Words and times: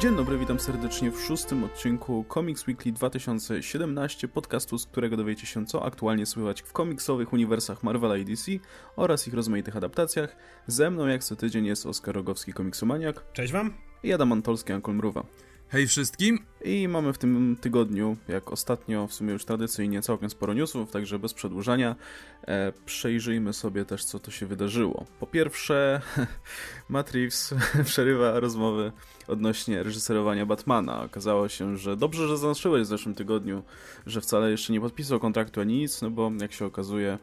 Dzień 0.00 0.16
dobry, 0.16 0.38
witam 0.38 0.60
serdecznie 0.60 1.10
w 1.10 1.20
szóstym 1.20 1.64
odcinku 1.64 2.24
Comics 2.34 2.66
Weekly 2.66 2.92
2017, 2.92 4.28
podcastu, 4.28 4.78
z 4.78 4.86
którego 4.86 5.16
dowiecie 5.16 5.46
się, 5.46 5.66
co 5.66 5.84
aktualnie 5.84 6.26
słychać 6.26 6.62
w 6.62 6.72
komiksowych 6.72 7.32
uniwersach 7.32 7.82
Marvela 7.82 8.16
i 8.16 8.24
DC 8.24 8.52
oraz 8.96 9.28
ich 9.28 9.34
rozmaitych 9.34 9.76
adaptacjach. 9.76 10.36
Ze 10.66 10.90
mną 10.90 11.06
jak 11.06 11.24
co 11.24 11.36
tydzień 11.36 11.66
jest 11.66 11.86
Oskar 11.86 12.14
Rogowski, 12.14 12.52
komiksomaniak. 12.52 13.32
Cześć 13.32 13.52
wam. 13.52 13.74
I 14.02 14.12
Adam 14.12 14.32
Antolski, 14.32 14.72
Ankol 14.72 14.94
Mruwa. 14.94 15.24
Hej 15.72 15.86
wszystkim! 15.86 16.38
I 16.64 16.88
mamy 16.88 17.12
w 17.12 17.18
tym 17.18 17.56
tygodniu, 17.60 18.16
jak 18.28 18.52
ostatnio, 18.52 19.06
w 19.06 19.14
sumie 19.14 19.32
już 19.32 19.44
tradycyjnie 19.44 20.02
całkiem 20.02 20.30
sporo 20.30 20.54
newsów, 20.54 20.90
także 20.90 21.18
bez 21.18 21.34
przedłużania 21.34 21.96
e, 22.48 22.72
przejrzyjmy 22.86 23.52
sobie 23.52 23.84
też, 23.84 24.04
co 24.04 24.18
to 24.18 24.30
się 24.30 24.46
wydarzyło. 24.46 25.06
Po 25.20 25.26
pierwsze, 25.26 26.00
Matt 26.88 27.10
Reeves 27.10 27.54
przerywa 27.84 28.40
rozmowy 28.40 28.92
odnośnie 29.28 29.82
reżyserowania 29.82 30.46
Batmana. 30.46 31.02
Okazało 31.02 31.48
się, 31.48 31.76
że 31.76 31.96
dobrze, 31.96 32.28
że 32.28 32.38
zaznaczyłeś 32.38 32.82
w 32.82 32.86
zeszłym 32.86 33.14
tygodniu, 33.14 33.62
że 34.06 34.20
wcale 34.20 34.50
jeszcze 34.50 34.72
nie 34.72 34.80
podpisał 34.80 35.20
kontraktu 35.20 35.60
ani 35.60 35.78
nic, 35.78 36.02
no 36.02 36.10
bo 36.10 36.32
jak 36.40 36.52
się 36.52 36.66
okazuje, 36.66 37.18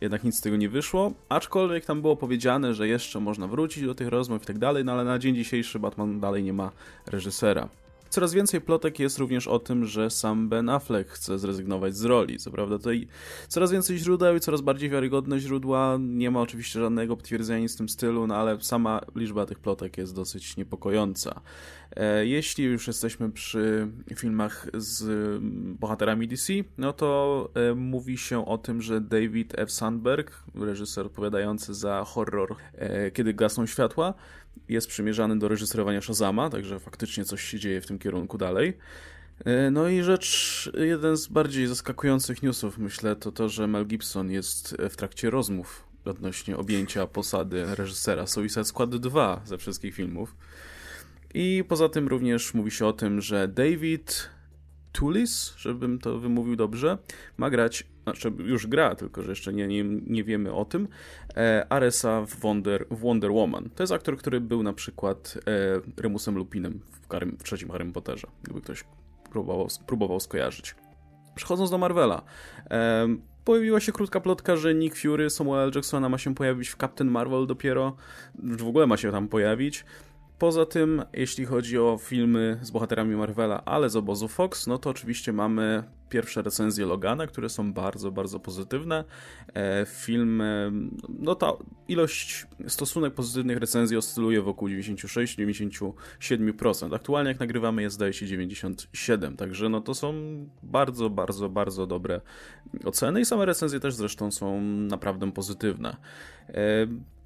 jednak 0.00 0.24
nic 0.24 0.36
z 0.36 0.40
tego 0.40 0.56
nie 0.56 0.68
wyszło, 0.68 1.12
aczkolwiek 1.28 1.84
tam 1.84 2.02
było 2.02 2.16
powiedziane, 2.16 2.74
że 2.74 2.88
jeszcze 2.88 3.20
można 3.20 3.46
wrócić 3.46 3.84
do 3.84 3.94
tych 3.94 4.08
rozmów 4.08 4.42
i 4.42 4.46
tak 4.46 4.58
dalej, 4.58 4.84
no 4.84 4.92
ale 4.92 5.04
na 5.04 5.18
dzień 5.18 5.34
dzisiejszy 5.34 5.78
Batman 5.78 6.20
dalej 6.20 6.42
nie 6.42 6.52
ma 6.52 6.70
reżysera. 7.06 7.68
Coraz 8.10 8.34
więcej 8.34 8.60
plotek 8.60 8.98
jest 8.98 9.18
również 9.18 9.48
o 9.48 9.58
tym, 9.58 9.84
że 9.84 10.10
sam 10.10 10.48
Ben 10.48 10.68
Affleck 10.68 11.10
chce 11.10 11.38
zrezygnować 11.38 11.96
z 11.96 12.04
roli. 12.04 12.38
Co 12.38 12.50
prawda 12.50 12.78
tutaj 12.78 13.08
coraz 13.48 13.72
więcej 13.72 13.98
źródeł 13.98 14.36
i 14.36 14.40
coraz 14.40 14.60
bardziej 14.60 14.90
wiarygodne 14.90 15.40
źródła. 15.40 15.98
Nie 16.00 16.30
ma 16.30 16.40
oczywiście 16.40 16.80
żadnego 16.80 17.16
potwierdzenia 17.16 17.68
z 17.68 17.76
tym 17.76 17.88
stylu, 17.88 18.26
no 18.26 18.36
ale 18.36 18.60
sama 18.60 19.00
liczba 19.14 19.46
tych 19.46 19.58
plotek 19.58 19.98
jest 19.98 20.14
dosyć 20.14 20.56
niepokojąca. 20.56 21.40
E, 21.96 22.26
jeśli 22.26 22.64
już 22.64 22.86
jesteśmy 22.86 23.30
przy 23.30 23.88
filmach 24.14 24.66
z 24.74 25.38
bohaterami 25.80 26.28
DC, 26.28 26.52
no 26.78 26.92
to 26.92 27.50
e, 27.54 27.74
mówi 27.74 28.18
się 28.18 28.46
o 28.46 28.58
tym, 28.58 28.82
że 28.82 29.00
David 29.00 29.58
F. 29.58 29.72
Sandberg, 29.72 30.42
reżyser 30.54 31.06
odpowiadający 31.06 31.74
za 31.74 32.04
horror 32.04 32.56
e, 32.74 33.10
Kiedy 33.10 33.34
gasną 33.34 33.66
światła, 33.66 34.14
jest 34.68 34.88
przymierzany 34.88 35.38
do 35.38 35.48
reżyserowania 35.48 36.00
Shazama, 36.00 36.50
także 36.50 36.80
faktycznie 36.80 37.24
coś 37.24 37.44
się 37.44 37.58
dzieje 37.58 37.80
w 37.80 37.86
tym 37.86 37.98
kierunku 37.98 38.38
dalej. 38.38 38.78
No 39.70 39.88
i 39.88 40.02
rzecz, 40.02 40.70
jeden 40.78 41.16
z 41.16 41.26
bardziej 41.26 41.66
zaskakujących 41.66 42.42
newsów, 42.42 42.78
myślę, 42.78 43.16
to 43.16 43.32
to, 43.32 43.48
że 43.48 43.66
Mel 43.66 43.86
Gibson 43.86 44.30
jest 44.30 44.76
w 44.90 44.96
trakcie 44.96 45.30
rozmów 45.30 45.88
odnośnie 46.04 46.56
objęcia 46.56 47.06
posady 47.06 47.64
reżysera 47.74 48.26
Suicide 48.26 48.64
Squad 48.64 48.96
2 48.96 49.42
ze 49.44 49.58
wszystkich 49.58 49.94
filmów. 49.94 50.36
I 51.34 51.64
poza 51.68 51.88
tym 51.88 52.08
również 52.08 52.54
mówi 52.54 52.70
się 52.70 52.86
o 52.86 52.92
tym, 52.92 53.20
że 53.20 53.48
David 53.48 54.30
Tulis, 54.92 55.54
żebym 55.56 55.98
to 55.98 56.18
wymówił 56.18 56.56
dobrze, 56.56 56.98
ma 57.36 57.50
grać, 57.50 57.86
znaczy 58.10 58.32
już 58.38 58.66
gra, 58.66 58.94
tylko 58.94 59.22
że 59.22 59.30
jeszcze 59.30 59.52
nie, 59.52 59.66
nie, 59.66 59.84
nie 59.84 60.24
wiemy 60.24 60.52
o 60.52 60.64
tym, 60.64 60.88
e, 61.36 61.66
Aresa 61.68 62.26
w 62.26 62.36
Wonder, 62.36 62.86
w 62.90 63.00
Wonder 63.00 63.32
Woman. 63.32 63.70
To 63.74 63.82
jest 63.82 63.92
aktor, 63.92 64.16
który 64.16 64.40
był 64.40 64.62
na 64.62 64.72
przykład 64.72 65.38
e, 65.96 66.02
Remusem 66.02 66.36
Lupinem 66.36 66.80
w, 67.02 67.08
Harry, 67.12 67.26
w 67.26 67.42
trzecim 67.42 67.70
Harry 67.70 67.92
Potterze, 67.92 68.26
gdyby 68.42 68.60
ktoś 68.60 68.84
próbował, 69.30 69.68
próbował 69.86 70.20
skojarzyć. 70.20 70.74
Przechodząc 71.34 71.70
do 71.70 71.78
Marvela, 71.78 72.22
e, 72.70 73.08
pojawiła 73.44 73.80
się 73.80 73.92
krótka 73.92 74.20
plotka, 74.20 74.56
że 74.56 74.74
Nick 74.74 74.96
Fury 74.96 75.30
Samuel 75.30 75.72
Jacksona 75.74 76.08
ma 76.08 76.18
się 76.18 76.34
pojawić 76.34 76.68
w 76.68 76.76
Captain 76.76 77.10
Marvel 77.10 77.46
dopiero, 77.46 77.96
w 78.34 78.68
ogóle 78.68 78.86
ma 78.86 78.96
się 78.96 79.12
tam 79.12 79.28
pojawić. 79.28 79.84
Poza 80.38 80.66
tym, 80.66 81.02
jeśli 81.12 81.44
chodzi 81.44 81.78
o 81.78 81.98
filmy 82.02 82.58
z 82.62 82.70
bohaterami 82.70 83.16
Marvela, 83.16 83.64
ale 83.64 83.90
z 83.90 83.96
obozu 83.96 84.28
Fox, 84.28 84.66
no 84.66 84.78
to 84.78 84.90
oczywiście 84.90 85.32
mamy 85.32 85.84
pierwsze 86.08 86.42
recenzje 86.42 86.86
Logana, 86.86 87.26
które 87.26 87.48
są 87.48 87.72
bardzo, 87.72 88.10
bardzo 88.10 88.40
pozytywne. 88.40 89.04
E, 89.54 89.86
film, 89.88 90.42
no 91.08 91.34
ta 91.34 91.52
ilość, 91.88 92.46
stosunek 92.68 93.14
pozytywnych 93.14 93.58
recenzji 93.58 93.96
oscyluje 93.96 94.42
wokół 94.42 94.68
96-97%. 94.68 96.94
Aktualnie 96.94 97.28
jak 97.28 97.40
nagrywamy 97.40 97.82
jest 97.82 97.94
zdaje 97.94 98.12
się 98.12 98.26
97, 98.26 99.36
także 99.36 99.68
no 99.68 99.80
to 99.80 99.94
są 99.94 100.14
bardzo, 100.62 101.10
bardzo, 101.10 101.48
bardzo 101.48 101.86
dobre 101.86 102.20
oceny 102.84 103.20
i 103.20 103.24
same 103.24 103.46
recenzje 103.46 103.80
też 103.80 103.94
zresztą 103.94 104.30
są 104.30 104.60
naprawdę 104.60 105.32
pozytywne. 105.32 105.96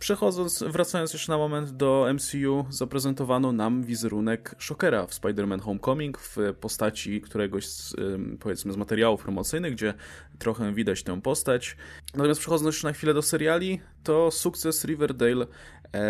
Przechodząc, 0.03 0.65
wracając 0.69 1.13
jeszcze 1.13 1.33
na 1.33 1.39
moment 1.39 1.71
do 1.71 2.07
MCU, 2.15 2.65
zaprezentowano 2.71 3.53
nam 3.53 3.85
wizerunek 3.85 4.55
Shockera 4.59 5.07
w 5.07 5.11
Spider-Man 5.11 5.61
Homecoming 5.61 6.19
w 6.19 6.37
postaci 6.61 7.21
któregoś 7.21 7.67
z, 7.69 7.95
powiedzmy, 8.41 8.73
z 8.73 8.77
materiałów 8.77 9.23
promocyjnych, 9.23 9.73
gdzie 9.73 9.95
trochę 10.39 10.75
widać 10.75 11.03
tę 11.03 11.21
postać. 11.21 11.77
Natomiast 12.15 12.41
przechodząc 12.41 12.67
jeszcze 12.67 12.87
na 12.87 12.93
chwilę 12.93 13.15
do 13.15 13.23
seriali, 13.23 13.81
to 14.05 14.31
sukces 14.31 14.85
Riverdale 14.85 15.47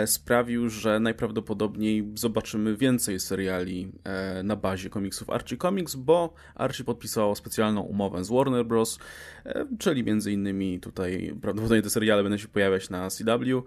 sprawił, 0.06 0.68
że 0.68 1.00
najprawdopodobniej 1.00 2.12
zobaczymy 2.14 2.76
więcej 2.76 3.20
seriali 3.20 3.92
e, 4.04 4.42
na 4.42 4.56
bazie 4.56 4.90
komiksów 4.90 5.30
Archie 5.30 5.56
Comics, 5.56 5.94
bo 5.94 6.34
Archie 6.54 6.84
podpisało 6.84 7.34
specjalną 7.34 7.80
umowę 7.80 8.24
z 8.24 8.28
Warner 8.28 8.66
Bros., 8.66 8.98
e, 9.46 9.66
czyli 9.78 10.04
między 10.04 10.32
innymi 10.32 10.80
tutaj 10.80 11.34
prawdopodobnie 11.42 11.82
te 11.82 11.90
seriale 11.90 12.22
będą 12.22 12.38
się 12.38 12.48
pojawiać 12.48 12.90
na 12.90 13.10
CW 13.10 13.62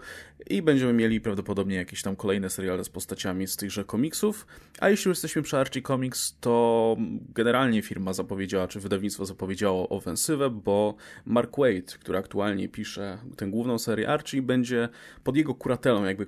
i 0.48 0.62
będziemy 0.62 0.94
mieli 0.94 1.22
prawdopodobnie 1.22 1.76
jakieś 1.76 2.02
tam 2.02 2.16
kolejne 2.16 2.50
seriale 2.50 2.84
z 2.84 2.90
postaciami 2.90 3.48
z 3.48 3.58
tychże 3.58 3.84
komiksów. 3.84 4.48
A 4.80 4.90
jeśli 4.90 5.10
już 5.10 5.18
jesteśmy 5.18 5.42
przy 5.42 5.58
Archie 5.58 5.82
Comics, 5.82 6.38
to 6.40 6.98
generalnie 7.36 7.82
firma 7.82 8.14
zapowiedziała, 8.14 8.68
czy 8.68 8.80
wydawnictwo 8.80 9.26
zapowiedziało 9.26 9.90
ofensywę, 9.90 10.50
bo 10.50 10.96
Mark 11.26 11.58
Wade, 11.58 11.98
który 12.00 12.18
aktualnie 12.18 12.70
pisze 12.70 13.18
tę 13.38 13.48
główną 13.48 13.80
serię 13.80 14.10
Archie, 14.10 14.42
będzie 14.42 14.90
pod 15.24 15.36
jego 15.38 15.56
kuratelą, 15.56 16.05
jakby 16.08 16.28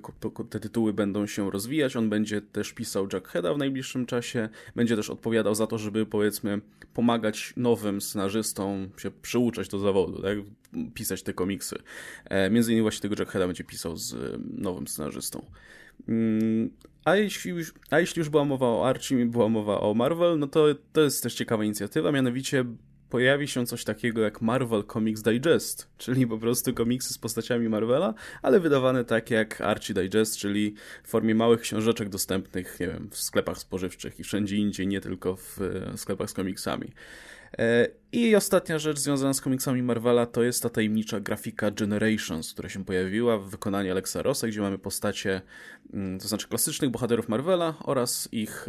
te 0.50 0.60
tytuły 0.60 0.92
będą 0.92 1.26
się 1.26 1.50
rozwijać. 1.50 1.96
On 1.96 2.10
będzie 2.10 2.40
też 2.40 2.72
pisał 2.72 3.08
Jackheada 3.12 3.54
w 3.54 3.58
najbliższym 3.58 4.06
czasie, 4.06 4.48
będzie 4.76 4.96
też 4.96 5.10
odpowiadał 5.10 5.54
za 5.54 5.66
to, 5.66 5.78
żeby 5.78 6.06
powiedzmy 6.06 6.60
pomagać 6.94 7.52
nowym 7.56 8.00
scenarzystom 8.00 8.90
się 8.96 9.10
przyuczać 9.10 9.68
do 9.68 9.78
zawodu, 9.78 10.22
tak? 10.22 10.38
pisać 10.94 11.22
te 11.22 11.32
komiksy. 11.32 11.76
E, 12.24 12.50
między 12.50 12.72
innymi 12.72 12.82
właśnie 12.82 13.02
tego 13.02 13.14
Jackheada 13.18 13.46
będzie 13.46 13.64
pisał 13.64 13.96
z 13.96 14.14
nowym 14.58 14.88
scenarzystą. 14.88 15.44
Mm, 16.08 16.70
a 17.04 17.16
jeśli, 17.16 17.50
już, 17.50 17.74
a 17.90 18.00
jeśli 18.00 18.20
już 18.20 18.28
była 18.28 18.44
mowa 18.44 18.66
o 18.66 18.88
Archie, 18.88 19.26
była 19.26 19.48
mowa 19.48 19.80
o 19.80 19.94
Marvel, 19.94 20.38
no 20.38 20.46
to 20.46 20.66
to 20.92 21.00
jest 21.00 21.22
też 21.22 21.34
ciekawa 21.34 21.64
inicjatywa, 21.64 22.12
mianowicie 22.12 22.64
pojawi 23.10 23.48
się 23.48 23.66
coś 23.66 23.84
takiego 23.84 24.20
jak 24.20 24.42
Marvel 24.42 24.84
Comics 24.84 25.22
Digest, 25.22 25.88
czyli 25.98 26.26
po 26.26 26.38
prostu 26.38 26.74
komiksy 26.74 27.14
z 27.14 27.18
postaciami 27.18 27.68
Marvela, 27.68 28.14
ale 28.42 28.60
wydawane 28.60 29.04
tak 29.04 29.30
jak 29.30 29.60
Archie 29.60 29.94
Digest, 29.94 30.36
czyli 30.36 30.74
w 31.04 31.08
formie 31.08 31.34
małych 31.34 31.60
książeczek 31.60 32.08
dostępnych, 32.08 32.80
nie 32.80 32.86
wiem, 32.86 33.08
w 33.10 33.16
sklepach 33.16 33.58
spożywczych 33.58 34.20
i 34.20 34.24
wszędzie 34.24 34.56
indziej, 34.56 34.86
nie 34.86 35.00
tylko 35.00 35.36
w 35.36 35.58
sklepach 35.96 36.30
z 36.30 36.32
komiksami. 36.32 36.92
E, 37.58 37.88
I 38.12 38.36
ostatnia 38.36 38.78
rzecz 38.78 38.98
związana 38.98 39.34
z 39.34 39.40
komiksami 39.40 39.82
Marvela 39.82 40.26
to 40.26 40.42
jest 40.42 40.62
ta 40.62 40.68
tajemnicza 40.68 41.20
grafika 41.20 41.70
Generations, 41.70 42.52
która 42.52 42.68
się 42.68 42.84
pojawiła 42.84 43.38
w 43.38 43.50
wykonaniu 43.50 43.90
Alexa 43.90 44.22
Rossa, 44.22 44.48
gdzie 44.48 44.60
mamy 44.60 44.78
postacie, 44.78 45.40
mm, 45.92 46.18
to 46.18 46.28
znaczy 46.28 46.48
klasycznych 46.48 46.90
bohaterów 46.90 47.28
Marvela 47.28 47.74
oraz 47.84 48.28
ich, 48.32 48.68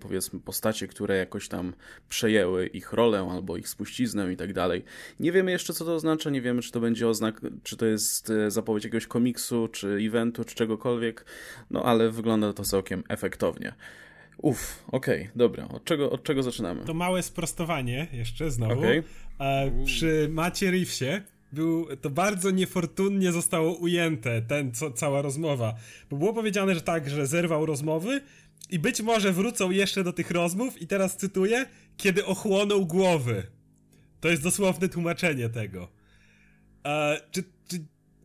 powiedzmy, 0.00 0.40
postacie, 0.40 0.88
które 0.88 1.16
jakoś 1.16 1.48
tam 1.48 1.74
przejęły 2.08 2.66
ich 2.66 2.92
rolę 2.92 3.28
albo 3.32 3.56
ich 3.56 3.68
spuściznę 3.68 4.32
i 4.32 4.36
tak 4.36 4.52
dalej. 4.52 4.84
Nie 5.20 5.32
wiemy 5.32 5.50
jeszcze, 5.50 5.72
co 5.72 5.84
to 5.84 5.94
oznacza, 5.94 6.30
nie 6.30 6.42
wiemy, 6.42 6.62
czy 6.62 6.72
to 6.72 6.80
będzie 6.80 7.08
oznak, 7.08 7.40
czy 7.62 7.76
to 7.76 7.86
jest 7.86 8.30
e, 8.30 8.50
zapowiedź 8.50 8.84
jakiegoś 8.84 9.06
komiksu, 9.06 9.68
czy 9.68 9.98
eventu, 10.00 10.44
czy 10.44 10.54
czegokolwiek, 10.54 11.24
no 11.70 11.82
ale 11.82 12.10
wygląda 12.10 12.52
to 12.52 12.64
całkiem 12.64 13.04
efektownie. 13.08 13.74
Uff, 14.42 14.84
okej, 14.88 15.20
okay, 15.22 15.32
dobra. 15.36 15.68
Od 15.68 15.84
czego, 15.84 16.10
od 16.10 16.22
czego 16.22 16.42
zaczynamy? 16.42 16.84
To 16.84 16.94
małe 16.94 17.22
sprostowanie 17.22 18.06
jeszcze 18.12 18.50
znowu. 18.50 18.78
Okay. 18.78 19.02
E, 19.38 19.84
przy 19.84 20.28
Macie 20.32 20.70
Reevesie 20.70 21.22
był, 21.52 21.96
to 21.96 22.10
bardzo 22.10 22.50
niefortunnie 22.50 23.32
zostało 23.32 23.74
ujęte, 23.74 24.42
ten, 24.42 24.72
co, 24.72 24.90
cała 24.90 25.22
rozmowa. 25.22 25.74
Bo 26.10 26.16
było 26.16 26.32
powiedziane, 26.32 26.74
że 26.74 26.80
tak, 26.80 27.10
że 27.10 27.26
zerwał 27.26 27.66
rozmowy 27.66 28.20
i 28.70 28.78
być 28.78 29.02
może 29.02 29.32
wrócą 29.32 29.70
jeszcze 29.70 30.04
do 30.04 30.12
tych 30.12 30.30
rozmów 30.30 30.82
i 30.82 30.86
teraz 30.86 31.16
cytuję, 31.16 31.66
kiedy 31.96 32.24
ochłonął 32.26 32.86
głowy. 32.86 33.46
To 34.20 34.28
jest 34.28 34.42
dosłowne 34.42 34.88
tłumaczenie 34.88 35.48
tego. 35.48 35.88
E, 36.84 37.20
czy, 37.30 37.42
czy 37.42 37.51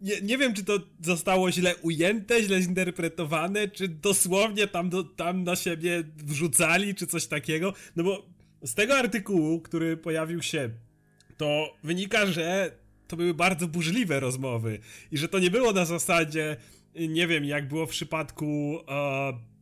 nie, 0.02 0.22
nie 0.22 0.38
wiem, 0.38 0.54
czy 0.54 0.64
to 0.64 0.80
zostało 1.02 1.52
źle 1.52 1.76
ujęte, 1.76 2.44
źle 2.44 2.62
zinterpretowane, 2.62 3.68
czy 3.68 3.88
dosłownie 3.88 4.68
tam, 4.68 4.90
do, 4.90 5.04
tam 5.04 5.44
na 5.44 5.56
siebie 5.56 6.04
wrzucali, 6.18 6.96
czy 6.96 7.08
coś 7.08 7.28
takiego. 7.28 7.74
No 7.96 8.04
bo 8.04 8.26
z 8.64 8.74
tego 8.74 8.98
artykułu, 8.98 9.62
który 9.62 9.98
pojawił 9.98 10.42
się, 10.42 10.70
to 11.38 11.74
wynika, 11.84 12.26
że 12.26 12.72
to 13.08 13.18
były 13.18 13.34
bardzo 13.34 13.68
burzliwe 13.68 14.20
rozmowy 14.20 14.80
i 15.12 15.18
że 15.18 15.28
to 15.28 15.40
nie 15.40 15.52
było 15.52 15.74
na 15.74 15.86
zasadzie, 15.86 16.58
nie 16.96 17.28
wiem, 17.28 17.46
jak 17.46 17.68
było 17.68 17.86
w 17.86 17.90
przypadku. 17.90 18.74
Uh, 18.74 19.58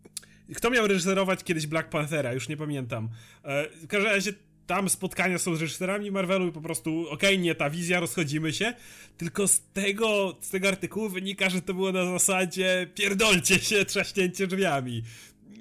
Kto 0.56 0.70
miał 0.70 0.88
reżyserować 0.88 1.44
kiedyś 1.44 1.68
Black 1.68 1.90
Panthera? 1.90 2.34
Już 2.34 2.50
nie 2.50 2.58
pamiętam. 2.58 3.10
E, 3.44 3.70
w 3.70 3.88
każdym 3.88 4.12
razie 4.12 4.34
tam 4.68 4.90
spotkania 4.90 5.38
są 5.38 5.56
z 5.56 5.62
reżyserami 5.62 6.12
Marvelu 6.12 6.48
i 6.48 6.52
po 6.52 6.62
prostu 6.62 7.10
okej, 7.10 7.30
okay, 7.30 7.38
nie 7.38 7.56
ta 7.56 7.70
wizja, 7.70 8.00
rozchodzimy 8.00 8.54
się. 8.54 8.74
Tylko 9.18 9.48
z 9.48 9.62
tego, 9.74 10.38
z 10.42 10.50
tego 10.50 10.68
artykułu 10.68 11.10
wynika, 11.10 11.50
że 11.50 11.62
to 11.62 11.74
było 11.74 11.92
na 11.92 12.06
zasadzie 12.06 12.88
pierdolcie 12.96 13.60
się, 13.60 13.86
trzaśnięcie 13.86 14.48
drzwiami 14.48 15.04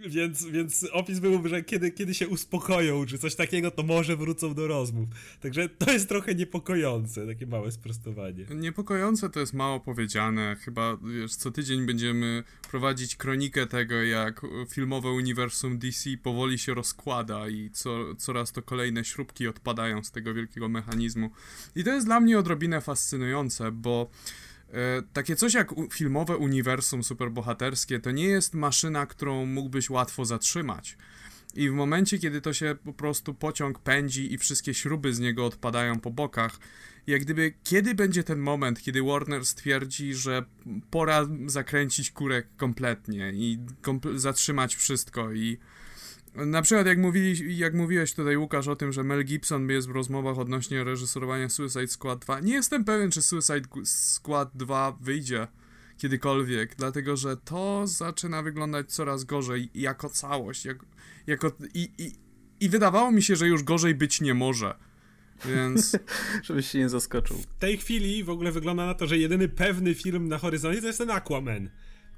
więc, 0.08 0.44
więc 0.44 0.86
opis 0.92 1.18
był, 1.18 1.48
że 1.48 1.62
kiedy, 1.62 1.90
kiedy 1.90 2.14
się 2.14 2.28
uspokoją, 2.28 3.06
czy 3.06 3.18
coś 3.18 3.34
takiego, 3.34 3.70
to 3.70 3.82
może 3.82 4.16
wrócą 4.16 4.54
do 4.54 4.66
rozmów. 4.66 5.08
Także 5.40 5.68
to 5.68 5.92
jest 5.92 6.08
trochę 6.08 6.34
niepokojące, 6.34 7.26
takie 7.26 7.46
małe 7.46 7.72
sprostowanie. 7.72 8.46
Niepokojące 8.54 9.30
to 9.30 9.40
jest 9.40 9.52
mało 9.52 9.80
powiedziane. 9.80 10.56
Chyba 10.60 10.96
wiesz, 10.96 11.34
co 11.34 11.50
tydzień 11.50 11.86
będziemy 11.86 12.44
prowadzić 12.70 13.16
kronikę 13.16 13.66
tego, 13.66 14.02
jak 14.02 14.46
filmowe 14.70 15.10
uniwersum 15.10 15.78
DC 15.78 16.10
powoli 16.22 16.58
się 16.58 16.74
rozkłada 16.74 17.48
i 17.48 17.70
co, 17.70 18.14
coraz 18.14 18.52
to 18.52 18.62
kolejne 18.62 19.04
śrubki 19.04 19.48
odpadają 19.48 20.04
z 20.04 20.10
tego 20.10 20.34
wielkiego 20.34 20.68
mechanizmu. 20.68 21.30
I 21.76 21.84
to 21.84 21.90
jest 21.90 22.06
dla 22.06 22.20
mnie 22.20 22.38
odrobinę 22.38 22.80
fascynujące, 22.80 23.72
bo 23.72 24.10
takie 25.12 25.36
coś 25.36 25.54
jak 25.54 25.74
filmowe 25.92 26.36
uniwersum 26.36 27.04
superbohaterskie 27.04 28.00
to 28.00 28.10
nie 28.10 28.24
jest 28.24 28.54
maszyna, 28.54 29.06
którą 29.06 29.46
mógłbyś 29.46 29.90
łatwo 29.90 30.24
zatrzymać. 30.24 30.96
I 31.54 31.70
w 31.70 31.72
momencie, 31.72 32.18
kiedy 32.18 32.40
to 32.40 32.52
się 32.52 32.76
po 32.84 32.92
prostu 32.92 33.34
pociąg 33.34 33.78
pędzi 33.78 34.32
i 34.32 34.38
wszystkie 34.38 34.74
śruby 34.74 35.14
z 35.14 35.18
niego 35.18 35.46
odpadają 35.46 36.00
po 36.00 36.10
bokach, 36.10 36.58
jak 37.06 37.22
gdyby 37.22 37.52
kiedy 37.64 37.94
będzie 37.94 38.24
ten 38.24 38.38
moment, 38.38 38.82
kiedy 38.82 39.02
Warner 39.02 39.46
stwierdzi, 39.46 40.14
że 40.14 40.44
pora 40.90 41.28
zakręcić 41.46 42.10
kurek 42.10 42.46
kompletnie 42.56 43.32
i 43.34 43.58
zatrzymać 44.14 44.76
wszystko 44.76 45.32
i 45.32 45.58
na 46.34 46.62
przykład 46.62 46.86
jak, 46.86 46.98
mówili, 46.98 47.58
jak 47.58 47.74
mówiłeś 47.74 48.14
tutaj 48.14 48.36
Łukasz 48.36 48.68
o 48.68 48.76
tym, 48.76 48.92
że 48.92 49.04
Mel 49.04 49.24
Gibson 49.24 49.70
jest 49.70 49.88
w 49.88 49.90
rozmowach 49.90 50.38
odnośnie 50.38 50.84
reżyserowania 50.84 51.48
Suicide 51.48 51.88
Squad 51.88 52.24
2, 52.24 52.40
nie 52.40 52.52
jestem 52.52 52.84
pewien, 52.84 53.10
czy 53.10 53.22
Suicide 53.22 53.68
Squad 53.84 54.50
2 54.54 54.98
wyjdzie 55.00 55.46
kiedykolwiek, 55.96 56.74
dlatego 56.76 57.16
że 57.16 57.36
to 57.36 57.86
zaczyna 57.86 58.42
wyglądać 58.42 58.92
coraz 58.92 59.24
gorzej 59.24 59.70
jako 59.74 60.08
całość, 60.08 60.64
jak, 60.64 60.78
jako, 61.26 61.52
i, 61.74 61.90
i, 61.98 62.12
i 62.60 62.68
wydawało 62.68 63.10
mi 63.10 63.22
się, 63.22 63.36
że 63.36 63.48
już 63.48 63.62
gorzej 63.62 63.94
być 63.94 64.20
nie 64.20 64.34
może. 64.34 64.74
Więc. 65.44 65.96
Żebyś 66.42 66.70
się 66.70 66.78
nie 66.78 66.88
zaskoczył. 66.88 67.36
W 67.36 67.58
tej 67.58 67.78
chwili 67.78 68.24
w 68.24 68.30
ogóle 68.30 68.52
wygląda 68.52 68.86
na 68.86 68.94
to, 68.94 69.06
że 69.06 69.18
jedyny 69.18 69.48
pewny 69.48 69.94
film 69.94 70.28
na 70.28 70.38
horyzoncie 70.38 70.80
to 70.80 70.86
jest 70.86 70.98
ten 70.98 71.10
Aquaman. 71.10 71.70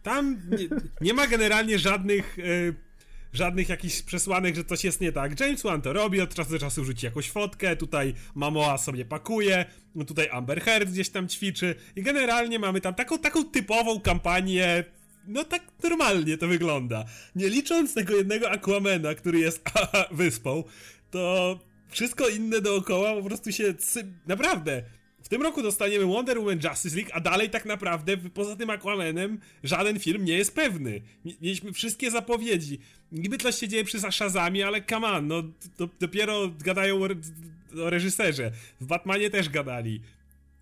Tam 0.02 0.36
nie, 0.50 0.68
nie 1.00 1.14
ma 1.14 1.26
generalnie 1.26 1.78
żadnych. 1.78 2.38
Yy 2.38 2.85
żadnych 3.32 3.69
jakichś 3.69 4.02
przesłanek, 4.02 4.56
że 4.56 4.64
coś 4.64 4.84
jest 4.84 5.00
nie 5.00 5.12
tak. 5.12 5.40
James 5.40 5.62
Wan 5.62 5.82
to 5.82 5.93
robi, 5.93 6.20
od 6.20 6.34
czasu 6.34 6.50
do 6.50 6.58
czasu 6.58 6.84
rzuci 6.84 7.06
jakąś 7.06 7.31
fotkę, 7.31 7.76
tutaj 7.76 8.14
Mamoa 8.34 8.78
sobie 8.78 9.05
pakuje, 9.05 9.64
no 9.94 10.05
tutaj 10.05 10.28
Amber 10.32 10.61
Heard 10.61 10.90
gdzieś 10.90 11.08
tam 11.08 11.28
ćwiczy. 11.28 11.75
I 11.96 12.02
generalnie 12.02 12.58
mamy 12.58 12.81
tam 12.81 12.94
taką, 12.94 13.19
taką 13.19 13.44
typową 13.44 14.00
kampanię. 14.00 14.84
No 15.26 15.44
tak 15.44 15.62
normalnie 15.82 16.38
to 16.38 16.49
wygląda. 16.49 17.05
Nie 17.37 17.49
licząc 17.49 17.94
tego 17.94 18.17
jednego 18.17 18.50
Aquamana, 18.50 19.14
który 19.14 19.38
jest 19.38 19.62
wyspą, 20.11 20.64
to 21.11 21.58
wszystko 21.88 22.28
inne 22.28 22.61
dookoła 22.61 23.14
po 23.14 23.23
prostu 23.23 23.52
się... 23.52 23.75
Naprawdę, 24.26 24.82
w 25.26 25.28
tym 25.28 25.43
roku 25.43 25.62
dostaniemy 25.62 26.05
Wonder 26.05 26.38
Woman 26.38 26.61
Justice 26.64 26.96
League, 26.96 27.11
a 27.14 27.20
dalej 27.20 27.50
tak 27.50 27.64
naprawdę 27.64 28.17
poza 28.17 28.56
tym 28.56 28.70
Aquamanem 28.70 29.38
żaden 29.64 29.99
film 29.99 30.25
nie 30.25 30.32
jest 30.32 30.55
pewny. 30.55 31.00
Mieliśmy 31.40 31.73
wszystkie 31.73 32.11
zapowiedzi. 32.11 32.78
Niby 33.12 33.38
coś 33.38 33.58
się 33.58 33.69
dzieje 33.69 33.84
przy 33.84 34.12
Shazamie, 34.12 34.67
ale 34.67 34.82
come 34.82 35.06
on, 35.06 35.26
no 35.26 35.43
to, 35.76 35.88
dopiero 36.00 36.50
gadają 36.64 37.02
o, 37.02 37.08
o 37.84 37.90
reżyserze. 37.90 38.52
W 38.81 38.87
Batmanie 38.87 39.31
też 39.31 39.49
gadali. 39.49 40.00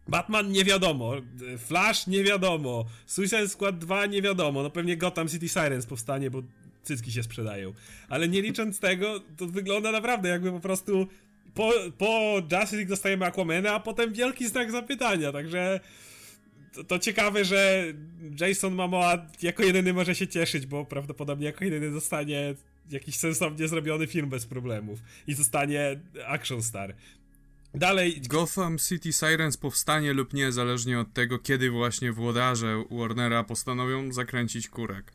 Batman 0.08 0.52
nie 0.52 0.64
wiadomo, 0.64 1.12
Flash 1.58 2.06
nie 2.06 2.24
wiadomo, 2.24 2.84
Suicide 3.06 3.48
Squad 3.48 3.78
2 3.78 4.06
nie 4.06 4.22
wiadomo, 4.22 4.62
no 4.62 4.70
pewnie 4.70 4.96
Gotham 4.96 5.28
City 5.28 5.48
Sirens 5.48 5.86
powstanie, 5.86 6.30
bo 6.30 6.42
cycki 6.82 7.12
się 7.12 7.22
sprzedają. 7.22 7.72
Ale 8.08 8.28
nie 8.28 8.42
licząc 8.42 8.80
tego, 8.80 9.20
to 9.36 9.46
wygląda 9.46 9.92
naprawdę 9.92 10.28
jakby 10.28 10.50
po 10.50 10.60
prostu 10.60 11.06
po, 11.54 11.72
po 11.98 12.42
Justice 12.52 12.76
League 12.76 12.88
dostajemy 12.88 13.26
Aquamana, 13.26 13.74
a 13.74 13.80
potem 13.80 14.12
wielki 14.12 14.48
znak 14.48 14.72
zapytania, 14.72 15.32
także 15.32 15.80
to, 16.72 16.84
to, 16.84 16.98
ciekawe, 16.98 17.44
że 17.44 17.84
Jason 18.40 18.74
Momoa 18.74 19.26
jako 19.42 19.62
jedyny 19.62 19.92
może 19.92 20.14
się 20.14 20.28
cieszyć, 20.28 20.66
bo 20.66 20.84
prawdopodobnie 20.84 21.46
jako 21.46 21.64
jedyny 21.64 21.90
dostanie 21.90 22.54
jakiś 22.90 23.16
sensownie 23.16 23.68
zrobiony 23.68 24.06
film 24.06 24.28
bez 24.28 24.46
problemów 24.46 24.98
i 25.26 25.34
zostanie 25.34 26.00
action 26.26 26.62
star. 26.62 26.94
Dalej. 27.74 28.20
Gotham 28.28 28.78
City 28.78 29.12
Sirens 29.12 29.56
powstanie 29.56 30.12
lub 30.12 30.34
nie, 30.34 30.52
zależnie 30.52 31.00
od 31.00 31.12
tego, 31.12 31.38
kiedy 31.38 31.70
właśnie 31.70 32.12
włodarze 32.12 32.84
Warnera 32.90 33.44
postanowią 33.44 34.12
zakręcić 34.12 34.68
kurek. 34.68 35.12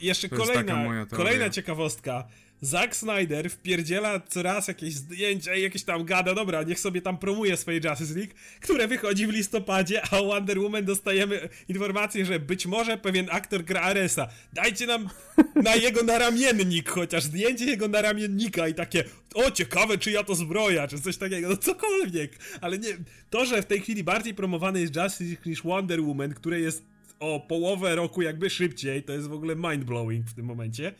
Jeszcze 0.00 0.28
kolejna, 0.28 1.06
kolejna 1.06 1.50
ciekawostka. 1.50 2.28
Zack 2.60 2.96
Snyder 2.96 3.50
wpierdziela 3.50 4.20
coraz 4.20 4.68
jakieś 4.68 4.94
zdjęcia 4.94 5.54
i 5.54 5.62
jakieś 5.62 5.82
tam 5.82 6.04
gada, 6.04 6.34
dobra, 6.34 6.62
niech 6.62 6.80
sobie 6.80 7.02
tam 7.02 7.18
promuje 7.18 7.56
swoje 7.56 7.80
Justice 7.84 8.14
League, 8.14 8.32
które 8.60 8.88
wychodzi 8.88 9.26
w 9.26 9.30
listopadzie, 9.30 10.02
a 10.02 10.22
Wonder 10.22 10.58
Woman 10.58 10.84
dostajemy 10.84 11.48
informację, 11.68 12.26
że 12.26 12.40
być 12.40 12.66
może 12.66 12.98
pewien 12.98 13.28
aktor 13.30 13.64
gra 13.64 13.80
Aresa. 13.80 14.28
Dajcie 14.52 14.86
nam 14.86 15.08
na 15.54 15.76
jego 15.76 16.02
naramiennik 16.02 16.88
chociaż, 16.88 17.24
zdjęcie 17.24 17.64
jego 17.64 17.88
naramiennika 17.88 18.68
i 18.68 18.74
takie, 18.74 19.04
o 19.34 19.50
ciekawe, 19.50 19.98
czy 19.98 20.10
ja 20.10 20.24
to 20.24 20.34
zbroja, 20.34 20.88
czy 20.88 21.00
coś 21.00 21.16
takiego, 21.16 21.48
no 21.48 21.56
cokolwiek. 21.56 22.38
Ale 22.60 22.78
nie, 22.78 22.88
to, 23.30 23.44
że 23.44 23.62
w 23.62 23.66
tej 23.66 23.80
chwili 23.80 24.04
bardziej 24.04 24.34
promowany 24.34 24.80
jest 24.80 24.96
Justice 24.96 25.24
League 25.24 25.42
niż 25.46 25.62
Wonder 25.62 26.02
Woman, 26.02 26.34
które 26.34 26.60
jest 26.60 26.84
o 27.20 27.40
połowę 27.40 27.94
roku 27.94 28.22
jakby 28.22 28.50
szybciej, 28.50 29.02
to 29.02 29.12
jest 29.12 29.28
w 29.28 29.32
ogóle 29.32 29.56
mind-blowing 29.56 30.22
w 30.26 30.34
tym 30.34 30.46
momencie. 30.46 30.94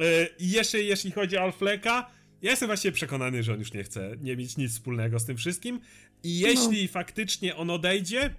E, 0.00 0.28
I 0.38 0.50
jeszcze 0.50 0.78
jeśli 0.78 1.10
chodzi 1.10 1.36
o 1.36 1.40
Alfleka, 1.40 2.10
ja 2.42 2.50
jestem 2.50 2.66
właściwie 2.66 2.92
przekonany, 2.92 3.42
że 3.42 3.52
on 3.52 3.58
już 3.58 3.72
nie 3.72 3.84
chce 3.84 4.16
nie 4.20 4.36
mieć 4.36 4.56
nic 4.56 4.72
wspólnego 4.72 5.18
z 5.18 5.24
tym 5.24 5.36
wszystkim. 5.36 5.80
I 6.22 6.38
jeśli 6.38 6.82
no. 6.82 6.92
faktycznie 6.92 7.56
on 7.56 7.70
odejdzie, 7.70 8.34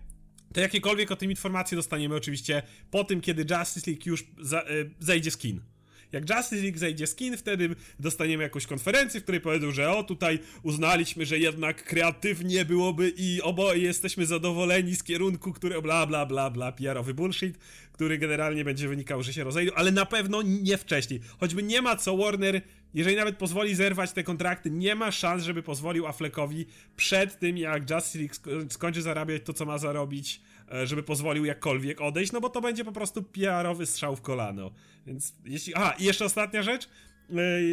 to 0.54 0.60
jakiekolwiek 0.60 1.12
o 1.12 1.16
tym 1.16 1.32
informacje 1.32 1.76
dostaniemy 1.76 2.16
oczywiście 2.16 2.64
po 2.92 3.04
tym, 3.04 3.22
kiedy 3.22 3.46
Justice 3.56 3.92
League 3.92 4.04
już 4.06 4.28
za, 4.42 4.62
y, 4.62 4.92
zejdzie 5.00 5.32
z 5.32 5.38
kin. 5.38 5.62
Jak 6.12 6.30
Justice 6.30 6.62
League 6.64 6.78
zejdzie 6.78 7.08
skin, 7.08 7.38
wtedy 7.38 7.76
dostaniemy 8.00 8.44
jakąś 8.44 8.68
konferencję, 8.68 9.20
w 9.20 9.24
której 9.24 9.42
powiedzą, 9.42 9.72
że 9.72 9.92
o, 9.92 10.04
tutaj 10.04 10.40
uznaliśmy, 10.64 11.26
że 11.26 11.40
jednak 11.40 11.84
kreatywnie 11.84 12.66
byłoby 12.66 13.14
i 13.18 13.42
oboje 13.42 13.82
jesteśmy 13.82 14.26
zadowoleni 14.26 14.96
z 14.96 15.04
kierunku, 15.04 15.54
który 15.54 15.82
bla 15.82 16.06
bla 16.06 16.26
bla 16.26 16.50
bla, 16.50 16.72
PR-owy 16.72 17.14
bullshit, 17.14 17.58
który 17.92 18.18
generalnie 18.18 18.66
będzie 18.66 18.88
wynikał, 18.88 19.24
że 19.24 19.34
się 19.34 19.44
rozejdą, 19.44 19.74
ale 19.76 19.92
na 19.92 20.06
pewno 20.06 20.42
nie 20.42 20.78
wcześniej. 20.78 21.22
Choćby 21.40 21.64
nie 21.64 21.82
ma 21.82 21.96
co 21.96 22.18
Warner, 22.18 22.62
jeżeli 22.94 23.16
nawet 23.16 23.38
pozwoli 23.38 23.76
zerwać 23.76 24.12
te 24.12 24.24
kontrakty, 24.24 24.72
nie 24.72 24.96
ma 24.96 25.12
szans, 25.12 25.44
żeby 25.44 25.64
pozwolił 25.64 26.08
Affleckowi 26.08 26.66
przed 26.96 27.40
tym, 27.40 27.58
jak 27.58 27.90
Justice 27.90 28.20
League 28.20 28.70
skończy 28.70 29.02
zarabiać 29.02 29.42
to, 29.46 29.54
co 29.54 29.66
ma 29.66 29.78
zarobić, 29.78 30.42
żeby 30.84 31.04
pozwolił 31.04 31.46
jakkolwiek 31.46 32.02
odejść, 32.02 32.32
no 32.32 32.42
bo 32.42 32.50
to 32.50 32.62
będzie 32.62 32.86
po 32.86 32.92
prostu 32.92 33.24
PR-owy 33.24 33.86
strzał 33.86 34.16
w 34.16 34.22
kolano. 34.22 34.72
Więc 35.08 35.36
jeśli... 35.46 35.76
Aha, 35.76 35.94
i 36.00 36.04
jeszcze 36.04 36.26
ostatnia 36.26 36.64
rzecz, 36.64 36.90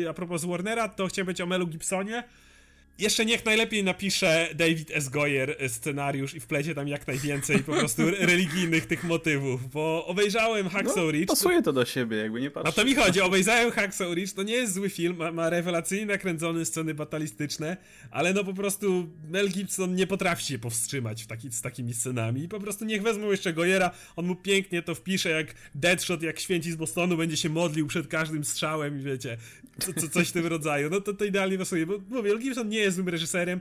e, 0.04 0.10
a 0.10 0.14
propos 0.14 0.44
Warnera, 0.44 0.88
to 0.88 1.06
chciałem 1.06 1.26
powiedzieć 1.26 1.40
o 1.40 1.46
Melu 1.46 1.66
Gibsonie, 1.66 2.24
jeszcze 2.98 3.24
niech 3.24 3.44
najlepiej 3.44 3.84
napisze 3.84 4.48
David 4.54 4.90
S. 4.94 5.08
Goyer 5.08 5.56
scenariusz 5.68 6.34
i 6.34 6.40
wplecie 6.40 6.74
tam 6.74 6.88
jak 6.88 7.06
najwięcej 7.06 7.58
po 7.58 7.72
prostu 7.72 8.02
religijnych 8.10 8.86
tych 8.86 9.04
motywów, 9.04 9.70
bo 9.70 10.06
obejrzałem 10.06 10.68
Hacksaw 10.68 10.96
no, 10.96 11.10
Ridge. 11.10 11.28
Pasuje 11.28 11.62
to 11.62 11.72
do 11.72 11.84
siebie, 11.84 12.16
jakby 12.16 12.40
nie 12.40 12.50
patrzę. 12.50 12.68
A 12.68 12.72
to 12.72 12.84
mi 12.84 12.94
chodzi, 12.94 13.20
obejrzałem 13.20 13.70
Hacksaw 13.70 14.14
Ridge, 14.14 14.32
to 14.32 14.42
nie 14.42 14.54
jest 14.54 14.74
zły 14.74 14.90
film, 14.90 15.16
ma, 15.16 15.32
ma 15.32 15.50
rewelacyjnie 15.50 16.06
nakręcone 16.06 16.64
sceny 16.64 16.94
batalistyczne, 16.94 17.76
ale 18.10 18.34
no 18.34 18.44
po 18.44 18.54
prostu 18.54 19.08
Mel 19.28 19.48
Gibson 19.48 19.94
nie 19.94 20.06
potrafi 20.06 20.44
się 20.44 20.58
powstrzymać 20.58 21.22
w 21.22 21.26
taki, 21.26 21.52
z 21.52 21.62
takimi 21.62 21.94
scenami 21.94 22.42
i 22.42 22.48
po 22.48 22.60
prostu 22.60 22.84
niech 22.84 23.02
wezmą 23.02 23.30
jeszcze 23.30 23.52
Goyera, 23.52 23.90
on 24.16 24.26
mu 24.26 24.36
pięknie 24.36 24.82
to 24.82 24.94
wpisze, 24.94 25.30
jak 25.30 25.54
Deadshot, 25.74 26.22
jak 26.22 26.40
święci 26.40 26.72
z 26.72 26.76
Bostonu 26.76 27.16
będzie 27.16 27.36
się 27.36 27.48
modlił 27.48 27.86
przed 27.86 28.08
każdym 28.08 28.44
strzałem 28.44 29.00
i 29.00 29.02
wiecie, 29.02 29.36
co, 29.78 29.92
co, 29.92 30.08
coś 30.08 30.28
w 30.28 30.32
tym 30.32 30.46
rodzaju. 30.46 30.90
No 30.90 31.00
to, 31.00 31.14
to 31.14 31.24
idealnie 31.24 31.58
pasuje, 31.58 31.86
bo 31.86 31.98
mówię, 32.08 32.30
Mel 32.30 32.38
Gibson 32.38 32.68
nie 32.68 32.78
jest 32.78 32.87
złym 32.92 33.08
reżyserem, 33.08 33.60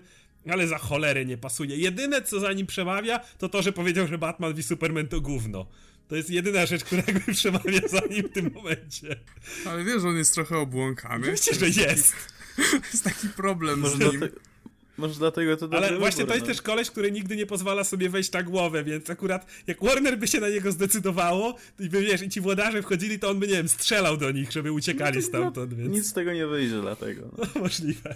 ale 0.50 0.68
za 0.68 0.78
cholerę 0.78 1.26
nie 1.26 1.38
pasuje. 1.38 1.78
Jedyne, 1.78 2.22
co 2.22 2.40
za 2.40 2.54
nim 2.54 2.68
przemawia, 2.68 3.20
to 3.38 3.50
to, 3.50 3.62
że 3.62 3.72
powiedział, 3.72 4.08
że 4.08 4.18
Batman 4.18 4.54
v 4.54 4.64
Superman 4.64 5.08
to 5.08 5.22
gówno. 5.22 5.66
To 6.08 6.16
jest 6.16 6.30
jedyna 6.30 6.66
rzecz, 6.66 6.84
która 6.84 7.04
jakby 7.08 7.34
przemawia 7.34 7.88
za 7.88 8.00
nim 8.00 8.24
w 8.28 8.32
tym 8.32 8.52
momencie. 8.54 9.16
Ale 9.66 9.84
wiesz, 9.84 10.04
on 10.04 10.18
jest 10.18 10.34
trochę 10.34 10.58
obłąkany. 10.58 11.18
Oczywiście, 11.18 11.54
że 11.54 11.70
jest. 11.84 12.14
To 12.58 12.88
jest 12.94 13.04
taki 13.04 13.30
problem 13.30 13.80
może 13.80 13.96
z 13.96 14.00
nim. 14.00 14.30
Może 14.98 15.16
dlatego 15.20 15.58
to 15.58 15.70
Ale 15.72 15.98
właśnie 15.98 16.18
wybór, 16.18 16.28
to 16.28 16.34
jest 16.34 16.48
no. 16.48 16.54
też 16.54 16.62
koleś, 16.62 16.90
który 16.90 17.12
nigdy 17.12 17.36
nie 17.36 17.46
pozwala 17.46 17.84
sobie 17.84 18.10
wejść 18.10 18.32
na 18.32 18.44
głowę, 18.44 18.84
więc 18.84 19.10
akurat 19.10 19.46
jak 19.68 19.84
Warner 19.84 20.20
by 20.20 20.28
się 20.28 20.40
na 20.40 20.50
niego 20.50 20.72
zdecydowało 20.72 21.56
i 21.80 21.90
by, 21.90 22.02
wiesz, 22.02 22.22
i 22.22 22.30
ci 22.30 22.42
włodarze 22.42 22.82
wchodzili, 22.82 23.20
to 23.20 23.30
on 23.30 23.40
by, 23.40 23.48
nie 23.48 23.54
wiem, 23.54 23.70
strzelał 23.70 24.18
do 24.18 24.32
nich, 24.32 24.52
żeby 24.52 24.72
uciekali 24.72 25.16
no 25.16 25.22
stamtąd, 25.22 25.74
więc... 25.74 25.94
Nic 25.94 26.08
z 26.08 26.14
tego 26.14 26.34
nie 26.34 26.48
wyjdzie 26.48 26.82
dlatego. 26.82 27.30
No. 27.38 27.46
możliwe. 27.62 28.16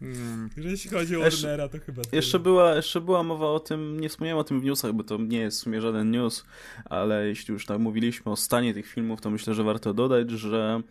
Hmm. 0.00 0.50
Jeśli 0.56 0.90
chodzi 0.90 1.16
o 1.16 1.20
Warnera, 1.20 1.68
to 1.68 1.78
chyba. 1.78 2.02
Jeszcze 2.12 2.38
była, 2.38 2.74
jeszcze 2.74 3.00
była 3.00 3.22
mowa 3.22 3.46
o 3.46 3.60
tym, 3.60 4.00
nie 4.00 4.08
wspomniałem 4.08 4.38
o 4.38 4.44
tym 4.44 4.60
w 4.60 4.64
newsach, 4.64 4.92
bo 4.92 5.04
to 5.04 5.16
nie 5.16 5.38
jest 5.38 5.58
w 5.58 5.62
sumie 5.62 5.80
żaden 5.80 6.10
news, 6.10 6.44
ale 6.84 7.26
jeśli 7.26 7.52
już 7.52 7.66
tak 7.66 7.78
mówiliśmy 7.78 8.32
o 8.32 8.36
stanie 8.36 8.74
tych 8.74 8.86
filmów, 8.86 9.20
to 9.20 9.30
myślę, 9.30 9.54
że 9.54 9.64
warto 9.64 9.94
dodać, 9.94 10.30
że 10.30 10.82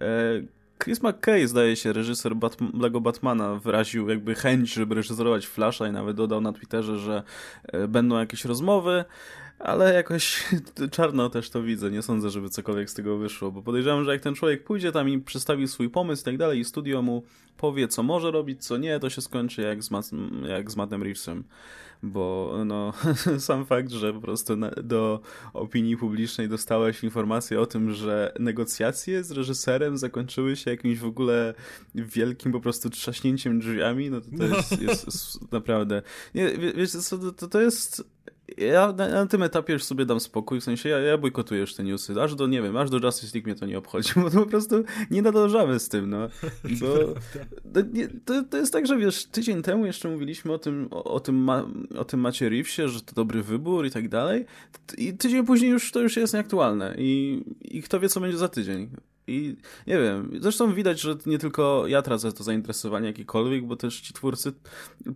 e, 0.00 0.42
Chris 0.84 1.02
McKay, 1.02 1.48
zdaje 1.48 1.76
się, 1.76 1.92
reżyser 1.92 2.36
Bat 2.36 2.56
Lego 2.74 3.00
Batmana, 3.00 3.54
wyraził 3.54 4.08
jakby 4.08 4.34
chęć, 4.34 4.72
żeby 4.72 4.94
reżyserować 4.94 5.46
Flasha 5.46 5.88
i 5.88 5.92
nawet 5.92 6.16
dodał 6.16 6.40
na 6.40 6.52
Twitterze, 6.52 6.98
że 6.98 7.22
e, 7.62 7.88
będą 7.88 8.18
jakieś 8.18 8.44
rozmowy 8.44 9.04
ale 9.64 9.94
jakoś 9.94 10.44
czarno 10.90 11.30
też 11.30 11.50
to 11.50 11.62
widzę. 11.62 11.90
Nie 11.90 12.02
sądzę, 12.02 12.30
żeby 12.30 12.48
cokolwiek 12.48 12.90
z 12.90 12.94
tego 12.94 13.18
wyszło, 13.18 13.52
bo 13.52 13.62
podejrzewam, 13.62 14.04
że 14.04 14.12
jak 14.12 14.22
ten 14.22 14.34
człowiek 14.34 14.64
pójdzie 14.64 14.92
tam 14.92 15.08
i 15.08 15.18
przedstawi 15.18 15.68
swój 15.68 15.90
pomysł 15.90 16.22
i 16.22 16.24
tak 16.24 16.36
dalej, 16.36 16.58
i 16.58 16.64
studio 16.64 17.02
mu 17.02 17.22
powie, 17.56 17.88
co 17.88 18.02
może 18.02 18.30
robić, 18.30 18.64
co 18.64 18.76
nie, 18.76 19.00
to 19.00 19.10
się 19.10 19.20
skończy 19.20 19.62
jak 19.62 19.82
z, 19.82 19.90
Matt, 19.90 20.10
jak 20.48 20.70
z 20.70 20.76
Mattem 20.76 21.02
Reevesem. 21.02 21.44
Bo 22.02 22.54
no, 22.66 22.92
sam 23.38 23.66
fakt, 23.66 23.90
że 23.90 24.12
po 24.12 24.20
prostu 24.20 24.56
na, 24.56 24.70
do 24.70 25.20
opinii 25.52 25.96
publicznej 25.96 26.48
dostałeś 26.48 27.04
informację 27.04 27.60
o 27.60 27.66
tym, 27.66 27.92
że 27.92 28.32
negocjacje 28.38 29.24
z 29.24 29.30
reżyserem 29.30 29.98
zakończyły 29.98 30.56
się 30.56 30.70
jakimś 30.70 30.98
w 30.98 31.06
ogóle 31.06 31.54
wielkim 31.94 32.52
po 32.52 32.60
prostu 32.60 32.90
trzaśnięciem 32.90 33.58
drzwiami, 33.58 34.10
no 34.10 34.20
to, 34.20 34.26
to 34.26 34.36
no. 34.36 34.56
jest, 34.56 34.82
jest, 34.82 35.06
jest, 35.06 35.52
naprawdę... 35.52 36.02
Nie, 36.34 36.52
co, 36.86 37.18
to, 37.18 37.48
to 37.48 37.60
jest 37.60 38.13
ja 38.58 38.92
na, 38.92 39.08
na, 39.08 39.26
tym 39.26 39.42
etapie 39.42 39.72
już 39.72 39.84
sobie 39.84 40.06
dam 40.06 40.20
spokój, 40.20 40.60
w 40.60 40.64
sensie 40.64 40.88
ja, 40.88 40.98
ja 40.98 41.18
bojkotuję 41.18 41.60
już 41.60 41.74
te 41.74 41.84
newsy, 41.84 42.22
aż 42.22 42.34
do, 42.34 42.46
nie 42.46 42.62
wiem, 42.62 42.76
aż 42.76 42.90
do 42.90 42.98
Justice 43.06 43.32
League 43.34 43.48
mnie 43.48 43.54
to 43.54 43.66
nie 43.66 43.78
obchodzi, 43.78 44.12
bo 44.16 44.30
to 44.30 44.40
po 44.40 44.46
prostu 44.46 44.84
nie 45.10 45.22
nadążamy 45.22 45.80
z 45.80 45.88
tym, 45.88 46.10
no. 46.10 46.28
Bo 46.80 46.86
to, 47.74 47.82
to, 48.24 48.44
to, 48.50 48.56
jest 48.56 48.72
tak, 48.72 48.86
że 48.86 48.96
wiesz, 48.96 49.24
tydzień 49.24 49.62
temu 49.62 49.86
jeszcze 49.86 50.08
mówiliśmy 50.08 50.52
o 50.52 50.58
tym, 50.58 50.88
o, 50.90 51.04
o 51.04 51.20
tym, 51.20 51.36
ma, 51.36 51.66
o 51.98 52.04
tym 52.04 52.20
Macie 52.20 52.48
Reevesie, 52.48 52.88
że 52.88 53.00
to 53.02 53.14
dobry 53.14 53.42
wybór 53.42 53.86
i 53.86 53.90
tak 53.90 54.08
dalej 54.08 54.46
i 54.98 55.14
tydzień 55.14 55.46
później 55.46 55.70
już 55.70 55.92
to 55.92 56.00
już 56.00 56.16
jest 56.16 56.34
nieaktualne 56.34 56.94
i, 56.98 57.42
i 57.60 57.82
kto 57.82 58.00
wie, 58.00 58.08
co 58.08 58.20
będzie 58.20 58.38
za 58.38 58.48
tydzień. 58.48 58.90
I 59.26 59.56
nie 59.86 59.98
wiem, 59.98 60.30
zresztą 60.40 60.74
widać, 60.74 61.00
że 61.00 61.16
nie 61.26 61.38
tylko 61.38 61.86
ja 61.86 62.02
tracę 62.02 62.32
to 62.32 62.44
zainteresowanie 62.44 63.06
jakiekolwiek, 63.06 63.66
bo 63.66 63.76
też 63.76 64.00
ci 64.00 64.12
twórcy 64.14 64.52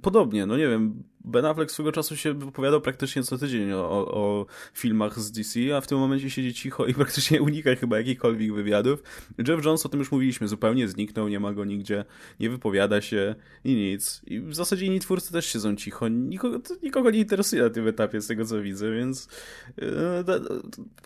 podobnie, 0.03 0.47
no 0.47 0.57
nie 0.57 0.69
wiem, 0.69 1.03
Ben 1.29 1.45
Affleck 1.45 1.71
swego 1.71 1.93
czasu 1.93 2.17
się 2.17 2.35
wypowiadał 2.35 2.81
praktycznie 2.81 3.23
co 3.23 3.39
tydzień 3.39 3.73
o, 3.73 4.15
o, 4.15 4.47
filmach 4.75 5.19
z 5.19 5.33
DC, 5.33 5.77
a 5.77 5.81
w 5.81 5.87
tym 5.87 5.99
momencie 5.99 6.31
siedzi 6.31 6.55
cicho 6.55 6.87
i 6.87 6.95
praktycznie 7.01 7.43
unika 7.43 7.75
chyba 7.75 7.99
jakichkolwiek 7.99 8.53
wywiadów. 8.53 9.03
Jeff 9.49 9.65
Jones, 9.65 9.87
o 9.87 9.89
tym 9.89 10.01
już 10.01 10.13
mówiliśmy, 10.13 10.49
zupełnie 10.49 10.89
zniknął, 10.89 11.29
nie 11.29 11.41
ma 11.41 11.53
go 11.53 11.65
nigdzie, 11.65 12.05
nie 12.41 12.51
wypowiada 12.51 13.01
się 13.01 13.35
i 13.65 13.75
nic. 13.75 14.23
I 14.27 14.41
w 14.41 14.55
zasadzie 14.55 14.87
inni 14.87 15.01
twórcy 15.01 15.33
też 15.33 15.47
siedzą 15.47 15.77
cicho, 15.77 16.09
nikogo, 16.09 16.61
nikogo 16.83 17.11
nie 17.11 17.19
interesuje 17.19 17.63
na 17.63 17.71
tym 17.71 17.89
etapie 17.89 18.21
z 18.21 18.27
tego 18.27 18.45
co 18.45 18.63
widzę, 18.63 18.93
więc 18.93 19.29
yy, 19.77 19.87
da, 20.25 20.39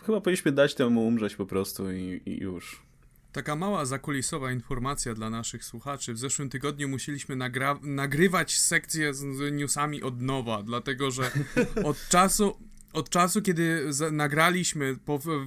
chyba 0.05 0.21
powinniśmy 0.21 0.51
dać 0.51 0.75
temu 0.75 1.07
umrzeć 1.07 1.35
po 1.35 1.45
prostu 1.45 1.91
i, 1.91 2.21
i 2.25 2.37
już. 2.39 2.92
Taka 3.33 3.55
mała 3.55 3.85
zakulisowa 3.85 4.51
informacja 4.51 5.13
dla 5.13 5.29
naszych 5.29 5.65
słuchaczy. 5.65 6.13
W 6.13 6.17
zeszłym 6.17 6.49
tygodniu 6.49 6.89
musieliśmy 6.89 7.37
nagrywać 7.81 8.59
sekcję 8.59 9.13
z 9.13 9.53
newsami 9.53 10.03
od 10.03 10.21
nowa, 10.21 10.63
dlatego 10.63 11.11
że 11.11 11.31
od 11.83 12.07
czasu, 12.09 12.57
od 12.93 13.09
czasu, 13.09 13.41
kiedy 13.41 13.89
nagraliśmy, 14.11 14.95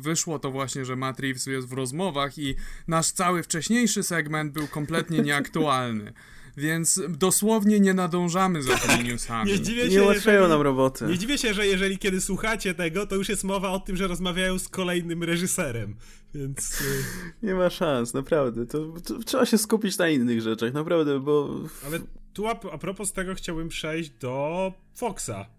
wyszło 0.01 0.39
to 0.39 0.51
właśnie, 0.51 0.85
że 0.85 0.97
Matt 0.97 1.21
Reeves 1.21 1.47
jest 1.47 1.69
w 1.69 1.73
rozmowach 1.73 2.39
i 2.39 2.55
nasz 2.89 3.11
cały 3.11 3.43
wcześniejszy 3.43 4.03
segment 4.03 4.53
był 4.53 4.67
kompletnie 4.67 5.19
nieaktualny 5.19 6.13
więc 6.57 7.01
dosłownie 7.09 7.81
nie 7.81 7.95
nadążamy 7.95 8.63
za 8.63 8.79
tymi 8.79 9.05
newsami. 9.05 9.53
Nie, 9.53 9.61
dziwię 9.61 9.83
się, 9.83 9.89
nie 9.91 10.03
ułatwiają 10.03 10.49
nam 10.49 10.61
roboty. 10.61 11.07
Nie 11.07 11.19
dziwię 11.19 11.39
się, 11.39 11.55
że 11.55 11.67
jeżeli 11.67 11.99
kiedy 11.99 12.21
słuchacie 12.21 12.75
tego, 12.75 13.07
to 13.07 13.15
już 13.15 13.29
jest 13.29 13.45
mowa 13.45 13.71
o 13.71 13.81
tym, 13.81 13.97
że 13.97 14.07
rozmawiają 14.07 14.59
z 14.59 14.69
kolejnym 14.69 15.23
reżyserem, 15.23 15.97
więc... 16.37 16.81
Y, 16.81 17.05
nie 17.43 17.55
ma 17.55 17.71
szans, 17.71 18.15
naprawdę. 18.15 18.67
To, 18.67 18.93
to 19.05 19.19
trzeba 19.19 19.47
się 19.47 19.59
skupić 19.59 19.99
na 19.99 20.09
innych 20.09 20.43
rzeczach, 20.43 20.73
naprawdę, 20.73 21.21
bo... 21.21 21.61
Ale 21.87 21.99
tu 22.33 22.47
a, 22.47 22.61
a 22.73 22.79
propos 22.79 23.13
tego 23.13 23.35
chciałbym 23.35 23.69
przejść 23.69 24.11
do 24.11 24.73
Foxa 24.95 25.57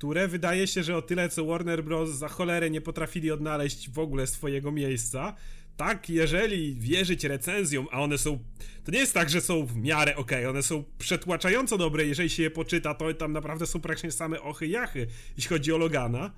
które 0.00 0.28
wydaje 0.28 0.66
się, 0.66 0.82
że 0.82 0.96
o 0.96 1.02
tyle 1.02 1.28
co 1.28 1.44
Warner 1.44 1.84
Bros. 1.84 2.10
za 2.10 2.28
cholerę 2.28 2.70
nie 2.70 2.80
potrafili 2.80 3.30
odnaleźć 3.30 3.90
w 3.90 3.98
ogóle 3.98 4.26
swojego 4.26 4.72
miejsca, 4.72 5.36
tak, 5.76 6.10
jeżeli 6.10 6.74
wierzyć 6.74 7.24
recenzjom, 7.24 7.86
a 7.90 8.02
one 8.02 8.18
są. 8.18 8.38
To 8.84 8.92
nie 8.92 8.98
jest 8.98 9.14
tak, 9.14 9.30
że 9.30 9.40
są 9.40 9.66
w 9.66 9.76
miarę 9.76 10.16
ok, 10.16 10.32
one 10.48 10.62
są 10.62 10.84
przetłaczająco 10.98 11.78
dobre, 11.78 12.06
jeżeli 12.06 12.30
się 12.30 12.42
je 12.42 12.50
poczyta, 12.50 12.94
to 12.94 13.14
tam 13.14 13.32
naprawdę 13.32 13.66
są 13.66 13.80
praktycznie 13.80 14.10
same 14.10 14.40
ochy 14.42 14.66
jachy, 14.66 15.06
jeśli 15.36 15.48
chodzi 15.48 15.72
o 15.72 15.78
Logana, 15.78 16.32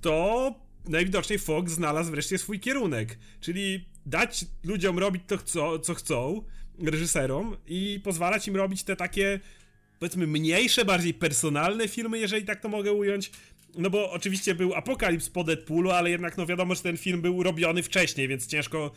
to 0.00 0.54
najwidoczniej 0.90 1.38
Fox 1.38 1.72
znalazł 1.72 2.10
wreszcie 2.10 2.38
swój 2.38 2.60
kierunek, 2.60 3.18
czyli 3.40 3.84
dać 4.06 4.44
ludziom 4.64 4.98
robić 4.98 5.22
to, 5.26 5.38
co, 5.38 5.78
co 5.78 5.94
chcą, 5.94 6.42
reżyserom, 6.82 7.56
i 7.66 8.00
pozwalać 8.04 8.48
im 8.48 8.56
robić 8.56 8.82
te 8.82 8.96
takie 8.96 9.40
powiedzmy 9.98 10.26
mniejsze, 10.26 10.84
bardziej 10.84 11.14
personalne 11.14 11.88
filmy, 11.88 12.18
jeżeli 12.18 12.44
tak 12.44 12.60
to 12.60 12.68
mogę 12.68 12.92
ująć, 12.92 13.30
no 13.78 13.90
bo 13.90 14.12
oczywiście 14.12 14.54
był 14.54 14.74
Apokalips 14.74 15.30
po 15.30 15.44
Deadpoolu, 15.44 15.90
ale 15.90 16.10
jednak 16.10 16.36
no 16.36 16.46
wiadomo, 16.46 16.74
że 16.74 16.82
ten 16.82 16.96
film 16.96 17.22
był 17.22 17.42
robiony 17.42 17.82
wcześniej, 17.82 18.28
więc 18.28 18.46
ciężko 18.46 18.90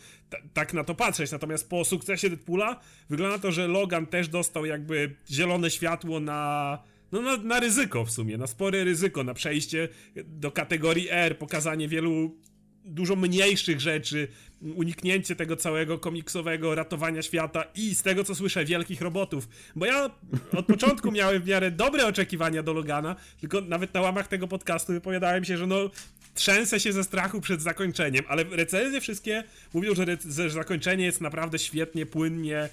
tak 0.54 0.74
na 0.74 0.84
to 0.84 0.94
patrzeć. 0.94 1.30
Natomiast 1.30 1.68
po 1.68 1.84
sukcesie 1.84 2.30
Deadpoola 2.30 2.80
wygląda 3.10 3.38
to, 3.38 3.52
że 3.52 3.68
Logan 3.68 4.06
też 4.06 4.28
dostał 4.28 4.66
jakby 4.66 5.14
zielone 5.30 5.70
światło 5.70 6.20
na 6.20 6.78
no 7.14 7.22
na, 7.22 7.36
na 7.36 7.60
ryzyko 7.60 8.04
w 8.04 8.10
sumie, 8.10 8.38
na 8.38 8.46
spore 8.46 8.84
ryzyko, 8.84 9.24
na 9.24 9.34
przejście 9.34 9.88
do 10.24 10.52
kategorii 10.52 11.08
R, 11.10 11.38
pokazanie 11.38 11.88
wielu 11.88 12.36
dużo 12.84 13.16
mniejszych 13.16 13.80
rzeczy, 13.80 14.28
uniknięcie 14.60 15.36
tego 15.36 15.56
całego 15.56 15.98
komiksowego 15.98 16.74
ratowania 16.74 17.22
świata 17.22 17.64
i 17.74 17.94
z 17.94 18.02
tego 18.02 18.24
co 18.24 18.34
słyszę, 18.34 18.64
wielkich 18.64 19.00
robotów. 19.00 19.48
Bo 19.76 19.86
ja 19.86 20.10
od 20.56 20.66
początku 20.66 21.12
miałem 21.18 21.42
w 21.42 21.46
miarę 21.46 21.70
dobre 21.70 22.06
oczekiwania 22.06 22.62
do 22.62 22.72
Logana, 22.72 23.16
tylko 23.40 23.60
nawet 23.60 23.94
na 23.94 24.00
łamach 24.00 24.28
tego 24.28 24.48
podcastu 24.48 24.92
wypowiadałem 24.92 25.44
się, 25.44 25.56
że 25.56 25.66
no 25.66 25.90
trzęsę 26.34 26.80
się 26.80 26.92
ze 26.92 27.04
strachu 27.04 27.40
przed 27.40 27.62
zakończeniem, 27.62 28.24
ale 28.28 28.44
recenzje 28.44 29.00
wszystkie 29.00 29.44
mówią, 29.74 29.94
że, 29.94 30.04
że 30.30 30.50
zakończenie 30.50 31.04
jest 31.04 31.20
naprawdę 31.20 31.58
świetnie, 31.58 32.06
płynnie 32.06 32.68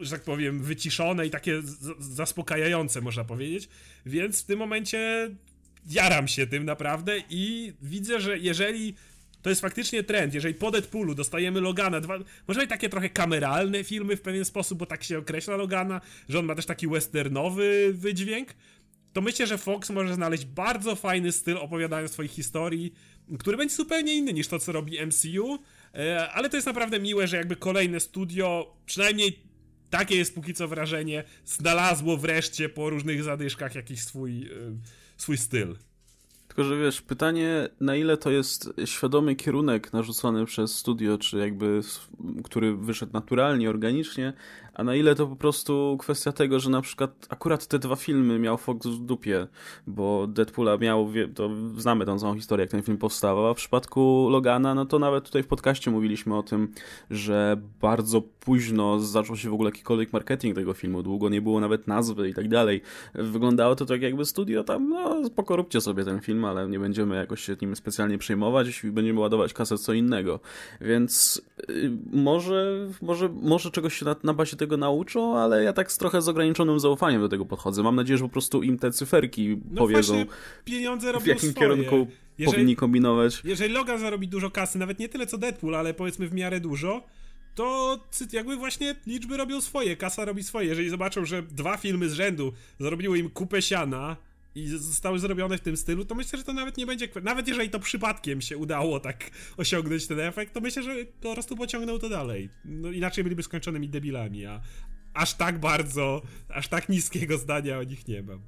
że 0.00 0.10
tak 0.10 0.22
powiem, 0.22 0.62
wyciszone 0.62 1.26
i 1.26 1.30
takie 1.30 1.62
zaspokajające, 1.98 3.00
można 3.00 3.24
powiedzieć. 3.24 3.68
Więc 4.06 4.42
w 4.42 4.46
tym 4.46 4.58
momencie 4.58 5.30
jaram 5.86 6.28
się 6.28 6.46
tym 6.46 6.64
naprawdę 6.64 7.22
i 7.30 7.72
widzę, 7.82 8.20
że 8.20 8.38
jeżeli 8.38 8.94
to 9.42 9.50
jest 9.50 9.62
faktycznie 9.62 10.02
trend. 10.02 10.34
Jeżeli 10.34 10.54
po 10.54 10.70
Deadpoolu 10.70 11.14
dostajemy 11.14 11.60
Logana, 11.60 12.00
dwa, 12.00 12.18
może 12.48 12.66
takie 12.66 12.88
trochę 12.88 13.08
kameralne 13.08 13.84
filmy 13.84 14.16
w 14.16 14.20
pewien 14.20 14.44
sposób, 14.44 14.78
bo 14.78 14.86
tak 14.86 15.04
się 15.04 15.18
określa 15.18 15.56
Logana, 15.56 16.00
że 16.28 16.38
on 16.38 16.44
ma 16.44 16.54
też 16.54 16.66
taki 16.66 16.88
westernowy 16.88 17.92
wydźwięk, 17.94 18.54
to 19.12 19.20
myślę, 19.20 19.46
że 19.46 19.58
Fox 19.58 19.90
może 19.90 20.14
znaleźć 20.14 20.44
bardzo 20.44 20.96
fajny 20.96 21.32
styl 21.32 21.56
opowiadania 21.56 22.08
swoich 22.08 22.30
historii, 22.30 22.94
który 23.38 23.56
będzie 23.56 23.74
zupełnie 23.74 24.14
inny 24.14 24.32
niż 24.32 24.48
to, 24.48 24.58
co 24.58 24.72
robi 24.72 25.06
MCU, 25.06 25.58
e, 25.94 26.28
ale 26.32 26.48
to 26.48 26.56
jest 26.56 26.66
naprawdę 26.66 27.00
miłe, 27.00 27.26
że 27.26 27.36
jakby 27.36 27.56
kolejne 27.56 28.00
studio, 28.00 28.76
przynajmniej 28.86 29.49
takie 29.90 30.16
jest 30.16 30.34
póki 30.34 30.54
co 30.54 30.68
wrażenie, 30.68 31.24
znalazło 31.44 32.16
wreszcie 32.16 32.68
po 32.68 32.90
różnych 32.90 33.22
zadyszkach 33.22 33.74
jakiś 33.74 34.02
swój, 34.02 34.42
e, 34.42 34.48
swój 35.16 35.36
styl. 35.36 35.76
Tylko, 36.48 36.64
że 36.64 36.78
wiesz, 36.78 37.00
pytanie, 37.02 37.68
na 37.80 37.96
ile 37.96 38.16
to 38.16 38.30
jest 38.30 38.70
świadomy 38.84 39.36
kierunek 39.36 39.92
narzucony 39.92 40.46
przez 40.46 40.74
studio, 40.74 41.18
czy 41.18 41.38
jakby, 41.38 41.80
który 42.44 42.76
wyszedł 42.76 43.12
naturalnie, 43.12 43.70
organicznie, 43.70 44.32
a 44.74 44.84
na 44.84 44.94
ile 44.94 45.14
to 45.14 45.26
po 45.26 45.36
prostu 45.36 45.96
kwestia 46.00 46.32
tego, 46.32 46.60
że 46.60 46.70
na 46.70 46.80
przykład 46.80 47.26
akurat 47.28 47.66
te 47.66 47.78
dwa 47.78 47.96
filmy 47.96 48.38
miał 48.38 48.58
Fox 48.58 48.86
w 48.86 48.98
dupie, 48.98 49.46
bo 49.86 50.26
Deadpoola 50.26 50.76
miał, 50.76 51.12
to 51.34 51.50
znamy 51.76 52.06
tą 52.06 52.18
całą 52.18 52.34
historię, 52.34 52.64
jak 52.64 52.70
ten 52.70 52.82
film 52.82 52.98
powstawał, 52.98 53.46
a 53.46 53.54
w 53.54 53.56
przypadku 53.56 54.28
Logana, 54.30 54.74
no 54.74 54.86
to 54.86 54.98
nawet 54.98 55.24
tutaj 55.24 55.42
w 55.42 55.46
podcaście 55.46 55.90
mówiliśmy 55.90 56.36
o 56.36 56.42
tym, 56.42 56.72
że 57.10 57.56
bardzo 57.80 58.22
późno 58.40 59.00
zaczął 59.00 59.36
się 59.36 59.50
w 59.50 59.54
ogóle 59.54 59.68
jakikolwiek 59.68 60.12
marketing 60.12 60.54
tego 60.54 60.74
filmu, 60.74 61.02
długo 61.02 61.28
nie 61.28 61.42
było 61.42 61.60
nawet 61.60 61.86
nazwy 61.86 62.28
i 62.28 62.34
tak 62.34 62.48
dalej. 62.48 62.82
Wyglądało 63.14 63.76
to 63.76 63.86
tak 63.86 64.02
jakby 64.02 64.24
studio 64.24 64.64
tam, 64.64 64.88
no 64.88 65.24
spoko, 65.24 65.56
róbcie 65.56 65.80
sobie 65.80 66.04
ten 66.04 66.20
film, 66.20 66.44
ale 66.44 66.68
nie 66.68 66.78
będziemy 66.78 67.16
jakoś 67.16 67.40
się 67.40 67.56
nim 67.62 67.76
specjalnie 67.76 68.18
przejmować 68.18 68.84
i 68.84 68.90
będziemy 68.90 69.20
ładować 69.20 69.52
kasę 69.52 69.78
co 69.78 69.92
innego. 69.92 70.40
Więc 70.80 71.42
y, 71.70 71.90
może, 72.12 72.88
może, 73.02 73.28
może 73.28 73.70
czegoś 73.70 73.94
się 73.94 74.04
na, 74.04 74.16
na 74.24 74.34
bazie 74.34 74.56
tego 74.60 74.76
nauczą, 74.76 75.38
ale 75.38 75.64
ja 75.64 75.72
tak 75.72 75.92
z 75.92 75.98
trochę 75.98 76.22
z 76.22 76.28
ograniczonym 76.28 76.80
zaufaniem 76.80 77.20
do 77.20 77.28
tego 77.28 77.44
podchodzę. 77.44 77.82
Mam 77.82 77.96
nadzieję, 77.96 78.18
że 78.18 78.24
po 78.24 78.30
prostu 78.30 78.62
im 78.62 78.78
te 78.78 78.90
cyferki 78.90 79.60
no 79.70 79.78
powiedzą, 79.78 80.24
pieniądze 80.64 81.12
robią 81.12 81.24
w 81.24 81.26
jakim 81.26 81.50
swoje. 81.50 81.68
kierunku 81.68 82.06
jeżeli, 82.38 82.54
powinni 82.54 82.76
kombinować. 82.76 83.42
Jeżeli 83.44 83.74
Logan 83.74 83.98
zarobi 83.98 84.28
dużo 84.28 84.50
kasy, 84.50 84.78
nawet 84.78 84.98
nie 84.98 85.08
tyle 85.08 85.26
co 85.26 85.38
Deadpool, 85.38 85.74
ale 85.74 85.94
powiedzmy 85.94 86.28
w 86.28 86.34
miarę 86.34 86.60
dużo, 86.60 87.02
to 87.54 87.98
jakby 88.32 88.56
właśnie 88.56 88.94
liczby 89.06 89.36
robią 89.36 89.60
swoje, 89.60 89.96
kasa 89.96 90.24
robi 90.24 90.42
swoje. 90.42 90.68
Jeżeli 90.68 90.90
zobaczą, 90.90 91.24
że 91.24 91.42
dwa 91.42 91.76
filmy 91.76 92.08
z 92.08 92.12
rzędu 92.12 92.52
zrobiły 92.80 93.18
im 93.18 93.30
kupę 93.30 93.62
siana 93.62 94.16
i 94.54 94.66
zostały 94.66 95.18
zrobione 95.18 95.58
w 95.58 95.60
tym 95.60 95.76
stylu, 95.76 96.04
to 96.04 96.14
myślę, 96.14 96.38
że 96.38 96.44
to 96.44 96.52
nawet 96.52 96.76
nie 96.76 96.86
będzie. 96.86 97.08
Nawet 97.22 97.48
jeżeli 97.48 97.70
to 97.70 97.80
przypadkiem 97.80 98.40
się 98.40 98.56
udało 98.56 99.00
tak 99.00 99.30
osiągnąć 99.56 100.06
ten 100.06 100.20
efekt, 100.20 100.54
to 100.54 100.60
myślę, 100.60 100.82
że 100.82 100.94
po 101.20 101.32
prostu 101.32 101.56
pociągnął 101.56 101.98
to 101.98 102.08
dalej. 102.08 102.50
No, 102.64 102.90
inaczej 102.90 103.24
byliby 103.24 103.42
skończonymi 103.42 103.88
debilami, 103.88 104.46
a 104.46 104.60
aż 105.14 105.34
tak 105.34 105.58
bardzo, 105.58 106.22
aż 106.48 106.68
tak 106.68 106.88
niskiego 106.88 107.38
zdania 107.38 107.78
o 107.78 107.82
nich 107.82 108.08
nie 108.08 108.22
mam. 108.22 108.40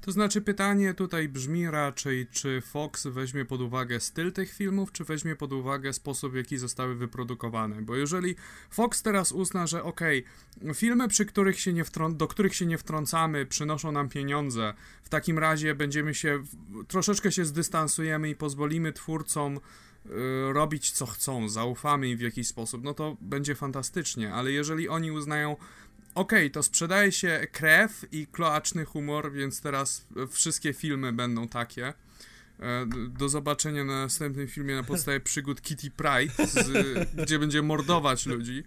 To 0.00 0.12
znaczy 0.12 0.40
pytanie 0.40 0.94
tutaj 0.94 1.28
brzmi 1.28 1.70
raczej, 1.70 2.26
czy 2.26 2.60
Fox 2.60 3.06
weźmie 3.06 3.44
pod 3.44 3.60
uwagę 3.60 4.00
styl 4.00 4.32
tych 4.32 4.52
filmów, 4.52 4.92
czy 4.92 5.04
weźmie 5.04 5.36
pod 5.36 5.52
uwagę 5.52 5.92
sposób, 5.92 6.32
w 6.32 6.36
jaki 6.36 6.58
zostały 6.58 6.94
wyprodukowane. 6.94 7.82
Bo 7.82 7.96
jeżeli 7.96 8.34
Fox 8.70 9.02
teraz 9.02 9.32
uzna, 9.32 9.66
że 9.66 9.82
okej, 9.82 10.24
okay, 10.62 10.74
filmy, 10.74 11.08
przy 11.08 11.26
których 11.26 11.60
się 11.60 11.72
nie 11.72 11.84
do 12.10 12.28
których 12.28 12.54
się 12.54 12.66
nie 12.66 12.78
wtrącamy, 12.78 13.46
przynoszą 13.46 13.92
nam 13.92 14.08
pieniądze, 14.08 14.74
w 15.02 15.08
takim 15.08 15.38
razie 15.38 15.74
będziemy 15.74 16.14
się, 16.14 16.42
troszeczkę 16.88 17.32
się 17.32 17.44
zdystansujemy 17.44 18.30
i 18.30 18.36
pozwolimy 18.36 18.92
twórcom 18.92 19.56
y, 19.56 20.10
robić 20.52 20.90
co 20.90 21.06
chcą, 21.06 21.48
zaufamy 21.48 22.08
im 22.08 22.18
w 22.18 22.20
jakiś 22.20 22.48
sposób, 22.48 22.84
no 22.84 22.94
to 22.94 23.16
będzie 23.20 23.54
fantastycznie, 23.54 24.34
ale 24.34 24.52
jeżeli 24.52 24.88
oni 24.88 25.10
uznają, 25.10 25.56
okej, 26.14 26.38
okay, 26.38 26.50
to 26.50 26.62
sprzedaje 26.62 27.12
się 27.12 27.46
krew 27.52 28.04
i 28.12 28.26
kloaczny 28.26 28.84
humor, 28.84 29.32
więc 29.32 29.60
teraz 29.60 30.06
wszystkie 30.30 30.72
filmy 30.72 31.12
będą 31.12 31.48
takie. 31.48 31.86
E, 32.60 32.86
do 33.08 33.28
zobaczenia 33.28 33.84
na 33.84 34.02
następnym 34.02 34.48
filmie 34.48 34.74
na 34.74 34.82
podstawie 34.82 35.20
przygód 35.20 35.62
Kitty 35.62 35.90
Pride, 35.90 36.46
z, 36.46 36.68
gdzie 37.14 37.38
będzie 37.38 37.62
mordować 37.62 38.26
ludzi 38.26 38.64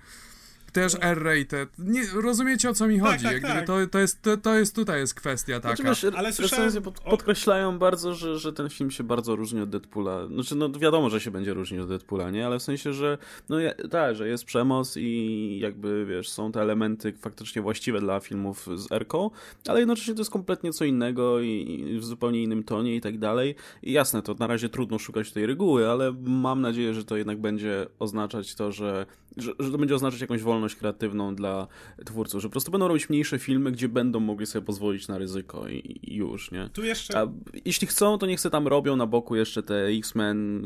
też 0.81 0.95
R-rated. 1.01 1.69
Nie, 1.77 2.01
rozumiecie 2.21 2.69
o 2.69 2.73
co 2.73 2.87
mi 2.87 2.99
tak, 2.99 3.09
chodzi? 3.09 3.23
Tak, 3.23 3.41
tak. 3.41 3.67
To, 3.67 3.87
to, 3.87 3.99
jest, 3.99 4.21
to, 4.21 4.37
to 4.37 4.55
jest 4.55 4.75
tutaj 4.75 4.99
jest 4.99 5.13
kwestia 5.13 5.59
taka. 5.59 5.75
Znaczy, 5.75 6.07
wiesz, 6.07 6.19
ale 6.19 6.31
recenzje 6.39 6.81
pod, 6.81 6.99
podkreślają 6.99 7.79
bardzo, 7.79 8.13
że, 8.13 8.39
że 8.39 8.53
ten 8.53 8.69
film 8.69 8.91
się 8.91 9.03
bardzo 9.03 9.35
różni 9.35 9.61
od 9.61 9.69
Deadpoola. 9.69 10.27
Znaczy, 10.27 10.55
no 10.55 10.69
wiadomo, 10.69 11.09
że 11.09 11.21
się 11.21 11.31
będzie 11.31 11.53
różnić 11.53 11.81
od 11.81 11.87
Deadpoola, 11.87 12.31
nie? 12.31 12.45
Ale 12.45 12.59
w 12.59 12.63
sensie, 12.63 12.93
że 12.93 13.17
no 13.49 13.57
tak, 13.91 14.15
że 14.15 14.27
jest 14.27 14.45
przemoc 14.45 14.97
i 14.97 15.59
jakby, 15.61 16.05
wiesz, 16.05 16.29
są 16.29 16.51
te 16.51 16.61
elementy 16.61 17.13
faktycznie 17.13 17.61
właściwe 17.61 17.99
dla 17.99 18.19
filmów 18.19 18.67
z 18.75 18.91
Erką, 18.91 19.31
ale 19.67 19.79
jednocześnie 19.79 20.13
to 20.13 20.21
jest 20.21 20.31
kompletnie 20.31 20.73
co 20.73 20.85
innego 20.85 21.39
i, 21.39 21.85
i 21.95 21.99
w 21.99 22.05
zupełnie 22.05 22.43
innym 22.43 22.63
tonie 22.63 22.95
i 22.95 23.01
tak 23.01 23.17
dalej. 23.17 23.55
I 23.83 23.91
jasne, 23.91 24.21
to 24.21 24.33
na 24.33 24.47
razie 24.47 24.69
trudno 24.69 24.99
szukać 24.99 25.31
tej 25.31 25.45
reguły, 25.45 25.89
ale 25.89 26.13
mam 26.21 26.61
nadzieję, 26.61 26.93
że 26.93 27.05
to 27.05 27.17
jednak 27.17 27.41
będzie 27.41 27.87
oznaczać 27.99 28.55
to, 28.55 28.71
że, 28.71 29.05
że, 29.37 29.51
że 29.59 29.71
to 29.71 29.77
będzie 29.77 29.95
oznaczać 29.95 30.21
jakąś 30.21 30.41
wolność 30.41 30.66
wolność 30.67 30.75
kreatywną 30.75 31.35
dla 31.35 31.67
twórców, 32.05 32.41
że 32.41 32.47
po 32.47 32.51
prostu 32.51 32.71
będą 32.71 32.87
robić 32.87 33.09
mniejsze 33.09 33.39
filmy, 33.39 33.71
gdzie 33.71 33.89
będą 33.89 34.19
mogli 34.19 34.45
sobie 34.45 34.65
pozwolić 34.65 35.07
na 35.07 35.17
ryzyko 35.17 35.67
i, 35.67 35.99
i 36.03 36.15
już, 36.15 36.51
nie? 36.51 36.69
Tu 36.73 36.83
jeszcze... 36.83 37.19
A 37.19 37.27
jeśli 37.65 37.87
chcą, 37.87 38.17
to 38.17 38.25
niech 38.25 38.39
se 38.39 38.49
tam 38.49 38.67
robią 38.67 38.95
na 38.95 39.05
boku 39.05 39.35
jeszcze 39.35 39.63
te 39.63 39.85
X-Men, 39.85 40.65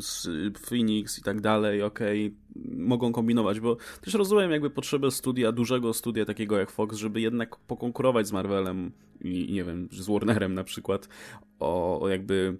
Phoenix 0.70 1.20
i 1.20 1.22
tak 1.22 1.42
dalej, 1.42 1.84
okej, 1.84 2.28
okay. 2.28 2.76
mogą 2.78 3.12
kombinować, 3.12 3.60
bo 3.60 3.78
też 4.02 4.14
rozumiem 4.14 4.52
jakby 4.52 4.70
potrzebę 4.70 5.12
studia, 5.12 5.52
dużego 5.52 5.94
studia 5.94 6.26
takiego 6.26 6.58
jak 6.58 6.72
Fox, 6.72 6.98
żeby 6.98 7.22
jednak 7.22 7.56
pokonkurować 7.56 8.28
z 8.28 8.32
Marvelem 8.32 8.92
i 9.22 9.54
nie 9.54 9.64
wiem, 9.64 9.88
z 9.92 10.08
Warnerem 10.08 10.54
na 10.54 10.64
przykład 10.64 11.10
o, 11.60 12.02
o 12.02 12.10
jakby 12.10 12.58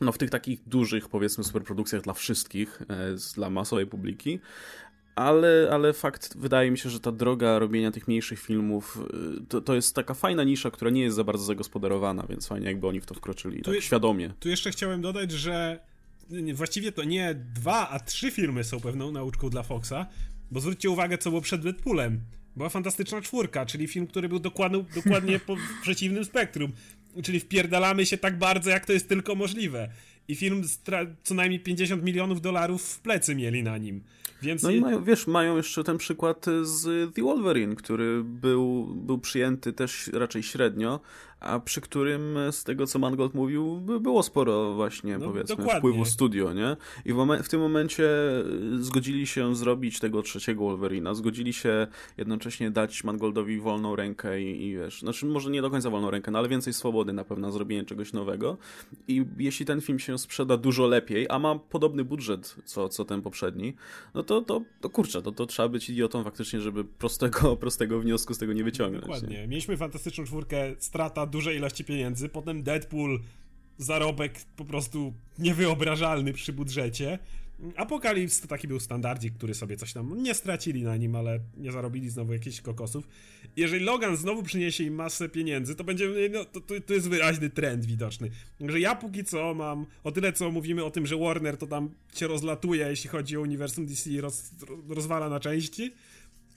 no 0.00 0.12
w 0.12 0.18
tych 0.18 0.30
takich 0.30 0.68
dużych, 0.68 1.08
powiedzmy, 1.08 1.44
superprodukcjach 1.44 2.02
dla 2.02 2.12
wszystkich, 2.12 2.82
e, 2.88 3.16
dla 3.34 3.50
masowej 3.50 3.86
publiki, 3.86 4.40
ale, 5.16 5.68
ale 5.72 5.92
fakt, 5.92 6.36
wydaje 6.38 6.70
mi 6.70 6.78
się, 6.78 6.90
że 6.90 7.00
ta 7.00 7.12
droga 7.12 7.58
robienia 7.58 7.90
tych 7.90 8.08
mniejszych 8.08 8.40
filmów 8.40 8.98
y, 9.40 9.46
to, 9.46 9.60
to 9.60 9.74
jest 9.74 9.94
taka 9.94 10.14
fajna 10.14 10.44
nisza, 10.44 10.70
która 10.70 10.90
nie 10.90 11.02
jest 11.02 11.16
za 11.16 11.24
bardzo 11.24 11.44
zagospodarowana, 11.44 12.26
więc 12.28 12.46
fajnie 12.46 12.66
jakby 12.66 12.86
oni 12.86 13.00
w 13.00 13.06
to 13.06 13.14
wkroczyli, 13.14 13.58
tu 13.58 13.64
tak 13.64 13.74
je, 13.74 13.82
świadomie. 13.82 14.32
Tu 14.40 14.48
jeszcze 14.48 14.70
chciałem 14.70 15.00
dodać, 15.00 15.32
że 15.32 15.80
właściwie 16.54 16.92
to 16.92 17.04
nie 17.04 17.34
dwa, 17.34 17.88
a 17.88 18.00
trzy 18.00 18.30
filmy 18.30 18.64
są 18.64 18.80
pewną 18.80 19.12
nauczką 19.12 19.50
dla 19.50 19.62
Foxa, 19.62 20.06
bo 20.50 20.60
zwróćcie 20.60 20.90
uwagę, 20.90 21.18
co 21.18 21.30
było 21.30 21.42
przed 21.42 21.62
Deadpoolem. 21.62 22.20
Była 22.56 22.68
fantastyczna 22.68 23.22
czwórka, 23.22 23.66
czyli 23.66 23.86
film, 23.86 24.06
który 24.06 24.28
był 24.28 24.38
dokładnie, 24.38 24.84
dokładnie 25.02 25.38
po 25.38 25.56
przeciwnym 25.82 26.24
spektrum. 26.24 26.72
Czyli 27.22 27.40
wpierdalamy 27.40 28.06
się 28.06 28.18
tak 28.18 28.38
bardzo, 28.38 28.70
jak 28.70 28.86
to 28.86 28.92
jest 28.92 29.08
tylko 29.08 29.34
możliwe. 29.34 29.90
I 30.28 30.34
film 30.34 30.62
co 31.22 31.34
najmniej 31.34 31.60
50 31.60 32.02
milionów 32.02 32.40
dolarów 32.40 32.82
w 32.82 33.00
plecy 33.00 33.34
mieli 33.34 33.62
na 33.62 33.78
nim. 33.78 34.02
Więc 34.42 34.62
no 34.62 34.70
i 34.70 34.80
mają, 34.80 35.04
wiesz, 35.04 35.26
mają 35.26 35.56
jeszcze 35.56 35.84
ten 35.84 35.98
przykład 35.98 36.46
z 36.62 37.14
The 37.14 37.22
Wolverine, 37.22 37.76
który 37.76 38.22
był, 38.24 38.86
był 38.86 39.18
przyjęty 39.18 39.72
też 39.72 40.10
raczej 40.12 40.42
średnio, 40.42 41.00
a 41.40 41.60
przy 41.60 41.80
którym 41.80 42.38
z 42.50 42.64
tego, 42.64 42.86
co 42.86 42.98
Mangold 42.98 43.34
mówił, 43.34 43.80
było 43.80 44.22
sporo 44.22 44.74
właśnie, 44.74 45.18
no, 45.18 45.26
powiedzmy, 45.26 45.56
dokładnie. 45.56 45.80
wpływu 45.80 46.04
studio, 46.04 46.52
nie? 46.52 46.76
I 47.04 47.12
w, 47.12 47.16
momen- 47.16 47.42
w, 47.42 47.48
tym 47.48 47.60
momencie 47.60 48.04
y, 48.74 48.82
zgodzili 48.84 49.26
się 49.26 49.56
zrobić 49.56 49.98
tego 49.98 50.22
trzeciego 50.22 50.64
Wolverina, 50.64 51.14
zgodzili 51.14 51.52
się 51.52 51.86
jednocześnie 52.16 52.70
dać 52.70 53.04
Mangoldowi 53.04 53.60
wolną 53.60 53.96
rękę 53.96 54.42
i, 54.42 54.66
i 54.66 54.76
wiesz, 54.76 55.00
znaczy 55.00 55.26
może 55.26 55.50
nie 55.50 55.62
do 55.62 55.70
końca 55.70 55.90
wolną 55.90 56.10
rękę, 56.10 56.30
no 56.30 56.38
ale 56.38 56.48
więcej 56.48 56.72
swobody 56.72 57.12
na 57.12 57.24
pewno 57.24 57.52
zrobienie 57.52 57.84
czegoś 57.84 58.12
nowego 58.12 58.56
i 59.08 59.24
jeśli 59.38 59.66
ten 59.66 59.80
film 59.80 59.98
się 59.98 60.18
sprzeda 60.18 60.56
dużo 60.56 60.86
lepiej, 60.86 61.26
a 61.30 61.38
ma 61.38 61.58
podobny 61.58 62.04
budżet 62.04 62.56
co, 62.64 62.88
co 62.88 63.04
ten 63.04 63.22
poprzedni, 63.22 63.74
no 64.14 64.22
to, 64.22 64.42
to, 64.42 64.62
to 64.80 64.90
kurczę, 64.90 65.22
to, 65.22 65.32
to 65.32 65.46
trzeba 65.46 65.68
być 65.68 65.90
idiotą 65.90 66.24
faktycznie, 66.24 66.60
żeby 66.60 66.84
prostego, 66.84 67.56
prostego 67.66 68.00
wniosku 68.00 68.34
z 68.34 68.38
tego 68.38 68.52
nie 68.52 68.64
wyciągnąć. 68.64 69.04
Dokładnie. 69.04 69.36
Nie? 69.36 69.48
Mieliśmy 69.48 69.76
fantastyczną 69.76 70.24
czwórkę, 70.24 70.74
strata 70.78 71.25
dużej 71.26 71.56
ilości 71.56 71.84
pieniędzy, 71.84 72.28
potem 72.28 72.62
Deadpool, 72.62 73.20
zarobek 73.78 74.40
po 74.56 74.64
prostu 74.64 75.14
niewyobrażalny 75.38 76.32
przy 76.32 76.52
budżecie. 76.52 77.18
Apokalips 77.76 78.40
to 78.40 78.48
taki 78.48 78.68
był 78.68 78.80
standardzik, 78.80 79.34
który 79.34 79.54
sobie 79.54 79.76
coś 79.76 79.92
tam 79.92 80.22
nie 80.22 80.34
stracili 80.34 80.82
na 80.82 80.96
nim, 80.96 81.16
ale 81.16 81.40
nie 81.56 81.72
zarobili 81.72 82.10
znowu 82.10 82.32
jakichś 82.32 82.60
kokosów. 82.60 83.08
Jeżeli 83.56 83.84
Logan 83.84 84.16
znowu 84.16 84.42
przyniesie 84.42 84.84
im 84.84 84.94
masę 84.94 85.28
pieniędzy, 85.28 85.74
to 85.74 85.84
będzie, 85.84 86.10
no, 86.32 86.44
to, 86.44 86.60
to, 86.60 86.74
to 86.86 86.94
jest 86.94 87.08
wyraźny 87.08 87.50
trend 87.50 87.84
widoczny. 87.84 88.30
Że 88.60 88.80
ja 88.80 88.94
póki 88.94 89.24
co 89.24 89.54
mam, 89.54 89.86
o 90.04 90.12
tyle 90.12 90.32
co 90.32 90.50
mówimy 90.50 90.84
o 90.84 90.90
tym, 90.90 91.06
że 91.06 91.16
Warner 91.16 91.56
to 91.56 91.66
tam 91.66 91.90
się 92.14 92.26
rozlatuje, 92.26 92.86
jeśli 92.86 93.10
chodzi 93.10 93.36
o 93.36 93.40
uniwersum 93.40 93.86
DC, 93.86 94.10
roz, 94.20 94.50
rozwala 94.88 95.28
na 95.28 95.40
części, 95.40 95.92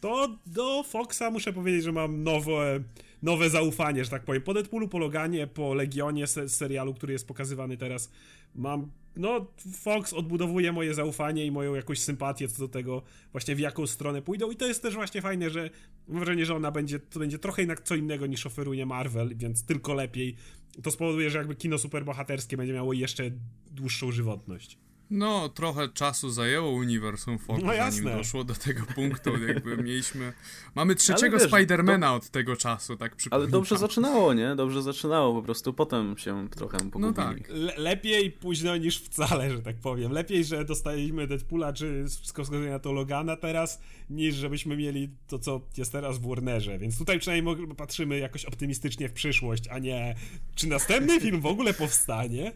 to 0.02 0.38
do 0.46 0.84
Foxa 0.84 1.32
muszę 1.32 1.54
powiedzieć, 1.54 1.84
że 1.84 1.92
mam 1.92 2.24
nowe, 2.24 2.84
nowe 3.22 3.50
zaufanie, 3.50 4.04
że 4.04 4.12
tak 4.12 4.24
powiem. 4.24 4.42
Po 4.42 4.54
Deadpoolu, 4.54 4.88
po 4.88 4.98
Loganie, 4.98 5.48
po 5.48 5.74
Legionie 5.74 6.28
se 6.28 6.50
serialu, 6.50 6.94
który 6.94 7.14
jest 7.14 7.28
pokazywany 7.28 7.78
teraz, 7.78 8.12
mam, 8.56 8.92
no 9.16 9.48
Fox 9.82 10.14
odbudowuje 10.14 10.72
moje 10.72 10.94
zaufanie 10.94 11.46
i 11.46 11.52
moją 11.52 11.76
jakąś 11.76 12.00
sympatię 12.00 12.48
co 12.48 12.60
do 12.60 12.68
tego 12.68 13.02
właśnie 13.32 13.56
w 13.56 13.60
jaką 13.60 13.88
stronę 13.88 14.22
pójdą 14.22 14.52
i 14.52 14.56
to 14.56 14.68
jest 14.68 14.82
też 14.82 14.94
właśnie 14.94 15.22
fajne, 15.22 15.50
że 15.50 15.70
mam 16.08 16.20
wrażenie, 16.20 16.46
że 16.46 16.56
ona 16.56 16.72
będzie, 16.72 17.00
to 17.00 17.20
będzie 17.20 17.40
trochę 17.40 17.62
jednak 17.62 17.82
co 17.82 17.96
innego 17.96 18.28
niż 18.28 18.46
oferuje 18.46 18.86
Marvel, 18.86 19.36
więc 19.36 19.66
tylko 19.66 19.94
lepiej. 19.94 20.36
To 20.84 20.92
spowoduje, 20.92 21.30
że 21.30 21.38
jakby 21.38 21.56
kino 21.56 21.78
superbohaterskie 21.78 22.58
będzie 22.58 22.74
miało 22.74 22.94
jeszcze 22.94 23.32
dłuższą 23.72 24.12
żywotność. 24.12 24.78
No, 25.12 25.50
trochę 25.50 25.90
czasu 25.90 26.30
zajęło 26.30 26.72
uniwersum 26.72 27.40
Fox, 27.40 27.64
no, 27.64 27.74
zanim 27.76 28.04
doszło 28.04 28.44
do 28.44 28.56
tego 28.56 28.86
punktu, 28.96 29.44
jakby 29.48 29.78
mieliśmy... 29.78 30.34
Mamy 30.76 30.96
trzeciego 30.96 31.38
wiesz, 31.38 31.48
Spidermana 31.48 32.08
do... 32.08 32.14
od 32.14 32.30
tego 32.30 32.56
czasu, 32.56 32.98
tak 32.98 33.16
przypominam. 33.16 33.44
Ale 33.44 33.52
dobrze 33.52 33.78
zaczynało, 33.78 34.34
nie? 34.34 34.56
Dobrze 34.56 34.82
zaczynało, 34.82 35.34
po 35.34 35.42
prostu 35.42 35.74
potem 35.74 36.18
się 36.18 36.50
trochę 36.50 36.78
pogubili. 36.78 37.02
No 37.02 37.14
tak. 37.14 37.38
Le 37.50 37.74
lepiej 37.78 38.32
późno 38.32 38.78
niż 38.78 39.02
wcale, 39.02 39.52
że 39.52 39.62
tak 39.62 39.76
powiem. 39.76 40.12
Lepiej, 40.12 40.46
że 40.46 40.66
dostaliśmy 40.66 41.28
Deadpoola, 41.28 41.74
czy 41.74 42.06
wszystko 42.08 42.44
wskazuje 42.44 42.72
na 42.72 42.80
to 42.80 42.92
Logana 42.92 43.36
teraz, 43.36 43.80
niż 44.10 44.36
żebyśmy 44.36 44.78
mieli 44.78 45.10
to, 45.28 45.40
co 45.40 45.62
jest 45.78 45.92
teraz 45.92 46.18
w 46.18 46.28
Warnerze, 46.28 46.80
więc 46.80 46.98
tutaj 46.98 47.20
przynajmniej 47.20 47.68
patrzymy 47.78 48.20
jakoś 48.20 48.46
optymistycznie 48.46 49.10
w 49.10 49.14
przyszłość, 49.14 49.68
a 49.68 49.80
nie 49.80 50.16
czy 50.56 50.68
następny 50.68 51.20
film 51.20 51.42
w 51.42 51.46
ogóle 51.46 51.74
powstanie? 51.74 52.52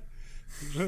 Że... 0.73 0.87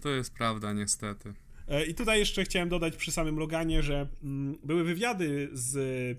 To 0.00 0.08
jest 0.08 0.34
prawda, 0.34 0.72
niestety. 0.72 1.34
E, 1.68 1.86
I 1.86 1.94
tutaj 1.94 2.18
jeszcze 2.18 2.44
chciałem 2.44 2.68
dodać 2.68 2.96
przy 2.96 3.12
samym 3.12 3.38
Loganie, 3.38 3.82
że 3.82 4.08
mm, 4.22 4.58
były 4.64 4.84
wywiady 4.84 5.48
z 5.52 6.18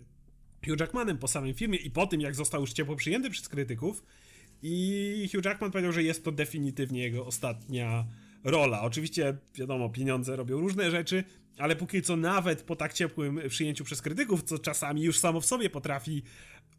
Hugh 0.65 0.79
Jackmanem 0.79 1.17
po 1.17 1.27
samym 1.27 1.53
filmie 1.53 1.77
i 1.77 1.91
po 1.91 2.07
tym, 2.07 2.21
jak 2.21 2.36
został 2.36 2.62
już 2.62 2.73
ciepło 2.73 2.95
przyjęty 2.95 3.29
przez 3.29 3.49
krytyków. 3.49 4.03
I 4.62 5.29
Hugh 5.31 5.45
Jackman 5.45 5.71
powiedział, 5.71 5.91
że 5.91 6.03
jest 6.03 6.23
to 6.23 6.31
definitywnie 6.31 7.03
jego 7.03 7.25
ostatnia 7.25 8.05
rola. 8.43 8.81
Oczywiście, 8.81 9.38
wiadomo, 9.55 9.89
pieniądze 9.89 10.36
robią 10.36 10.59
różne 10.59 10.91
rzeczy, 10.91 11.23
ale 11.57 11.75
póki 11.75 12.01
co 12.01 12.15
nawet 12.15 12.63
po 12.63 12.75
tak 12.75 12.93
ciepłym 12.93 13.39
przyjęciu 13.49 13.83
przez 13.83 14.01
krytyków, 14.01 14.43
co 14.43 14.59
czasami 14.59 15.01
już 15.01 15.19
samo 15.19 15.41
w 15.41 15.45
sobie 15.45 15.69
potrafi 15.69 16.23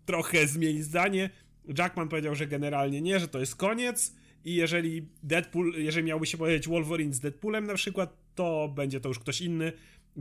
trochę 0.06 0.46
zmienić 0.46 0.84
zdanie, 0.84 1.30
Jackman 1.78 2.08
powiedział, 2.08 2.34
że 2.34 2.46
generalnie 2.46 3.00
nie, 3.00 3.20
że 3.20 3.28
to 3.28 3.40
jest 3.40 3.56
koniec 3.56 4.14
i 4.44 4.54
jeżeli 4.54 5.08
Deadpool, 5.22 5.72
jeżeli 5.76 6.06
miałby 6.06 6.26
się 6.26 6.38
powiedzieć 6.38 6.68
Wolverine 6.68 7.14
z 7.14 7.20
Deadpoolem 7.20 7.66
na 7.66 7.74
przykład, 7.74 8.16
to 8.34 8.72
będzie 8.76 9.00
to 9.00 9.08
już 9.08 9.18
ktoś 9.18 9.40
inny. 9.40 9.72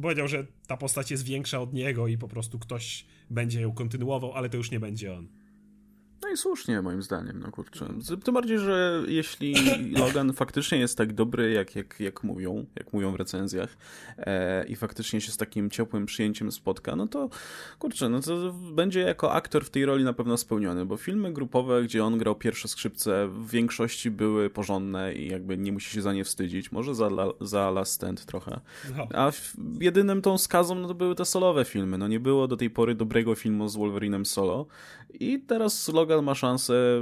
Powiedział, 0.01 0.27
że 0.27 0.45
ta 0.67 0.77
postać 0.77 1.12
jest 1.12 1.25
większa 1.25 1.62
od 1.62 1.73
niego 1.73 2.07
i 2.07 2.17
po 2.17 2.27
prostu 2.27 2.59
ktoś 2.59 3.05
będzie 3.29 3.62
ją 3.62 3.71
kontynuował, 3.71 4.33
ale 4.33 4.49
to 4.49 4.57
już 4.57 4.71
nie 4.71 4.79
będzie 4.79 5.13
on. 5.13 5.27
No 6.23 6.29
i 6.29 6.38
słusznie, 6.38 6.81
moim 6.81 7.01
zdaniem, 7.01 7.39
no 7.39 7.51
kurczę. 7.51 7.88
Tym 8.23 8.33
bardziej, 8.33 8.59
że 8.59 9.03
jeśli 9.07 9.55
Logan 10.01 10.33
faktycznie 10.33 10.77
jest 10.77 10.97
tak 10.97 11.13
dobry, 11.13 11.51
jak, 11.51 11.75
jak, 11.75 11.99
jak 11.99 12.23
mówią, 12.23 12.65
jak 12.75 12.93
mówią 12.93 13.12
w 13.12 13.15
recenzjach 13.15 13.77
e, 14.17 14.65
i 14.67 14.75
faktycznie 14.75 15.21
się 15.21 15.31
z 15.31 15.38
takim 15.38 15.69
ciepłym 15.69 16.05
przyjęciem 16.05 16.51
spotka, 16.51 16.95
no 16.95 17.07
to 17.07 17.29
kurczę, 17.79 18.09
no 18.09 18.21
to 18.21 18.53
będzie 18.53 18.99
jako 18.99 19.33
aktor 19.33 19.65
w 19.65 19.69
tej 19.69 19.86
roli 19.86 20.03
na 20.03 20.13
pewno 20.13 20.38
spełniony, 20.38 20.86
bo 20.86 20.97
filmy 20.97 21.33
grupowe, 21.33 21.83
gdzie 21.83 22.05
on 22.05 22.17
grał 22.17 22.36
pierwsze 22.36 22.67
skrzypce, 22.67 23.27
w 23.27 23.49
większości 23.49 24.12
były 24.12 24.49
porządne 24.49 25.13
i 25.13 25.27
jakby 25.27 25.57
nie 25.57 25.71
musi 25.71 25.89
się 25.89 26.01
za 26.01 26.13
nie 26.13 26.23
wstydzić. 26.23 26.71
Może 26.71 26.95
za, 26.95 27.09
za 27.41 27.71
Last 27.71 27.93
Stand 27.93 28.25
trochę. 28.25 28.59
No. 28.97 29.07
A 29.13 29.31
jedynym 29.79 30.21
tą 30.21 30.38
skazą 30.38 30.75
no 30.75 30.88
to 30.88 30.93
były 30.93 31.15
te 31.15 31.25
solowe 31.25 31.65
filmy. 31.65 31.97
No 31.97 32.07
nie 32.07 32.19
było 32.19 32.47
do 32.47 32.57
tej 32.57 32.69
pory 32.69 32.95
dobrego 32.95 33.36
filmu 33.36 33.69
z 33.69 33.75
Wolverinem 33.75 34.25
solo 34.25 34.67
i 35.19 35.39
teraz 35.39 35.88
Logan 35.88 36.12
ma 36.21 36.36
szansę 36.36 37.02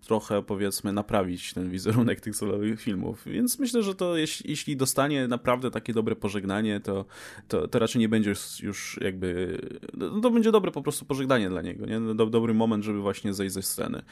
trochę, 0.00 0.42
powiedzmy, 0.42 0.92
naprawić 0.92 1.54
ten 1.54 1.70
wizerunek 1.70 2.20
tych 2.20 2.36
solowych 2.36 2.80
filmów. 2.80 3.22
Więc 3.26 3.58
myślę, 3.58 3.82
że 3.82 3.94
to 3.94 4.16
jeśli, 4.16 4.76
dostanie 4.76 5.28
naprawdę 5.28 5.70
takie 5.70 5.92
dobre 5.92 6.16
pożegnanie, 6.16 6.80
to, 6.80 7.04
to, 7.48 7.68
to 7.68 7.78
raczej 7.78 8.00
nie 8.00 8.08
będzie 8.08 8.34
już, 8.62 8.98
jakby. 9.00 9.58
No 9.94 10.20
to 10.20 10.30
będzie 10.30 10.52
dobre 10.52 10.70
po 10.70 10.82
prostu 10.82 11.04
pożegnanie 11.04 11.48
dla 11.48 11.62
niego, 11.62 11.86
nie? 11.86 12.00
Do, 12.00 12.26
dobry 12.26 12.54
moment, 12.54 12.84
żeby 12.84 13.00
właśnie 13.00 13.34
zejść 13.34 13.54
ze 13.54 13.62
sceny. 13.62 14.02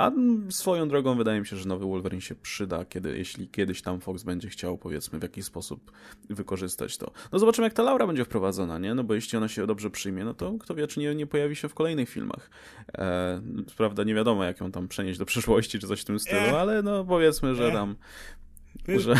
A 0.00 0.12
swoją 0.50 0.88
drogą 0.88 1.16
wydaje 1.16 1.40
mi 1.40 1.46
się, 1.46 1.56
że 1.56 1.68
nowy 1.68 1.86
Wolverine 1.86 2.20
się 2.20 2.34
przyda, 2.34 2.84
kiedy, 2.84 3.18
jeśli 3.18 3.48
kiedyś 3.48 3.82
tam 3.82 4.00
Fox 4.00 4.22
będzie 4.22 4.48
chciał, 4.48 4.78
powiedzmy, 4.78 5.18
w 5.18 5.22
jakiś 5.22 5.44
sposób 5.44 5.92
wykorzystać 6.30 6.98
to. 6.98 7.12
No 7.32 7.38
zobaczymy, 7.38 7.66
jak 7.66 7.74
ta 7.74 7.82
Laura 7.82 8.06
będzie 8.06 8.24
wprowadzona, 8.24 8.78
nie? 8.78 8.94
No 8.94 9.04
bo 9.04 9.14
jeśli 9.14 9.38
ona 9.38 9.48
się 9.48 9.66
dobrze 9.66 9.90
przyjmie, 9.90 10.24
no 10.24 10.34
to 10.34 10.52
kto 10.60 10.74
wie, 10.74 10.86
czy 10.86 11.00
nie, 11.00 11.14
nie 11.14 11.26
pojawi 11.26 11.56
się 11.56 11.68
w 11.68 11.74
kolejnych 11.74 12.08
filmach. 12.08 12.50
E, 12.98 13.40
prawda, 13.76 14.04
nie 14.04 14.14
wiadomo, 14.14 14.44
jak 14.44 14.60
ją 14.60 14.72
tam 14.72 14.88
przenieść 14.88 15.18
do 15.18 15.26
przyszłości, 15.26 15.78
czy 15.78 15.88
coś 15.88 16.00
w 16.00 16.04
tym 16.04 16.18
stylu, 16.18 16.40
e. 16.40 16.60
ale 16.60 16.82
no 16.82 17.04
powiedzmy, 17.04 17.54
że 17.54 17.68
e. 17.68 17.72
tam... 17.72 17.96
Że... 18.88 19.14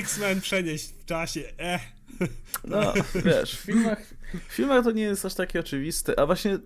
X-Men 0.00 0.40
przenieść 0.40 0.92
w 0.92 1.04
czasie, 1.04 1.40
eh. 1.58 1.80
No, 2.64 2.92
wiesz, 3.24 3.58
w 3.58 3.60
filmach, 3.60 4.14
w 4.48 4.52
filmach 4.52 4.84
to 4.84 4.90
nie 4.90 5.02
jest 5.02 5.24
aż 5.24 5.34
takie 5.34 5.60
oczywiste, 5.60 6.20
a 6.20 6.26
właśnie, 6.26 6.58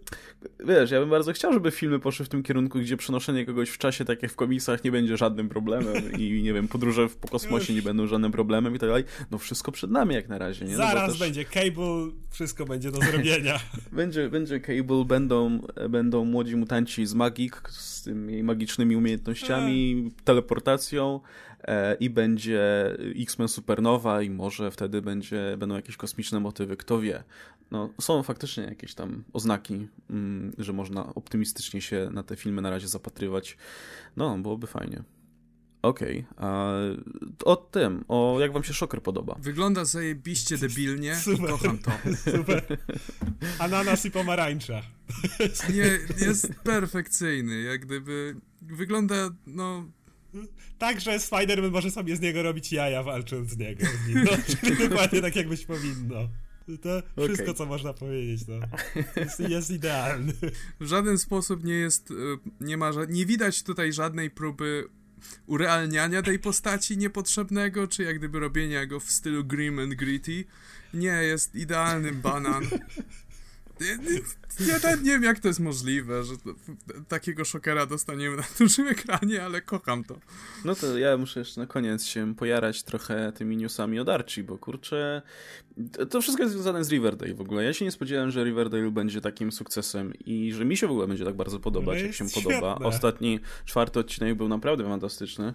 wiesz, 0.67 0.91
ja 0.91 1.01
bym 1.01 1.11
bardzo 1.11 1.33
chciał, 1.33 1.53
żeby 1.53 1.71
filmy 1.71 1.99
poszły 1.99 2.27
w 2.27 2.29
tym 2.29 2.43
kierunku, 2.43 2.79
gdzie 2.79 2.97
przenoszenie 2.97 3.47
kogoś 3.47 3.71
w 3.71 3.79
czasie, 3.79 4.05
tak 4.05 4.23
jak 4.23 4.33
w 4.33 4.37
komiksach, 4.37 4.85
nie 4.85 4.93
będzie 4.93 5.17
żadnym 5.17 5.49
problemem 5.49 6.13
i, 6.19 6.43
nie 6.43 6.53
wiem, 6.53 6.69
podróże 6.69 7.09
po 7.21 7.29
kosmosie 7.29 7.75
nie 7.75 7.83
będą 7.83 8.07
żadnym 8.07 8.33
problemem 8.33 8.77
i 8.77 8.79
tak 8.79 8.89
dalej. 8.89 9.05
No 9.31 9.39
wszystko 9.39 9.73
przed 9.73 9.91
nami 9.91 10.15
jak 10.15 10.29
na 10.29 10.39
razie, 10.39 10.65
nie? 10.65 10.73
No 10.73 10.77
Zaraz 10.77 11.11
też... 11.11 11.21
będzie 11.21 11.45
Cable, 11.45 12.11
wszystko 12.31 12.65
będzie 12.65 12.91
do 12.91 13.01
zrobienia. 13.01 13.61
będzie, 13.93 14.31
będzie 14.31 14.61
Cable, 14.61 15.05
będą, 15.05 15.59
będą 15.89 16.25
młodzi 16.25 16.57
mutanci 16.57 17.07
z 17.07 17.15
Magik, 17.15 17.63
z 17.71 18.03
tymi 18.03 18.43
magicznymi 18.43 18.97
umiejętnościami, 18.97 20.11
teleportacją, 20.25 21.21
E, 21.69 21.97
i 22.01 22.11
będzie 22.11 22.97
X-Men 23.17 23.49
Supernowa 23.49 24.23
i 24.23 24.31
może 24.31 24.71
wtedy 24.71 25.03
będzie, 25.03 25.57
będą 25.59 25.77
jakieś 25.77 25.97
kosmiczne 25.97 26.41
motywy, 26.41 26.77
kto 26.77 27.01
wie. 27.01 27.23
No, 27.73 27.91
są 28.01 28.23
faktycznie 28.23 28.65
jakieś 28.65 28.95
tam 28.95 29.25
oznaki, 29.33 29.89
mm, 30.11 30.53
że 30.59 30.73
można 30.73 31.15
optymistycznie 31.15 31.81
się 31.81 32.09
na 32.13 32.23
te 32.23 32.37
filmy 32.37 32.63
na 32.63 32.71
razie 32.71 32.89
zapatrywać. 32.89 33.57
No, 34.17 34.39
byłoby 34.39 34.67
fajnie. 34.67 35.03
Okej, 35.83 36.25
okay. 36.37 36.97
o 37.45 37.57
tym, 37.57 38.05
o 38.09 38.37
jak 38.41 38.53
wam 38.53 38.65
się 38.65 38.75
Szoker 38.75 39.03
podoba? 39.03 39.37
Wygląda 39.39 39.85
zajebiście 39.85 40.59
debilnie 40.59 41.17
Super. 41.17 41.51
kocham 41.51 41.79
to. 41.79 41.91
Super. 42.37 42.79
Ananas 43.59 44.05
i 44.05 44.11
pomarańcza. 44.11 44.83
Nie, 45.75 45.99
jest 46.27 46.55
perfekcyjny, 46.65 47.63
jak 47.63 47.81
gdyby 47.87 48.37
wygląda, 48.63 49.31
no 49.47 49.85
tak, 50.79 51.01
że 51.01 51.17
Spider-Man 51.19 51.71
może 51.71 51.91
sobie 51.91 52.17
z 52.17 52.21
niego 52.21 52.43
robić 52.43 52.73
jaja 52.73 53.03
walcząc 53.03 53.51
z 53.51 53.59
niego. 53.59 53.87
Z 54.05 54.09
nim. 54.09 54.25
No, 54.25 54.31
czyli 54.61 54.89
dokładnie 54.89 55.21
tak, 55.21 55.37
jakbyś 55.37 55.65
powinno. 55.65 56.29
To 56.83 57.03
wszystko, 57.25 57.45
okay. 57.45 57.55
co 57.55 57.67
można 57.67 57.93
powiedzieć, 57.93 58.49
no. 58.49 58.55
jest, 59.17 59.41
jest 59.41 59.71
idealny. 59.71 60.33
W 60.81 60.87
żaden 60.87 61.19
sposób 61.19 61.65
nie 61.65 61.75
jest, 61.75 62.11
e, 62.11 62.15
nie 62.61 62.77
ma, 62.77 62.91
nie 63.09 63.27
widać 63.27 63.63
tutaj 63.63 63.93
żadnej 63.93 64.31
próby 64.31 64.89
urealniania 65.47 66.23
tej 66.23 66.39
postaci 66.39 66.97
niepotrzebnego, 66.99 67.89
czy 67.89 68.03
jak 68.03 68.19
gdyby 68.19 68.41
robienia 68.41 68.87
go 68.87 69.01
w 69.01 69.11
stylu 69.11 69.45
grim 69.45 69.79
and 69.79 69.95
gritty. 69.95 70.45
Nie, 70.95 71.09
jest 71.09 71.55
idealnym 71.55 72.21
banan. 72.21 72.65
Ja 74.61 74.97
nie 74.97 75.11
wiem, 75.11 75.23
jak 75.23 75.39
to 75.39 75.49
jest 75.49 75.61
możliwe, 75.61 76.25
że 76.25 76.35
takiego 77.09 77.45
szokera 77.45 77.87
dostaniemy 77.87 78.37
na 78.37 78.43
dużym 78.59 78.89
ekranie, 78.89 79.45
ale 79.45 79.63
kocham 79.63 80.05
to. 80.05 80.19
No 80.65 80.75
to 80.75 80.99
ja 80.99 81.17
muszę 81.17 81.41
jeszcze 81.41 81.61
na 81.61 81.67
koniec 81.67 82.05
się 82.07 82.35
pojarać 82.35 82.83
trochę 82.83 83.33
tymi 83.33 83.57
newsami 83.57 84.01
od 84.01 84.09
Archie, 84.09 84.45
bo 84.45 84.59
kurczę, 84.59 85.23
to 86.11 86.21
wszystko 86.21 86.43
jest 86.43 86.55
związane 86.55 86.85
z 86.85 86.91
Riverdale 86.91 87.35
w 87.35 87.41
ogóle. 87.41 87.65
Ja 87.65 87.73
się 87.73 87.85
nie 87.85 87.91
spodziewałem, 87.91 88.31
że 88.31 88.45
Riverdale 88.45 88.91
będzie 88.91 89.21
takim 89.21 89.53
sukcesem 89.53 90.13
i 90.27 90.53
że 90.53 90.65
mi 90.65 90.77
się 90.77 90.87
w 90.87 90.91
ogóle 90.91 91.07
będzie 91.07 91.25
tak 91.25 91.37
bardzo 91.37 91.61
podobać, 91.61 91.99
no 91.99 92.07
jak 92.07 92.15
się 92.15 92.29
świetne. 92.29 92.43
podoba. 92.61 92.75
Ostatni, 92.75 93.41
czwarty 93.65 94.01
odcinek 94.01 94.35
był 94.37 94.49
naprawdę 94.49 94.85
fantastyczny. 94.85 95.55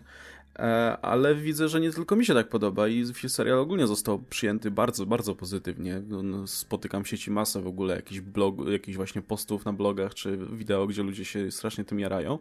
E, 0.60 0.98
ale 1.02 1.36
widzę, 1.36 1.70
że 1.70 1.82
nie 1.82 1.92
tylko 1.92 2.16
mi 2.16 2.26
się 2.26 2.34
tak 2.34 2.50
podoba 2.50 2.88
i 2.88 3.06
serial 3.28 3.60
ogólnie 3.60 3.88
został 3.88 4.20
przyjęty 4.20 4.72
bardzo, 4.72 5.06
bardzo 5.06 5.36
pozytywnie. 5.36 6.02
No, 6.08 6.48
spotykam 6.48 7.04
w 7.04 7.08
sieci 7.08 7.32
masę 7.32 7.62
w 7.62 7.68
ogóle 7.68 7.96
jakichś 7.96 8.20
blog, 8.20 8.56
jakichś 8.72 8.98
właśnie 8.98 9.22
postów 9.22 9.66
na 9.66 9.74
blogach 9.74 10.14
czy 10.14 10.38
wideo, 10.38 10.88
gdzie 10.88 11.04
ludzie 11.04 11.26
się 11.26 11.52
strasznie 11.52 11.84
tym 11.84 12.00
jarają. 12.00 12.40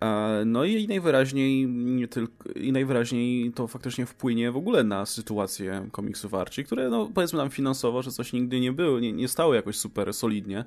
E, 0.00 0.42
no 0.46 0.64
i 0.64 0.88
najwyraźniej 0.88 1.66
nie 1.68 2.08
tylko, 2.08 2.52
i 2.52 2.72
najwyraźniej 2.72 3.52
to 3.52 3.66
faktycznie 3.66 4.06
wpłynie 4.06 4.52
w 4.52 4.56
ogóle 4.56 4.84
na 4.84 5.06
sytuację 5.06 5.88
komiksów 5.92 6.34
Archie, 6.34 6.64
które 6.64 6.88
no 6.88 7.10
powiedzmy 7.14 7.38
nam 7.38 7.50
finansowo, 7.50 8.02
że 8.02 8.10
coś 8.10 8.32
nigdy 8.32 8.60
nie 8.60 8.72
było, 8.72 9.00
nie, 9.00 9.12
nie 9.12 9.28
stało 9.28 9.54
jakoś 9.54 9.76
super 9.76 10.14
solidnie, 10.14 10.64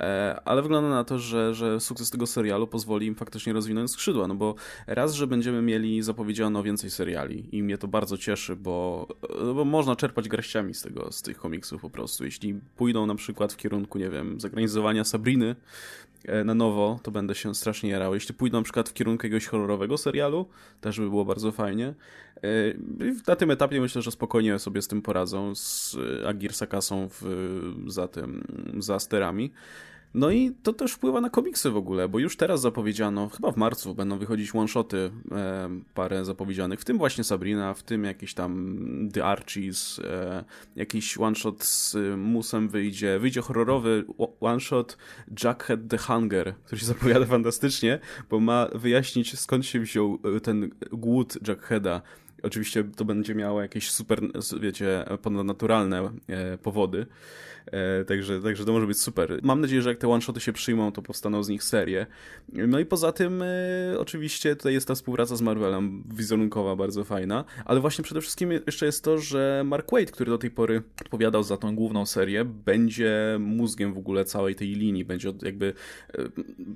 e, 0.00 0.40
ale 0.44 0.62
wygląda 0.62 0.90
na 0.90 1.04
to, 1.04 1.18
że, 1.18 1.54
że 1.54 1.80
sukces 1.80 2.10
tego 2.10 2.26
serialu 2.26 2.66
pozwoli 2.66 3.06
im 3.06 3.14
faktycznie 3.14 3.52
rozwinąć 3.52 3.90
skrzydła, 3.90 4.28
no 4.28 4.34
bo 4.34 4.54
raz, 4.86 5.14
że 5.14 5.26
będziemy 5.26 5.62
mieli 5.62 6.02
zapowiedź 6.02 6.27
zapowiedziano 6.28 6.62
więcej 6.62 6.90
seriali 6.90 7.56
i 7.56 7.62
mnie 7.62 7.78
to 7.78 7.88
bardzo 7.88 8.18
cieszy, 8.18 8.56
bo, 8.56 9.06
bo 9.54 9.64
można 9.64 9.96
czerpać 9.96 10.28
garściami 10.28 10.74
z 10.74 10.82
tego, 10.82 11.12
z 11.12 11.22
tych 11.22 11.38
komiksów 11.38 11.80
po 11.82 11.90
prostu. 11.90 12.24
Jeśli 12.24 12.54
pójdą 12.76 13.06
na 13.06 13.14
przykład 13.14 13.52
w 13.52 13.56
kierunku, 13.56 13.98
nie 13.98 14.10
wiem, 14.10 14.40
zagranizowania 14.40 15.04
Sabriny 15.04 15.56
e, 16.24 16.44
na 16.44 16.54
nowo, 16.54 17.00
to 17.02 17.10
będę 17.10 17.34
się 17.34 17.54
strasznie 17.54 17.90
jarał. 17.90 18.14
Jeśli 18.14 18.34
pójdą 18.34 18.58
na 18.58 18.64
przykład 18.64 18.88
w 18.88 18.92
kierunku 18.92 19.26
jakiegoś 19.26 19.46
horrorowego 19.46 19.98
serialu, 19.98 20.46
też 20.80 21.00
by 21.00 21.08
było 21.08 21.24
bardzo 21.24 21.52
fajnie. 21.52 21.94
E, 22.36 22.42
na 23.26 23.36
tym 23.36 23.50
etapie 23.50 23.80
myślę, 23.80 24.02
że 24.02 24.10
spokojnie 24.10 24.58
sobie 24.58 24.82
z 24.82 24.88
tym 24.88 25.02
poradzą, 25.02 25.54
z 25.54 25.96
Agir 26.26 26.52
Sakasą 26.52 27.08
w, 27.08 27.24
za 27.86 28.08
tym, 28.08 28.44
za 28.78 28.98
sterami. 28.98 29.52
No 30.14 30.30
i 30.30 30.52
to 30.62 30.72
też 30.72 30.92
wpływa 30.92 31.20
na 31.20 31.30
komiksy 31.30 31.70
w 31.70 31.76
ogóle, 31.76 32.08
bo 32.08 32.18
już 32.18 32.36
teraz 32.36 32.60
zapowiedziano, 32.60 33.28
chyba 33.28 33.52
w 33.52 33.56
marcu 33.56 33.94
będą 33.94 34.18
wychodzić 34.18 34.54
one-shoty, 34.54 35.10
e, 35.32 35.68
parę 35.94 36.24
zapowiedzianych, 36.24 36.80
w 36.80 36.84
tym 36.84 36.98
właśnie 36.98 37.24
Sabrina, 37.24 37.74
w 37.74 37.82
tym 37.82 38.04
jakiś 38.04 38.34
tam 38.34 38.78
The 39.12 39.24
Archies, 39.24 39.98
e, 40.04 40.44
jakiś 40.76 41.18
one-shot 41.18 41.64
z 41.64 41.96
Musem 42.16 42.68
wyjdzie, 42.68 43.18
wyjdzie 43.18 43.40
horrorowy 43.40 44.04
one-shot 44.40 44.98
Jackhead 45.44 45.80
the 45.88 45.98
Hunger, 45.98 46.54
który 46.64 46.80
się 46.80 46.86
zapowiada 46.94 47.26
fantastycznie, 47.26 47.98
bo 48.30 48.40
ma 48.40 48.68
wyjaśnić 48.74 49.38
skąd 49.38 49.66
się 49.66 49.80
wziął 49.80 50.18
e, 50.36 50.40
ten 50.40 50.70
głód 50.92 51.48
Jackheada 51.48 52.02
Oczywiście 52.42 52.84
to 52.96 53.04
będzie 53.04 53.34
miało 53.34 53.62
jakieś 53.62 53.90
super, 53.90 54.20
wiecie, 54.60 55.04
ponadnaturalne 55.22 56.10
e, 56.26 56.58
powody. 56.58 57.06
E, 57.72 58.04
także, 58.04 58.42
także 58.42 58.64
to 58.64 58.72
może 58.72 58.86
być 58.86 59.00
super. 59.00 59.40
Mam 59.42 59.60
nadzieję, 59.60 59.82
że 59.82 59.88
jak 59.88 59.98
te 59.98 60.08
one-shoty 60.08 60.40
się 60.40 60.52
przyjmą, 60.52 60.92
to 60.92 61.02
powstaną 61.02 61.42
z 61.42 61.48
nich 61.48 61.64
serie. 61.64 62.06
No 62.52 62.78
i 62.78 62.86
poza 62.86 63.12
tym, 63.12 63.42
e, 63.42 63.46
oczywiście, 63.98 64.56
tutaj 64.56 64.72
jest 64.72 64.88
ta 64.88 64.94
współpraca 64.94 65.36
z 65.36 65.40
Marvelem, 65.40 66.04
wizerunkowa, 66.14 66.76
bardzo 66.76 67.04
fajna, 67.04 67.44
ale 67.64 67.80
właśnie 67.80 68.04
przede 68.04 68.20
wszystkim 68.20 68.50
jeszcze 68.66 68.86
jest 68.86 69.04
to, 69.04 69.18
że 69.18 69.62
Mark 69.66 69.92
Waid, 69.92 70.10
który 70.10 70.30
do 70.30 70.38
tej 70.38 70.50
pory 70.50 70.82
odpowiadał 71.00 71.42
za 71.42 71.56
tą 71.56 71.74
główną 71.74 72.06
serię, 72.06 72.44
będzie 72.44 73.36
mózgiem 73.40 73.94
w 73.94 73.98
ogóle 73.98 74.24
całej 74.24 74.54
tej 74.54 74.68
linii, 74.68 75.04
będzie 75.04 75.32
jakby, 75.42 75.72
e, 76.18 76.22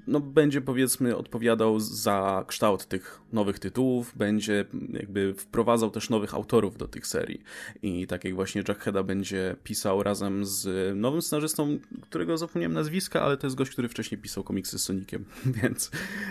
no 0.06 0.20
będzie 0.20 0.60
powiedzmy 0.60 1.16
odpowiadał 1.16 1.80
za 1.80 2.44
kształt 2.48 2.86
tych 2.86 3.20
nowych 3.32 3.58
tytułów, 3.58 4.12
będzie 4.16 4.64
jakby 4.92 5.34
wprowadzał 5.34 5.90
też 5.90 6.10
nowych 6.10 6.34
autorów 6.34 6.76
do 6.76 6.88
tych 6.88 7.06
serii. 7.06 7.42
I 7.82 8.06
tak 8.06 8.24
jak 8.24 8.34
właśnie 8.34 8.62
Jack 8.68 8.80
Hedda 8.80 9.02
będzie 9.02 9.56
pisał 9.64 10.02
razem 10.02 10.44
z 10.44 10.81
nowym 10.94 11.22
scenarzystą, 11.22 11.78
którego 12.00 12.38
zapomniałem 12.38 12.72
nazwiska, 12.72 13.22
ale 13.22 13.36
to 13.36 13.46
jest 13.46 13.56
gość, 13.56 13.70
który 13.70 13.88
wcześniej 13.88 14.20
pisał 14.20 14.44
komiksy 14.44 14.78
z 14.78 14.84
Soniciem, 14.84 15.24
więc... 15.62 15.90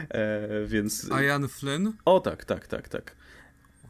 E, 0.10 0.66
więc... 0.66 1.10
Ian 1.26 1.48
Flynn? 1.48 1.94
O 2.06 2.20
tak, 2.20 2.46
tak, 2.46 2.68
tak, 2.68 2.90
tak. 2.90 3.16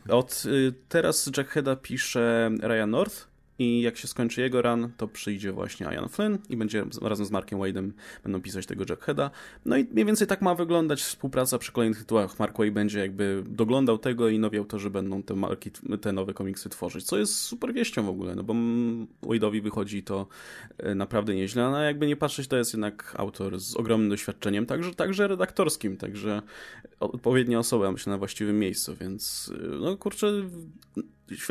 Od 0.09 0.43
y, 0.45 0.73
teraz 0.89 1.31
Jack 1.37 1.49
Hedda 1.49 1.75
pisze 1.75 2.51
Ryan 2.61 2.89
North, 2.89 3.30
i 3.61 3.81
jak 3.81 3.97
się 3.97 4.07
skończy 4.07 4.41
jego 4.41 4.61
run, 4.61 4.91
to 4.97 5.07
przyjdzie 5.07 5.51
właśnie 5.51 5.87
Ian 5.87 6.09
Flynn 6.09 6.37
i 6.49 6.57
będzie 6.57 6.85
razem 7.01 7.25
z 7.25 7.31
Markiem 7.31 7.59
Wade'em 7.59 7.91
będą 8.23 8.41
pisać 8.41 8.65
tego 8.65 8.83
Jackheada. 8.89 9.31
No 9.65 9.77
i 9.77 9.83
mniej 9.83 10.05
więcej 10.05 10.27
tak 10.27 10.41
ma 10.41 10.55
wyglądać 10.55 11.01
współpraca 11.01 11.57
przy 11.57 11.71
kolejnych 11.71 11.99
tytułach. 11.99 12.39
Mark 12.39 12.57
Wade 12.57 12.71
będzie 12.71 12.99
jakby 12.99 13.43
doglądał 13.47 13.97
tego 13.97 14.29
i 14.29 14.39
nowi 14.39 14.57
autorzy 14.57 14.89
będą 14.89 15.23
te, 15.23 15.33
marki, 15.33 15.71
te 16.01 16.11
nowe 16.11 16.33
komiksy 16.33 16.69
tworzyć, 16.69 17.05
co 17.05 17.17
jest 17.17 17.35
super 17.35 17.73
wieścią 17.73 18.05
w 18.05 18.09
ogóle, 18.09 18.35
no 18.35 18.43
bo 18.43 18.53
Wade'owi 19.23 19.61
wychodzi 19.61 20.03
to 20.03 20.27
e, 20.77 20.95
naprawdę 20.95 21.35
nieźle, 21.35 21.65
a 21.65 21.81
jakby 21.81 22.07
nie 22.07 22.15
patrzeć, 22.15 22.47
to 22.47 22.57
jest 22.57 22.73
jednak 22.73 23.15
autor 23.17 23.59
z 23.59 23.75
ogromnym 23.75 24.09
doświadczeniem, 24.09 24.65
także, 24.65 24.95
także 24.95 25.27
redaktorskim, 25.27 25.97
także 25.97 26.41
odpowiednia 26.99 27.59
osoba, 27.59 27.91
myślę, 27.91 28.11
na 28.11 28.17
właściwym 28.17 28.59
miejscu, 28.59 28.95
więc 28.95 29.53
e, 29.55 29.67
no 29.67 29.97
kurczę, 29.97 30.31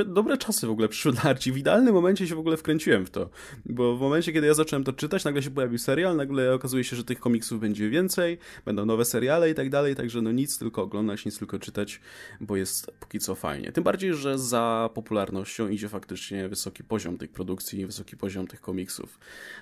dobre 0.07 0.39
czasy 0.39 0.67
w 0.67 0.71
ogóle 0.71 0.89
przyszły 0.89 1.13
dla 1.13 1.23
Archie. 1.23 1.53
W 1.53 1.57
idealnym 1.57 1.95
momencie 1.95 2.27
się 2.27 2.35
w 2.35 2.39
ogóle 2.39 2.57
wkręciłem 2.57 3.07
w 3.07 3.11
to, 3.11 3.31
bo 3.67 3.97
w 3.97 4.01
momencie, 4.01 4.33
kiedy 4.33 4.47
ja 4.47 4.55
zacząłem 4.55 4.85
to 4.85 4.93
czytać, 4.93 5.25
nagle 5.25 5.43
się 5.43 5.51
pojawił 5.51 5.79
serial, 5.79 6.17
nagle 6.17 6.55
okazuje 6.55 6.85
się, 6.85 6.97
że 6.97 7.05
tych 7.05 7.21
komiksów 7.21 7.61
będzie 7.61 7.91
więcej, 7.91 8.39
będą 8.65 8.87
nowe 8.87 9.05
seriale 9.05 9.51
i 9.51 9.55
tak 9.55 9.71
dalej, 9.71 9.97
także 9.97 10.23
no 10.23 10.33
nic 10.33 10.59
tylko 10.59 10.83
oglądać, 10.83 11.25
nic 11.25 11.39
tylko 11.39 11.59
czytać, 11.59 12.01
bo 12.41 12.57
jest 12.57 12.91
póki 13.01 13.19
co 13.19 13.35
fajnie. 13.35 13.73
Tym 13.73 13.85
bardziej, 13.85 14.15
że 14.15 14.39
za 14.39 14.91
popularnością 14.95 15.69
idzie 15.69 15.89
faktycznie 15.89 16.49
wysoki 16.49 16.85
poziom 16.85 17.19
tych 17.19 17.31
produkcji, 17.31 17.87
wysoki 17.87 18.17
poziom 18.17 18.47
tych 18.47 18.61
komiksów. 18.61 19.19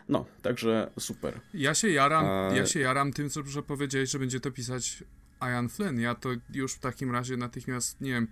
No, 0.09 0.27
także 0.43 0.91
super. 0.99 1.41
Ja 1.55 1.75
się 1.75 1.89
jaram, 1.89 2.25
A... 2.25 2.57
ja 2.57 2.67
się 2.67 2.81
jaram 2.81 3.13
tym, 3.13 3.31
co 3.31 3.43
powiedziałeś, 3.67 4.11
że 4.11 4.19
będzie 4.19 4.41
to 4.41 4.51
pisać 4.51 5.05
Ian 5.41 5.69
Flynn. 5.69 6.01
Ja 6.01 6.15
to 6.15 6.29
już 6.51 6.73
w 6.73 6.79
takim 6.79 7.13
razie 7.13 7.37
natychmiast, 7.37 8.01
nie 8.01 8.11
wiem, 8.11 8.29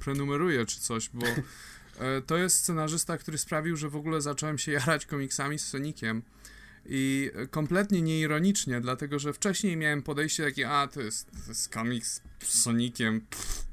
prenumeruję 0.00 0.66
czy 0.66 0.80
coś, 0.80 1.10
bo 1.14 1.26
e, 1.98 2.22
to 2.26 2.36
jest 2.36 2.56
scenarzysta, 2.56 3.18
który 3.18 3.38
sprawił, 3.38 3.76
że 3.76 3.88
w 3.88 3.96
ogóle 3.96 4.20
zacząłem 4.20 4.58
się 4.58 4.72
jarać 4.80 5.06
komiksami 5.06 5.58
z 5.58 5.66
Soniciem. 5.66 6.22
I 6.86 7.30
kompletnie 7.50 8.02
nieironicznie, 8.02 8.80
dlatego 8.80 9.18
że 9.18 9.32
wcześniej 9.32 9.76
miałem 9.76 10.02
podejście 10.02 10.44
takie, 10.44 10.70
a 10.70 10.88
to 10.88 11.00
jest, 11.00 11.30
to 11.30 11.48
jest 11.48 11.72
komiks 11.72 12.22
z 12.40 12.62
Soniciem, 12.62 13.20
Pff, 13.20 13.64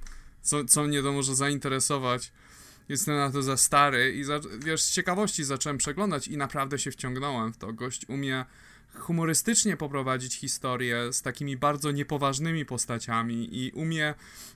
co, 0.41 0.65
co 0.65 0.83
mnie 0.83 1.03
to 1.03 1.11
może 1.11 1.35
zainteresować. 1.35 2.31
Jestem 2.89 3.15
na 3.15 3.31
to 3.31 3.43
za 3.43 3.57
stary 3.57 4.13
i 4.13 4.23
za, 4.23 4.39
wiesz, 4.59 4.81
z 4.81 4.91
ciekawości 4.91 5.43
zacząłem 5.43 5.77
przeglądać 5.77 6.27
i 6.27 6.37
naprawdę 6.37 6.79
się 6.79 6.91
wciągnąłem 6.91 7.53
w 7.53 7.57
to. 7.57 7.73
Gość 7.73 8.09
umie 8.09 8.45
humorystycznie 8.99 9.77
poprowadzić 9.77 10.35
historię 10.35 11.13
z 11.13 11.21
takimi 11.21 11.57
bardzo 11.57 11.91
niepoważnymi 11.91 12.65
postaciami 12.65 13.49
i 13.51 13.71
umie 13.71 14.13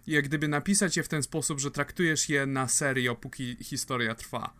jak 0.08 0.26
gdyby 0.26 0.48
napisać 0.48 0.98
je 0.98 1.04
w 1.04 1.08
ten 1.08 1.24
sposób, 1.24 1.60
że 1.60 1.72
traktujesz 1.72 2.30
je 2.30 2.46
na 2.46 2.68
serio, 2.68 3.16
póki 3.16 3.58
historia 3.64 4.16
trwa. 4.16 4.54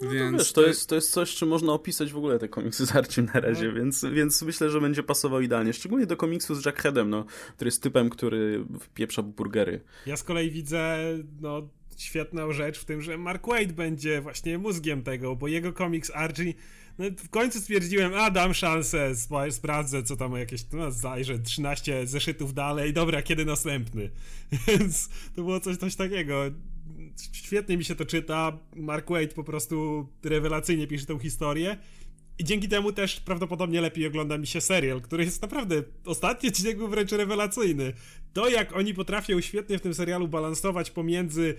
No 0.00 0.10
Więc 0.10 0.32
to, 0.32 0.38
wiesz, 0.38 0.52
to, 0.52 0.66
jest, 0.66 0.88
to 0.88 0.94
jest 0.94 1.10
coś, 1.12 1.34
czym 1.34 1.48
można 1.48 1.72
opisać 1.72 2.12
w 2.12 2.16
ogóle 2.16 2.38
te 2.38 2.48
komiksy 2.48 2.86
z 2.86 2.96
Archim 2.96 3.30
na 3.34 3.40
razie, 3.40 3.68
no. 3.68 3.74
więc, 3.74 4.04
więc 4.12 4.42
myślę, 4.42 4.70
że 4.70 4.80
będzie 4.80 5.02
pasował 5.02 5.40
idealnie. 5.40 5.72
Szczególnie 5.72 6.06
do 6.06 6.16
komiksu 6.16 6.54
z 6.54 6.64
Jackheadem, 6.64 7.10
no, 7.10 7.24
który 7.54 7.68
jest 7.68 7.82
typem, 7.82 8.10
który 8.10 8.64
wpieprza 8.80 9.22
burgery. 9.22 9.80
Ja 10.06 10.16
z 10.16 10.22
kolei 10.22 10.50
widzę 10.50 10.98
no, 11.40 11.68
świetną 11.96 12.52
rzecz 12.52 12.78
w 12.78 12.84
tym, 12.84 13.02
że 13.02 13.18
Mark 13.18 13.46
Wade 13.46 13.72
będzie 13.72 14.20
właśnie 14.20 14.58
mózgiem 14.58 15.02
tego, 15.02 15.36
bo 15.36 15.48
jego 15.48 15.72
komiks 15.72 16.10
Archie 16.14 16.54
no, 17.00 17.06
w 17.16 17.28
końcu 17.28 17.60
stwierdziłem, 17.60 18.14
a 18.14 18.30
dam 18.30 18.54
szansę, 18.54 19.12
sprawdzę 19.50 20.02
co 20.02 20.16
tam 20.16 20.32
jakieś, 20.36 20.64
no 20.72 20.90
zajrzę 20.90 21.38
13 21.38 22.06
zeszytów 22.06 22.54
dalej, 22.54 22.92
dobra, 22.92 23.22
kiedy 23.22 23.44
następny. 23.44 24.10
Więc 24.66 25.08
to 25.08 25.42
było 25.42 25.60
coś, 25.60 25.76
coś 25.76 25.96
takiego. 25.96 26.42
Świetnie 27.32 27.76
mi 27.76 27.84
się 27.84 27.94
to 27.94 28.04
czyta. 28.04 28.58
Mark 28.76 29.10
Wade 29.10 29.28
po 29.28 29.44
prostu 29.44 30.08
rewelacyjnie 30.24 30.86
pisze 30.86 31.06
tę 31.06 31.18
historię. 31.18 31.76
I 32.38 32.44
dzięki 32.44 32.68
temu 32.68 32.92
też 32.92 33.20
prawdopodobnie 33.20 33.80
lepiej 33.80 34.06
ogląda 34.06 34.38
mi 34.38 34.46
się 34.46 34.60
serial, 34.60 35.00
który 35.00 35.24
jest 35.24 35.42
naprawdę. 35.42 35.82
Ostatni 36.04 36.48
odcinek 36.48 36.76
był 36.76 36.88
wręcz 36.88 37.12
rewelacyjny. 37.12 37.92
To, 38.32 38.48
jak 38.48 38.76
oni 38.76 38.94
potrafią 38.94 39.40
świetnie 39.40 39.78
w 39.78 39.80
tym 39.80 39.94
serialu 39.94 40.28
balansować 40.28 40.90
pomiędzy 40.90 41.54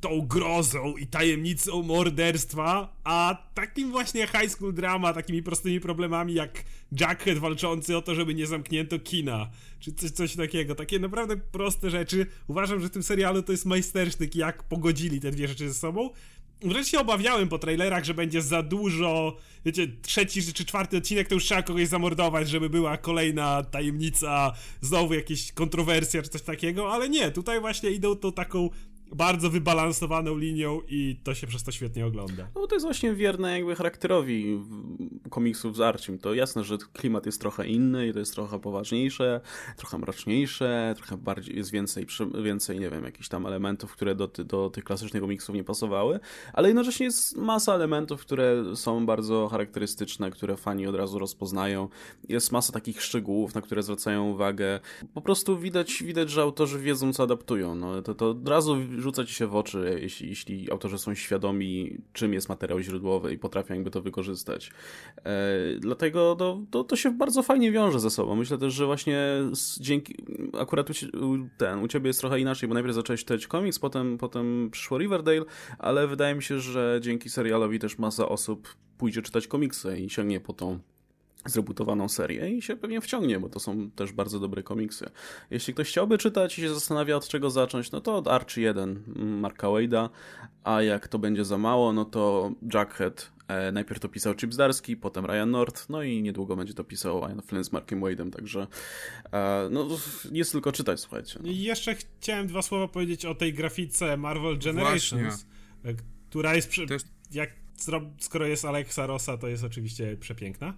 tą 0.00 0.26
grozą 0.26 0.96
i 0.96 1.06
tajemnicą 1.06 1.82
morderstwa, 1.82 2.96
a 3.04 3.36
takim 3.54 3.90
właśnie 3.90 4.26
high 4.26 4.50
school 4.50 4.74
drama, 4.74 5.12
takimi 5.12 5.42
prostymi 5.42 5.80
problemami 5.80 6.34
jak 6.34 6.64
Jackhead 7.00 7.38
walczący 7.38 7.96
o 7.96 8.02
to, 8.02 8.14
żeby 8.14 8.34
nie 8.34 8.46
zamknięto 8.46 8.98
kina, 8.98 9.50
czy 9.80 9.92
coś, 9.92 10.10
coś 10.10 10.36
takiego. 10.36 10.74
Takie 10.74 10.98
naprawdę 10.98 11.36
proste 11.36 11.90
rzeczy. 11.90 12.26
Uważam, 12.46 12.80
że 12.80 12.88
w 12.88 12.90
tym 12.90 13.02
serialu 13.02 13.42
to 13.42 13.52
jest 13.52 13.66
majstersztyk, 13.66 14.36
jak 14.36 14.62
pogodzili 14.62 15.20
te 15.20 15.30
dwie 15.30 15.48
rzeczy 15.48 15.68
ze 15.68 15.74
sobą. 15.74 16.10
Wręcz 16.62 16.88
się 16.88 17.00
obawiałem 17.00 17.48
po 17.48 17.58
trailerach, 17.58 18.04
że 18.04 18.14
będzie 18.14 18.42
za 18.42 18.62
dużo, 18.62 19.36
wiecie, 19.64 19.88
trzeci 20.02 20.52
czy 20.52 20.64
czwarty 20.64 20.96
odcinek 20.96 21.28
to 21.28 21.34
już 21.34 21.44
trzeba 21.44 21.62
kogoś 21.62 21.88
zamordować, 21.88 22.48
żeby 22.48 22.70
była 22.70 22.96
kolejna 22.96 23.62
tajemnica, 23.62 24.52
znowu 24.80 25.14
jakieś 25.14 25.52
kontrowersja 25.52 26.22
czy 26.22 26.28
coś 26.28 26.42
takiego, 26.42 26.92
ale 26.92 27.08
nie, 27.08 27.30
tutaj 27.30 27.60
właśnie 27.60 27.90
idą 27.90 28.16
tą 28.16 28.32
taką 28.32 28.70
bardzo 29.12 29.50
wybalansowaną 29.50 30.38
linią 30.38 30.80
i 30.88 31.20
to 31.24 31.34
się 31.34 31.46
przez 31.46 31.62
to 31.62 31.72
świetnie 31.72 32.06
ogląda. 32.06 32.48
No 32.54 32.66
to 32.66 32.74
jest 32.74 32.86
właśnie 32.86 33.14
wierne 33.14 33.52
jakby 33.52 33.76
charakterowi 33.76 34.60
komiksów 35.30 35.76
z 35.76 35.80
Archim. 35.80 36.18
To 36.18 36.34
jasne, 36.34 36.64
że 36.64 36.78
klimat 36.92 37.26
jest 37.26 37.40
trochę 37.40 37.66
inny 37.66 38.08
i 38.08 38.12
to 38.12 38.18
jest 38.18 38.34
trochę 38.34 38.60
poważniejsze, 38.60 39.40
trochę 39.76 39.98
mroczniejsze, 39.98 40.94
trochę 40.96 41.16
bardziej, 41.16 41.56
jest 41.56 41.70
więcej, 41.70 42.06
więcej 42.44 42.80
nie 42.80 42.90
wiem, 42.90 43.04
jakichś 43.04 43.28
tam 43.28 43.46
elementów, 43.46 43.92
które 43.92 44.14
do, 44.14 44.28
do 44.28 44.70
tych 44.70 44.84
klasycznych 44.84 45.22
komiksów 45.22 45.54
nie 45.54 45.64
pasowały, 45.64 46.20
ale 46.52 46.68
jednocześnie 46.68 47.06
jest 47.06 47.36
masa 47.36 47.74
elementów, 47.74 48.20
które 48.20 48.76
są 48.76 49.06
bardzo 49.06 49.48
charakterystyczne, 49.48 50.30
które 50.30 50.56
fani 50.56 50.86
od 50.86 50.94
razu 50.94 51.18
rozpoznają. 51.18 51.88
Jest 52.28 52.52
masa 52.52 52.72
takich 52.72 53.02
szczegółów, 53.02 53.54
na 53.54 53.60
które 53.60 53.82
zwracają 53.82 54.30
uwagę. 54.30 54.80
Po 55.14 55.20
prostu 55.20 55.58
widać, 55.58 56.02
widać 56.02 56.30
że 56.30 56.42
autorzy 56.42 56.78
wiedzą, 56.78 57.12
co 57.12 57.22
adaptują. 57.22 57.74
No, 57.74 58.02
to, 58.02 58.14
to 58.14 58.30
od 58.30 58.48
razu 58.48 58.76
rzuca 59.00 59.24
ci 59.24 59.34
się 59.34 59.46
w 59.46 59.56
oczy, 59.56 59.98
jeśli, 60.02 60.28
jeśli 60.28 60.70
autorzy 60.70 60.98
są 60.98 61.14
świadomi, 61.14 61.98
czym 62.12 62.34
jest 62.34 62.48
materiał 62.48 62.80
źródłowy 62.80 63.32
i 63.32 63.38
potrafią 63.38 63.74
jakby 63.74 63.90
to 63.90 64.02
wykorzystać. 64.02 64.70
E, 65.24 65.32
dlatego 65.78 66.36
to, 66.36 66.60
to, 66.70 66.84
to, 66.84 66.96
się 66.96 67.10
bardzo 67.10 67.42
fajnie 67.42 67.72
wiąże 67.72 68.00
ze 68.00 68.10
sobą. 68.10 68.36
Myślę 68.36 68.58
też, 68.58 68.74
że 68.74 68.86
właśnie 68.86 69.18
dzięki, 69.80 70.14
akurat 70.60 70.90
u, 70.90 71.36
ten, 71.58 71.78
u 71.78 71.88
ciebie 71.88 72.08
jest 72.08 72.20
trochę 72.20 72.40
inaczej, 72.40 72.68
bo 72.68 72.74
najpierw 72.74 72.94
zacząłeś 72.94 73.20
czytać 73.20 73.46
komiks, 73.46 73.78
potem, 73.78 74.18
potem 74.18 74.70
przyszło 74.70 74.98
Riverdale, 74.98 75.44
ale 75.78 76.06
wydaje 76.06 76.34
mi 76.34 76.42
się, 76.42 76.60
że 76.60 76.98
dzięki 77.02 77.30
serialowi 77.30 77.78
też 77.78 77.98
masa 77.98 78.28
osób 78.28 78.68
pójdzie 78.98 79.22
czytać 79.22 79.46
komiksy 79.46 79.98
i 79.98 80.10
sięgnie 80.10 80.40
po 80.40 80.52
tą 80.52 80.78
zrebutowaną 81.50 82.08
serię 82.08 82.50
i 82.50 82.62
się 82.62 82.76
pewnie 82.76 83.00
wciągnie, 83.00 83.40
bo 83.40 83.48
to 83.48 83.60
są 83.60 83.90
też 83.90 84.12
bardzo 84.12 84.40
dobre 84.40 84.62
komiksy. 84.62 85.10
Jeśli 85.50 85.74
ktoś 85.74 85.88
chciałby 85.88 86.18
czytać 86.18 86.58
i 86.58 86.62
się 86.62 86.74
zastanawia 86.74 87.16
od 87.16 87.28
czego 87.28 87.50
zacząć, 87.50 87.90
no 87.90 88.00
to 88.00 88.16
od 88.16 88.28
Archie 88.28 88.62
1 88.62 89.02
Marka 89.16 89.66
Wade'a, 89.66 90.08
a 90.64 90.82
jak 90.82 91.08
to 91.08 91.18
będzie 91.18 91.44
za 91.44 91.58
mało, 91.58 91.92
no 91.92 92.04
to 92.04 92.52
Jackhead 92.74 93.30
e, 93.48 93.72
najpierw 93.72 94.00
to 94.00 94.08
pisał 94.08 94.34
Chip 94.34 94.54
Zdarski, 94.54 94.96
potem 94.96 95.26
Ryan 95.26 95.50
North, 95.50 95.88
no 95.88 96.02
i 96.02 96.22
niedługo 96.22 96.56
będzie 96.56 96.74
to 96.74 96.84
pisał 96.84 97.20
Ian 97.20 97.42
Flynn 97.42 97.64
z 97.64 97.72
Markiem 97.72 98.00
Wade'em, 98.00 98.30
także 98.30 98.66
e, 99.32 99.68
no 99.70 99.88
jest 100.32 100.52
tylko 100.52 100.72
czytać, 100.72 101.00
słuchajcie. 101.00 101.38
No. 101.42 101.48
I 101.48 101.58
jeszcze 101.58 101.94
chciałem 101.94 102.46
dwa 102.46 102.62
słowa 102.62 102.88
powiedzieć 102.88 103.24
o 103.24 103.34
tej 103.34 103.54
grafice 103.54 104.16
Marvel 104.16 104.58
Generations, 104.58 105.46
Właśnie. 105.82 106.02
która 106.30 106.54
jest, 106.54 106.68
przy, 106.68 106.86
jak 107.30 107.50
skoro 108.18 108.46
jest 108.46 108.64
Alexa 108.64 109.06
Rossa, 109.06 109.38
to 109.38 109.48
jest 109.48 109.64
oczywiście 109.64 110.16
przepiękna. 110.20 110.74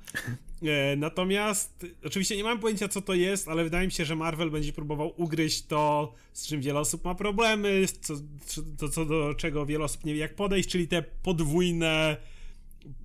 E, 0.62 0.96
natomiast 0.96 1.86
oczywiście 2.04 2.36
nie 2.36 2.44
mam 2.44 2.58
pojęcia, 2.58 2.88
co 2.88 3.02
to 3.02 3.14
jest, 3.14 3.48
ale 3.48 3.64
wydaje 3.64 3.86
mi 3.86 3.92
się, 3.92 4.04
że 4.04 4.16
Marvel 4.16 4.50
będzie 4.50 4.72
próbował 4.72 5.14
ugryźć 5.16 5.66
to, 5.66 6.14
z 6.32 6.46
czym 6.46 6.60
wiele 6.60 6.80
osób 6.80 7.04
ma 7.04 7.14
problemy, 7.14 7.84
co, 8.00 8.14
to, 8.78 8.88
co 8.88 9.04
do 9.04 9.34
czego 9.34 9.66
wiele 9.66 9.84
osób 9.84 10.04
nie 10.04 10.14
wie, 10.14 10.20
jak 10.20 10.34
podejść, 10.34 10.68
czyli 10.68 10.88
te 10.88 11.02
podwójne 11.02 12.16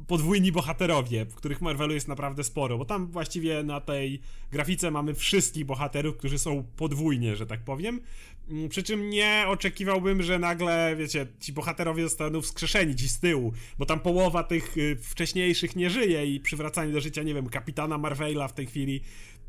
podwójni 0.07 0.51
bohaterowie, 0.51 1.25
których 1.35 1.61
Marvelu 1.61 1.93
jest 1.93 2.07
naprawdę 2.07 2.43
sporo, 2.43 2.77
bo 2.77 2.85
tam 2.85 3.07
właściwie 3.07 3.63
na 3.63 3.81
tej 3.81 4.21
grafice 4.51 4.91
mamy 4.91 5.13
wszystkich 5.13 5.65
bohaterów, 5.65 6.17
którzy 6.17 6.39
są 6.39 6.63
podwójnie, 6.77 7.35
że 7.35 7.45
tak 7.45 7.63
powiem. 7.63 8.01
Przy 8.69 8.83
czym 8.83 9.09
nie 9.09 9.45
oczekiwałbym, 9.47 10.23
że 10.23 10.39
nagle, 10.39 10.95
wiecie, 10.95 11.27
ci 11.39 11.53
bohaterowie 11.53 12.03
zostaną 12.03 12.41
wskrzeszeni 12.41 12.95
ci 12.95 13.09
z 13.09 13.19
tyłu, 13.19 13.53
bo 13.79 13.85
tam 13.85 13.99
połowa 13.99 14.43
tych 14.43 14.77
y, 14.77 14.97
wcześniejszych 15.01 15.75
nie 15.75 15.89
żyje 15.89 16.35
i 16.35 16.39
przywracanie 16.39 16.93
do 16.93 17.01
życia, 17.01 17.23
nie 17.23 17.33
wiem, 17.33 17.49
kapitana 17.49 17.97
Marvela 17.97 18.47
w 18.47 18.53
tej 18.53 18.65
chwili 18.65 19.01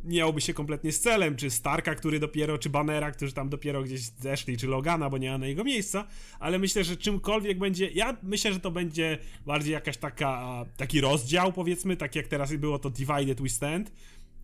miałoby 0.05 0.41
się 0.41 0.55
kompletnie 0.55 0.93
z 0.93 1.01
celem, 1.01 1.37
czy 1.37 1.51
Starka, 1.51 1.95
który 1.95 2.21
dopiero, 2.21 2.59
czy 2.59 2.71
Bannera, 2.71 3.11
którzy 3.11 3.33
tam 3.33 3.49
dopiero 3.49 3.83
gdzieś 3.83 4.01
zeszli, 4.01 4.57
czy 4.57 4.67
Logana, 4.67 5.11
bo 5.11 5.19
nie 5.19 5.31
ma 5.31 5.39
na 5.39 5.47
jego 5.47 5.65
miejsca, 5.65 6.07
ale 6.39 6.59
myślę, 6.59 6.85
że 6.85 6.97
czymkolwiek 6.97 7.59
będzie, 7.59 7.91
ja 7.91 8.17
myślę, 8.23 8.53
że 8.53 8.61
to 8.61 8.71
będzie 8.71 9.19
bardziej 9.47 9.73
jakaś 9.73 9.97
taka, 9.97 10.65
taki 10.77 11.01
rozdział, 11.01 11.53
powiedzmy, 11.53 11.97
tak 11.97 12.15
jak 12.15 12.29
teraz 12.29 12.53
było 12.53 12.79
to 12.79 12.91
Divided 12.91 13.41
We 13.41 13.49
Stand, 13.49 13.93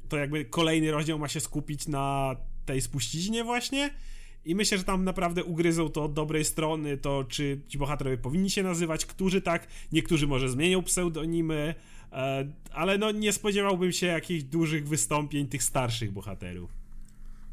to 0.08 0.16
jakby 0.16 0.44
kolejny 0.44 0.90
rozdział 0.90 1.18
ma 1.18 1.28
się 1.28 1.40
skupić 1.40 1.88
na 1.88 2.36
tej 2.66 2.80
spuściźnie 2.80 3.44
właśnie 3.44 3.90
i 4.44 4.54
myślę, 4.54 4.78
że 4.78 4.84
tam 4.84 5.04
naprawdę 5.04 5.44
ugryzą 5.44 5.88
to 5.88 6.04
od 6.04 6.12
dobrej 6.12 6.44
strony, 6.44 6.96
to 6.96 7.24
czy 7.28 7.60
ci 7.68 7.78
bohaterowie 7.78 8.18
powinni 8.18 8.50
się 8.50 8.62
nazywać, 8.62 9.06
którzy 9.06 9.42
tak, 9.42 9.66
niektórzy 9.92 10.26
może 10.26 10.48
zmienią 10.48 10.82
pseudonimy, 10.82 11.74
E, 12.12 12.52
ale 12.72 12.98
no 12.98 13.10
nie 13.10 13.32
spodziewałbym 13.32 13.92
się 13.92 14.06
jakichś 14.06 14.42
dużych 14.42 14.88
wystąpień 14.88 15.48
tych 15.48 15.62
starszych 15.62 16.12
bohaterów. 16.12 16.70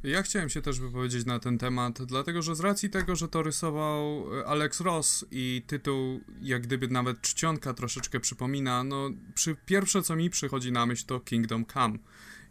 Ja 0.04 0.22
chciałem 0.24 0.50
się 0.50 0.62
też 0.62 0.80
wypowiedzieć 0.80 1.26
na 1.26 1.40
ten 1.40 1.58
temat, 1.58 2.04
dlatego 2.04 2.42
że 2.42 2.56
z 2.56 2.60
racji 2.60 2.90
tego, 2.90 3.16
że 3.16 3.28
to 3.28 3.44
rysował 3.44 4.26
e, 4.40 4.46
Alex 4.46 4.82
Ross 4.82 5.26
i 5.32 5.62
tytuł 5.68 6.22
jak 6.42 6.62
gdyby 6.62 6.88
nawet 6.88 7.22
czcionka 7.22 7.74
troszeczkę 7.74 8.20
przypomina, 8.20 8.84
no 8.84 9.10
przy, 9.36 9.56
pierwsze 9.66 10.02
co 10.02 10.16
mi 10.16 10.30
przychodzi 10.30 10.72
na 10.72 10.86
myśl 10.86 11.06
to 11.06 11.20
Kingdom 11.20 11.66
Come. 11.66 11.98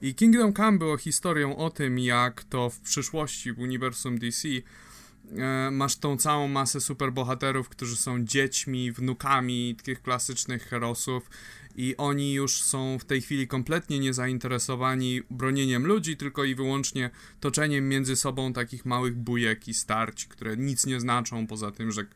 I 0.02 0.14
Kingdom 0.14 0.52
Come 0.52 0.78
było 0.78 0.96
historią 0.96 1.56
o 1.56 1.70
tym, 1.70 1.98
jak 1.98 2.44
to 2.44 2.70
w 2.70 2.80
przyszłości 2.80 3.52
w 3.52 3.58
uniwersum 3.58 4.18
DC 4.18 4.48
e, 4.48 5.70
masz 5.70 5.96
tą 5.96 6.16
całą 6.16 6.48
masę 6.48 6.80
superbohaterów, 6.80 7.68
którzy 7.68 7.96
są 7.96 8.24
dziećmi, 8.24 8.92
wnukami 8.92 9.76
tych 9.82 10.02
klasycznych 10.02 10.62
herosów 10.62 11.30
i 11.76 11.96
oni 11.96 12.32
już 12.32 12.62
są 12.62 12.98
w 12.98 13.04
tej 13.04 13.20
chwili 13.20 13.48
kompletnie 13.48 13.98
niezainteresowani 13.98 15.22
bronieniem 15.30 15.87
ludzi, 15.87 16.16
tylko 16.16 16.44
i 16.44 16.54
wyłącznie 16.54 17.11
toczeniem 17.40 17.88
między 17.88 18.16
sobą 18.16 18.52
takich 18.52 18.87
małych 18.87 19.16
bujek 19.16 19.68
i 19.68 19.74
starć, 19.74 20.26
które 20.26 20.56
nic 20.56 20.87
nie 20.87 21.00
znaczą 21.00 21.46
poza 21.46 21.70
tym, 21.70 21.92
że 21.92 22.06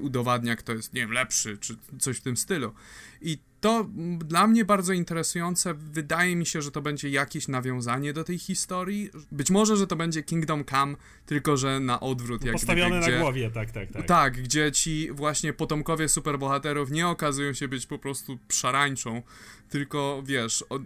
udowadnia, 0.00 0.56
kto 0.56 0.72
jest, 0.72 0.94
nie 0.94 1.00
wiem, 1.00 1.12
lepszy, 1.12 1.58
czy 1.58 1.76
coś 1.98 2.16
w 2.16 2.22
tym 2.22 2.36
stylu. 2.36 2.72
I 3.20 3.38
to 3.62 3.86
dla 4.18 4.46
mnie 4.46 4.64
bardzo 4.64 4.92
interesujące. 4.92 5.74
Wydaje 5.74 6.36
mi 6.36 6.46
się, 6.46 6.62
że 6.62 6.70
to 6.70 6.82
będzie 6.82 7.08
jakieś 7.08 7.48
nawiązanie 7.48 8.12
do 8.12 8.24
tej 8.24 8.38
historii. 8.38 9.10
Być 9.32 9.50
może, 9.50 9.76
że 9.76 9.86
to 9.86 9.96
będzie 9.96 10.22
Kingdom 10.22 10.64
Come, 10.64 10.96
tylko 11.26 11.56
że 11.56 11.80
na 11.80 12.00
odwrót. 12.00 12.44
Jak 12.44 12.52
Postawione 12.52 12.90
gdyby, 12.90 13.06
gdzie, 13.06 13.12
na 13.12 13.20
głowie, 13.20 13.50
tak, 13.50 13.70
tak, 13.70 13.92
tak. 13.92 14.06
Tak, 14.06 14.42
gdzie 14.42 14.72
ci 14.72 15.12
właśnie 15.12 15.52
potomkowie 15.52 16.08
superbohaterów 16.08 16.90
nie 16.90 17.08
okazują 17.08 17.52
się 17.52 17.68
być 17.68 17.86
po 17.86 17.98
prostu 17.98 18.38
szarańczą, 18.48 19.22
tylko 19.68 20.22
wiesz, 20.26 20.62
od, 20.62 20.82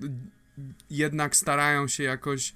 jednak 0.91 1.37
starają 1.37 1.89
się 1.89 2.03
jakoś 2.03 2.53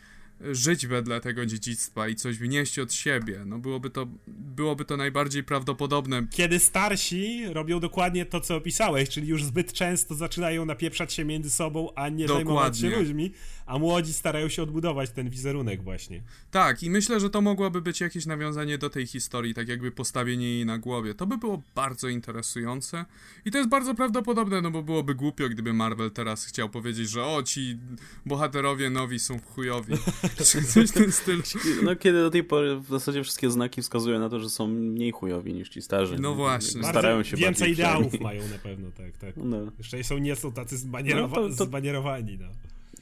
żyć 0.53 0.87
wedle 0.87 1.20
tego 1.20 1.46
dziedzictwa 1.46 2.09
i 2.09 2.14
coś 2.14 2.38
wnieść 2.38 2.79
od 2.79 2.92
siebie. 2.92 3.42
No 3.46 3.59
byłoby 3.59 3.90
to, 3.90 4.07
byłoby 4.29 4.85
to 4.85 4.96
najbardziej 4.96 5.44
prawdopodobne. 5.44 6.26
Kiedy 6.31 6.59
starsi 6.59 7.46
robią 7.46 7.81
dokładnie 7.81 8.26
to, 8.26 8.40
co 8.40 8.57
opisałeś, 8.57 9.09
czyli 9.09 9.29
już 9.29 9.44
zbyt 9.44 9.72
często 9.72 10.14
zaczynają 10.14 10.64
napieprzać 10.64 11.12
się 11.12 11.24
między 11.24 11.50
sobą, 11.50 11.88
a 11.94 12.09
nie 12.09 12.26
dokładnie. 12.26 12.44
zajmować 12.44 12.79
się 12.79 12.90
ludźmi, 12.90 13.33
a 13.70 13.78
młodzi 13.78 14.12
starają 14.12 14.48
się 14.48 14.62
odbudować 14.62 15.11
ten 15.11 15.30
wizerunek 15.30 15.83
właśnie. 15.83 16.22
Tak, 16.50 16.83
i 16.83 16.90
myślę, 16.90 17.20
że 17.20 17.30
to 17.30 17.40
mogłoby 17.40 17.83
być 17.83 18.00
jakieś 18.00 18.26
nawiązanie 18.26 18.78
do 18.78 18.90
tej 18.90 19.06
historii, 19.06 19.54
tak 19.54 19.68
jakby 19.68 19.90
postawienie 19.90 20.50
jej 20.50 20.66
na 20.66 20.78
głowie. 20.78 21.14
To 21.14 21.26
by 21.26 21.38
było 21.38 21.62
bardzo 21.74 22.09
interesujące 22.09 23.04
i 23.44 23.50
to 23.50 23.59
jest 23.59 23.70
bardzo 23.70 23.94
prawdopodobne, 23.94 24.61
no 24.61 24.70
bo 24.70 24.83
byłoby 24.83 25.14
głupio, 25.14 25.48
gdyby 25.48 25.72
Marvel 25.72 26.11
teraz 26.11 26.44
chciał 26.44 26.68
powiedzieć, 26.68 27.11
że 27.11 27.24
o, 27.24 27.42
ci 27.42 27.78
bohaterowie 28.26 28.90
nowi 28.90 29.18
są 29.18 29.40
chujowi. 29.40 29.94
Coś 30.74 30.90
w 30.90 30.92
tym 30.92 31.12
stylu. 31.12 31.42
No 31.83 31.96
kiedy 31.96 32.22
do 32.22 32.30
tej 32.30 32.44
pory 32.44 32.76
w 32.76 32.88
zasadzie 32.88 33.22
wszystkie 33.22 33.50
znaki 33.50 33.83
wskazują 33.83 34.18
na 34.18 34.28
to, 34.28 34.40
że 34.40 34.50
są 34.50 34.66
mniej 34.66 35.12
chujowi 35.12 35.54
niż 35.54 35.68
ci 35.68 35.83
starzy. 35.83 36.16
No 36.18 36.35
właśnie. 36.35 36.85
Starają 36.85 37.22
się 37.22 37.37
Więcej 37.37 37.72
ideałów 37.72 38.20
mają 38.20 38.48
na 38.48 38.59
pewno, 38.59 38.90
tak, 38.90 39.16
tak. 39.16 39.37
No. 39.37 39.56
Jeszcze 39.78 40.04
są, 40.04 40.18
nie 40.18 40.37
są 40.37 40.52
tacy 40.52 40.78
zbanierowa 40.78 41.37
no, 41.37 41.48
to, 41.48 41.56
to... 41.56 41.64
zbanierowani, 41.64 42.38
no. 42.38 42.46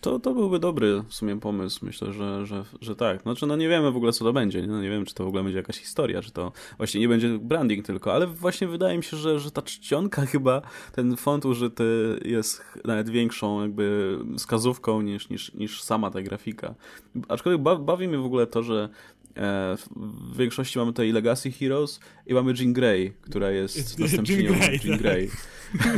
To, 0.00 0.18
to 0.18 0.34
byłby 0.34 0.58
dobry 0.58 1.02
w 1.08 1.14
sumie 1.14 1.40
pomysł, 1.40 1.87
myślę, 1.87 2.12
że, 2.12 2.46
że, 2.46 2.64
że 2.80 2.96
tak. 2.96 3.22
Znaczy, 3.22 3.46
no 3.46 3.56
nie 3.56 3.68
wiemy 3.68 3.92
w 3.92 3.96
ogóle, 3.96 4.12
co 4.12 4.24
to 4.24 4.32
będzie. 4.32 4.66
No, 4.66 4.82
nie 4.82 4.90
wiem, 4.90 5.04
czy 5.04 5.14
to 5.14 5.24
w 5.24 5.28
ogóle 5.28 5.42
będzie 5.42 5.58
jakaś 5.58 5.76
historia, 5.76 6.22
czy 6.22 6.30
to 6.30 6.52
właśnie 6.76 7.00
nie 7.00 7.08
będzie 7.08 7.38
branding 7.38 7.87
tylko, 7.87 8.14
ale 8.14 8.26
właśnie 8.26 8.68
wydaje 8.68 8.96
mi 8.96 9.04
się, 9.04 9.16
że, 9.16 9.40
że 9.40 9.50
ta 9.50 9.62
czcionka 9.62 10.26
chyba, 10.32 10.62
ten 10.92 11.16
font 11.16 11.44
użyty 11.44 12.18
jest 12.24 12.62
nawet 12.84 13.11
większą 13.11 13.62
jakby 13.62 14.18
wskazówką 14.37 15.02
niż, 15.02 15.28
niż, 15.28 15.54
niż 15.54 15.82
sama 15.82 16.11
ta 16.11 16.22
grafika. 16.22 16.74
Aczkolwiek 17.28 17.62
bawi 17.62 18.08
mnie 18.08 18.18
w 18.18 18.24
ogóle 18.24 18.46
to, 18.46 18.62
że 18.62 18.88
w 19.36 20.36
większości 20.36 20.78
mamy 20.78 20.92
tutaj 20.92 21.12
Legacy 21.12 21.52
Heroes 21.52 22.00
i 22.26 22.34
mamy 22.34 22.54
Jean 22.58 22.72
Grey, 22.72 23.12
która 23.20 23.50
jest 23.50 23.98
następczynią 23.98 24.50
Jean 24.50 24.60
Grey. 24.60 24.80
Jean 24.84 24.98
Grey. 24.98 25.30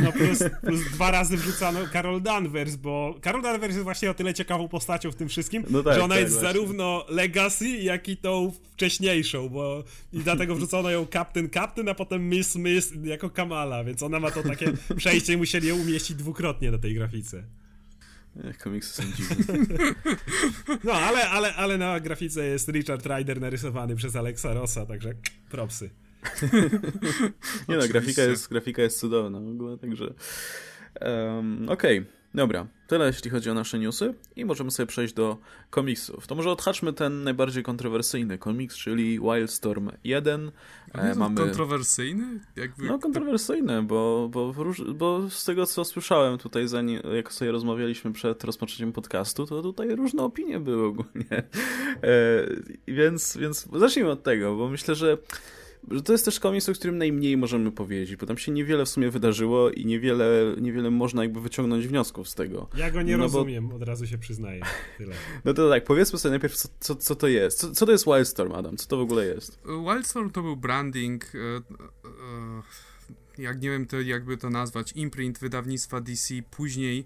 No 0.03 0.11
plus, 0.11 0.43
plus, 0.61 0.91
dwa 0.93 1.11
razy 1.11 1.37
wrzucano 1.37 1.79
Carol 1.93 2.21
Danvers, 2.21 2.75
bo 2.75 3.15
Carol 3.23 3.41
Danvers 3.41 3.73
jest 3.73 3.83
właśnie 3.83 4.11
o 4.11 4.13
tyle 4.13 4.33
ciekawą 4.33 4.67
postacią 4.67 5.11
w 5.11 5.15
tym 5.15 5.29
wszystkim, 5.29 5.63
no 5.69 5.83
tak, 5.83 5.95
że 5.95 6.03
ona 6.03 6.15
tak, 6.15 6.23
jest 6.23 6.33
właśnie. 6.33 6.53
zarówno 6.53 7.05
Legacy, 7.09 7.69
jak 7.69 8.09
i 8.09 8.17
tą 8.17 8.51
wcześniejszą, 8.73 9.49
bo 9.49 9.83
i 10.13 10.19
dlatego 10.19 10.55
wrzucono 10.55 10.89
ją 10.89 11.07
Captain 11.13 11.49
Captain, 11.49 11.89
a 11.89 11.95
potem 11.95 12.29
Miss 12.29 12.55
Miss 12.55 12.93
jako 13.03 13.29
Kamala, 13.29 13.83
więc 13.83 14.03
ona 14.03 14.19
ma 14.19 14.31
to 14.31 14.43
takie 14.43 14.73
przejście 14.97 15.33
i 15.33 15.37
musieli 15.37 15.67
ją 15.67 15.75
umieścić 15.75 16.17
dwukrotnie 16.17 16.71
na 16.71 16.77
tej 16.77 16.95
grafice. 16.95 17.43
Komiksy 18.63 18.93
są 18.93 19.11
dziwne. 19.11 19.53
No, 20.83 20.93
ale, 20.93 21.29
ale, 21.29 21.55
ale 21.55 21.77
na 21.77 21.99
grafice 21.99 22.45
jest 22.45 22.69
Richard 22.69 23.05
Rider 23.05 23.41
narysowany 23.41 23.95
przez 23.95 24.15
Alexa 24.15 24.53
Rossa, 24.53 24.85
także 24.85 25.13
propsy. 25.49 25.89
Nie 27.69 27.77
no, 27.77 27.87
grafika 27.87 28.21
jest, 28.21 28.49
grafika 28.49 28.81
jest 28.81 28.99
cudowna 28.99 29.39
w 29.39 29.47
ogóle, 29.47 29.77
także... 29.77 30.13
Um, 31.01 31.69
Okej. 31.69 31.99
Okay. 31.99 32.20
Dobra, 32.33 32.67
tyle 32.87 33.07
jeśli 33.07 33.31
chodzi 33.31 33.49
o 33.49 33.53
nasze 33.53 33.79
newsy 33.79 34.13
i 34.35 34.45
możemy 34.45 34.71
sobie 34.71 34.87
przejść 34.87 35.13
do 35.13 35.37
komiksów. 35.69 36.27
To 36.27 36.35
może 36.35 36.51
odhaczmy 36.51 36.93
ten 36.93 37.23
najbardziej 37.23 37.63
kontrowersyjny 37.63 38.37
komiks, 38.37 38.77
czyli 38.77 39.19
Wildstorm 39.19 39.91
1. 40.03 40.51
E, 40.93 41.15
mamy... 41.15 41.35
kontrowersyjny? 41.35 42.39
Jakby... 42.55 42.85
No 42.85 42.99
kontrowersyjny, 42.99 43.83
bo, 43.83 44.29
bo, 44.31 44.53
bo 44.95 45.29
z 45.29 45.45
tego 45.45 45.65
co 45.65 45.85
słyszałem 45.85 46.37
tutaj, 46.37 46.67
zanim, 46.67 47.01
jak 47.15 47.33
sobie 47.33 47.51
rozmawialiśmy 47.51 48.13
przed 48.13 48.43
rozpoczęciem 48.43 48.93
podcastu, 48.93 49.45
to 49.45 49.61
tutaj 49.61 49.95
różne 49.95 50.23
opinie 50.23 50.59
były 50.59 50.85
ogólnie. 50.85 51.11
E, 52.03 52.47
więc, 52.87 53.37
więc 53.37 53.67
zacznijmy 53.73 54.11
od 54.11 54.23
tego, 54.23 54.55
bo 54.55 54.69
myślę, 54.69 54.95
że 54.95 55.17
że 55.91 56.01
to 56.01 56.11
jest 56.11 56.25
też 56.25 56.39
komiks, 56.39 56.69
o 56.69 56.73
którym 56.73 56.97
najmniej 56.97 57.37
możemy 57.37 57.71
powiedzieć, 57.71 58.15
bo 58.15 58.25
tam 58.25 58.37
się 58.37 58.51
niewiele 58.51 58.85
w 58.85 58.89
sumie 58.89 59.09
wydarzyło 59.09 59.71
i 59.71 59.85
niewiele, 59.85 60.55
niewiele 60.61 60.91
można 60.91 61.23
jakby 61.23 61.41
wyciągnąć 61.41 61.87
wniosków 61.87 62.29
z 62.29 62.35
tego. 62.35 62.67
Ja 62.77 62.91
go 62.91 63.01
nie 63.01 63.17
no 63.17 63.23
rozumiem, 63.23 63.67
bo... 63.67 63.75
od 63.75 63.83
razu 63.83 64.07
się 64.07 64.17
przyznaję. 64.17 64.61
Tyle. 64.97 65.15
No 65.45 65.53
to 65.53 65.69
tak, 65.69 65.83
powiedzmy 65.83 66.19
sobie 66.19 66.29
najpierw, 66.29 66.55
co, 66.55 66.69
co, 66.79 66.95
co 66.95 67.15
to 67.15 67.27
jest. 67.27 67.59
Co, 67.59 67.71
co, 67.71 67.85
to 67.85 67.91
jest 67.91 68.05
Wildstorm, 68.05 68.51
Adam? 68.51 68.77
Co 68.77 68.87
to 68.87 68.97
w 68.97 69.01
ogóle 69.01 69.25
jest? 69.25 69.59
Wildstorm 69.65 70.29
to 70.29 70.41
był 70.41 70.57
branding, 70.57 71.25
e, 71.35 71.37
e, 71.37 71.61
jak 73.37 73.61
nie 73.61 73.69
wiem 73.69 73.85
to 73.85 74.01
jakby 74.01 74.37
to 74.37 74.49
nazwać, 74.49 74.91
imprint 74.91 75.39
wydawnictwa 75.39 76.01
DC, 76.01 76.33
później 76.51 77.05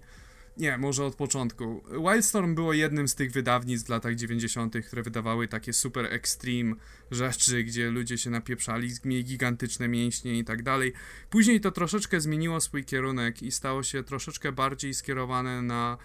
Nie, 0.56 0.78
może 0.78 1.04
od 1.04 1.14
początku. 1.14 1.82
Wildstorm 2.10 2.54
było 2.54 2.72
jednym 2.72 3.08
z 3.08 3.14
tych 3.14 3.32
wydawnictw 3.32 3.86
w 3.86 3.90
latach 3.90 4.14
90., 4.14 4.74
które 4.86 5.02
wydawały 5.02 5.48
takie 5.48 5.72
super 5.72 6.06
extreme 6.12 6.74
rzeczy, 7.10 7.64
gdzie 7.64 7.90
ludzie 7.90 8.18
się 8.18 8.30
napieprzali, 8.30 8.90
mieli 9.04 9.24
gigantyczne 9.24 9.88
mięśnie 9.88 10.38
i 10.38 10.44
tak 10.44 10.62
dalej. 10.62 10.92
Później 11.30 11.60
to 11.60 11.70
troszeczkę 11.70 12.20
zmieniło 12.20 12.60
swój 12.60 12.84
kierunek 12.84 13.42
i 13.42 13.50
stało 13.50 13.82
się 13.82 14.02
troszeczkę 14.02 14.52
bardziej 14.52 14.94
skierowane 14.94 15.62
na 15.62 15.98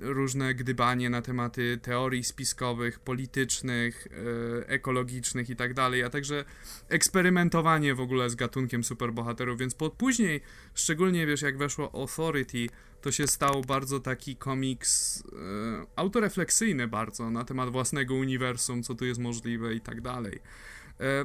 różne 0.00 0.54
gdybanie 0.54 1.10
na 1.10 1.22
tematy 1.22 1.78
teorii 1.82 2.24
spiskowych, 2.24 3.00
politycznych, 3.00 4.08
e, 4.62 4.68
ekologicznych 4.68 5.50
i 5.50 5.56
tak 5.56 5.74
dalej, 5.74 6.02
a 6.02 6.10
także 6.10 6.44
eksperymentowanie 6.88 7.94
w 7.94 8.00
ogóle 8.00 8.30
z 8.30 8.34
gatunkiem 8.34 8.84
superbohaterów, 8.84 9.58
więc 9.58 9.74
po, 9.74 9.90
później, 9.90 10.40
szczególnie 10.74 11.26
wiesz, 11.26 11.42
jak 11.42 11.58
weszło 11.58 11.94
Authority, 11.94 12.66
to 13.02 13.12
się 13.12 13.26
stał 13.26 13.62
bardzo 13.62 14.00
taki 14.00 14.36
komiks 14.36 15.22
e, 15.22 15.86
autorefleksyjny 15.96 16.88
bardzo 16.88 17.30
na 17.30 17.44
temat 17.44 17.70
własnego 17.70 18.14
uniwersum, 18.14 18.82
co 18.82 18.94
tu 18.94 19.04
jest 19.04 19.20
możliwe 19.20 19.74
i 19.74 19.80
tak 19.80 20.00
dalej. 20.00 20.40
E, 21.00 21.24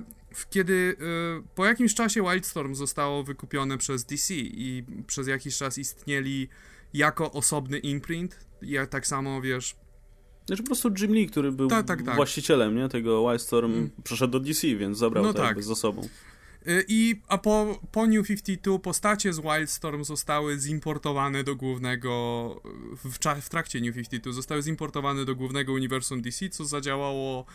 kiedy 0.49 0.95
e, 0.99 1.43
po 1.56 1.66
jakimś 1.66 1.93
czasie 1.93 2.22
Wildstorm 2.22 2.76
zostało 2.76 3.24
wykupione 3.24 3.78
przez 3.78 4.06
DC 4.06 4.34
i 4.34 4.84
przez 5.08 5.28
jakiś 5.28 5.58
czas 5.58 5.78
istnieli 5.78 6.49
jako 6.94 7.32
osobny 7.32 7.78
imprint, 7.78 8.46
ja 8.62 8.88
tak 8.88 9.08
samo, 9.08 9.42
wiesz... 9.42 9.76
Znaczy 10.46 10.64
po 10.64 10.68
prostu 10.68 10.89
Jim 11.00 11.14
Lee, 11.14 11.28
który 11.28 11.52
był 11.52 11.68
tak, 11.68 11.86
tak, 11.86 12.04
tak. 12.04 12.16
właścicielem 12.16 12.76
nie, 12.76 12.89
tego 12.89 13.30
Wildstorm, 13.30 13.74
mm. 13.74 13.89
przeszedł 14.04 14.32
do 14.32 14.39
DC, 14.39 14.68
więc 14.68 14.98
zabrał 14.98 15.24
no 15.24 15.34
to 15.34 15.39
tak. 15.39 15.64
ze 15.64 15.76
sobą. 15.76 16.08
Y, 16.68 16.86
I 16.88 17.22
a 17.28 17.38
po, 17.38 17.80
po 17.92 18.08
New 18.08 18.28
52 18.28 18.80
postacie 18.80 19.34
z 19.34 19.39
Wildstorm 19.39 20.04
zostały 20.04 20.60
zimportowane 20.60 21.44
do 21.44 21.56
głównego, 21.56 22.62
w, 23.04 23.42
w 23.42 23.50
trakcie 23.50 23.82
New 23.82 23.96
52 23.96 24.34
zostały 24.34 24.64
zimportowane 24.64 25.26
do 25.26 25.36
głównego 25.36 25.74
uniwersum 25.74 26.22
DC, 26.22 26.50
co 26.50 26.66
zadziałało 26.66 27.46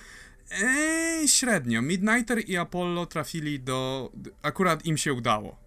ee, 0.51 1.29
średnio. 1.29 1.83
Midnighter 1.83 2.49
i 2.49 2.57
Apollo 2.57 3.07
trafili 3.07 3.61
do, 3.61 4.13
akurat 4.43 4.87
im 4.87 4.97
się 4.97 5.13
udało. 5.13 5.66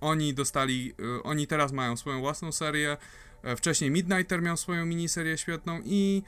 Oni 0.00 0.34
dostali, 0.34 0.94
y, 1.18 1.22
oni 1.22 1.46
teraz 1.46 1.72
mają 1.72 1.96
swoją 1.96 2.20
własną 2.20 2.52
serię, 2.52 2.96
e, 3.42 3.56
wcześniej 3.56 3.90
Midnighter 3.90 4.42
miał 4.42 4.56
swoją 4.56 4.86
miniserię 4.86 5.38
świetną 5.38 5.80
i, 5.84 6.22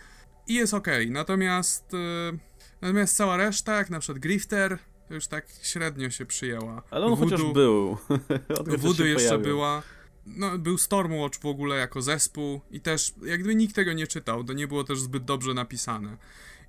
i 0.47 0.55
jest 0.55 0.75
ok. 0.75 0.87
Natomiast, 1.09 1.95
y, 1.95 2.39
natomiast 2.81 3.17
cała 3.17 3.37
reszta, 3.37 3.77
jak 3.77 3.91
na 3.91 4.01
przykład 4.01 4.19
Grifter, 4.19 4.79
już 5.11 5.27
tak 5.27 5.47
średnio 5.63 6.11
się 6.11 6.27
przyjęła. 6.27 6.83
Ale 6.91 7.07
on 7.07 7.17
Voodoo, 7.17 7.37
chociaż 7.37 7.53
był. 7.55 7.99
Voodoo 8.79 9.07
jeszcze 9.07 9.29
pojawił. 9.29 9.47
była. 9.47 9.83
No, 10.27 10.59
był 10.59 10.79
Stormwatch 10.79 11.41
w 11.41 11.47
ogóle 11.47 11.77
jako 11.77 12.03
zespół 12.03 12.61
i 12.71 12.81
też 12.81 13.13
jakby 13.23 13.55
nikt 13.55 13.75
tego 13.75 13.93
nie 13.93 14.07
czytał, 14.07 14.45
to 14.45 14.53
nie 14.53 14.69
było 14.69 14.85
też 14.85 15.01
zbyt 15.01 15.25
dobrze 15.25 15.55
napisane. 15.55 16.17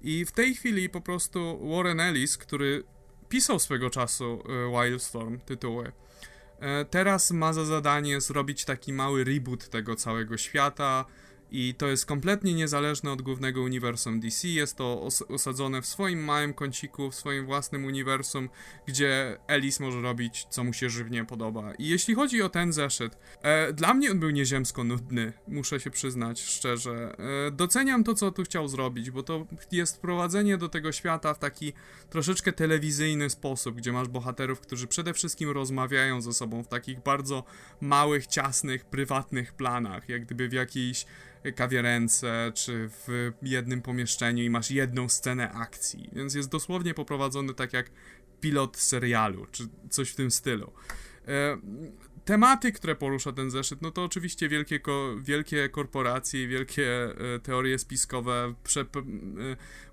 I 0.01 0.25
w 0.25 0.31
tej 0.31 0.55
chwili 0.55 0.89
po 0.89 1.01
prostu 1.01 1.69
Warren 1.69 1.99
Ellis, 1.99 2.37
który 2.37 2.83
pisał 3.29 3.59
swego 3.59 3.89
czasu 3.89 4.43
e, 4.49 4.71
Wildstorm 4.71 5.39
tytuły, 5.39 5.91
teraz 6.89 7.31
ma 7.31 7.53
za 7.53 7.65
zadanie 7.65 8.21
zrobić 8.21 8.65
taki 8.65 8.93
mały 8.93 9.23
reboot 9.23 9.69
tego 9.69 9.95
całego 9.95 10.37
świata, 10.37 11.05
i 11.51 11.75
to 11.75 11.87
jest 11.87 12.05
kompletnie 12.05 12.53
niezależne 12.53 13.11
od 13.11 13.21
głównego 13.21 13.61
uniwersum 13.61 14.19
DC. 14.19 14.47
Jest 14.47 14.77
to 14.77 15.01
os 15.01 15.21
osadzone 15.21 15.81
w 15.81 15.85
swoim 15.85 16.23
małym 16.23 16.53
kąciku, 16.53 17.11
w 17.11 17.15
swoim 17.15 17.45
własnym 17.45 17.85
uniwersum, 17.85 18.49
gdzie 18.85 19.37
Alice 19.47 19.83
może 19.83 20.01
robić, 20.01 20.45
co 20.49 20.63
mu 20.63 20.73
się 20.73 20.89
żywnie 20.89 21.25
podoba. 21.25 21.73
I 21.73 21.87
jeśli 21.87 22.15
chodzi 22.15 22.41
o 22.41 22.49
ten 22.49 22.73
zeszyt, 22.73 23.17
e, 23.41 23.73
dla 23.73 23.93
mnie 23.93 24.11
on 24.11 24.19
był 24.19 24.29
nieziemsko 24.29 24.83
nudny, 24.83 25.33
muszę 25.47 25.79
się 25.79 25.91
przyznać 25.91 26.41
szczerze. 26.41 27.15
E, 27.47 27.51
doceniam 27.51 28.03
to, 28.03 28.13
co 28.13 28.31
tu 28.31 28.43
chciał 28.43 28.67
zrobić, 28.67 29.11
bo 29.11 29.23
to 29.23 29.47
jest 29.71 29.95
wprowadzenie 29.95 30.57
do 30.57 30.69
tego 30.69 30.91
świata 30.91 31.33
w 31.33 31.39
taki 31.39 31.73
troszeczkę 32.09 32.53
telewizyjny 32.53 33.29
sposób, 33.29 33.75
gdzie 33.75 33.91
masz 33.91 34.07
bohaterów, 34.07 34.59
którzy 34.59 34.87
przede 34.87 35.13
wszystkim 35.13 35.49
rozmawiają 35.49 36.21
ze 36.21 36.33
sobą 36.33 36.63
w 36.63 36.67
takich 36.67 37.03
bardzo 37.03 37.43
małych, 37.81 38.27
ciasnych, 38.27 38.85
prywatnych 38.85 39.53
planach, 39.53 40.09
jak 40.09 40.25
gdyby 40.25 40.49
w 40.49 40.53
jakiejś 40.53 41.05
kawiarence, 41.55 42.51
czy 42.55 42.89
w 42.89 43.31
jednym 43.41 43.81
pomieszczeniu 43.81 44.43
i 44.43 44.49
masz 44.49 44.71
jedną 44.71 45.09
scenę 45.09 45.51
akcji. 45.51 46.09
Więc 46.13 46.35
jest 46.35 46.49
dosłownie 46.49 46.93
poprowadzony 46.93 47.53
tak 47.53 47.73
jak 47.73 47.91
pilot 48.41 48.77
serialu, 48.77 49.45
czy 49.51 49.63
coś 49.89 50.09
w 50.09 50.15
tym 50.15 50.31
stylu. 50.31 50.73
E, 51.27 51.57
tematy, 52.25 52.71
które 52.71 52.95
porusza 52.95 53.31
ten 53.31 53.51
zeszyt, 53.51 53.81
no 53.81 53.91
to 53.91 54.03
oczywiście 54.03 54.49
wielkie, 54.49 54.79
ko 54.79 55.15
wielkie 55.19 55.69
korporacje, 55.69 56.47
wielkie 56.47 57.03
e, 57.35 57.39
teorie 57.39 57.79
spiskowe, 57.79 58.53
e, 58.75 58.93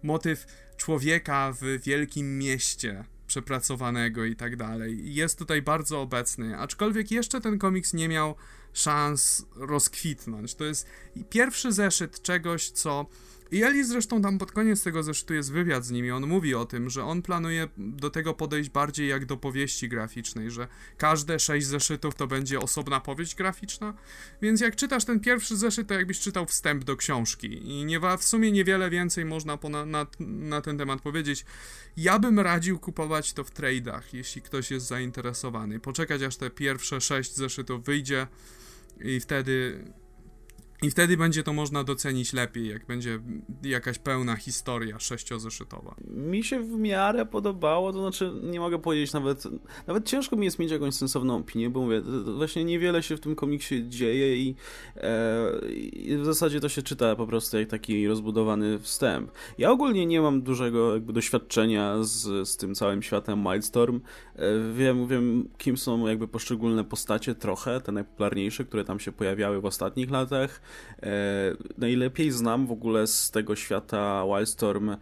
motyw 0.02 0.46
człowieka 0.76 1.52
w 1.52 1.82
wielkim 1.84 2.38
mieście 2.38 3.04
przepracowanego 3.26 4.24
i 4.24 4.36
tak 4.36 4.56
dalej. 4.56 5.14
Jest 5.14 5.38
tutaj 5.38 5.62
bardzo 5.62 6.00
obecny, 6.00 6.58
aczkolwiek 6.58 7.10
jeszcze 7.10 7.40
ten 7.40 7.58
komiks 7.58 7.94
nie 7.94 8.08
miał 8.08 8.34
szans 8.72 9.46
rozkwitnąć. 9.56 10.54
To 10.54 10.64
jest 10.64 10.86
pierwszy 11.30 11.72
zeszyt 11.72 12.22
czegoś, 12.22 12.70
co 12.70 13.06
i 13.50 13.62
Eli 13.62 13.84
zresztą 13.84 14.22
tam 14.22 14.38
pod 14.38 14.52
koniec 14.52 14.82
tego 14.82 15.02
zeszytu 15.02 15.34
jest 15.34 15.52
wywiad 15.52 15.84
z 15.84 15.90
nimi. 15.90 16.10
On 16.10 16.26
mówi 16.26 16.54
o 16.54 16.64
tym, 16.64 16.90
że 16.90 17.04
on 17.04 17.22
planuje 17.22 17.68
do 17.78 18.10
tego 18.10 18.34
podejść 18.34 18.70
bardziej 18.70 19.08
jak 19.08 19.26
do 19.26 19.36
powieści 19.36 19.88
graficznej, 19.88 20.50
że 20.50 20.68
każde 20.96 21.38
sześć 21.38 21.66
zeszytów 21.66 22.14
to 22.14 22.26
będzie 22.26 22.60
osobna 22.60 23.00
powieść 23.00 23.34
graficzna. 23.34 23.94
Więc 24.42 24.60
jak 24.60 24.76
czytasz 24.76 25.04
ten 25.04 25.20
pierwszy 25.20 25.56
zeszyt, 25.56 25.88
to 25.88 25.94
jakbyś 25.94 26.20
czytał 26.20 26.46
wstęp 26.46 26.84
do 26.84 26.96
książki. 26.96 27.70
I 27.70 27.84
nie, 27.84 28.00
w 28.18 28.24
sumie 28.24 28.52
niewiele 28.52 28.90
więcej 28.90 29.24
można 29.24 29.58
na, 29.86 30.06
na, 30.20 30.60
ten 30.60 30.78
temat 30.78 31.00
powiedzieć. 31.00 31.44
Ja 31.96 32.18
bym 32.18 32.40
radził 32.40 32.78
kupować 32.78 33.32
to 33.32 33.44
w 33.44 33.50
trade'ach, 33.54 34.02
jeśli 34.12 34.42
ktoś 34.42 34.70
jest 34.70 34.86
zainteresowany. 34.86 35.80
Poczekać 35.80 36.22
aż 36.22 36.36
te 36.36 36.50
pierwsze 36.50 37.00
sześć 37.00 37.34
zeszytów 37.34 37.84
wyjdzie 37.84 38.26
i 39.00 39.20
wtedy 39.20 39.84
i 40.82 40.90
wtedy 40.90 41.16
będzie 41.16 41.42
to 41.42 41.52
można 41.52 41.84
docenić 41.84 42.32
lepiej, 42.32 42.68
jak 42.68 42.86
będzie 42.86 43.20
jakaś 43.62 43.98
pełna 43.98 44.36
historia 44.36 44.98
sześciozeszytowa. 44.98 45.94
Mi 46.10 46.44
się 46.44 46.60
w 46.60 46.70
miarę 46.70 47.26
podobało, 47.26 47.92
to 47.92 48.00
znaczy 48.00 48.32
nie 48.42 48.60
mogę 48.60 48.78
powiedzieć 48.78 49.12
nawet, 49.12 49.44
nawet 49.86 50.06
ciężko 50.06 50.36
mi 50.36 50.44
jest 50.44 50.58
mieć 50.58 50.70
jakąś 50.70 50.94
sensowną 50.94 51.36
opinię, 51.36 51.70
bo 51.70 51.80
mówię, 51.80 52.02
właśnie 52.36 52.64
niewiele 52.64 53.02
się 53.02 53.16
w 53.16 53.20
tym 53.20 53.34
komiksie 53.34 53.88
dzieje 53.88 54.36
i, 54.36 54.54
e, 54.96 55.68
i 55.92 56.16
w 56.16 56.24
zasadzie 56.24 56.60
to 56.60 56.68
się 56.68 56.82
czyta 56.82 57.16
po 57.16 57.26
prostu 57.26 57.58
jak 57.58 57.68
taki 57.68 58.08
rozbudowany 58.08 58.78
wstęp. 58.78 59.30
Ja 59.58 59.70
ogólnie 59.70 60.06
nie 60.06 60.20
mam 60.20 60.42
dużego 60.42 60.94
jakby 60.94 61.12
doświadczenia 61.12 61.94
z, 62.00 62.48
z 62.48 62.56
tym 62.56 62.74
całym 62.74 63.02
światem 63.02 63.44
Wildstorm. 63.44 64.00
E, 64.36 64.72
wiem, 64.74 65.06
wiem, 65.06 65.48
kim 65.58 65.76
są 65.76 66.06
jakby 66.06 66.28
poszczególne 66.28 66.84
postacie 66.84 67.34
trochę, 67.34 67.80
te 67.80 67.92
najpopularniejsze, 67.92 68.64
które 68.64 68.84
tam 68.84 69.00
się 69.00 69.12
pojawiały 69.12 69.60
w 69.60 69.64
ostatnich 69.64 70.10
latach 70.10 70.60
najlepiej 71.78 72.30
znam 72.30 72.66
w 72.66 72.72
ogóle 72.72 73.06
z 73.06 73.30
tego 73.30 73.56
świata 73.56 74.24
Wildstorm 74.26 74.96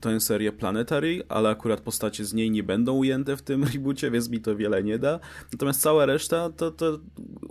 tę 0.00 0.20
serię 0.20 0.52
Planetary, 0.52 1.22
ale 1.28 1.48
akurat 1.48 1.80
postacie 1.80 2.24
z 2.24 2.34
niej 2.34 2.50
nie 2.50 2.62
będą 2.62 2.94
ujęte 2.94 3.36
w 3.36 3.42
tym 3.42 3.64
reboocie, 3.74 4.10
więc 4.10 4.28
mi 4.28 4.40
to 4.40 4.56
wiele 4.56 4.82
nie 4.82 4.98
da. 4.98 5.20
Natomiast 5.52 5.80
cała 5.80 6.06
reszta, 6.06 6.50
to, 6.50 6.70
to 6.70 6.98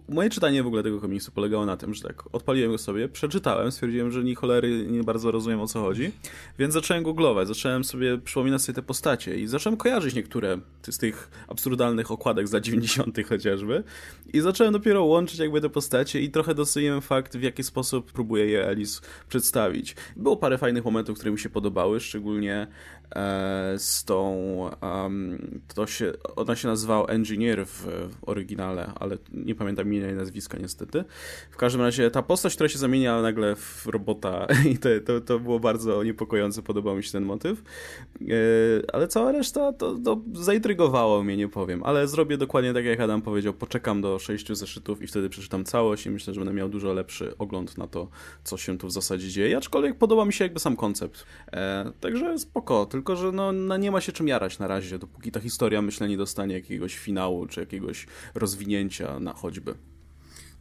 moje 0.10 0.30
czytanie 0.30 0.64
w 0.64 0.68
ogóle 0.68 0.84
tego 0.84 1.02
komiksu 1.02 1.32
polegało 1.32 1.66
na 1.66 1.78
tym, 1.78 1.94
że 1.94 2.04
tak 2.04 2.36
odpaliłem 2.36 2.72
go 2.72 2.78
sobie, 2.78 3.10
przeczytałem, 3.10 3.72
stwierdziłem, 3.72 4.12
że 4.12 4.24
ni 4.24 4.36
cholery 4.36 4.86
nie 4.90 5.04
bardzo 5.04 5.32
rozumiem 5.32 5.62
o 5.62 5.68
co 5.68 5.82
chodzi, 5.82 6.12
więc 6.60 6.74
zacząłem 6.74 7.04
googlować, 7.04 7.48
zacząłem 7.48 7.84
sobie 7.84 8.18
przypominać 8.18 8.62
sobie 8.62 8.76
te 8.76 8.82
postacie 8.82 9.40
i 9.40 9.48
zacząłem 9.48 9.78
kojarzyć 9.78 10.16
niektóre 10.16 10.60
z 10.90 10.98
tych 10.98 11.32
absurdalnych 11.48 12.12
okładek 12.12 12.48
za 12.48 12.60
90 12.62 13.18
chociażby 13.30 13.84
i 14.34 14.42
zacząłem 14.42 14.74
dopiero 14.74 15.04
łączyć 15.04 15.40
jakby 15.40 15.62
te 15.62 15.70
postacie 15.70 16.22
i 16.22 16.30
trochę 16.30 16.56
doceniłem 16.56 17.02
fakt, 17.02 17.38
w 17.38 17.42
jaki 17.42 17.64
sposób 17.64 18.12
próbuje 18.12 18.46
je 18.46 18.68
Alice 18.68 19.02
przedstawić. 19.30 19.96
Było 20.16 20.38
parę 20.38 20.58
fajnych 20.58 20.86
momentów, 20.86 21.20
które 21.20 21.29
mi 21.32 21.40
się 21.40 21.50
podobały, 21.50 22.00
szczególnie 22.00 22.68
z 23.78 24.03
tą 24.05 24.36
um, 24.82 25.62
to 25.76 25.88
się, 25.88 26.14
ona 26.36 26.55
się 26.55 26.68
nazywała 26.68 27.07
Engineer 27.07 27.66
w, 27.66 27.82
w, 27.84 28.16
oryginale, 28.22 28.91
ale 28.99 29.18
nie 29.34 29.55
pamiętam 29.55 29.88
imienia 29.88 30.12
i 30.12 30.14
nazwiska 30.14 30.57
niestety. 30.57 31.03
W 31.51 31.57
każdym 31.57 31.82
razie 31.82 32.12
ta 32.12 32.22
postać, 32.22 32.53
która 32.53 32.70
się 32.70 32.78
zamienia 32.78 33.22
nagle 33.22 33.55
w 33.55 33.86
robota 33.86 34.47
i 34.72 34.78
to, 34.78 34.89
to, 35.05 35.22
to 35.22 35.39
było 35.39 35.60
bardzo 35.60 36.03
niepokojące, 36.03 36.62
podobał 36.62 36.95
mi 36.95 37.03
się 37.03 37.12
ten 37.12 37.24
motyw. 37.24 37.64
E, 38.22 38.26
ale 38.93 39.07
cała 39.07 39.32
reszta 39.32 39.74
to, 39.74 39.95
to 40.05 40.22
zaintrygowało 40.34 41.24
mnie, 41.24 41.38
nie 41.38 41.47
powiem, 41.47 41.84
ale 41.84 42.07
zrobię 42.07 42.38
dokładnie 42.38 42.74
tak 42.74 42.86
jak 42.86 42.99
Adam 42.99 43.22
powiedział, 43.22 43.53
poczekam 43.53 44.01
do 44.01 44.20
sześciu 44.20 44.55
zeszytów 44.55 45.01
i 45.01 45.07
wtedy 45.07 45.30
przeczytam 45.30 45.66
całość 45.66 46.05
i 46.05 46.10
myślę, 46.10 46.34
że 46.34 46.39
będę 46.39 46.53
miał 46.53 46.70
dużo 46.70 46.93
lepszy 46.93 47.38
ogląd 47.38 47.78
na 47.78 47.88
to, 47.88 48.07
co 48.43 48.57
się 48.57 48.78
tu 48.78 48.88
w 48.88 48.91
zasadzie 48.91 49.30
dzieje, 49.30 49.57
aczkolwiek 49.57 49.97
podoba 49.97 50.26
mi 50.26 50.34
się 50.34 50.45
jakby 50.45 50.60
sam 50.60 50.76
koncept. 50.76 51.26
E, 51.51 51.91
także 51.99 52.38
spoko, 52.38 52.86
tylko 53.00 53.16
że 53.16 53.32
no, 53.32 53.52
no, 53.52 53.78
nie 53.78 53.91
ma 53.91 54.02
się 54.02 54.12
czym 54.12 54.28
jarać 54.28 54.60
na 54.60 54.68
razie, 54.68 55.00
dopóki 55.00 55.32
ta 55.32 55.39
historia 55.39 55.82
myślę 55.82 56.08
nie 56.08 56.18
dostanie 56.18 56.54
jakiegoś 56.54 56.97
finału 56.97 57.47
czy 57.47 57.60
jakiegoś 57.60 58.08
rozwinięcia 58.36 59.20
na 59.20 59.34
choćby. 59.34 59.76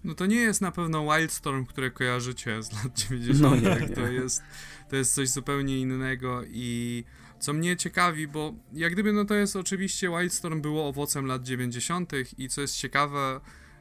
No 0.04 0.14
to 0.14 0.26
nie 0.26 0.36
jest 0.36 0.60
na 0.60 0.72
pewno 0.72 1.04
Wildstorm, 1.04 1.66
które 1.66 1.90
kojarzycie 1.90 2.62
z 2.62 2.72
lat 2.72 2.98
90. 2.98 3.62
No 3.62 3.70
nie, 3.70 3.80
nie. 3.80 3.88
To, 3.88 4.06
jest, 4.06 4.42
to 4.90 4.96
jest 4.96 5.14
coś 5.14 5.28
zupełnie 5.28 5.80
innego 5.80 6.42
i 6.46 7.04
co 7.38 7.52
mnie 7.52 7.76
ciekawi, 7.76 8.28
bo 8.28 8.54
jak 8.72 8.92
gdyby 8.92 9.12
no 9.12 9.24
to 9.24 9.34
jest 9.34 9.56
oczywiście 9.56 10.08
Wildstorm 10.08 10.60
było 10.60 10.88
owocem 10.88 11.26
lat 11.26 11.42
90. 11.42 12.12
i 12.38 12.48
co 12.48 12.60
jest 12.60 12.76
ciekawe, 12.76 13.40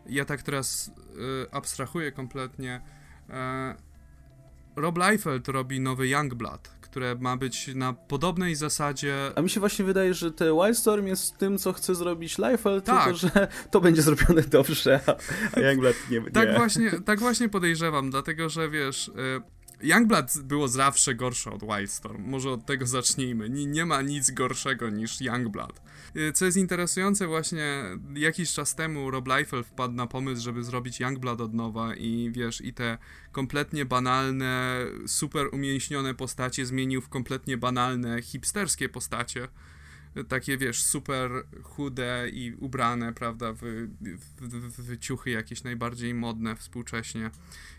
ja 0.10 0.26
tak 0.26 0.42
teraz 0.42 0.92
y, 1.48 1.52
abstrahuję 1.52 2.12
kompletnie. 2.12 2.82
Y, 3.30 3.34
Rob 4.76 4.98
Liefeld 4.98 5.48
robi 5.48 5.80
nowy 5.80 6.08
Youngblood, 6.08 6.77
które 6.90 7.16
ma 7.20 7.38
być 7.38 7.70
na 7.76 7.94
podobnej 7.94 8.56
zasadzie. 8.56 9.16
A 9.36 9.42
mi 9.42 9.50
się 9.50 9.60
właśnie 9.60 9.86
wydaje, 9.86 10.14
że 10.14 10.32
te 10.32 10.54
Wildstorm 10.54 11.08
jest 11.08 11.38
tym, 11.38 11.58
co 11.58 11.74
chce 11.74 11.96
zrobić 11.96 12.38
Liefeld, 12.38 12.86
tak. 12.86 13.04
tylko 13.04 13.18
że 13.18 13.48
to 13.72 13.82
będzie 13.82 14.02
zrobione 14.02 14.42
dobrze, 14.42 15.00
a, 15.08 15.16
a 15.58 15.60
Youngblood 15.60 15.96
nie 16.12 16.22
będzie. 16.22 16.40
Tak 16.40 16.58
właśnie, 16.58 16.92
tak 17.06 17.20
właśnie 17.20 17.50
podejrzewam, 17.50 18.10
dlatego 18.10 18.50
że 18.50 18.70
wiesz. 18.70 19.08
Y, 19.08 19.57
Youngblood 19.82 20.38
było 20.44 20.68
zawsze 20.68 21.16
gorsze 21.16 21.52
od 21.52 21.64
Wildstorm. 21.64 22.24
Może 22.30 22.52
od 22.52 22.66
tego 22.66 22.88
zacznijmy. 22.88 23.50
Nie, 23.50 23.66
nie 23.66 23.86
ma 23.86 24.02
nic 24.02 24.32
gorszego 24.32 24.90
niż 24.90 25.22
Youngblood. 25.22 25.82
Y, 26.16 26.32
co 26.32 26.46
jest 26.46 26.58
interesujące, 26.58 27.28
właśnie 27.28 27.84
jakiś 28.14 28.54
czas 28.54 28.76
temu 28.76 29.12
Rob 29.12 29.28
Liefeld 29.28 29.68
wpadł 29.68 29.94
na 29.94 30.08
pomysł, 30.08 30.44
żeby 30.44 30.64
zrobić 30.64 31.00
Youngblood 31.00 31.42
od 31.42 31.54
nowa 31.54 31.96
i 31.96 32.32
wiesz, 32.32 32.62
i 32.62 32.74
te 32.74 32.98
kompletnie 33.32 33.86
banalne, 33.86 34.86
super 35.08 35.48
umięśnione 35.52 36.14
postacie 36.14 36.66
zmienił 36.66 37.02
w 37.02 37.10
kompletnie 37.10 37.58
banalne, 37.58 38.22
hipsterskie 38.22 38.90
postacie 38.90 39.48
takie, 40.24 40.58
wiesz, 40.58 40.84
super 40.84 41.32
chude 41.64 42.30
i 42.34 42.54
ubrane, 42.60 43.14
prawda, 43.14 43.54
w, 43.54 43.60
w, 43.62 44.92
w, 44.92 44.98
ciuchy 45.00 45.30
jakieś 45.30 45.64
najbardziej 45.64 46.14
modne 46.14 46.56
współcześnie 46.56 47.32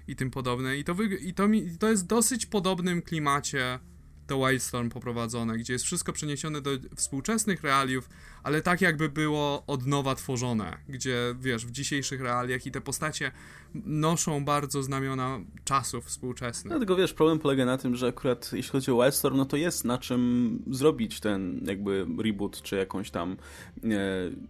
i 0.08 0.16
tym 0.16 0.30
podobne. 0.30 0.78
I 0.78 0.84
to, 0.84 0.94
wy, 0.94 1.04
i 1.04 1.34
to, 1.34 1.48
mi, 1.48 1.78
to 1.78 1.90
jest 1.90 2.06
dosyć 2.06 2.46
podobnym 2.46 3.02
klimacie 3.02 3.78
to 4.26 4.46
Wildstorm 4.46 4.88
poprowadzone, 4.88 5.58
gdzie 5.58 5.72
jest 5.72 5.84
wszystko 5.84 6.12
przeniesione 6.12 6.60
do 6.60 6.70
współczesnych 6.96 7.62
realiów, 7.62 8.08
ale 8.48 8.62
tak 8.62 8.80
jakby 8.80 9.08
było 9.08 9.62
od 9.66 9.86
nowa 9.86 10.14
tworzone, 10.14 10.78
gdzie 10.88 11.34
wiesz, 11.40 11.66
w 11.66 11.70
dzisiejszych 11.70 12.20
realiach 12.20 12.66
i 12.66 12.70
te 12.70 12.80
postacie 12.80 13.32
noszą 13.74 14.44
bardzo 14.44 14.82
znamiona 14.82 15.40
czasów 15.64 16.04
współczesnych. 16.04 16.70
Dlatego 16.70 16.96
wiesz, 16.96 17.14
problem 17.14 17.38
polega 17.38 17.64
na 17.64 17.78
tym, 17.78 17.96
że 17.96 18.06
akurat 18.06 18.50
jeśli 18.52 18.70
chodzi 18.70 18.90
o 18.90 18.94
Wildstorm, 18.94 19.36
no 19.36 19.44
to 19.44 19.56
jest 19.56 19.84
na 19.84 19.98
czym 19.98 20.58
zrobić 20.70 21.20
ten 21.20 21.60
jakby 21.66 22.06
reboot, 22.18 22.62
czy 22.62 22.76
jakąś 22.76 23.10
tam 23.10 23.36
e, 23.84 23.86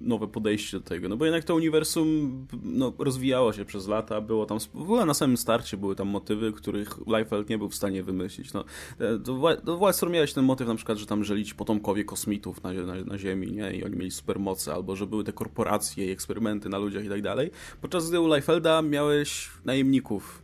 nowe 0.00 0.28
podejście 0.28 0.78
do 0.78 0.84
tego, 0.84 1.08
no 1.08 1.16
bo 1.16 1.24
jednak 1.24 1.44
to 1.44 1.54
uniwersum 1.54 2.46
no, 2.62 2.92
rozwijało 2.98 3.52
się 3.52 3.64
przez 3.64 3.88
lata, 3.88 4.20
było 4.20 4.46
tam, 4.46 4.58
w 4.60 4.82
ogóle 4.82 5.06
na 5.06 5.14
samym 5.14 5.36
starcie 5.36 5.76
były 5.76 5.96
tam 5.96 6.08
motywy, 6.08 6.52
których 6.52 6.98
Liefeld 7.06 7.48
nie 7.48 7.58
był 7.58 7.68
w 7.68 7.74
stanie 7.74 8.02
wymyślić, 8.02 8.52
no, 8.52 8.64
e, 8.98 9.18
do, 9.18 9.56
do 9.64 9.78
Wildstorm 9.78 10.12
miałeś 10.12 10.32
ten 10.32 10.44
motyw 10.44 10.68
na 10.68 10.74
przykład, 10.74 10.98
że 10.98 11.06
tam 11.06 11.24
żyli 11.24 11.44
potomkowie 11.56 12.04
kosmitów 12.04 12.62
na, 12.62 12.72
na, 12.72 12.94
na 12.94 13.18
Ziemi, 13.18 13.52
nie, 13.52 13.72
i 13.72 13.84
oni 13.88 13.96
mieli 13.96 14.10
supermoce, 14.10 14.74
albo 14.74 14.96
że 14.96 15.06
były 15.06 15.24
te 15.24 15.32
korporacje 15.32 16.06
i 16.06 16.10
eksperymenty 16.10 16.68
na 16.68 16.78
ludziach 16.78 17.04
i 17.04 17.08
tak 17.08 17.22
dalej, 17.22 17.50
podczas 17.80 18.08
gdy 18.08 18.20
u 18.20 18.34
Liefelda 18.34 18.82
miałeś 18.82 19.50
najemników 19.64 20.42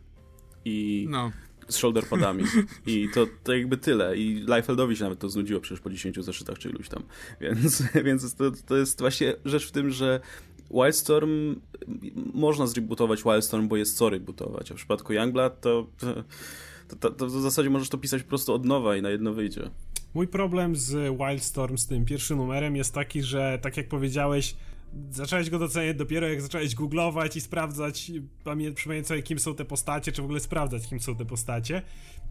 i 0.65 1.07
no. 1.09 1.31
z 1.67 1.75
shoulderpadami 1.75 2.43
i 2.87 3.09
to, 3.13 3.27
to 3.43 3.53
jakby 3.53 3.77
tyle. 3.77 4.17
I 4.17 4.45
Liefeldowi 4.55 4.97
się 4.97 5.03
nawet 5.03 5.19
to 5.19 5.29
znudziło 5.29 5.61
przecież 5.61 5.79
po 5.79 5.89
10 5.89 6.19
zeszytach 6.19 6.57
czy 6.57 6.69
iluś 6.69 6.89
tam, 6.89 7.03
więc, 7.41 7.83
więc 8.05 8.35
to, 8.35 8.51
to 8.65 8.77
jest 8.77 8.99
właśnie 8.99 9.35
rzecz 9.45 9.67
w 9.67 9.71
tym, 9.71 9.91
że 9.91 10.19
Wildstorm 10.71 11.55
można 12.33 12.67
zrebootować 12.67 13.23
Wildstorm, 13.23 13.67
bo 13.67 13.77
jest 13.77 13.97
co 13.97 14.09
rebootować, 14.09 14.71
a 14.71 14.73
w 14.73 14.77
przypadku 14.77 15.13
Youngblood 15.13 15.61
to, 15.61 15.87
to, 15.97 16.95
to, 16.99 17.09
to 17.09 17.27
w 17.27 17.41
zasadzie 17.41 17.69
możesz 17.69 17.89
to 17.89 17.97
pisać 17.97 18.23
po 18.23 18.29
prostu 18.29 18.53
od 18.53 18.65
nowa 18.65 18.95
i 18.95 19.01
na 19.01 19.09
jedno 19.09 19.33
wyjdzie. 19.33 19.69
Mój 20.15 20.27
problem 20.27 20.75
z 20.75 21.17
Wildstorm, 21.17 21.77
z 21.77 21.87
tym 21.87 22.05
pierwszym 22.05 22.37
numerem 22.37 22.75
jest 22.75 22.93
taki, 22.93 23.23
że 23.23 23.59
tak 23.61 23.77
jak 23.77 23.87
powiedziałeś, 23.87 24.55
zacząłeś 25.11 25.49
go 25.49 25.59
doceniać 25.59 25.97
dopiero 25.97 26.27
jak 26.27 26.41
zacząłeś 26.41 26.75
googlować 26.75 27.35
i 27.35 27.41
sprawdzać, 27.41 28.11
przypominać 28.75 29.07
sobie 29.07 29.23
kim 29.23 29.39
są 29.39 29.55
te 29.55 29.65
postacie, 29.65 30.11
czy 30.11 30.21
w 30.21 30.25
ogóle 30.25 30.39
sprawdzać 30.39 30.87
kim 30.87 30.99
są 30.99 31.15
te 31.15 31.25
postacie. 31.25 31.81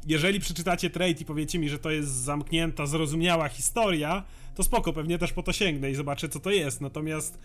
Jeżeli 0.06 0.40
przeczytacie 0.40 0.90
trade 0.90 1.20
i 1.20 1.24
powiecie 1.24 1.58
mi, 1.58 1.68
że 1.68 1.78
to 1.78 1.90
jest 1.90 2.08
zamknięta, 2.08 2.86
zrozumiała 2.86 3.48
historia, 3.48 4.24
to 4.54 4.62
spoko, 4.62 4.92
pewnie 4.92 5.18
też 5.18 5.32
po 5.32 5.42
to 5.42 5.52
sięgnę 5.52 5.90
i 5.90 5.94
zobaczę 5.94 6.28
co 6.28 6.40
to 6.40 6.50
jest. 6.50 6.80
Natomiast 6.80 7.38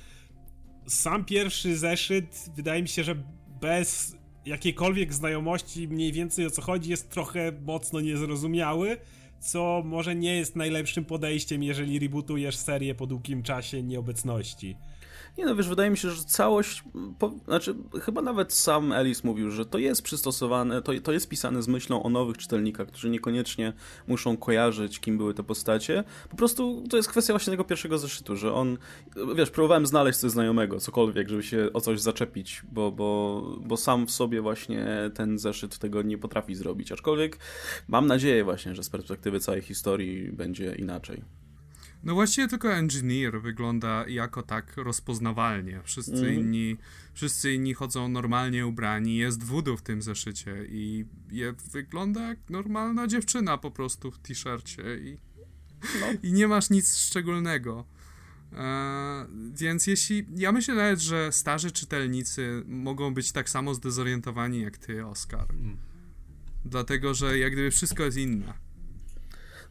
sam 0.87 1.25
pierwszy 1.25 1.77
zeszyt, 1.77 2.49
wydaje 2.55 2.81
mi 2.81 2.87
się, 2.87 3.03
że 3.03 3.15
bez 3.61 4.15
jakiejkolwiek 4.45 5.13
znajomości 5.13 5.87
mniej 5.87 6.11
więcej 6.11 6.45
o 6.45 6.49
co 6.49 6.61
chodzi, 6.61 6.89
jest 6.89 7.09
trochę 7.09 7.51
mocno 7.65 8.01
niezrozumiały 8.01 8.97
co 9.39 9.81
może 9.85 10.15
nie 10.15 10.35
jest 10.35 10.55
najlepszym 10.55 11.05
podejściem, 11.05 11.63
jeżeli 11.63 11.99
rebootujesz 11.99 12.57
serię 12.57 12.95
po 12.95 13.07
długim 13.07 13.43
czasie 13.43 13.83
nieobecności. 13.83 14.75
Nie 15.39 15.45
no, 15.45 15.55
wiesz, 15.55 15.69
wydaje 15.69 15.89
mi 15.89 15.97
się, 15.97 16.09
że 16.09 16.23
całość, 16.23 16.83
po, 17.19 17.31
znaczy 17.45 17.75
chyba 18.01 18.21
nawet 18.21 18.53
sam 18.53 18.91
Ellis 18.91 19.23
mówił, 19.23 19.51
że 19.51 19.65
to 19.65 19.77
jest 19.77 20.01
przystosowane, 20.01 20.81
to, 20.81 20.91
to 21.03 21.11
jest 21.11 21.29
pisane 21.29 21.63
z 21.63 21.67
myślą 21.67 22.03
o 22.03 22.09
nowych 22.09 22.37
czytelnikach, 22.37 22.87
którzy 22.87 23.09
niekoniecznie 23.09 23.73
muszą 24.07 24.37
kojarzyć, 24.37 24.99
kim 24.99 25.17
były 25.17 25.33
te 25.33 25.43
postacie. 25.43 26.03
Po 26.29 26.37
prostu 26.37 26.83
to 26.89 26.97
jest 26.97 27.09
kwestia 27.09 27.33
właśnie 27.33 27.51
tego 27.51 27.63
pierwszego 27.63 27.97
zeszytu, 27.97 28.35
że 28.35 28.53
on, 28.53 28.77
wiesz, 29.35 29.49
próbowałem 29.49 29.85
znaleźć 29.85 30.19
coś 30.19 30.31
znajomego, 30.31 30.79
cokolwiek, 30.79 31.29
żeby 31.29 31.43
się 31.43 31.69
o 31.73 31.81
coś 31.81 32.01
zaczepić, 32.01 32.61
bo, 32.71 32.91
bo, 32.91 33.41
bo 33.59 33.77
sam 33.77 34.07
w 34.07 34.11
sobie 34.11 34.41
właśnie 34.41 34.87
ten 35.13 35.37
zeszyt 35.37 35.77
tego 35.77 36.01
nie 36.01 36.17
potrafi 36.17 36.55
zrobić, 36.55 36.91
aczkolwiek 36.91 37.37
mam 37.87 38.07
nadzieję 38.07 38.43
właśnie, 38.43 38.75
że 38.75 38.83
z 38.83 38.89
perspektywy 38.89 39.39
całej 39.39 39.61
historii 39.61 40.31
będzie 40.31 40.75
inaczej. 40.75 41.38
No 42.03 42.13
właściwie 42.13 42.47
tylko 42.47 42.73
Engineer 42.73 43.41
wygląda 43.41 44.05
jako 44.07 44.43
tak 44.43 44.77
rozpoznawalnie. 44.77 45.81
Wszyscy 45.83 46.17
mm. 46.17 46.33
inni 46.33 46.77
wszyscy 47.13 47.53
inni 47.53 47.73
chodzą 47.73 48.07
normalnie 48.07 48.67
ubrani. 48.67 49.17
Jest 49.17 49.43
voodoo 49.43 49.77
w 49.77 49.81
tym 49.81 50.01
zeszycie 50.01 50.65
i 50.69 51.05
je, 51.31 51.53
wygląda 51.71 52.21
jak 52.21 52.49
normalna 52.49 53.07
dziewczyna 53.07 53.57
po 53.57 53.71
prostu 53.71 54.11
w 54.11 54.19
t-shircie 54.19 54.97
i, 54.97 55.17
no. 56.01 56.07
i 56.29 56.33
nie 56.33 56.47
masz 56.47 56.69
nic 56.69 56.97
szczególnego. 56.97 57.85
E, 58.53 59.25
więc 59.53 59.87
jeśli. 59.87 60.25
Ja 60.35 60.51
myślę 60.51 60.75
nawet, 60.75 60.99
że 60.99 61.31
starzy 61.31 61.71
czytelnicy 61.71 62.63
mogą 62.65 63.13
być 63.13 63.31
tak 63.31 63.49
samo 63.49 63.73
zdezorientowani 63.73 64.61
jak 64.61 64.77
ty, 64.77 65.05
Oskar. 65.05 65.47
Mm. 65.51 65.77
Dlatego, 66.65 67.13
że 67.13 67.37
jak 67.37 67.53
gdyby 67.53 67.71
wszystko 67.71 68.03
jest 68.03 68.17
inne. 68.17 68.68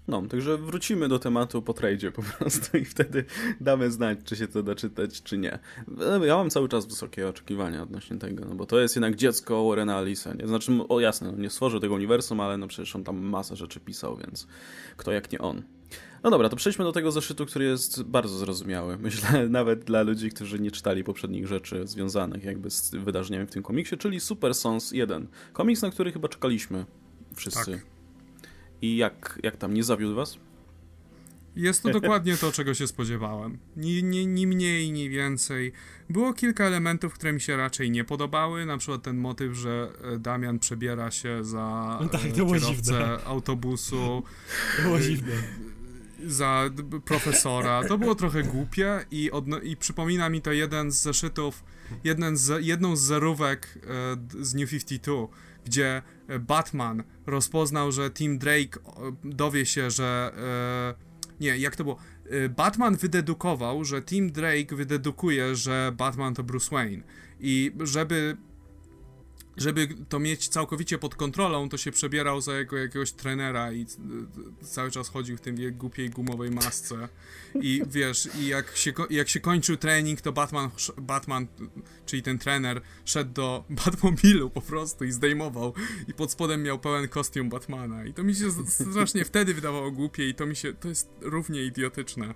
No, 0.09 0.23
także 0.23 0.59
wrócimy 0.59 1.09
do 1.09 1.19
tematu 1.19 1.63
po 1.63 1.75
tradzie 1.75 2.13
po 2.13 2.23
prostu 2.23 2.79
i 2.79 2.85
wtedy 2.85 3.25
damy 3.61 3.91
znać, 3.91 4.19
czy 4.25 4.37
się 4.37 4.49
to 4.49 4.63
da 4.63 4.75
czytać, 4.75 5.23
czy 5.23 5.39
nie. 5.39 5.59
Ja 6.23 6.37
mam 6.37 6.51
cały 6.51 6.69
czas 6.69 6.87
wysokie 6.87 7.29
oczekiwania 7.29 7.83
odnośnie 7.83 8.19
tego, 8.19 8.45
no 8.45 8.55
bo 8.55 8.67
to 8.67 8.81
jest 8.81 8.97
jednak 8.97 9.17
dziecko 9.17 9.69
Warrena 9.69 9.97
Alisa, 9.97 10.35
nie? 10.35 10.49
Znaczy, 10.49 10.73
o 10.89 11.01
jasne, 11.01 11.33
no 11.33 11.39
nie 11.39 11.51
stworzył 11.51 11.81
tego 11.81 11.95
uniwersum, 11.95 12.41
ale 12.41 12.57
no 12.57 12.69
przecież 12.69 12.97
on 12.97 13.05
tam 13.05 13.19
masę 13.19 13.57
rzeczy 13.57 13.81
pisał, 13.81 14.17
więc 14.17 14.47
kto 14.97 15.13
jak 15.13 15.33
nie 15.33 15.39
on. 15.39 15.63
No 16.23 16.31
dobra, 16.31 16.49
to 16.49 16.57
przejdźmy 16.57 16.85
do 16.85 16.93
tego 16.93 17.13
zeszytu, 17.13 17.47
który 17.47 17.65
jest 17.65 18.03
bardzo 18.03 18.39
zrozumiały. 18.39 18.99
Myślę 19.09 19.49
nawet 19.49 19.85
dla 19.85 20.03
ludzi, 20.03 20.31
którzy 20.31 20.59
nie 20.59 20.71
czytali 20.71 21.05
poprzednich 21.05 21.47
rzeczy 21.47 21.87
związanych 21.87 22.45
jakby 22.45 22.71
z 22.71 22.91
wydarzeniami 22.91 23.47
w 23.47 23.51
tym 23.51 23.63
komiksie, 23.63 23.97
czyli 23.97 24.21
Super 24.21 24.55
Sons 24.55 24.93
1. 24.93 25.29
Komiks, 25.53 25.83
na 25.83 25.91
który 25.91 26.13
chyba 26.13 26.29
czekaliśmy 26.29 26.85
wszyscy. 27.35 27.73
Tak. 27.73 27.98
I 28.83 28.97
jak, 28.97 29.39
jak 29.43 29.57
tam, 29.57 29.75
nie 29.75 29.85
zawiódł 29.85 30.15
was? 30.15 30.39
Jest 31.59 31.83
to 31.83 31.91
dokładnie 31.91 32.37
to, 32.37 32.53
czego 32.53 32.75
się 32.75 32.87
spodziewałem. 32.87 33.59
Ni, 33.77 34.03
ni, 34.03 34.27
ni 34.27 34.47
mniej, 34.47 34.93
ni 34.93 35.11
więcej. 35.11 35.73
Było 36.11 36.35
kilka 36.35 36.65
elementów, 36.65 37.15
które 37.15 37.33
mi 37.33 37.41
się 37.41 37.57
raczej 37.57 37.91
nie 37.91 38.05
podobały, 38.05 38.67
na 38.67 38.79
przykład 38.79 39.03
ten 39.03 39.17
motyw, 39.17 39.55
że 39.55 39.89
e, 40.15 40.19
Damian 40.19 40.59
przebiera 40.59 41.11
się 41.11 41.45
za 41.45 41.99
no 42.03 42.09
tak, 42.09 42.21
to 42.21 42.29
kierowcę 42.35 42.75
dziwne. 42.75 43.25
autobusu. 43.25 44.23
To 44.77 44.83
było 44.83 45.01
dziwne. 45.01 45.33
Za 46.27 46.71
profesora. 47.05 47.85
To 47.89 47.99
było 47.99 48.15
trochę 48.15 48.43
głupie 48.43 49.05
i, 49.11 49.31
i 49.63 49.77
przypomina 49.77 50.29
mi 50.29 50.43
to 50.43 50.53
jeden 50.53 50.91
z 50.91 51.03
zeszytów, 51.03 51.65
jeden 52.05 52.37
z, 52.37 52.65
jedną 52.67 52.97
z 52.97 53.01
zerówek 53.01 53.79
e, 54.41 54.45
z 54.45 54.55
New 54.55 54.71
52 54.71 55.29
gdzie 55.69 56.03
e, 56.29 56.39
Batman 56.39 57.03
rozpoznał, 57.27 57.93
że 57.93 58.11
Tim 58.11 58.39
Drake 58.39 58.81
dowie 59.25 59.67
się, 59.67 59.91
że. 59.91 60.33
E, 60.37 61.09
nie, 61.41 61.59
jak 61.59 61.77
to 61.77 61.85
było? 61.85 61.97
E, 62.31 62.49
Batman 62.49 62.97
wydedukował, 62.97 63.85
że 63.85 64.03
Tim 64.03 64.33
Drake 64.33 64.77
wydedukuje, 64.77 65.57
że 65.57 65.93
Batman 65.97 66.35
to 66.35 66.43
Bruce 66.43 66.71
Wayne. 66.71 67.03
I 67.41 67.73
żeby 67.81 68.37
żeby 69.59 69.89
to 70.09 70.19
mieć 70.19 70.49
całkowicie 70.49 70.99
pod 70.99 71.15
kontrolą, 71.15 71.69
to 71.69 71.77
się 71.77 71.93
przebierał 71.93 72.41
za 72.41 72.59
jego, 72.59 72.77
jakiegoś 72.77 73.13
trenera 73.13 73.73
i 73.73 73.87
cały 74.63 74.91
czas 74.91 75.09
chodził 75.09 75.37
w 75.37 75.41
tej 75.41 75.73
głupiej 75.73 76.11
gumowej 76.11 76.51
masce. 76.51 77.09
I 77.55 77.83
wiesz, 77.87 78.29
i 78.41 78.47
jak 78.47 78.77
się, 78.77 78.93
jak 79.11 79.29
się 79.29 79.41
kończył 79.41 79.77
trening, 79.77 80.21
to 80.21 80.33
Batman, 80.33 80.71
Batman, 80.97 81.47
czyli 82.07 82.23
ten 82.23 82.39
trener, 82.39 82.81
szedł 83.05 83.33
do 83.33 83.65
Batmobilu 83.85 84.51
po 84.51 84.61
prostu 84.61 85.05
i 85.05 85.13
zdejmował. 85.13 85.75
I 86.09 86.15
pod 86.15 86.33
spodem 86.33 86.63
miał 86.63 86.79
pełen 86.79 87.09
kostium 87.09 87.49
Batmana. 87.49 88.05
I 88.05 88.15
to 88.15 88.25
mi 88.25 88.35
się 88.35 88.51
strasznie 88.67 89.25
wtedy 89.25 89.55
wydawało 89.55 89.91
głupie 89.91 90.29
i 90.29 90.35
to 90.35 90.47
mi 90.47 90.57
się, 90.57 90.75
to 90.75 90.89
jest 90.89 91.11
równie 91.21 91.65
idiotyczne. 91.65 92.35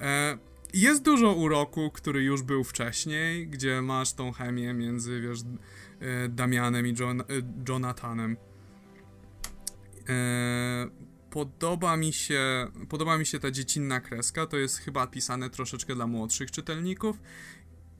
E, 0.00 0.38
jest 0.74 1.02
dużo 1.02 1.32
uroku, 1.32 1.90
który 1.90 2.22
już 2.22 2.42
był 2.42 2.64
wcześniej, 2.64 3.46
gdzie 3.46 3.82
masz 3.82 4.12
tą 4.12 4.32
chemię 4.32 4.74
między, 4.74 5.20
wiesz, 5.20 5.40
e, 5.40 5.44
Damianem 6.28 6.86
i 6.86 6.94
John, 7.00 7.20
e, 7.20 7.24
Jonathanem. 7.68 8.36
E, 10.08 10.86
podoba 11.30 11.96
mi 11.96 12.12
się 12.12 12.66
podoba 12.88 13.18
mi 13.18 13.26
się 13.26 13.40
ta 13.40 13.50
dziecinna 13.50 14.00
kreska, 14.00 14.46
to 14.46 14.56
jest 14.56 14.78
chyba 14.78 15.06
pisane 15.06 15.50
troszeczkę 15.50 15.94
dla 15.94 16.06
młodszych 16.06 16.50
czytelników 16.50 17.20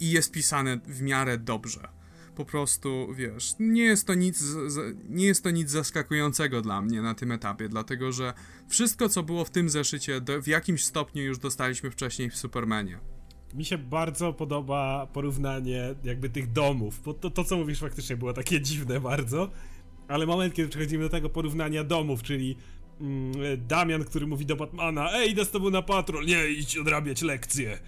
i 0.01 0.11
jest 0.11 0.33
pisane 0.33 0.81
w 0.87 1.03
miarę 1.03 1.39
dobrze 1.39 1.89
po 2.35 2.45
prostu, 2.45 3.15
wiesz, 3.15 3.55
nie 3.59 3.83
jest 3.83 4.07
to 4.07 4.15
nic, 4.15 4.45
nie 5.09 5.27
jest 5.27 5.45
to 5.45 5.51
nic 5.51 5.71
zaskakującego 5.71 6.63
dla 6.63 6.83
mnie 6.83 7.03
na 7.03 7.15
tym 7.15 7.33
etapie, 7.33 7.69
dlatego 7.69 8.13
że 8.13 8.35
wszystko, 8.69 9.09
co 9.09 9.23
było 9.23 9.45
w 9.45 9.51
tym 9.51 9.71
zeszycie, 9.71 10.21
w 10.43 10.47
jakimś 10.47 10.85
stopniu 10.85 11.23
już 11.23 11.39
dostaliśmy 11.39 11.91
wcześniej 11.91 12.31
w 12.31 12.37
Supermanie. 12.37 13.14
Mi 13.55 13.65
się 13.65 13.79
bardzo 13.79 14.33
podoba 14.33 15.07
porównanie 15.13 15.95
jakby 16.05 16.31
tych 16.31 16.53
domów, 16.53 17.03
bo 17.05 17.15
to, 17.15 17.31
to 17.31 17.45
co 17.45 17.57
mówisz 17.57 17.79
faktycznie 17.79 18.17
było 18.17 18.33
takie 18.33 18.61
dziwne 18.69 19.01
bardzo, 19.01 19.51
ale 20.09 20.27
moment, 20.27 20.55
kiedy 20.55 20.69
przechodzimy 20.69 21.05
do 21.05 21.11
tego 21.11 21.29
porównania 21.29 21.85
domów, 21.85 22.23
czyli 22.23 22.57
mm, 23.01 23.33
Damian, 23.69 24.05
który 24.05 24.27
mówi 24.27 24.47
do 24.47 24.57
Batmana, 24.57 25.13
ej, 25.13 25.31
idę 25.31 25.45
z 25.45 25.51
tobą 25.51 25.71
na 25.71 25.83
patrol, 25.83 26.27
nie, 26.27 26.49
idź 26.49 26.79
odrabiać 26.79 27.23
lekcje, 27.23 27.79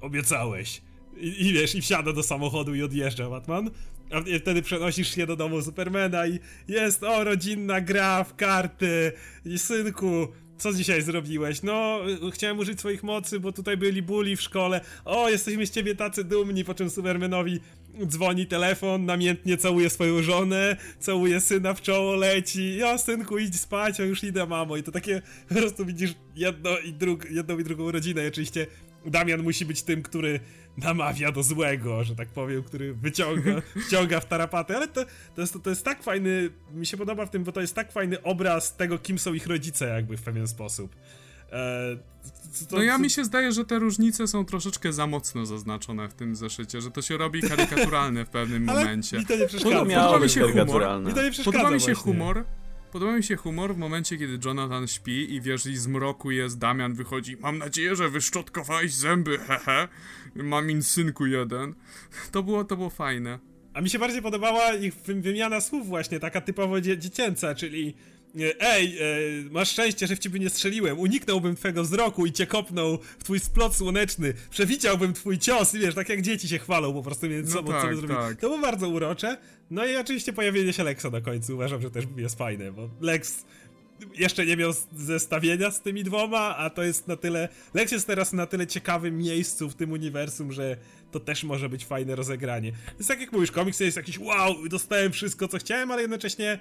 obiecałeś. 0.00 0.82
I, 1.16 1.46
I, 1.46 1.52
wiesz, 1.52 1.74
i 1.74 1.80
wsiada 1.80 2.12
do 2.12 2.22
samochodu 2.22 2.74
i 2.74 2.82
odjeżdża 2.82 3.30
Batman. 3.30 3.70
A 4.10 4.38
wtedy 4.40 4.62
przenosisz 4.62 5.14
się 5.14 5.26
do 5.26 5.36
domu 5.36 5.62
Supermana 5.62 6.26
i 6.26 6.38
jest, 6.68 7.02
o, 7.02 7.24
rodzinna 7.24 7.80
gra 7.80 8.24
w 8.24 8.36
karty. 8.36 9.12
I 9.44 9.58
synku, 9.58 10.28
co 10.58 10.72
dzisiaj 10.72 11.02
zrobiłeś? 11.02 11.62
No, 11.62 12.00
chciałem 12.32 12.58
użyć 12.58 12.78
swoich 12.78 13.02
mocy, 13.02 13.40
bo 13.40 13.52
tutaj 13.52 13.76
byli 13.76 14.02
buli 14.02 14.36
w 14.36 14.42
szkole. 14.42 14.80
O, 15.04 15.28
jesteśmy 15.28 15.66
z 15.66 15.70
ciebie 15.70 15.94
tacy 15.94 16.24
dumni, 16.24 16.64
po 16.64 16.74
czym 16.74 16.90
Supermanowi 16.90 17.60
dzwoni 18.06 18.46
telefon, 18.46 19.04
namiętnie 19.04 19.56
całuje 19.56 19.90
swoją 19.90 20.22
żonę, 20.22 20.76
całuje 20.98 21.40
syna 21.40 21.74
w 21.74 21.82
czoło, 21.82 22.14
leci. 22.14 22.82
O, 22.82 22.98
synku, 22.98 23.38
idź 23.38 23.60
spać, 23.60 24.00
o, 24.00 24.04
już 24.04 24.24
idę, 24.24 24.46
mamo. 24.46 24.76
I 24.76 24.82
to 24.82 24.92
takie, 24.92 25.22
po 25.48 25.54
prostu 25.54 25.86
widzisz 25.86 26.14
jedno 26.36 26.78
i 26.78 26.92
drug, 26.92 27.30
jedną 27.30 27.58
i 27.58 27.64
drugą 27.64 27.90
rodzinę. 27.90 28.22
Oczywiście 28.28 28.66
Damian 29.10 29.42
musi 29.42 29.66
być 29.66 29.82
tym, 29.82 30.02
który 30.02 30.40
namawia 30.76 31.32
do 31.32 31.42
złego, 31.42 32.04
że 32.04 32.16
tak 32.16 32.28
powiem, 32.28 32.62
który 32.62 32.94
wyciąga, 32.94 33.62
wciąga 33.86 34.20
w 34.20 34.26
tarapatę, 34.26 34.76
ale 34.76 34.88
to, 34.88 35.04
to, 35.34 35.40
jest, 35.40 35.62
to 35.62 35.70
jest 35.70 35.84
tak 35.84 36.02
fajny, 36.02 36.50
mi 36.72 36.86
się 36.86 36.96
podoba 36.96 37.26
w 37.26 37.30
tym, 37.30 37.44
bo 37.44 37.52
to 37.52 37.60
jest 37.60 37.74
tak 37.74 37.92
fajny 37.92 38.22
obraz 38.22 38.76
tego, 38.76 38.98
kim 38.98 39.18
są 39.18 39.34
ich 39.34 39.46
rodzice 39.46 39.86
jakby 39.88 40.16
w 40.16 40.22
pewien 40.22 40.48
sposób. 40.48 40.96
E, 41.52 41.96
to, 42.68 42.76
no 42.76 42.82
ja 42.82 42.98
mi 42.98 43.10
się 43.10 43.24
zdaje, 43.24 43.52
że 43.52 43.64
te 43.64 43.78
różnice 43.78 44.26
są 44.26 44.44
troszeczkę 44.44 44.92
za 44.92 45.06
mocno 45.06 45.46
zaznaczone 45.46 46.08
w 46.08 46.14
tym 46.14 46.36
zeszycie, 46.36 46.80
że 46.80 46.90
to 46.90 47.02
się 47.02 47.16
robi 47.16 47.42
karykaturalne 47.42 48.24
w 48.24 48.28
pewnym 48.28 48.68
ale 48.68 48.80
momencie. 48.80 49.18
Mi 49.18 49.26
to 49.26 49.36
nie 49.36 49.46
przeszkadza. 49.46 49.76
Podoba 49.76 50.18
mi 50.18 50.30
się 50.30 50.40
humor. 50.40 51.02
Mi 51.06 51.14
to 51.14 51.22
nie 51.22 51.30
przeszkadza 51.30 51.58
Podoba 51.58 51.74
mi 51.74 51.80
się 51.80 51.92
właśnie. 51.92 52.12
humor, 52.12 52.44
Podoba 52.94 53.16
mi 53.16 53.22
się 53.22 53.36
humor 53.36 53.74
w 53.74 53.78
momencie, 53.78 54.18
kiedy 54.18 54.38
Jonathan 54.44 54.86
śpi 54.88 55.34
i 55.34 55.40
wiesz, 55.40 55.66
i 55.66 55.76
z 55.76 55.86
mroku 55.86 56.30
jest 56.30 56.58
Damian, 56.58 56.94
wychodzi. 56.94 57.36
Mam 57.36 57.58
nadzieję, 57.58 57.96
że 57.96 58.08
wyszczotkowałeś 58.08 58.94
zęby, 58.94 59.38
hehe. 59.38 59.88
Mamin 60.34 60.82
synku 60.82 61.26
jeden. 61.26 61.74
To 62.32 62.42
było, 62.42 62.64
to 62.64 62.76
było 62.76 62.90
fajne. 62.90 63.38
A 63.72 63.80
mi 63.80 63.90
się 63.90 63.98
bardziej 63.98 64.22
podobała 64.22 64.74
ich 64.74 64.94
wymiana 64.94 65.60
słów 65.60 65.86
właśnie, 65.86 66.20
taka 66.20 66.40
typowo 66.40 66.80
dzie 66.80 66.98
dziecięca, 66.98 67.54
czyli 67.54 67.94
Ej, 68.60 68.98
e, 68.98 69.04
masz 69.50 69.70
szczęście, 69.70 70.06
że 70.06 70.16
w 70.16 70.18
ciebie 70.18 70.40
nie 70.40 70.50
strzeliłem. 70.50 70.98
Uniknąłbym 70.98 71.56
twego 71.56 71.82
wzroku 71.82 72.26
i 72.26 72.32
cię 72.32 72.46
kopnął 72.46 72.98
w 73.18 73.24
twój 73.24 73.40
splot 73.40 73.76
słoneczny. 73.76 74.34
Przewidziałbym 74.50 75.12
twój 75.12 75.38
cios 75.38 75.74
i 75.74 75.78
wiesz, 75.78 75.94
tak 75.94 76.08
jak 76.08 76.22
dzieci 76.22 76.48
się 76.48 76.58
chwalą 76.58 76.92
po 76.92 77.02
prostu 77.02 77.28
między 77.28 77.54
no 77.54 77.56
sobą, 77.56 77.72
tak, 77.72 77.82
co 77.82 77.88
by 77.88 77.96
zrobili. 77.96 78.20
Tak. 78.20 78.40
To 78.40 78.48
było 78.48 78.58
bardzo 78.60 78.88
urocze. 78.88 79.36
No 79.70 79.86
i 79.86 79.96
oczywiście 79.96 80.32
pojawienie 80.32 80.72
się 80.72 80.84
Lexa 80.84 81.06
na 81.12 81.20
końcu 81.20 81.54
uważam, 81.54 81.82
że 81.82 81.90
też 81.90 82.04
jest 82.16 82.38
fajne, 82.38 82.72
bo 82.72 82.90
Lex 83.00 83.44
jeszcze 84.14 84.46
nie 84.46 84.56
miał 84.56 84.72
zestawienia 84.96 85.70
z 85.70 85.80
tymi 85.80 86.04
dwoma, 86.04 86.56
a 86.56 86.70
to 86.70 86.82
jest 86.82 87.08
na 87.08 87.16
tyle. 87.16 87.48
Lex 87.74 87.92
jest 87.92 88.06
teraz 88.06 88.32
na 88.32 88.46
tyle 88.46 88.66
ciekawym 88.66 89.18
miejscu 89.18 89.70
w 89.70 89.74
tym 89.74 89.92
uniwersum, 89.92 90.52
że 90.52 90.76
to 91.10 91.20
też 91.20 91.44
może 91.44 91.68
być 91.68 91.86
fajne 91.86 92.16
rozegranie. 92.16 92.72
Jest 92.98 93.08
tak 93.08 93.20
jak 93.20 93.32
mówisz, 93.32 93.50
komiks 93.50 93.80
jest 93.80 93.96
jakiś 93.96 94.18
wow, 94.18 94.68
dostałem 94.68 95.12
wszystko 95.12 95.48
co 95.48 95.58
chciałem, 95.58 95.90
ale 95.90 96.02
jednocześnie 96.02 96.58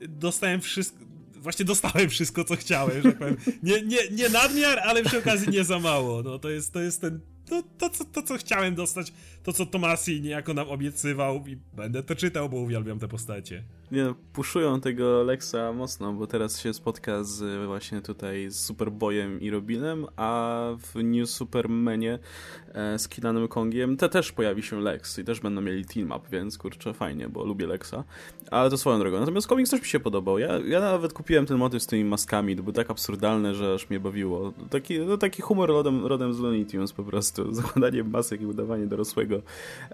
dostałem 0.00 0.60
wszystko 0.60 1.06
właśnie 1.46 1.64
dostałem 1.64 2.08
wszystko, 2.08 2.44
co 2.44 2.56
chciałem, 2.56 3.02
że 3.02 3.12
powiem. 3.12 3.36
Nie, 3.62 3.82
nie, 3.82 3.98
nie 4.10 4.28
nadmiar, 4.28 4.78
ale 4.78 5.02
przy 5.02 5.18
okazji 5.18 5.48
nie 5.48 5.64
za 5.64 5.78
mało. 5.78 6.22
No 6.22 6.38
to 6.38 6.50
jest, 6.50 6.72
to 6.72 6.80
jest 6.80 7.00
ten 7.00 7.20
to, 7.46 7.62
to, 7.78 7.90
to, 7.90 8.04
to, 8.04 8.22
co 8.22 8.36
chciałem 8.36 8.74
dostać, 8.74 9.12
to 9.42 9.52
co 9.52 9.66
Tomasi 9.66 10.20
niejako 10.20 10.54
nam 10.54 10.68
obiecywał 10.68 11.46
i 11.46 11.56
będę 11.56 12.02
to 12.02 12.14
czytał, 12.14 12.48
bo 12.48 12.56
uwielbiam 12.56 12.98
te 12.98 13.08
postacie. 13.08 13.64
Nie 13.92 14.04
no, 14.04 14.14
puszują 14.32 14.80
tego 14.80 15.22
Lexa 15.22 15.72
mocno, 15.74 16.12
bo 16.12 16.26
teraz 16.26 16.60
się 16.60 16.74
spotka 16.74 17.24
z 17.24 17.66
właśnie 17.66 18.00
tutaj 18.00 18.50
z 18.50 18.60
Superboyem 18.60 19.40
i 19.40 19.50
Robinem, 19.50 20.06
a 20.16 20.62
w 20.78 21.02
New 21.02 21.30
Supermanie 21.30 22.18
e, 22.74 22.98
z 22.98 23.08
Kilanem 23.08 23.48
Kongiem 23.48 23.96
te 23.96 24.08
też 24.08 24.32
pojawi 24.32 24.62
się 24.62 24.80
Lex 24.80 25.18
i 25.18 25.24
też 25.24 25.40
będą 25.40 25.60
mieli 25.60 25.84
team 25.84 26.10
up, 26.10 26.20
więc 26.30 26.58
kurczę 26.58 26.94
fajnie, 26.94 27.28
bo 27.28 27.44
lubię 27.44 27.66
Lexa. 27.66 28.04
Ale 28.50 28.70
to 28.70 28.78
swoją 28.78 28.98
drogą. 28.98 29.20
Natomiast 29.20 29.46
komiks 29.46 29.70
też 29.70 29.80
mi 29.80 29.86
się 29.86 30.00
podobał. 30.00 30.38
Ja, 30.38 30.58
ja 30.58 30.80
nawet 30.80 31.12
kupiłem 31.12 31.46
ten 31.46 31.56
motyw 31.56 31.82
z 31.82 31.86
tymi 31.86 32.04
maskami, 32.04 32.56
to 32.56 32.62
był 32.62 32.72
tak 32.72 32.90
absurdalne, 32.90 33.54
że 33.54 33.74
aż 33.74 33.90
mnie 33.90 34.00
bawiło. 34.00 34.52
Taki, 34.70 34.98
no, 34.98 35.18
taki 35.18 35.42
humor 35.42 35.68
rodem, 35.68 36.06
rodem 36.06 36.34
z 36.34 36.38
Looney 36.38 36.66
Tunes 36.66 36.92
po 36.92 37.04
prostu. 37.04 37.52
Zakładanie 37.54 38.04
masek 38.04 38.40
i 38.40 38.46
udawanie 38.46 38.86
dorosłego. 38.86 39.42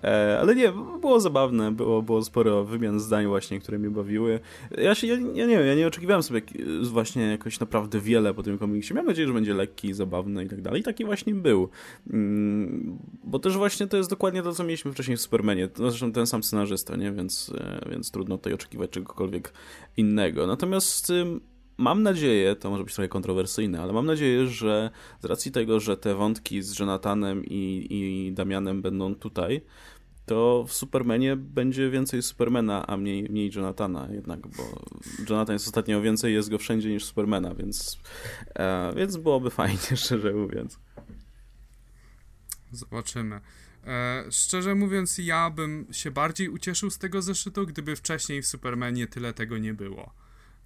E, 0.05 0.39
ale 0.41 0.55
nie, 0.55 0.73
było 1.01 1.21
zabawne, 1.21 1.73
było, 1.73 2.03
było 2.03 2.23
sporo 2.23 2.65
wymian 2.65 3.01
zdań 3.01 3.27
właśnie, 3.27 3.61
które 3.61 3.79
mnie 3.83 3.91
bawiły. 3.91 4.41
Ja 4.79 4.95
się, 4.95 5.07
ja, 5.07 5.15
ja, 5.15 5.47
nie 5.47 5.59
wiem, 5.59 5.67
ja 5.67 5.75
nie 5.75 5.87
oczekiwałem 5.87 6.23
sobie 6.23 6.43
właśnie 6.83 7.23
jakoś 7.23 7.61
naprawdę 7.61 8.01
wiele 8.01 8.35
po 8.35 8.43
tym 8.43 8.59
komiksie. 8.59 8.95
Miałem 8.95 9.07
nadzieję, 9.07 9.29
że 9.29 9.35
będzie 9.35 9.55
lekki, 9.55 9.95
zabawny 9.95 10.45
i 10.45 10.49
tak 10.49 10.61
dalej. 10.61 10.81
I 10.81 10.85
taki 10.85 11.05
właśnie 11.05 11.35
był. 11.35 11.69
Mm, 12.11 12.99
bo 13.25 13.39
też 13.39 13.57
właśnie 13.57 13.87
to 13.87 13.97
jest 13.97 14.11
dokładnie 14.11 14.43
to, 14.43 14.53
co 14.53 14.65
mieliśmy 14.65 14.93
wcześniej 14.93 15.17
w 15.17 15.21
Supermanie. 15.21 15.69
Zresztą 15.77 16.13
ten 16.13 16.27
sam 16.27 16.43
scenarzysta, 16.43 16.97
nie? 16.97 17.13
Więc, 17.13 17.53
e, 17.59 17.91
więc 17.91 18.11
trudno 18.11 18.39
tutaj 18.39 18.53
oczekiwać 18.53 18.91
czegokolwiek 18.91 19.53
innego. 19.97 20.47
Natomiast 20.47 21.13
mam 21.79 22.03
nadzieję, 22.03 22.57
to 22.57 22.71
może 22.71 22.85
być 22.85 22.95
trochę 22.95 23.09
kontrowersyjne, 23.09 23.81
ale 23.81 23.93
mam 23.93 24.07
nadzieję, 24.07 24.47
że 24.47 24.91
z 25.21 25.25
racji 25.25 25.53
tego, 25.53 25.81
że 25.81 25.97
te 25.97 26.15
wątki 26.15 26.63
z 26.63 26.79
Jonathanem 26.79 27.45
i, 27.45 27.87
i 27.91 28.33
Damianem 28.33 28.83
będą 28.83 29.15
tutaj, 29.15 29.61
to 30.27 30.65
w 30.69 30.73
Supermanie 30.73 31.37
będzie 31.37 31.91
więcej 31.91 32.23
Supermana, 32.23 32.87
a 32.87 32.97
mniej, 32.97 33.23
mniej 33.23 33.51
Jonathana 33.55 34.09
jednak, 34.13 34.41
bo 34.41 34.85
Jonathan 35.31 35.55
jest 35.55 35.67
ostatnio 35.67 36.01
więcej, 36.01 36.35
jest 36.35 36.51
go 36.51 36.59
wszędzie 36.59 36.91
niż 36.91 37.05
Supermana, 37.05 37.55
więc, 37.55 37.99
e, 38.55 38.93
więc 38.97 39.17
byłoby 39.17 39.51
fajnie, 39.51 39.97
szczerze 39.97 40.33
mówiąc. 40.33 40.79
Zobaczymy. 42.73 43.41
E, 43.87 44.25
szczerze 44.31 44.75
mówiąc, 44.75 45.19
ja 45.19 45.51
bym 45.51 45.87
się 45.93 46.11
bardziej 46.11 46.49
ucieszył 46.49 46.91
z 46.91 46.99
tego 46.99 47.23
zeszytu, 47.23 47.67
gdyby 47.67 47.97
wcześniej 47.97 48.43
w 48.43 48.47
Supermanie 48.47 49.07
tyle 49.07 49.33
tego 49.33 49.59
nie 49.59 49.75
było. 49.75 50.15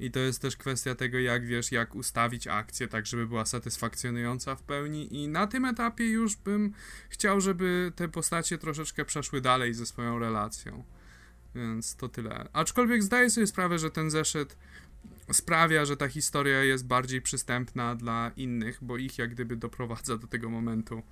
I 0.01 0.11
to 0.11 0.19
jest 0.19 0.43
też 0.43 0.57
kwestia 0.57 0.95
tego, 0.95 1.19
jak 1.19 1.47
wiesz, 1.47 1.73
jak 1.73 1.95
ustawić 1.95 2.47
akcję 2.47 2.89
tak, 2.89 3.07
żeby 3.07 3.27
była 3.27 3.45
satysfakcjonująca 3.45 4.57
w 4.57 4.63
pełni. 4.63 5.17
I 5.17 5.29
na 5.29 5.47
tym 5.47 5.65
etapie 5.65 6.07
już 6.07 6.37
bym 6.37 6.73
chciał, 7.09 7.41
żeby 7.41 7.93
te 7.97 8.09
postacie 8.09 8.59
troszeczkę 8.59 9.05
przeszły 9.05 9.41
dalej 9.41 9.75
ze 9.75 9.87
swoją 9.87 10.19
relacją. 10.19 10.85
Więc 11.55 11.97
to 11.97 12.09
tyle. 12.09 12.49
Aczkolwiek 12.53 13.03
zdaję 13.03 13.31
sobie 13.31 13.47
sprawę, 13.47 13.79
że 13.79 13.91
ten 13.91 14.11
zeszyt 14.11 14.57
sprawia, 15.33 15.85
że 15.85 15.97
ta 15.97 16.09
historia 16.09 16.65
jest 16.65 16.87
bardziej 16.87 17.23
przystępna 17.23 17.95
dla 17.95 18.31
innych, 18.37 18.79
bo 18.83 18.97
ich 18.97 19.19
jak 19.19 19.31
gdyby 19.31 19.57
doprowadza 19.57 20.19
do 20.19 20.27
tego 20.27 20.51
momentu. 20.51 21.03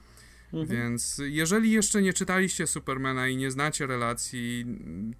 Mhm. 0.53 0.79
Więc 0.79 1.21
jeżeli 1.25 1.71
jeszcze 1.71 2.03
nie 2.03 2.13
czytaliście 2.13 2.67
Supermana 2.67 3.29
i 3.29 3.37
nie 3.37 3.51
znacie 3.51 3.87
relacji 3.87 4.67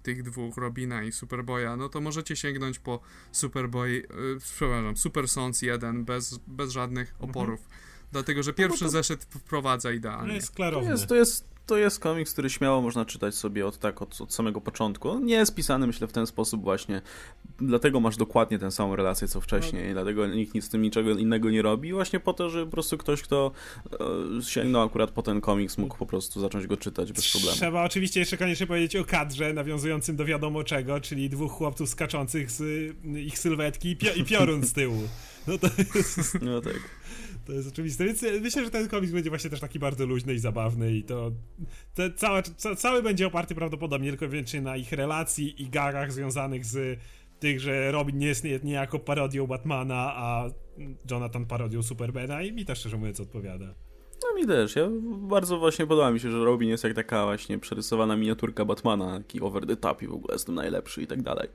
tych 0.03 0.23
dwóch, 0.23 0.57
Robina 0.57 1.03
i 1.03 1.11
Superboya, 1.11 1.77
no 1.77 1.89
to 1.89 2.01
możecie 2.01 2.35
sięgnąć 2.35 2.79
po 2.79 2.99
Superboy, 3.31 3.91
yy, 3.91 4.37
przepraszam, 4.39 4.97
Super 4.97 5.27
Sons 5.27 5.61
1 5.61 6.05
bez, 6.05 6.39
bez 6.47 6.71
żadnych 6.71 7.11
mhm. 7.11 7.29
oporów. 7.29 7.59
Mhm. 7.59 7.79
Dlatego, 8.11 8.43
że 8.43 8.53
pierwszy 8.53 8.83
no 8.83 8.87
to... 8.87 8.91
zeszyt 8.91 9.23
wprowadza 9.23 9.91
idealnie. 9.91 10.29
To 10.29 10.35
jest 10.35 10.51
klarowne. 10.51 10.87
To 10.87 10.91
jest, 10.93 11.07
to 11.07 11.15
jest 11.15 11.54
to 11.65 11.77
jest 11.77 11.99
komiks, 11.99 12.33
który 12.33 12.49
śmiało 12.49 12.81
można 12.81 13.05
czytać 13.05 13.35
sobie 13.35 13.67
od 13.67 13.79
tak, 13.79 14.01
od, 14.01 14.21
od 14.21 14.33
samego 14.33 14.61
początku. 14.61 15.09
On 15.09 15.25
nie 15.25 15.35
jest 15.35 15.55
pisany, 15.55 15.87
myślę, 15.87 16.07
w 16.07 16.11
ten 16.11 16.27
sposób 16.27 16.63
właśnie. 16.63 17.01
Dlatego 17.57 17.99
masz 17.99 18.17
dokładnie 18.17 18.59
tę 18.59 18.71
samą 18.71 18.95
relację, 18.95 19.27
co 19.27 19.41
wcześniej. 19.41 19.87
No. 19.87 19.93
Dlatego 19.93 20.27
nikt 20.27 20.53
nic 20.53 20.65
z 20.65 20.69
tym 20.69 20.81
niczego 20.81 21.11
innego 21.11 21.49
nie 21.49 21.61
robi. 21.61 21.93
Właśnie 21.93 22.19
po 22.19 22.33
to, 22.33 22.49
że 22.49 22.65
po 22.65 22.71
prostu 22.71 22.97
ktoś, 22.97 23.21
kto 23.21 23.51
e, 24.39 24.43
sięgnął 24.43 24.81
akurat 24.81 25.11
po 25.11 25.21
ten 25.21 25.41
komiks, 25.41 25.77
mógł 25.77 25.97
po 25.97 26.05
prostu 26.05 26.41
zacząć 26.41 26.67
go 26.67 26.77
czytać 26.77 27.13
bez 27.13 27.31
problemu. 27.31 27.55
Trzeba 27.57 27.83
oczywiście 27.83 28.19
jeszcze 28.19 28.37
koniecznie 28.37 28.67
powiedzieć 28.67 28.95
o 28.95 29.05
kadrze 29.05 29.53
nawiązującym 29.53 30.15
do 30.15 30.25
wiadomo 30.25 30.63
czego, 30.63 31.01
czyli 31.01 31.29
dwóch 31.29 31.51
chłopców 31.51 31.89
skaczących 31.89 32.51
z 32.51 32.95
ich 33.15 33.39
sylwetki 33.39 33.89
i, 33.89 33.95
pio 33.95 34.13
i 34.13 34.23
piorun 34.23 34.63
z 34.63 34.73
tyłu. 34.73 35.01
No 35.47 35.57
to 35.57 35.67
jest... 35.95 36.41
No 36.41 36.61
tak. 36.61 36.79
To 37.45 37.53
jest 37.53 37.69
oczywiste, 37.69 38.05
więc 38.05 38.25
myślę, 38.41 38.65
że 38.65 38.71
ten 38.71 38.87
komiks 38.87 39.13
będzie 39.13 39.29
właśnie 39.29 39.49
też 39.49 39.59
taki 39.59 39.79
bardzo 39.79 40.05
luźny 40.05 40.33
i 40.33 40.39
zabawny 40.39 40.95
i 40.95 41.03
to 41.03 41.31
te, 41.93 42.11
ca, 42.11 42.41
cały 42.77 43.03
będzie 43.03 43.27
oparty 43.27 43.55
prawdopodobnie 43.55 44.09
tylko 44.09 44.27
wyłącznie 44.27 44.61
na 44.61 44.77
ich 44.77 44.91
relacji 44.91 45.61
i 45.61 45.69
gagach 45.69 46.13
związanych 46.13 46.65
z 46.65 46.99
tych, 47.39 47.59
że 47.59 47.91
Robin 47.91 48.17
nie 48.17 48.27
jest 48.27 48.43
niejako 48.63 48.99
parodią 48.99 49.47
Batmana, 49.47 50.13
a 50.15 50.49
Jonathan 51.11 51.45
parodią 51.45 51.83
Supermana 51.83 52.41
i 52.41 52.51
mi 52.51 52.65
też 52.65 52.79
szczerze 52.79 52.97
mówiąc 52.97 53.19
odpowiada. 53.19 53.75
No 54.29 54.41
mi 54.41 54.47
też. 54.47 54.75
Ja 54.75 54.87
bardzo 55.05 55.57
właśnie 55.57 55.87
podoba 55.87 56.11
mi 56.11 56.19
się, 56.19 56.31
że 56.31 56.45
Robin 56.45 56.69
jest 56.69 56.83
jak 56.83 56.93
taka 56.93 57.25
właśnie 57.25 57.59
przerysowana 57.59 58.15
miniaturka 58.15 58.65
Batmana, 58.65 59.17
taki 59.17 59.41
over 59.41 59.65
the 59.65 59.75
top 59.75 60.01
i 60.01 60.07
w 60.07 60.13
ogóle 60.13 60.33
jest 60.33 60.45
tym 60.45 60.55
najlepszy 60.55 61.01
i 61.01 61.07
tak 61.07 61.21
dalej. 61.21 61.49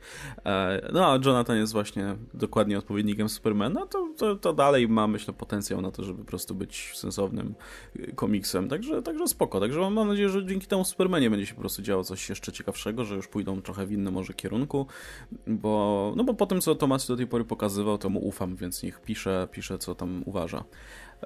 E, 0.44 0.88
no 0.92 1.12
a 1.12 1.18
Jonathan 1.26 1.56
jest 1.56 1.72
właśnie 1.72 2.16
dokładnie 2.34 2.78
odpowiednikiem 2.78 3.28
Supermana, 3.28 3.86
to, 3.86 4.08
to, 4.16 4.36
to 4.36 4.52
dalej 4.52 4.88
ma 4.88 5.06
myślę 5.06 5.34
potencjał 5.34 5.80
na 5.80 5.90
to, 5.90 6.04
żeby 6.04 6.18
po 6.18 6.24
prostu 6.24 6.54
być 6.54 6.92
sensownym 6.94 7.54
komiksem. 8.14 8.68
Także, 8.68 9.02
także 9.02 9.28
spoko. 9.28 9.60
Także 9.60 9.80
mam, 9.80 9.94
mam 9.94 10.08
nadzieję, 10.08 10.28
że 10.28 10.46
dzięki 10.46 10.66
temu 10.66 10.84
Supermanie 10.84 11.30
będzie 11.30 11.46
się 11.46 11.54
po 11.54 11.60
prostu 11.60 11.82
działo 11.82 12.04
coś 12.04 12.28
jeszcze 12.28 12.52
ciekawszego, 12.52 13.04
że 13.04 13.14
już 13.14 13.28
pójdą 13.28 13.62
trochę 13.62 13.86
w 13.86 13.92
innym 13.92 14.14
może 14.14 14.34
kierunku, 14.34 14.86
bo, 15.46 16.12
no 16.16 16.24
bo 16.24 16.34
po 16.34 16.46
tym, 16.46 16.60
co 16.60 16.74
Tomasy 16.74 17.08
do 17.08 17.16
tej 17.16 17.26
pory 17.26 17.44
pokazywał, 17.44 17.98
to 17.98 18.10
mu 18.10 18.26
ufam, 18.26 18.56
więc 18.56 18.82
niech 18.82 19.00
pisze, 19.00 19.48
pisze 19.52 19.78
co 19.78 19.94
tam 19.94 20.22
uważa. 20.26 20.64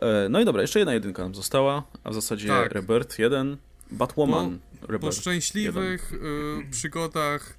E, 0.00 0.28
no 0.28 0.40
i 0.40 0.44
dobra, 0.44 0.62
jeszcze 0.62 0.78
jedna 0.78 0.94
jedynka 0.94 1.22
nam 1.22 1.34
została, 1.34 1.82
a 2.04 2.10
w 2.10 2.14
zasadzie 2.14 2.48
tak. 2.48 2.72
Rebirth 2.72 3.18
1, 3.18 3.56
Batwoman 3.90 4.58
po, 4.80 4.86
Rebirth 4.86 5.16
Po 5.16 5.20
szczęśliwych 5.20 6.12
y, 6.12 6.70
przygodach 6.70 7.58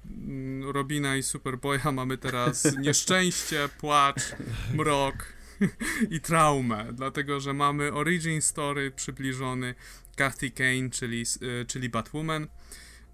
y, 0.68 0.72
Robina 0.72 1.16
i 1.16 1.22
Superboya 1.22 1.92
mamy 1.92 2.18
teraz 2.18 2.68
nieszczęście, 2.86 3.68
płacz, 3.80 4.22
mrok 4.74 5.14
i 6.10 6.20
traumę, 6.20 6.86
dlatego 6.92 7.40
że 7.40 7.52
mamy 7.52 7.92
origin 7.92 8.42
story 8.42 8.90
przybliżony 8.90 9.74
Kathy 10.16 10.50
Kane, 10.50 10.90
czyli, 10.90 11.24
y, 11.42 11.64
czyli 11.66 11.88
Batwoman. 11.88 12.48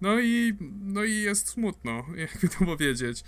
No 0.01 0.19
i, 0.19 0.53
no 0.81 1.03
i 1.03 1.15
jest 1.15 1.49
smutno, 1.49 2.05
jakby 2.15 2.49
to 2.49 2.65
powiedzieć. 2.65 3.23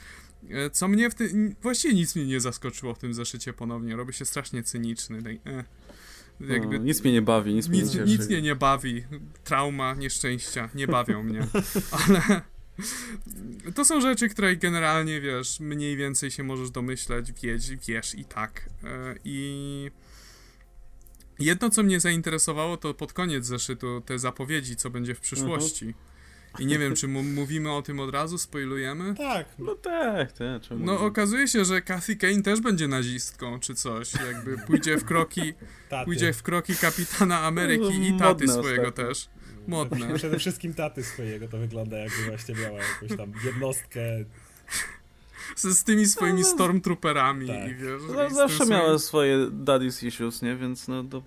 E, 0.50 0.70
co 0.70 0.88
mnie 0.88 1.10
w 1.10 1.16
tym. 1.16 1.56
Właściwie 1.62 1.94
nic 1.94 2.16
mnie 2.16 2.26
nie 2.26 2.40
zaskoczyło 2.40 2.94
w 2.94 3.00
tym 3.00 3.14
zeszycie 3.14 3.54
ponownie. 3.54 3.96
Robi 3.96 4.14
się 4.14 4.26
strasznie 4.26 4.64
cyniczny. 4.64 5.40
E. 5.46 5.64
Jakby, 6.40 6.80
nic 6.80 7.04
mnie 7.04 7.14
nie 7.14 7.22
bawi, 7.22 7.54
nic, 7.54 7.70
nic 7.70 7.96
mnie 7.96 8.06
nie 8.06 8.12
Nic 8.12 8.28
mnie 8.28 8.42
nie 8.42 8.56
bawi. 8.56 9.04
Trauma, 9.44 9.94
nieszczęścia 9.94 10.70
nie 10.76 10.88
bawią 10.88 11.24
mnie. 11.24 11.48
Ale 12.08 12.42
to 13.76 13.86
są 13.86 14.02
rzeczy, 14.02 14.30
które 14.30 14.56
generalnie, 14.56 15.22
wiesz, 15.22 15.60
mniej 15.60 15.98
więcej 15.98 16.32
się 16.32 16.44
możesz 16.44 16.72
domyśleć, 16.72 17.32
wiedz, 17.42 17.70
wiesz 17.88 18.16
i 18.16 18.26
tak. 18.26 18.70
E, 18.84 19.16
I 19.24 19.92
jedno, 21.40 21.70
co 21.70 21.84
mnie 21.84 22.00
zainteresowało, 22.00 22.78
to 22.78 22.94
pod 22.94 23.14
koniec 23.14 23.46
zeszytu 23.46 24.02
te 24.02 24.20
zapowiedzi, 24.20 24.76
co 24.76 24.90
będzie 24.90 25.16
w 25.16 25.20
przyszłości. 25.20 25.86
Mhm. 25.86 26.15
I 26.60 26.66
nie 26.66 26.80
wiem, 26.80 26.96
czy 26.96 27.08
mówimy 27.08 27.72
o 27.72 27.82
tym 27.82 28.00
od 28.00 28.12
razu, 28.12 28.38
spoilujemy? 28.38 29.16
Tak. 29.16 29.46
No 29.60 29.76
tak, 29.76 30.32
tak. 30.32 30.62
No 30.72 31.00
okazuje 31.00 31.48
się, 31.48 31.66
że 31.66 31.82
Kathy 31.82 32.16
Kane 32.16 32.42
też 32.42 32.62
będzie 32.62 32.88
nazistką, 32.88 33.60
czy 33.60 33.76
coś. 33.76 34.14
Jakby 34.14 34.58
pójdzie 34.58 34.98
w 34.98 35.06
kroki, 35.06 35.54
pójdzie 36.06 36.34
w 36.34 36.44
kroki 36.44 36.76
kapitana 36.76 37.40
Ameryki 37.40 38.00
no, 38.00 38.16
i 38.16 38.20
taty 38.20 38.48
swojego 38.48 38.88
ostatnio. 38.88 39.08
też. 39.08 39.30
Modne. 39.68 40.14
Przede 40.14 40.40
wszystkim 40.40 40.74
taty 40.74 41.04
swojego 41.04 41.48
to 41.48 41.58
wygląda 41.58 41.98
jakby 41.98 42.26
właśnie 42.30 42.56
miała 42.56 42.80
jakąś 42.80 43.18
tam 43.18 43.34
jednostkę 43.46 44.00
z, 45.56 45.64
z 45.80 45.84
tymi 45.84 46.06
swoimi 46.06 46.42
no, 46.42 46.48
no, 46.48 46.54
stormtrooperami 46.54 47.48
tak. 47.48 47.70
i 47.70 47.76
wiesz... 47.76 48.02
No, 48.16 48.30
zawsze 48.30 48.66
miała 48.66 48.84
swoim... 48.84 49.00
swoje 49.00 49.38
daddy's 49.38 50.08
issues, 50.08 50.42
nie? 50.42 50.56
Więc 50.56 50.88
no 50.88 51.04
to 51.04 51.24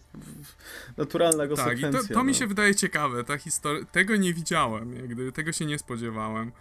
naturalna 0.97 1.47
konsekwencja. 1.47 1.93
Tak, 1.93 2.05
i 2.05 2.09
to, 2.09 2.15
to 2.15 2.25
mi 2.25 2.33
no. 2.33 2.39
się 2.39 2.47
wydaje 2.47 2.75
ciekawe, 2.75 3.25
ta 3.25 3.39
historia... 3.39 3.85
Tego 3.85 4.17
nie 4.17 4.35
widziałem, 4.35 4.95
jak 4.95 5.07
gdyby, 5.07 5.33
tego 5.33 5.53
się 5.53 5.67
nie 5.67 5.79
spodziewałem. 5.79 6.53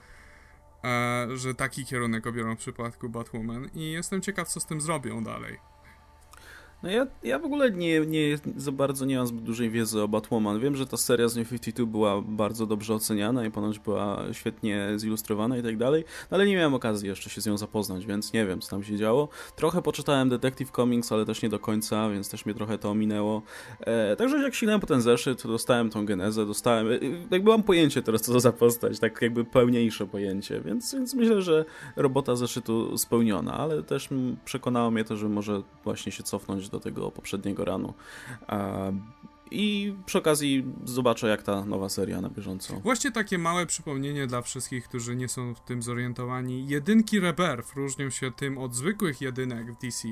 E, 0.83 1.27
że 1.35 1.55
taki 1.55 1.85
kierunek 1.85 2.27
obiorą 2.27 2.55
w 2.55 2.59
przypadku 2.59 3.09
Batwoman 3.09 3.69
i 3.73 3.91
jestem 3.91 4.21
ciekaw, 4.21 4.49
co 4.49 4.59
z 4.59 4.65
tym 4.65 4.81
zrobią 4.81 5.23
dalej. 5.23 5.59
No 6.84 6.89
ja, 6.89 7.07
ja 7.23 7.39
w 7.39 7.45
ogóle 7.45 7.71
nie, 7.71 7.99
nie 7.99 8.38
za 8.55 8.71
bardzo 8.71 9.05
nie 9.05 9.17
mam 9.17 9.28
zbyt 9.28 9.43
dużej 9.43 9.69
wiedzy 9.69 10.01
o 10.01 10.07
Batwoman. 10.07 10.59
Wiem, 10.59 10.75
że 10.75 10.88
ta 10.88 10.97
seria 10.97 11.28
z 11.28 11.36
New 11.36 11.49
52 11.49 11.86
była 11.86 12.21
bardzo 12.21 12.65
dobrze 12.65 12.93
oceniana 12.93 13.45
i 13.45 13.51
ponoć 13.51 13.80
była 13.80 14.23
świetnie 14.32 14.88
zilustrowana 14.95 15.57
i 15.57 15.63
tak 15.63 15.78
dalej, 15.78 16.03
no 16.32 16.36
ale 16.38 16.45
nie 16.45 16.55
miałem 16.55 16.73
okazji 16.73 17.07
jeszcze 17.07 17.30
się 17.30 17.41
z 17.41 17.45
nią 17.45 17.57
zapoznać, 17.57 18.05
więc 18.05 18.34
nie 18.34 18.45
wiem, 18.45 18.61
co 18.61 18.69
tam 18.69 18.84
się 18.84 18.97
działo. 18.97 19.30
Trochę 19.55 19.82
poczytałem 19.82 20.30
Detective 20.30 20.71
Comics, 20.71 21.11
ale 21.11 21.25
też 21.25 21.41
nie 21.41 21.49
do 21.49 21.59
końca, 21.59 22.09
więc 22.09 22.30
też 22.30 22.45
mnie 22.45 22.55
trochę 22.55 22.78
to 22.78 22.89
ominęło. 22.89 23.41
E, 23.80 24.15
także 24.15 24.38
jak 24.38 24.53
sięgnąłem 24.53 24.82
po 24.82 24.88
ten 24.88 25.01
zeszyt, 25.01 25.47
dostałem 25.47 25.89
tą 25.89 26.05
genezę, 26.05 26.45
dostałem... 26.45 26.91
E, 26.91 26.99
jakby 27.32 27.51
mam 27.51 27.63
pojęcie 27.63 28.01
teraz, 28.01 28.21
co 28.21 28.34
to 28.34 28.39
za 28.39 28.51
postać, 28.51 28.99
tak 28.99 29.21
jakby 29.21 29.45
pełniejsze 29.45 30.05
pojęcie, 30.05 30.61
więc, 30.61 30.93
więc 30.93 31.13
myślę, 31.13 31.41
że 31.41 31.65
robota 31.95 32.36
zeszytu 32.36 32.97
spełniona, 32.97 33.53
ale 33.53 33.84
też 33.84 34.09
przekonało 34.45 34.91
mnie 34.91 35.03
to, 35.03 35.17
że 35.17 35.30
może 35.30 35.61
właśnie 35.84 36.11
się 36.11 36.23
cofnąć 36.23 36.66
do 36.70 36.80
tego 36.80 37.11
poprzedniego 37.11 37.65
ranu. 37.65 37.93
I 39.51 39.95
przy 40.05 40.18
okazji 40.18 40.65
zobaczę, 40.86 41.28
jak 41.28 41.43
ta 41.43 41.65
nowa 41.65 41.89
seria 41.89 42.22
na 42.22 42.30
bieżąco. 42.30 42.80
Właśnie 42.80 43.11
takie 43.11 43.38
małe 43.38 43.65
przypomnienie 43.65 44.28
dla 44.28 44.41
wszystkich, 44.41 44.88
którzy 44.88 45.15
nie 45.15 45.28
są 45.28 45.55
w 45.55 45.59
tym 45.59 45.82
zorientowani. 45.82 46.68
Jedynki 46.68 47.20
Rebirth 47.20 47.76
różnią 47.76 48.09
się 48.09 48.32
tym 48.32 48.57
od 48.57 48.76
zwykłych 48.76 49.22
jedynek 49.22 49.74
w 49.74 49.82
DC, 49.82 50.07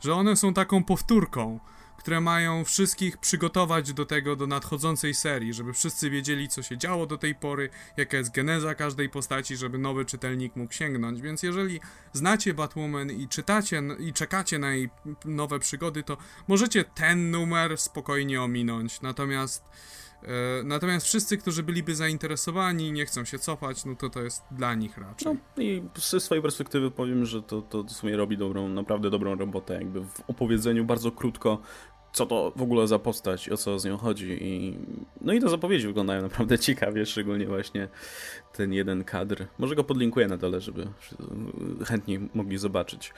że 0.00 0.14
one 0.14 0.36
są 0.36 0.54
taką 0.54 0.84
powtórką 0.84 1.60
które 2.08 2.20
mają 2.20 2.64
wszystkich 2.64 3.16
przygotować 3.16 3.92
do 3.92 4.06
tego, 4.06 4.36
do 4.36 4.46
nadchodzącej 4.46 5.14
serii, 5.14 5.54
żeby 5.54 5.72
wszyscy 5.72 6.10
wiedzieli, 6.10 6.48
co 6.48 6.62
się 6.62 6.78
działo 6.78 7.06
do 7.06 7.18
tej 7.18 7.34
pory, 7.34 7.70
jaka 7.96 8.16
jest 8.16 8.34
geneza 8.34 8.74
każdej 8.74 9.08
postaci, 9.08 9.56
żeby 9.56 9.78
nowy 9.78 10.04
czytelnik 10.04 10.56
mógł 10.56 10.72
sięgnąć. 10.72 11.20
Więc 11.20 11.42
jeżeli 11.42 11.80
znacie 12.12 12.54
Batwoman 12.54 13.10
i 13.10 13.28
czytacie 13.28 13.82
i 13.98 14.12
czekacie 14.12 14.58
na 14.58 14.70
jej 14.70 14.90
nowe 15.24 15.58
przygody, 15.58 16.02
to 16.02 16.16
możecie 16.48 16.84
ten 16.84 17.30
numer 17.30 17.78
spokojnie 17.78 18.42
ominąć. 18.42 19.00
Natomiast 19.00 19.64
e, 20.22 20.62
Natomiast 20.64 21.06
wszyscy, 21.06 21.38
którzy 21.38 21.62
byliby 21.62 21.94
zainteresowani, 21.94 22.92
nie 22.92 23.06
chcą 23.06 23.24
się 23.24 23.38
cofać, 23.38 23.84
no 23.84 23.96
to 23.96 24.10
to 24.10 24.22
jest 24.22 24.42
dla 24.50 24.74
nich 24.74 24.98
raczej. 24.98 25.32
No 25.32 25.62
i 25.62 25.82
ze 25.94 26.20
swojej 26.20 26.42
perspektywy 26.42 26.90
powiem, 26.90 27.26
że 27.26 27.42
to, 27.42 27.62
to 27.62 27.82
w 27.82 27.92
sumie 27.92 28.16
robi 28.16 28.38
dobrą, 28.38 28.68
naprawdę 28.68 29.10
dobrą 29.10 29.34
robotę, 29.34 29.74
jakby 29.74 30.04
w 30.04 30.20
opowiedzeniu 30.28 30.84
bardzo 30.84 31.12
krótko 31.12 31.62
co 32.12 32.26
to 32.26 32.52
w 32.56 32.62
ogóle 32.62 32.88
za 32.88 32.98
postać, 32.98 33.48
o 33.48 33.56
co 33.56 33.78
z 33.78 33.84
nią 33.84 33.96
chodzi. 33.96 34.38
I, 34.40 34.78
no 35.20 35.32
i 35.32 35.40
te 35.40 35.48
zapowiedzi 35.48 35.86
wyglądają 35.86 36.22
naprawdę 36.22 36.58
ciekawie, 36.68 37.06
szczególnie 37.06 37.46
właśnie 37.46 37.88
ten 38.52 38.72
jeden 38.72 39.04
kadr. 39.04 39.46
Może 39.58 39.74
go 39.74 39.84
podlinkuję 39.84 40.26
na 40.28 40.36
dole, 40.36 40.60
żeby 40.60 40.88
chętniej 41.86 42.28
mogli 42.34 42.58
zobaczyć. 42.58 43.12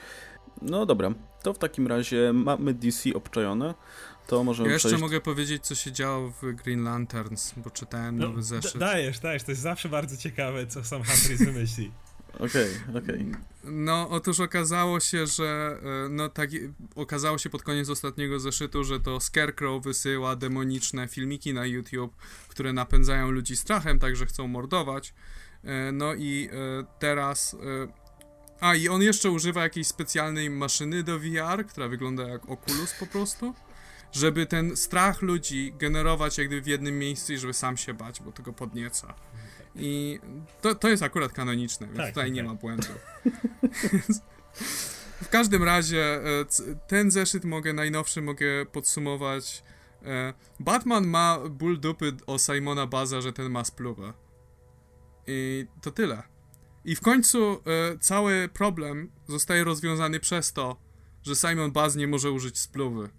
No 0.61 0.85
dobra, 0.85 1.11
to 1.43 1.53
w 1.53 1.57
takim 1.57 1.87
razie 1.87 2.33
mamy 2.33 2.73
DC 2.73 3.13
obczajone. 3.13 3.73
To 4.27 4.43
możemy 4.43 4.69
ja 4.69 4.73
jeszcze 4.73 4.87
przejść... 4.87 5.01
mogę 5.01 5.21
powiedzieć, 5.21 5.65
co 5.65 5.75
się 5.75 5.91
działo 5.91 6.33
w 6.41 6.53
Green 6.53 6.83
Lanterns, 6.83 7.53
bo 7.57 7.69
czytałem 7.69 8.17
no, 8.17 8.27
nowy 8.27 8.43
zeszyt. 8.43 8.77
Dajesz, 8.77 9.19
dajesz, 9.19 9.43
to 9.43 9.51
jest 9.51 9.61
zawsze 9.61 9.89
bardzo 9.89 10.17
ciekawe, 10.17 10.67
co 10.67 10.83
sam 10.83 11.03
Humphries 11.03 11.43
wymyśli. 11.43 11.91
Okej, 12.33 12.69
okay, 12.89 13.01
okej. 13.01 13.25
Okay. 13.29 13.41
No, 13.63 14.09
otóż 14.09 14.39
okazało 14.39 14.99
się, 14.99 15.27
że 15.27 15.77
e, 16.05 16.09
no 16.09 16.29
tak, 16.29 16.49
okazało 16.95 17.37
się 17.37 17.49
pod 17.49 17.63
koniec 17.63 17.89
ostatniego 17.89 18.39
zeszytu, 18.39 18.83
że 18.83 18.99
to 18.99 19.19
Scarecrow 19.19 19.83
wysyła 19.83 20.35
demoniczne 20.35 21.07
filmiki 21.07 21.53
na 21.53 21.65
YouTube, 21.65 22.15
które 22.47 22.73
napędzają 22.73 23.31
ludzi 23.31 23.55
strachem, 23.55 23.99
także 23.99 24.25
chcą 24.25 24.47
mordować. 24.47 25.13
E, 25.63 25.91
no 25.91 26.13
i 26.13 26.49
e, 26.51 26.83
teraz 26.99 27.55
a 28.61 28.75
i 28.75 28.89
on 28.89 29.01
jeszcze 29.01 29.31
używa 29.31 29.63
jakiejś 29.63 29.87
specjalnej 29.87 30.49
maszyny 30.49 31.03
do 31.03 31.19
VR, 31.19 31.65
która 31.69 31.87
wygląda 31.87 32.27
jak 32.27 32.49
Oculus 32.49 32.93
po 32.99 33.07
prostu, 33.07 33.53
żeby 34.11 34.45
ten 34.45 34.77
strach 34.77 35.21
ludzi 35.21 35.73
generować 35.77 36.37
jakby 36.37 36.61
w 36.61 36.67
jednym 36.67 36.99
miejscu 36.99 37.33
i 37.33 37.37
żeby 37.37 37.53
sam 37.53 37.77
się 37.77 37.93
bać, 37.93 38.21
bo 38.21 38.31
tego 38.31 38.53
podnieca. 38.53 39.13
I 39.75 40.19
to, 40.61 40.75
to 40.75 40.89
jest 40.89 41.03
akurat 41.03 41.33
kanoniczne, 41.33 41.87
więc 41.87 41.97
tak, 41.97 42.09
tutaj 42.09 42.25
tak. 42.25 42.33
nie 42.33 42.43
ma 42.43 42.55
błędu. 42.55 42.87
w 45.21 45.29
każdym 45.29 45.63
razie 45.63 46.15
e, 46.15 46.45
ten 46.87 47.11
zeszyt 47.11 47.45
mogę, 47.45 47.73
najnowszy 47.73 48.21
mogę 48.21 48.65
podsumować 48.65 49.63
E, 50.05 50.33
Batman 50.59 51.07
ma 51.07 51.39
ból 51.49 51.79
dupy 51.79 52.13
o 52.27 52.37
Simona 52.37 52.87
Baza, 52.87 53.21
że 53.21 53.33
ten 53.33 53.49
ma 53.49 53.65
spluwę. 53.65 54.13
I 55.27 55.65
to 55.81 55.91
tyle. 55.91 56.23
I 56.85 56.95
w 56.95 57.01
końcu 57.01 57.53
e, 57.53 57.59
cały 57.99 58.49
problem 58.53 59.11
zostaje 59.27 59.63
rozwiązany 59.63 60.19
przez 60.19 60.53
to, 60.53 60.75
że 61.23 61.35
Simon 61.35 61.71
Baz 61.71 61.95
nie 61.95 62.07
może 62.07 62.31
użyć 62.31 62.59
spluwy. 62.59 63.09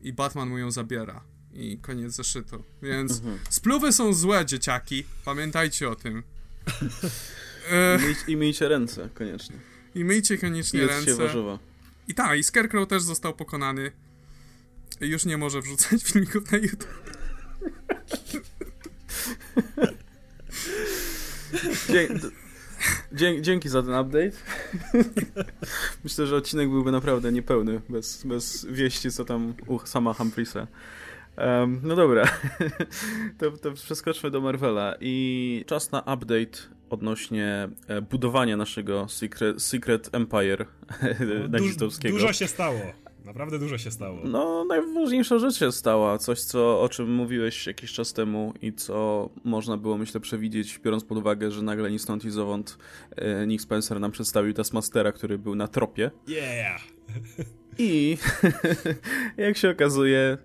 I 0.00 0.12
Batman 0.12 0.48
mu 0.48 0.58
ją 0.58 0.70
zabiera. 0.70 1.24
I 1.58 1.78
koniec 1.78 2.12
zeszytu. 2.12 2.64
Więc 2.82 3.12
mhm. 3.12 3.38
spluwy 3.50 3.92
są 3.92 4.14
złe, 4.14 4.46
dzieciaki. 4.46 5.04
Pamiętajcie 5.24 5.88
o 5.88 5.96
tym. 5.96 6.22
E... 7.70 7.98
I, 8.28 8.36
myjcie 8.36 8.68
ręce, 8.68 9.08
koniecznie. 9.14 9.56
I 9.94 10.04
myjcie 10.04 10.38
koniecznie 10.38 10.80
I 10.80 10.86
ręce. 10.86 11.14
warzywa. 11.14 11.58
I 12.08 12.14
tak, 12.14 12.38
i 12.38 12.44
Scarecrow 12.44 12.88
też 12.88 13.02
został 13.02 13.34
pokonany. 13.34 13.92
Już 15.00 15.24
nie 15.24 15.38
może 15.38 15.60
wrzucać 15.60 16.02
filmików 16.12 16.52
na 16.52 16.58
YouTube. 16.58 17.12
Dzięki, 23.12 23.42
dzięki 23.42 23.68
za 23.68 23.82
ten 23.82 23.94
update. 23.94 24.32
Myślę, 26.04 26.26
że 26.26 26.36
odcinek 26.36 26.68
byłby 26.68 26.92
naprawdę 26.92 27.32
niepełny 27.32 27.80
bez, 27.88 28.24
bez 28.24 28.64
wieści, 28.64 29.10
co 29.10 29.24
tam 29.24 29.54
u 29.66 29.78
sama 29.86 30.12
Humphreys'a. 30.12 30.66
Um, 31.38 31.80
no 31.82 31.96
dobra, 31.96 32.24
to, 33.38 33.50
to 33.50 33.72
przeskoczmy 33.72 34.30
do 34.30 34.40
Marvela 34.40 34.94
i 35.00 35.64
czas 35.66 35.92
na 35.92 36.00
update 36.00 36.58
odnośnie 36.90 37.68
e, 37.88 38.02
budowania 38.02 38.56
naszego 38.56 39.08
Secret, 39.08 39.62
Secret 39.62 40.08
Empire 40.12 40.66
no, 41.20 41.48
nazistowskiego. 41.58 42.18
Dużo 42.18 42.32
się 42.32 42.46
stało. 42.46 42.80
Naprawdę 43.24 43.58
dużo 43.58 43.78
się 43.78 43.90
stało. 43.90 44.20
No, 44.24 44.64
najważniejsza 44.64 45.38
rzecz 45.38 45.58
się 45.58 45.72
stała. 45.72 46.18
Coś, 46.18 46.40
co, 46.40 46.80
o 46.82 46.88
czym 46.88 47.14
mówiłeś 47.14 47.66
jakiś 47.66 47.92
czas 47.92 48.12
temu 48.12 48.54
i 48.62 48.72
co 48.72 49.28
można 49.44 49.76
było, 49.76 49.98
myślę, 49.98 50.20
przewidzieć, 50.20 50.78
biorąc 50.78 51.04
pod 51.04 51.18
uwagę, 51.18 51.50
że 51.50 51.62
nagle 51.62 51.90
ni 51.90 51.98
stąd, 51.98 52.24
ni 52.24 52.30
zowąd 52.30 52.78
e, 53.16 53.46
Nick 53.46 53.62
Spencer 53.62 54.00
nam 54.00 54.10
przedstawił 54.10 54.52
Taskmastera, 54.52 55.12
który 55.12 55.38
był 55.38 55.54
na 55.54 55.68
tropie. 55.68 56.10
Yeah! 56.28 56.82
I 57.78 58.18
jak 59.36 59.56
się 59.56 59.70
okazuje, 59.70 60.18
e, 60.18 60.38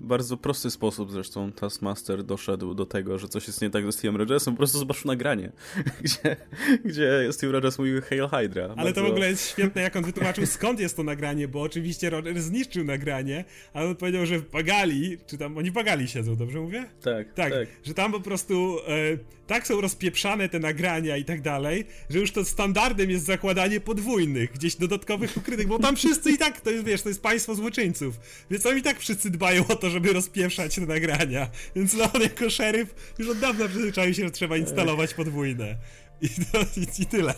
bardzo 0.00 0.36
prosty 0.36 0.70
sposób 0.70 1.12
zresztą 1.12 1.52
Taskmaster 1.52 2.22
doszedł 2.22 2.74
do 2.74 2.86
tego, 2.86 3.18
że 3.18 3.28
coś 3.28 3.46
jest 3.46 3.62
nie 3.62 3.70
tak 3.70 3.84
ze 3.84 3.90
Steve'em 3.90 4.16
Rogersem, 4.16 4.54
po 4.54 4.58
prostu 4.58 4.78
zobaczył 4.78 5.08
nagranie, 5.08 5.52
gdzie, 6.02 6.36
gdzie 6.84 7.32
Steve 7.32 7.52
Rogers 7.52 7.78
mówił 7.78 8.02
Hail 8.02 8.28
Hydra. 8.28 8.64
Ale 8.64 8.76
bardzo... 8.76 8.92
to 8.92 9.02
w 9.06 9.10
ogóle 9.10 9.28
jest 9.28 9.50
świetne, 9.50 9.82
jak 9.82 9.96
on 9.96 10.04
wytłumaczył 10.04 10.46
skąd 10.46 10.80
jest 10.80 10.96
to 10.96 11.02
nagranie, 11.02 11.48
bo 11.48 11.62
oczywiście 11.62 12.10
Rogers 12.10 12.44
zniszczył 12.44 12.84
nagranie, 12.84 13.44
ale 13.72 13.88
on 13.88 13.96
powiedział, 13.96 14.26
że 14.26 14.38
w 14.38 14.46
Pagali, 14.46 15.18
czy 15.26 15.38
tam 15.38 15.58
oni 15.58 15.70
w 15.70 15.74
Pagali 15.74 16.08
siedzą, 16.08 16.36
dobrze 16.36 16.60
mówię? 16.60 16.84
Tak, 17.02 17.34
tak. 17.34 17.52
tak. 17.52 17.68
Że 17.82 17.94
tam 17.94 18.12
po 18.12 18.20
prostu 18.20 18.78
e, 18.88 19.18
tak 19.46 19.66
są 19.66 19.80
rozpieprzane 19.80 20.48
te 20.48 20.58
nagrania 20.58 21.16
i 21.16 21.24
tak 21.24 21.42
dalej, 21.42 21.86
że 22.10 22.18
już 22.18 22.32
to 22.32 22.44
standardem 22.44 23.10
jest 23.10 23.24
zakładanie 23.24 23.80
podwójnych, 23.80 24.52
gdzieś 24.52 24.76
dodatkowych 24.76 25.36
ukrytych, 25.36 25.66
bo 25.66 25.78
tam 25.78 25.96
wszyscy 25.96 26.30
i 26.30 26.38
tak, 26.38 26.60
to 26.60 26.70
jest, 26.70 26.84
wiesz, 26.84 27.02
to 27.02 27.08
jest 27.08 27.22
państwo 27.22 27.54
złoczyńców, 27.54 28.20
więc 28.50 28.66
oni 28.66 28.74
i 28.78 28.82
tak 28.82 29.00
wszyscy 29.00 29.30
dbają 29.30 29.66
o 29.66 29.76
to, 29.76 29.90
żeby 29.90 30.12
rozpieprzać 30.12 30.74
te 30.74 30.80
nagrania, 30.80 31.50
więc 31.76 31.94
no 31.94 32.12
on 32.14 32.22
jako 32.22 32.50
szeryf 32.50 33.14
już 33.18 33.28
od 33.28 33.38
dawna 33.38 33.68
przyzwyczaił 33.68 34.14
się, 34.14 34.24
że 34.24 34.30
trzeba 34.30 34.56
instalować 34.56 35.14
podwójne. 35.14 35.76
I, 36.20 36.28
to, 36.28 36.60
i, 36.80 37.02
i 37.02 37.06
tyle. 37.06 37.34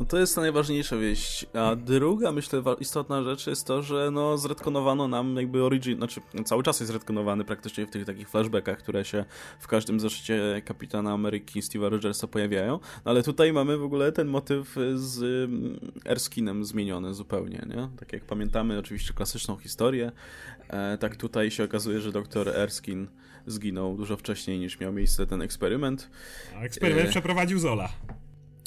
No 0.00 0.06
to 0.06 0.18
jest 0.18 0.34
ta 0.34 0.40
najważniejsza 0.40 0.96
wieść. 0.96 1.46
A 1.52 1.76
druga, 1.76 2.32
myślę, 2.32 2.62
istotna 2.80 3.22
rzecz 3.22 3.46
jest 3.46 3.66
to, 3.66 3.82
że 3.82 4.10
no 4.10 4.38
zredkonowano 4.38 5.08
nam 5.08 5.36
jakby 5.36 5.64
origin, 5.64 5.96
znaczy 5.96 6.20
cały 6.44 6.62
czas 6.62 6.80
jest 6.80 6.92
zredkonowany 6.92 7.44
praktycznie 7.44 7.86
w 7.86 7.90
tych 7.90 8.04
takich 8.04 8.30
flashbackach, 8.30 8.78
które 8.78 9.04
się 9.04 9.24
w 9.60 9.66
każdym 9.66 10.00
zeszycie 10.00 10.62
Kapitana 10.64 11.12
Ameryki 11.12 11.60
Steve'a 11.60 11.88
Rogersa 11.88 12.26
pojawiają, 12.26 12.72
no, 13.04 13.10
ale 13.10 13.22
tutaj 13.22 13.52
mamy 13.52 13.78
w 13.78 13.82
ogóle 13.82 14.12
ten 14.12 14.28
motyw 14.28 14.76
z 14.94 15.22
mm, 15.22 15.92
Erskinem 16.06 16.64
zmieniony 16.64 17.14
zupełnie, 17.14 17.66
nie? 17.68 17.88
Tak 17.96 18.12
jak 18.12 18.24
pamiętamy 18.24 18.78
oczywiście 18.78 19.14
klasyczną 19.14 19.56
historię, 19.56 20.12
e, 20.68 20.98
tak 20.98 21.16
tutaj 21.16 21.50
się 21.50 21.64
okazuje, 21.64 22.00
że 22.00 22.12
doktor 22.12 22.48
Erskine 22.48 23.06
zginął 23.46 23.96
dużo 23.96 24.16
wcześniej 24.16 24.58
niż 24.58 24.80
miał 24.80 24.92
miejsce 24.92 25.26
ten 25.26 25.42
eksperyment. 25.42 26.10
A 26.56 26.60
eksperyment 26.60 27.08
e... 27.08 27.10
przeprowadził 27.10 27.58
Zola. 27.58 27.88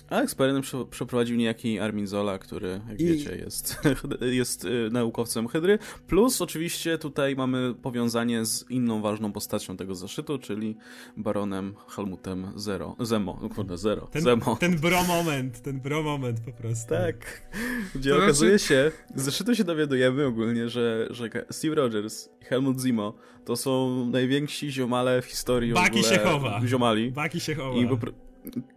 A 0.10 0.22
eksperyment 0.22 0.66
przeprowadził 0.90 1.38
niejaki 1.38 1.80
Armin 1.80 2.08
Zola, 2.08 2.40
który, 2.40 2.82
jak 2.90 3.02
I... 3.02 3.06
wiecie, 3.06 3.36
jest, 3.36 3.78
jest 4.22 4.66
y, 4.66 4.90
naukowcem 4.92 5.48
Hydry. 5.48 5.80
Plus 6.08 6.42
oczywiście 6.42 6.98
tutaj 6.98 7.36
mamy 7.36 7.76
powiązanie 7.82 8.46
z 8.46 8.66
inną 8.70 9.02
ważną 9.02 9.32
postacią 9.32 9.78
tego 9.78 9.96
zeszytu, 9.96 10.40
czyli 10.40 10.78
baronem 11.18 11.76
Helmutem 11.90 12.52
Zero. 12.56 12.96
Zemo, 13.00 13.50
kurde, 13.56 13.78
Zero. 13.78 14.08
Ten, 14.12 14.22
Zemo. 14.22 14.56
ten 14.56 14.80
bro 14.80 15.04
moment, 15.04 15.62
ten 15.62 15.80
bro 15.80 16.04
moment 16.04 16.40
po 16.40 16.52
prostu. 16.52 16.90
Tak. 16.90 17.50
Gdzie 17.96 18.10
to 18.10 18.18
okazuje 18.18 18.60
znaczy... 18.60 18.74
się, 18.74 18.92
z 19.16 19.22
zeszytu 19.24 19.56
się 19.56 19.64
dowiadujemy 19.64 20.26
ogólnie, 20.26 20.70
że, 20.70 21.08
że 21.10 21.30
Steve 21.50 21.76
Rogers 21.76 22.30
i 22.42 22.46
Helmut 22.46 22.82
Zimo 22.82 23.14
to 23.46 23.56
są 23.56 24.06
najwięksi 24.06 24.72
ziomale 24.72 25.22
w 25.22 25.26
historii 25.26 25.74
Baki 25.74 26.04
się 26.04 26.20
chowa. 26.20 26.62
ziomali. 26.66 27.12
Baki 27.12 27.40
się 27.40 27.56
chowa. 27.56 27.80
I 27.80 27.88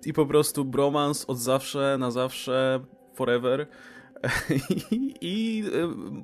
i 0.07 0.13
po 0.13 0.27
prostu 0.27 0.65
bromans 0.65 1.25
od 1.29 1.39
zawsze, 1.39 1.97
na 1.99 2.11
zawsze, 2.11 2.81
forever. 3.15 3.67
I, 4.91 5.15
i 5.21 5.65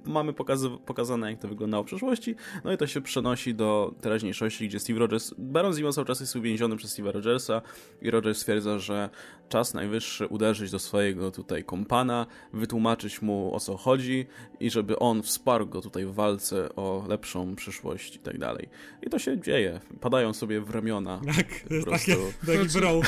y, 0.06 0.10
mamy 0.10 0.32
pokazy, 0.32 0.70
pokazane, 0.86 1.30
jak 1.30 1.40
to 1.40 1.48
wyglądało 1.48 1.84
w 1.84 1.86
przeszłości. 1.86 2.34
No 2.64 2.72
i 2.72 2.76
to 2.76 2.86
się 2.86 3.00
przenosi 3.00 3.54
do 3.54 3.94
teraźniejszości, 4.00 4.68
gdzie 4.68 4.80
Steve 4.80 4.98
Rogers, 4.98 5.34
Baron 5.38 5.72
Zemo 5.72 5.92
cały 5.92 6.06
czas 6.06 6.20
jest 6.20 6.36
uwięziony 6.36 6.76
przez 6.76 6.98
Steve'a 6.98 7.12
Rogersa 7.12 7.62
i 8.02 8.10
Rogers 8.10 8.38
stwierdza, 8.38 8.78
że 8.78 9.10
czas 9.48 9.74
najwyższy 9.74 10.26
uderzyć 10.26 10.70
do 10.70 10.78
swojego 10.78 11.30
tutaj 11.30 11.64
kompana, 11.64 12.26
wytłumaczyć 12.52 13.22
mu 13.22 13.54
o 13.54 13.60
co 13.60 13.76
chodzi 13.76 14.26
i 14.60 14.70
żeby 14.70 14.98
on 14.98 15.22
wsparł 15.22 15.66
go 15.66 15.80
tutaj 15.80 16.06
w 16.06 16.14
walce 16.14 16.74
o 16.74 17.04
lepszą 17.08 17.56
przyszłość 17.56 18.16
i 18.16 18.18
tak 18.18 18.38
dalej. 18.38 18.68
I 19.02 19.10
to 19.10 19.18
się 19.18 19.40
dzieje. 19.40 19.80
Padają 20.00 20.32
sobie 20.32 20.60
w 20.60 20.70
ramiona. 20.70 21.20
Tak, 21.36 21.46
to 21.68 21.74
jest 21.74 21.88
takie, 21.88 22.16
taki 22.46 22.78
bro 22.78 23.00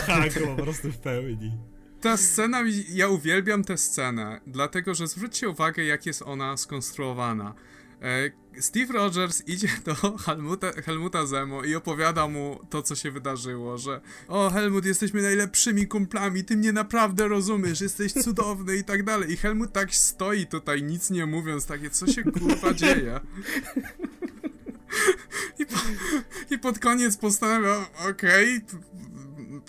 po 0.57 0.62
prostu 0.62 0.93
w 0.93 0.99
pełni. 0.99 1.53
Ta 2.01 2.17
scena, 2.17 2.63
ja 2.89 3.09
uwielbiam 3.09 3.65
tę 3.65 3.79
scenę, 3.79 4.41
dlatego 4.47 4.95
że 4.95 5.07
zwróćcie 5.07 5.49
uwagę, 5.49 5.85
jak 5.85 6.07
jest 6.07 6.23
ona 6.23 6.57
skonstruowana. 6.57 7.55
E, 8.03 8.31
Steve 8.61 8.93
Rogers 8.93 9.43
idzie 9.47 9.69
do 9.85 9.95
Helmuta, 10.27 10.73
Helmuta 10.73 11.27
Zemo 11.27 11.65
i 11.65 11.75
opowiada 11.75 12.29
mu 12.29 12.61
to, 12.71 12.83
co 12.83 12.95
się 12.97 13.11
wydarzyło, 13.11 13.79
że 13.79 14.01
o 14.29 14.51
Helmut, 14.51 14.85
jesteśmy 14.85 15.23
najlepszymi 15.23 15.87
kumplami, 15.87 16.45
ty 16.45 16.57
mnie 16.57 16.73
naprawdę 16.73 17.29
rozumiesz, 17.29 17.81
jesteś 17.81 18.13
cudowny 18.13 18.77
i 18.77 18.85
tak 18.85 19.03
dalej. 19.03 19.33
I 19.33 19.37
Helmut 19.37 19.73
tak 19.73 19.95
stoi 19.95 20.47
tutaj, 20.47 20.83
nic 20.83 21.11
nie 21.11 21.27
mówiąc, 21.27 21.67
takie, 21.67 21.91
co 21.91 22.07
się 22.07 22.23
kurwa 22.25 22.75
dzieje? 22.75 23.21
I, 25.59 25.67
po, 25.67 25.77
I 26.51 26.59
pod 26.59 26.79
koniec 26.79 27.17
postanawia, 27.17 27.87
okej, 28.11 28.63
okay, 28.67 28.81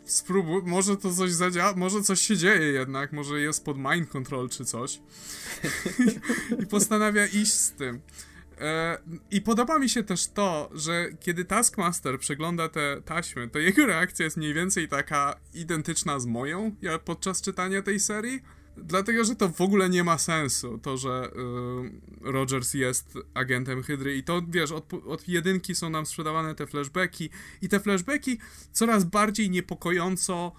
spróbuj, 0.05 0.61
może 0.65 0.97
to 0.97 1.13
coś 1.13 1.31
zadziała, 1.31 1.73
może 1.75 2.01
coś 2.01 2.21
się 2.21 2.37
dzieje 2.37 2.71
jednak, 2.71 3.11
może 3.11 3.41
jest 3.41 3.65
pod 3.65 3.77
mind 3.77 4.09
control 4.09 4.49
czy 4.49 4.65
coś. 4.65 4.99
I 6.63 6.65
postanawia 6.65 7.25
iść 7.25 7.53
z 7.53 7.71
tym. 7.71 8.01
E, 8.59 8.97
I 9.31 9.41
podoba 9.41 9.79
mi 9.79 9.89
się 9.89 10.03
też 10.03 10.27
to, 10.27 10.69
że 10.73 11.09
kiedy 11.19 11.45
Taskmaster 11.45 12.19
przegląda 12.19 12.69
te 12.69 13.01
taśmy, 13.05 13.49
to 13.49 13.59
jego 13.59 13.85
reakcja 13.85 14.25
jest 14.25 14.37
mniej 14.37 14.53
więcej 14.53 14.87
taka 14.87 15.35
identyczna 15.53 16.19
z 16.19 16.25
moją 16.25 16.75
ja 16.81 16.99
podczas 16.99 17.41
czytania 17.41 17.81
tej 17.81 17.99
serii 17.99 18.41
Dlatego, 18.83 19.23
że 19.23 19.35
to 19.35 19.49
w 19.49 19.61
ogóle 19.61 19.89
nie 19.89 20.03
ma 20.03 20.17
sensu, 20.17 20.77
to, 20.77 20.97
że 20.97 21.29
y, 22.23 22.31
Rogers 22.31 22.73
jest 22.73 23.17
agentem 23.33 23.83
Hydry 23.83 24.17
i 24.17 24.23
to, 24.23 24.41
wiesz, 24.49 24.71
od, 24.71 24.93
od 24.93 25.27
jedynki 25.27 25.75
są 25.75 25.89
nam 25.89 26.05
sprzedawane 26.05 26.55
te 26.55 26.67
flashbacki 26.67 27.29
i 27.61 27.69
te 27.69 27.79
flashbacki 27.79 28.37
coraz 28.71 29.03
bardziej 29.03 29.49
niepokojąco 29.49 30.51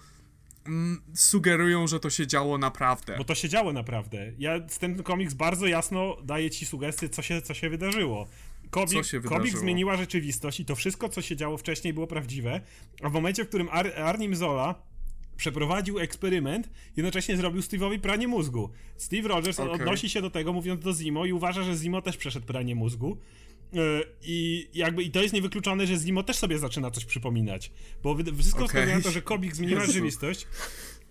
mm, 0.65 1.01
sugerują, 1.13 1.87
że 1.87 1.99
to 1.99 2.09
się 2.09 2.27
działo 2.27 2.57
naprawdę. 2.57 3.17
Bo 3.17 3.23
to 3.23 3.35
się 3.35 3.49
działo 3.49 3.73
naprawdę. 3.73 4.31
Ja, 4.39 4.59
ten 4.59 5.03
komiks 5.03 5.33
bardzo 5.33 5.67
jasno 5.67 6.17
daje 6.23 6.49
ci 6.49 6.65
sugestie, 6.65 7.09
co 7.09 7.21
się, 7.21 7.41
co 7.41 7.53
się 7.53 7.69
wydarzyło. 7.69 8.27
Kobik, 8.69 9.03
Kobik 9.25 9.57
zmieniła 9.57 9.97
rzeczywistość 9.97 10.59
i 10.59 10.65
to 10.65 10.75
wszystko, 10.75 11.09
co 11.09 11.21
się 11.21 11.35
działo 11.35 11.57
wcześniej, 11.57 11.93
było 11.93 12.07
prawdziwe, 12.07 12.61
a 13.03 13.09
w 13.09 13.13
momencie, 13.13 13.45
w 13.45 13.47
którym 13.47 13.67
Ar 13.71 13.99
Arnim 13.99 14.35
Zola 14.35 14.90
przeprowadził 15.41 15.99
eksperyment, 15.99 16.69
jednocześnie 16.97 17.37
zrobił 17.37 17.61
Steve'owi 17.61 17.99
pranie 17.99 18.27
mózgu. 18.27 18.69
Steve 18.97 19.27
Rogers 19.27 19.59
okay. 19.59 19.73
odnosi 19.73 20.09
się 20.09 20.21
do 20.21 20.29
tego, 20.29 20.53
mówiąc 20.53 20.83
do 20.83 20.93
Zimo 20.93 21.25
i 21.25 21.33
uważa, 21.33 21.63
że 21.63 21.75
Zimo 21.75 22.01
też 22.01 22.17
przeszedł 22.17 22.45
pranie 22.45 22.75
mózgu. 22.75 23.17
E, 23.73 23.77
I 24.23 24.67
jakby 24.73 25.03
i 25.03 25.11
to 25.11 25.21
jest 25.21 25.33
niewykluczone, 25.33 25.87
że 25.87 25.95
Zimo 25.95 26.23
też 26.23 26.37
sobie 26.37 26.57
zaczyna 26.57 26.91
coś 26.91 27.05
przypominać. 27.05 27.71
Bo 28.03 28.17
wszystko 28.39 28.67
wskazuje 28.67 28.95
na 28.95 29.01
to, 29.01 29.11
że 29.11 29.21
Kobik 29.21 29.55
zmieniła 29.55 29.85
rzeczywistość. 29.85 30.47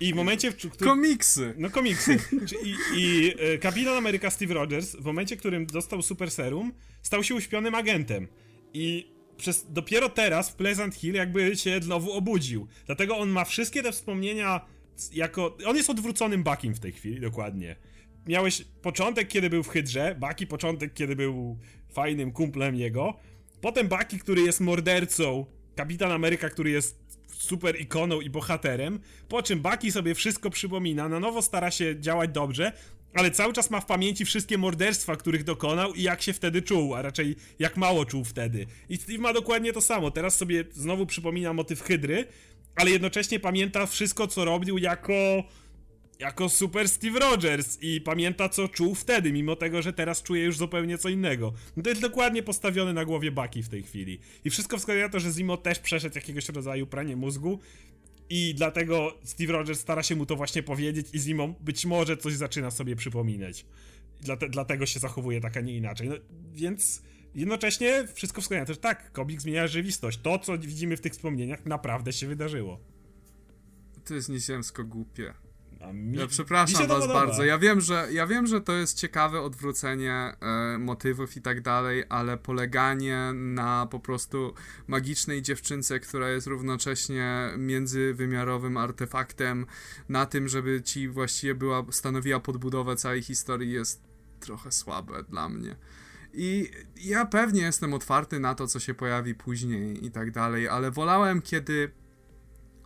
I 0.01 0.12
w 0.12 0.16
momencie, 0.16 0.51
w 0.51 0.57
którym... 0.57 0.95
Komiksy! 0.95 1.55
No 1.59 1.70
komiksy. 1.70 2.18
I, 2.64 2.74
i 2.97 3.35
e, 3.39 3.59
Kapitan 3.59 3.97
Ameryka 3.97 4.31
Steve 4.31 4.55
Rogers 4.55 4.97
w 4.97 5.05
momencie, 5.05 5.37
w 5.37 5.39
którym 5.39 5.66
dostał 5.66 6.03
Super 6.03 6.31
Serum, 6.31 6.72
stał 7.03 7.24
się 7.24 7.35
uśpionym 7.35 7.74
agentem. 7.74 8.28
I 8.74 9.12
przez, 9.41 9.72
dopiero 9.72 10.09
teraz 10.09 10.51
w 10.51 10.55
Pleasant 10.55 10.95
Hill 10.95 11.14
jakby 11.14 11.57
się 11.57 11.80
znowu 11.82 12.12
obudził. 12.12 12.68
Dlatego 12.86 13.18
on 13.18 13.28
ma 13.28 13.45
wszystkie 13.45 13.82
te 13.82 13.93
wspomnienia 13.93 14.61
jako... 15.12 15.57
On 15.66 15.76
jest 15.76 15.91
odwróconym 15.91 16.43
Buckiem 16.43 16.74
w 16.74 16.80
tej 16.80 16.93
chwili, 16.93 17.20
dokładnie. 17.20 17.76
Miałeś 18.26 18.64
początek, 18.82 19.28
kiedy 19.28 19.51
był 19.51 19.62
w 19.62 19.68
Hydrze, 19.68 20.16
Bucky 20.20 20.47
początek, 20.47 20.95
kiedy 20.95 21.16
był 21.16 21.59
fajnym 21.93 22.32
kumplem 22.32 22.76
jego, 22.76 23.14
potem 23.61 23.88
Bucky, 23.88 24.18
który 24.18 24.43
jest 24.43 24.61
mordercą, 24.61 25.47
Kapitan 25.76 26.12
Ameryka, 26.12 26.49
który 26.49 26.70
jest 26.70 27.01
super 27.28 27.80
ikoną 27.80 28.20
i 28.20 28.30
bohaterem, 28.30 29.01
po 29.28 29.43
czym 29.43 29.61
Bucky 29.61 29.93
sobie 29.93 30.14
wszystko 30.14 30.51
przypomina, 30.51 31.09
na 31.09 31.20
nowo 31.20 31.43
stara 31.43 31.70
się 31.70 32.01
działać 32.01 32.30
dobrze, 32.30 32.72
ale 33.15 33.31
cały 33.31 33.53
czas 33.53 33.71
ma 33.71 33.81
w 33.81 33.87
pamięci 33.87 34.25
wszystkie 34.25 34.59
morderstwa, 34.59 35.17
których 35.17 35.45
dokonał 35.45 35.95
i 35.95 36.03
jak 36.03 36.23
się 36.23 36.33
wtedy 36.33 36.63
czuł, 36.63 36.95
a 36.95 37.03
raczej 37.03 37.37
jak 37.59 37.77
mało 37.77 38.05
czuł 38.05 38.25
wtedy. 38.25 38.67
I 38.89 38.97
Steve 38.97 39.19
ma 39.19 39.33
dokładnie 39.33 39.73
to 39.73 39.81
samo. 39.81 40.11
Teraz 40.11 40.37
sobie 40.37 40.65
znowu 40.73 41.07
przypomina 41.07 41.53
motyw 41.53 41.83
Hydry, 41.83 42.27
ale 42.77 42.91
jednocześnie 42.91 43.41
pamięta 43.41 43.87
wszystko, 43.87 44.27
co 44.27 44.45
robił 44.45 44.79
jako 44.79 45.45
jako 46.21 46.49
super 46.49 46.89
Steve 46.89 47.19
Rogers 47.21 47.79
i 47.83 48.01
pamięta 48.01 48.49
co 48.49 48.69
czuł 48.69 48.95
wtedy, 48.95 49.33
mimo 49.33 49.57
tego, 49.57 49.83
że 49.83 49.93
teraz 49.93 50.23
czuje 50.23 50.45
już 50.45 50.57
zupełnie 50.57 50.99
co 50.99 51.09
innego. 51.09 51.53
No 51.77 51.83
to 51.83 51.89
jest 51.89 52.03
dokładnie 52.03 52.43
postawiony 52.43 52.93
na 52.93 53.05
głowie 53.05 53.31
Bucky 53.31 53.63
w 53.63 53.69
tej 53.69 53.83
chwili. 53.83 54.21
I 54.45 54.51
wszystko 54.51 54.79
wskazuje 54.79 55.05
na 55.05 55.11
to, 55.11 55.21
że 55.21 55.31
Zimo 55.33 55.57
też 55.57 55.79
przeszedł 55.79 56.15
jakiegoś 56.15 56.49
rodzaju 56.49 56.87
pranie 56.87 57.17
mózgu 57.17 57.61
i 58.31 58.55
dlatego 58.55 59.18
Steve 59.24 59.53
Rogers 59.53 59.81
stara 59.81 60.03
się 60.03 60.16
mu 60.16 60.26
to 60.26 60.37
właśnie 60.37 60.62
powiedzieć 60.62 61.07
i 61.12 61.18
Zimo 61.18 61.49
być 61.61 61.87
może 61.87 62.16
coś 62.16 62.35
zaczyna 62.35 62.70
sobie 62.70 62.97
przypominać. 62.97 63.66
Dlate, 64.20 64.49
dlatego 64.49 64.87
się 64.87 65.01
zachowuje 65.01 65.41
tak, 65.41 65.57
a 65.57 65.61
nie 65.61 65.76
inaczej. 65.76 66.09
No, 66.09 66.14
więc 66.53 67.03
jednocześnie 67.35 68.09
wszystko 68.14 68.41
wskazuje 68.41 68.66
że 68.66 68.76
tak, 68.76 69.12
komik 69.12 69.41
zmienia 69.41 69.66
rzeczywistość. 69.66 70.20
To, 70.22 70.39
co 70.39 70.59
widzimy 70.59 70.97
w 70.97 71.01
tych 71.01 71.12
wspomnieniach, 71.12 71.66
naprawdę 71.66 72.12
się 72.12 72.26
wydarzyło. 72.26 72.81
To 74.05 74.14
jest 74.14 74.28
nieziemsko 74.28 74.85
głupie. 74.85 75.35
Mi, 75.93 76.18
ja 76.18 76.26
przepraszam 76.26 76.89
was 76.89 77.07
bardzo. 77.07 77.45
Ja 77.45 77.59
wiem, 77.59 77.81
że, 77.81 78.09
ja 78.12 78.26
wiem, 78.26 78.47
że 78.47 78.61
to 78.61 78.72
jest 78.72 78.99
ciekawe 78.99 79.41
odwrócenie 79.41 80.12
e, 80.12 80.78
motywów 80.78 81.37
i 81.37 81.43
tak 81.43 81.61
dalej, 81.61 82.05
ale 82.09 82.39
poleganie 82.39 83.33
na 83.35 83.87
po 83.91 84.01
prostu 84.01 84.55
magicznej 84.87 85.43
dziewczynce, 85.43 86.01
która 86.01 86.28
jest 86.28 86.47
równocześnie 86.47 87.51
międzywymiarowym 87.59 88.76
artefaktem, 88.76 89.66
na 90.09 90.26
tym, 90.26 90.49
żeby 90.49 90.83
ci 90.83 91.09
właściwie 91.09 91.55
była, 91.55 91.85
stanowiła 91.91 92.41
podbudowę 92.41 92.97
całej 92.97 93.22
historii 93.22 93.72
jest 93.72 94.03
trochę 94.41 94.72
słabe 94.72 95.24
dla 95.28 95.49
mnie. 95.49 95.76
I 96.33 96.70
ja 96.97 97.26
pewnie 97.26 97.61
jestem 97.61 97.95
otwarty 97.95 98.41
na 98.41 98.55
to, 98.55 98.66
co 98.66 98.81
się 98.81 98.95
pojawi 98.95 99.35
później 99.35 100.07
i 100.07 100.11
tak 100.11 100.31
dalej, 100.31 100.68
ale 100.68 100.91
wolałem, 100.91 101.43
kiedy 101.43 101.91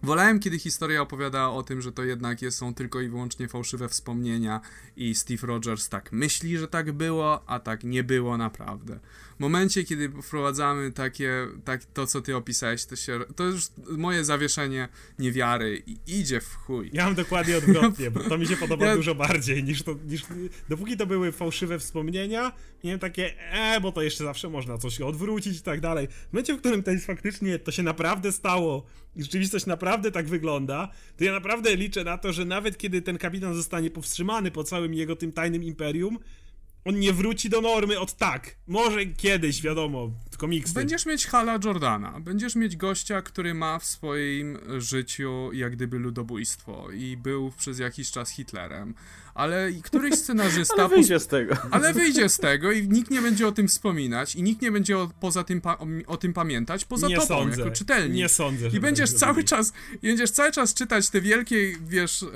Wolałem, 0.05 0.41
kiedy 0.41 0.59
historia 0.59 1.03
opowiadała 1.03 1.55
o 1.55 1.63
tym, 1.63 1.81
że 1.83 1.93
to 1.93 2.05
jednak 2.05 2.39
są 2.51 2.75
tylko 2.75 3.01
i 3.01 3.09
wyłącznie 3.09 3.49
fałszywe 3.49 3.89
wspomnienia 3.89 4.61
i 4.97 5.15
Steve 5.15 5.47
Rogers 5.47 5.89
tak 5.89 6.13
myśli, 6.13 6.59
że 6.59 6.69
tak 6.69 6.93
było, 6.93 7.49
a 7.49 7.59
tak 7.61 7.85
nie 7.85 8.05
było 8.05 8.37
naprawdę. 8.37 9.01
W 9.37 9.41
momencie, 9.41 9.85
kiedy 9.85 10.09
wprowadzamy 10.23 10.93
takie, 10.93 11.47
tak, 11.65 11.85
to, 11.85 12.07
co 12.07 12.21
ty 12.21 12.37
opisałeś, 12.37 12.85
to, 12.85 12.97
się, 12.97 13.21
to 13.37 13.45
już 13.45 13.63
moje 13.89 14.25
zawieszenie 14.25 14.89
niewiary 15.19 15.83
idzie 16.07 16.41
w 16.41 16.55
chuj. 16.55 16.91
Ja 16.93 17.05
mam 17.05 17.15
dokładnie 17.15 17.57
odwrotnie, 17.57 18.11
bo 18.11 18.21
to 18.21 18.39
mi 18.39 18.47
się 18.47 18.57
podoba 18.57 18.87
ja... 18.91 18.97
dużo 18.97 19.15
bardziej 19.15 19.65
niż 19.65 19.83
to, 19.83 19.95
niż, 20.07 20.23
dopóki 20.69 20.97
to 20.97 21.07
były 21.07 21.33
fałszywe 21.33 21.79
wspomnienia, 21.79 22.53
miałem 22.85 23.01
takie, 23.01 23.51
e, 23.53 23.81
bo 23.81 23.93
to 23.93 24.03
jeszcze 24.03 24.25
zawsze 24.25 24.49
można 24.49 24.79
coś 24.79 25.01
odwrócić 25.01 25.59
i 25.59 25.63
tak 25.63 25.81
dalej. 25.81 26.09
W 26.09 26.33
momencie, 26.33 26.55
w 26.55 26.59
którym 26.59 26.83
to 26.83 26.91
jest 26.91 27.07
faktycznie, 27.07 27.59
to 27.59 27.73
się 27.73 27.83
naprawdę 27.83 28.33
stało 28.33 28.87
i 29.17 29.23
rzeczywistość 29.23 29.67
naprawdę 29.67 30.11
tak 30.11 30.27
wygląda, 30.27 30.89
to 31.17 31.25
ja 31.25 31.33
naprawdę 31.33 31.77
liczę 31.77 32.05
na 32.05 32.19
to, 32.19 32.33
że 32.33 32.45
nawet 32.45 32.79
kiedy 32.79 33.03
ten 33.03 33.19
kapitan 33.19 33.55
zostanie 33.55 33.91
powstrzymany 33.91 34.51
po 34.51 34.65
całym 34.65 34.95
jego 34.95 35.17
tym 35.17 35.33
tajnym 35.33 35.65
imperium, 35.65 36.19
on 36.85 36.99
nie 36.99 37.13
wróci 37.13 37.51
do 37.51 37.61
normy 37.61 38.01
od 38.01 38.13
tak. 38.13 38.57
Może 38.67 39.07
kiedyś, 39.07 39.63
wiadomo, 39.63 40.11
komiksy. 40.37 40.75
Będziesz 40.75 41.07
mieć 41.07 41.27
Hala 41.27 41.59
Jordana, 41.65 42.21
będziesz 42.21 42.57
mieć 42.57 42.77
gościa, 42.77 43.23
który 43.23 43.55
ma 43.55 43.79
w 43.79 43.85
swoim 43.85 44.59
życiu 44.79 45.53
jak 45.53 45.73
gdyby 45.73 45.99
ludobójstwo 45.99 46.91
i 46.91 47.17
był 47.17 47.53
przez 47.59 47.79
jakiś 47.79 48.11
czas 48.11 48.31
Hitlerem, 48.31 48.95
ale 49.35 49.73
któryś 49.83 50.15
scenarzysta... 50.15 50.75
ale 50.85 50.89
wyjdzie 50.89 51.21
z 51.21 51.27
tego. 51.27 51.57
Ale 51.71 51.93
wyjdzie 51.93 52.29
z 52.29 52.39
tego 52.39 52.73
i 52.73 52.89
nikt 52.89 53.11
nie 53.11 53.23
będzie 53.23 53.49
o 53.49 53.53
tym 53.53 53.69
wspominać 53.69 54.37
i 54.37 54.43
nikt 54.43 54.63
nie 54.63 54.73
będzie 54.73 54.99
o, 54.99 55.11
poza 55.21 55.45
tym 55.45 55.61
o, 55.65 55.87
o, 56.07 56.17
tym 56.17 56.33
pamiętać, 56.33 56.85
poza 56.85 57.09
nie 57.09 57.17
tobą, 57.17 57.29
sądzę. 57.29 57.61
jako 57.61 57.71
czytelnik. 57.71 58.17
Nie 58.17 58.29
sądzę, 58.29 58.69
I 58.69 58.81
będziesz 58.81 59.13
cały 59.13 59.45
czas, 59.45 59.73
będziesz 60.03 60.31
cały 60.31 60.53
czas 60.53 60.75
czytać 60.75 61.11
te 61.11 61.21
wielkie, 61.21 61.73
wiesz, 61.89 62.23
e, 62.23 62.27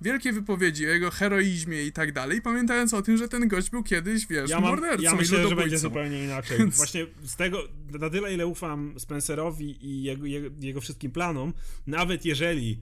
wielkie 0.00 0.32
wypowiedzi 0.32 0.86
o 0.86 0.88
jego 0.88 1.10
heroizmie 1.10 1.82
i 1.82 1.92
tak 1.92 2.12
dalej, 2.12 2.42
pamiętając 2.42 2.94
o 2.94 3.02
tym, 3.02 3.16
że 3.16 3.28
ten 3.28 3.48
gość 3.48 3.70
był 3.70 3.82
kiedyś, 3.82 4.26
wiesz, 4.26 4.50
ja 4.50 4.60
mam, 4.60 4.70
mordercą 4.70 5.02
Ja 5.02 5.14
myślę, 5.14 5.48
że 5.48 5.56
będzie 5.56 5.78
zupełnie 5.78 6.24
inaczej. 6.24 6.58
Właśnie 6.70 7.06
z 7.28 7.36
tego, 7.36 7.62
na 8.00 8.10
tyle 8.10 8.34
ile 8.34 8.46
ufam 8.46 8.94
Spencerowi 8.98 9.86
i 9.86 10.02
jego, 10.02 10.26
jego, 10.26 10.48
jego 10.60 10.80
wszystkim 10.80 11.10
planom, 11.10 11.52
nawet 11.86 12.24
jeżeli 12.24 12.80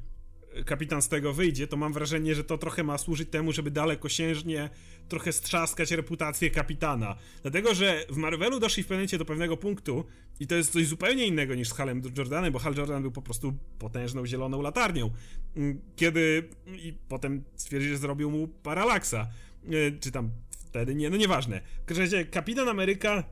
kapitan 0.65 1.03
z 1.03 1.09
tego 1.09 1.33
wyjdzie, 1.33 1.67
to 1.67 1.77
mam 1.77 1.93
wrażenie, 1.93 2.35
że 2.35 2.45
to 2.45 2.59
trochę 2.59 2.85
ma 2.85 2.99
służyć 2.99 3.31
temu, 3.31 3.53
żeby 3.53 3.71
dalekosiężnie 3.71 4.71
trochę 5.09 5.33
strzaskać 5.33 5.91
reputację 5.91 6.51
kapitana. 6.51 7.17
Dlatego, 7.43 7.75
że 7.75 8.05
w 8.11 8.17
Marvelu 8.17 8.61
doszli 8.61 8.83
w 8.83 8.87
pewnym 8.87 8.99
momencie 8.99 9.19
do 9.19 9.25
pewnego 9.25 9.57
punktu 9.57 10.05
i 10.41 10.47
to 10.47 10.55
jest 10.55 10.73
coś 10.73 10.87
zupełnie 10.87 11.27
innego 11.27 11.55
niż 11.55 11.69
z 11.69 11.73
Halem 11.73 12.03
Jordanem, 12.17 12.53
bo 12.53 12.59
Hal 12.59 12.75
Jordan 12.75 13.03
był 13.03 13.13
po 13.13 13.23
prostu 13.23 13.53
potężną 13.79 14.27
zieloną 14.27 14.63
latarnią. 14.63 15.11
Mm, 15.57 15.81
kiedy 15.97 16.49
i 16.67 16.93
potem 17.09 17.45
stwierdził, 17.57 17.91
że 17.91 17.99
zrobił 17.99 18.31
mu 18.31 18.49
paralaksa. 18.49 19.29
E, 19.69 19.99
czy 20.01 20.11
tam 20.11 20.31
wtedy 20.51 20.95
nie, 20.95 21.11
no 21.11 21.17
nieważne. 21.17 21.61
W 21.83 21.85
każdym 21.85 22.05
razie 22.05 22.25
Kapitan 22.25 22.69
Ameryka 22.69 23.25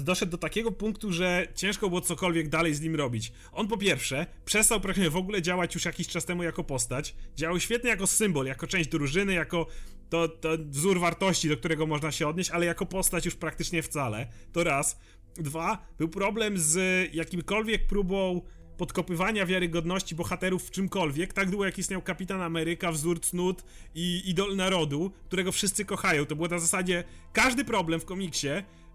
doszedł 0.00 0.32
do 0.32 0.38
takiego 0.38 0.72
punktu, 0.72 1.12
że 1.12 1.48
ciężko 1.54 1.88
było 1.88 2.00
cokolwiek 2.00 2.48
dalej 2.48 2.74
z 2.74 2.80
nim 2.80 2.96
robić. 2.96 3.32
On 3.52 3.68
po 3.68 3.76
pierwsze 3.76 4.26
przestał 4.44 4.80
praktycznie 4.80 5.10
w 5.10 5.16
ogóle 5.16 5.42
działać 5.42 5.74
już 5.74 5.84
jakiś 5.84 6.08
czas 6.08 6.24
temu 6.24 6.42
jako 6.42 6.64
postać, 6.64 7.14
działał 7.36 7.60
świetnie 7.60 7.90
jako 7.90 8.06
symbol, 8.06 8.46
jako 8.46 8.66
część 8.66 8.90
drużyny, 8.90 9.32
jako 9.32 9.66
to, 10.10 10.28
to 10.28 10.48
wzór 10.58 11.00
wartości, 11.00 11.48
do 11.48 11.56
którego 11.56 11.86
można 11.86 12.12
się 12.12 12.28
odnieść, 12.28 12.50
ale 12.50 12.66
jako 12.66 12.86
postać 12.86 13.24
już 13.24 13.34
praktycznie 13.34 13.82
wcale. 13.82 14.26
To 14.52 14.64
raz. 14.64 15.00
Dwa, 15.36 15.86
był 15.98 16.08
problem 16.08 16.58
z 16.58 16.78
jakimkolwiek 17.14 17.86
próbą 17.86 18.42
podkopywania 18.76 19.46
wiarygodności 19.46 20.14
bohaterów 20.14 20.66
w 20.66 20.70
czymkolwiek, 20.70 21.32
tak 21.32 21.50
długo 21.50 21.64
jak 21.64 21.78
istniał 21.78 22.02
Kapitan 22.02 22.42
Ameryka, 22.42 22.92
wzór 22.92 23.20
cnót 23.20 23.64
i 23.94 24.22
idol 24.26 24.56
narodu, 24.56 25.12
którego 25.26 25.52
wszyscy 25.52 25.84
kochają. 25.84 26.26
To 26.26 26.36
było 26.36 26.48
na 26.48 26.58
zasadzie 26.58 27.04
każdy 27.32 27.64
problem 27.64 28.00
w 28.00 28.04
komiksie 28.04 28.48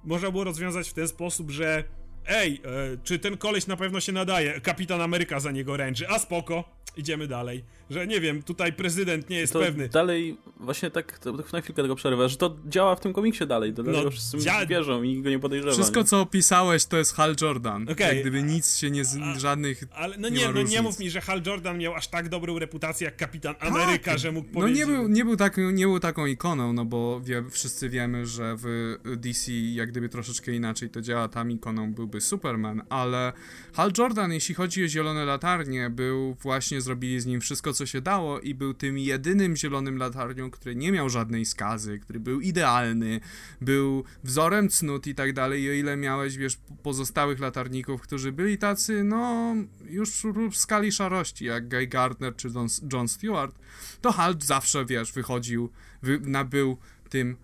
można 0.03 0.31
było 0.31 0.43
rozwiązać 0.43 0.89
w 0.89 0.93
ten 0.93 1.07
sposób, 1.07 1.51
że 1.51 1.83
ej, 2.27 2.61
e, 2.65 2.97
czy 3.03 3.19
ten 3.19 3.37
koleś 3.37 3.67
na 3.67 3.77
pewno 3.77 3.99
się 3.99 4.11
nadaje? 4.11 4.61
Kapitan 4.61 5.01
Ameryka 5.01 5.39
za 5.39 5.51
niego 5.51 5.77
ręczy, 5.77 6.09
a 6.09 6.19
spoko 6.19 6.63
idziemy 6.97 7.27
dalej. 7.27 7.63
Że 7.89 8.07
nie 8.07 8.21
wiem, 8.21 8.43
tutaj 8.43 8.73
prezydent 8.73 9.29
nie 9.29 9.39
jest 9.39 9.53
to 9.53 9.59
pewny. 9.59 9.89
Dalej, 9.89 10.37
właśnie 10.59 10.91
tak, 10.91 11.19
to, 11.19 11.31
na 11.31 11.61
chwilkę 11.61 11.81
tego 11.81 11.95
przerwę, 11.95 12.29
że 12.29 12.37
to 12.37 12.55
działa 12.67 12.95
w 12.95 12.99
tym 12.99 13.13
komiksie 13.13 13.47
dalej, 13.47 13.73
do 13.73 13.83
tego 13.83 14.03
no, 14.03 14.11
wszyscy 14.11 14.37
dzia... 14.37 14.65
wierzą 14.65 15.03
i 15.03 15.09
nikt 15.09 15.23
go 15.23 15.29
nie 15.29 15.39
podejrzewa. 15.39 15.73
Wszystko, 15.73 15.99
nie? 15.99 16.05
co 16.05 16.21
opisałeś, 16.21 16.85
to 16.85 16.97
jest 16.97 17.13
Hal 17.13 17.35
Jordan. 17.41 17.89
Okay. 17.89 18.07
Jak 18.07 18.21
gdyby 18.21 18.43
nic 18.43 18.77
się 18.77 18.91
nie, 18.91 19.05
z, 19.05 19.17
żadnych 19.37 19.83
Ale 19.91 20.17
no 20.17 20.29
nie, 20.29 20.37
nie 20.37 20.51
no 20.53 20.61
nie 20.61 20.81
mów 20.81 20.99
mi, 20.99 21.09
że 21.09 21.21
Hal 21.21 21.41
Jordan 21.45 21.77
miał 21.77 21.95
aż 21.95 22.07
tak 22.07 22.29
dobrą 22.29 22.59
reputację 22.59 23.05
jak 23.05 23.17
Kapitan 23.17 23.55
tak. 23.55 23.69
Ameryka, 23.69 24.11
tak. 24.11 24.19
że 24.19 24.31
mógł 24.31 24.49
powiedzieć... 24.49 24.85
No 24.87 24.91
nie 24.91 24.97
był, 24.97 25.07
nie 25.07 25.25
był, 25.25 25.35
tak, 25.35 25.57
nie 25.73 25.85
był 25.85 25.99
taką 25.99 26.25
ikoną, 26.25 26.73
no 26.73 26.85
bo 26.85 27.21
wie, 27.21 27.43
wszyscy 27.51 27.89
wiemy, 27.89 28.25
że 28.25 28.55
w 28.57 28.95
DC 29.17 29.51
jak 29.51 29.91
gdyby 29.91 30.09
troszeczkę 30.09 30.51
inaczej 30.51 30.89
to 30.89 31.01
działa, 31.01 31.27
tam 31.27 31.51
ikoną 31.51 31.93
byłby 31.93 32.21
Superman, 32.21 32.81
ale 32.89 33.33
Hal 33.73 33.91
Jordan, 33.97 34.33
jeśli 34.33 34.55
chodzi 34.55 34.85
o 34.85 34.87
Zielone 34.87 35.25
Latarnie, 35.25 35.89
był 35.89 36.33
właśnie, 36.33 36.81
zrobili 36.81 37.19
z 37.19 37.25
nim 37.25 37.41
wszystko, 37.41 37.73
co 37.79 37.85
się 37.85 38.01
dało 38.01 38.39
i 38.39 38.55
był 38.55 38.73
tym 38.73 38.97
jedynym 38.97 39.55
zielonym 39.55 39.97
latarnią, 39.97 40.51
który 40.51 40.75
nie 40.75 40.91
miał 40.91 41.09
żadnej 41.09 41.45
skazy, 41.45 41.99
który 41.99 42.19
był 42.19 42.41
idealny, 42.41 43.19
był 43.61 44.03
wzorem 44.23 44.69
cnót 44.69 45.07
i 45.07 45.15
tak 45.15 45.33
dalej. 45.33 45.63
I 45.63 45.69
o 45.69 45.73
ile 45.73 45.97
miałeś, 45.97 46.37
wiesz, 46.37 46.57
pozostałych 46.83 47.39
latarników, 47.39 48.01
którzy 48.01 48.31
byli 48.31 48.57
tacy, 48.57 49.03
no, 49.03 49.55
już 49.89 50.25
w 50.51 50.55
skali 50.55 50.91
szarości, 50.91 51.45
jak 51.45 51.69
Guy 51.69 51.87
Gardner 51.87 52.35
czy 52.35 52.49
Don, 52.49 52.67
John 52.93 53.07
Stewart, 53.07 53.59
to 54.01 54.11
Halt 54.11 54.43
zawsze, 54.43 54.85
wiesz, 54.85 55.11
wychodził, 55.11 55.69
wy, 56.01 56.19
nabył 56.19 56.77
tym 57.09 57.37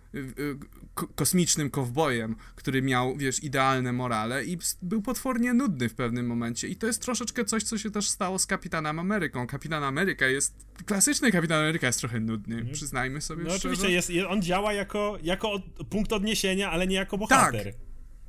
kosmicznym 0.96 1.70
kowbojem, 1.70 2.36
który 2.56 2.82
miał, 2.82 3.18
wiesz, 3.18 3.44
idealne 3.44 3.94
morale 3.94 4.46
i 4.46 4.58
był 4.82 5.02
potwornie 5.02 5.54
nudny 5.54 5.90
w 5.90 5.96
pewnym 5.96 6.28
momencie. 6.28 6.68
I 6.68 6.76
to 6.76 6.88
jest 6.88 7.02
troszeczkę 7.02 7.46
coś, 7.46 7.64
co 7.64 7.78
się 7.78 7.92
też 7.92 8.10
stało 8.10 8.40
z 8.40 8.46
Kapitanem 8.46 9.00
Ameryką. 9.00 9.48
Kapitan 9.48 9.84
Ameryka 9.84 10.28
jest, 10.28 10.56
klasyczny 10.86 11.32
Kapitan 11.32 11.60
Ameryka 11.60 11.88
jest 11.88 12.00
trochę 12.00 12.20
nudny, 12.20 12.56
mhm. 12.56 12.74
przyznajmy 12.74 13.22
sobie 13.22 13.44
No 13.44 13.50
szczerze. 13.50 13.70
oczywiście, 13.70 13.92
jest, 13.92 14.12
on 14.30 14.42
działa 14.42 14.74
jako, 14.74 15.18
jako 15.24 15.52
od, 15.52 15.64
punkt 15.90 16.14
odniesienia, 16.14 16.72
ale 16.72 16.88
nie 16.88 16.96
jako 16.96 17.18
bohater. 17.18 17.64
Tak. 17.64 17.74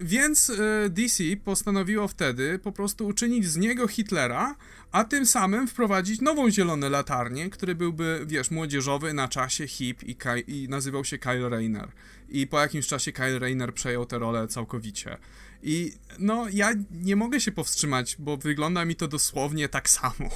Więc 0.00 0.50
e, 0.50 0.90
DC 0.90 1.24
postanowiło 1.44 2.08
wtedy 2.08 2.58
po 2.58 2.72
prostu 2.72 3.06
uczynić 3.06 3.46
z 3.46 3.56
niego 3.56 3.88
Hitlera, 3.88 4.56
a 4.92 5.04
tym 5.04 5.26
samym 5.26 5.68
wprowadzić 5.68 6.20
nową 6.20 6.50
zielone 6.50 6.88
latarnię, 6.88 7.50
który 7.50 7.74
byłby, 7.74 8.24
wiesz, 8.26 8.50
młodzieżowy, 8.50 9.12
na 9.12 9.28
czasie, 9.28 9.66
hip 9.68 10.02
i, 10.02 10.16
i 10.46 10.68
nazywał 10.68 11.04
się 11.04 11.18
Kyle 11.18 11.48
Rayner. 11.48 11.88
I 12.28 12.46
po 12.46 12.60
jakimś 12.60 12.86
czasie 12.86 13.12
Kyle 13.12 13.38
Rayner 13.38 13.74
przejął 13.74 14.06
tę 14.06 14.18
rolę 14.18 14.48
całkowicie. 14.48 15.16
I 15.62 15.92
no, 16.18 16.46
ja 16.52 16.72
nie 16.90 17.16
mogę 17.16 17.40
się 17.40 17.52
powstrzymać, 17.52 18.16
bo 18.18 18.36
wygląda 18.36 18.84
mi 18.84 18.96
to 18.96 19.08
dosłownie 19.08 19.68
tak 19.68 19.88
samo. 19.90 20.30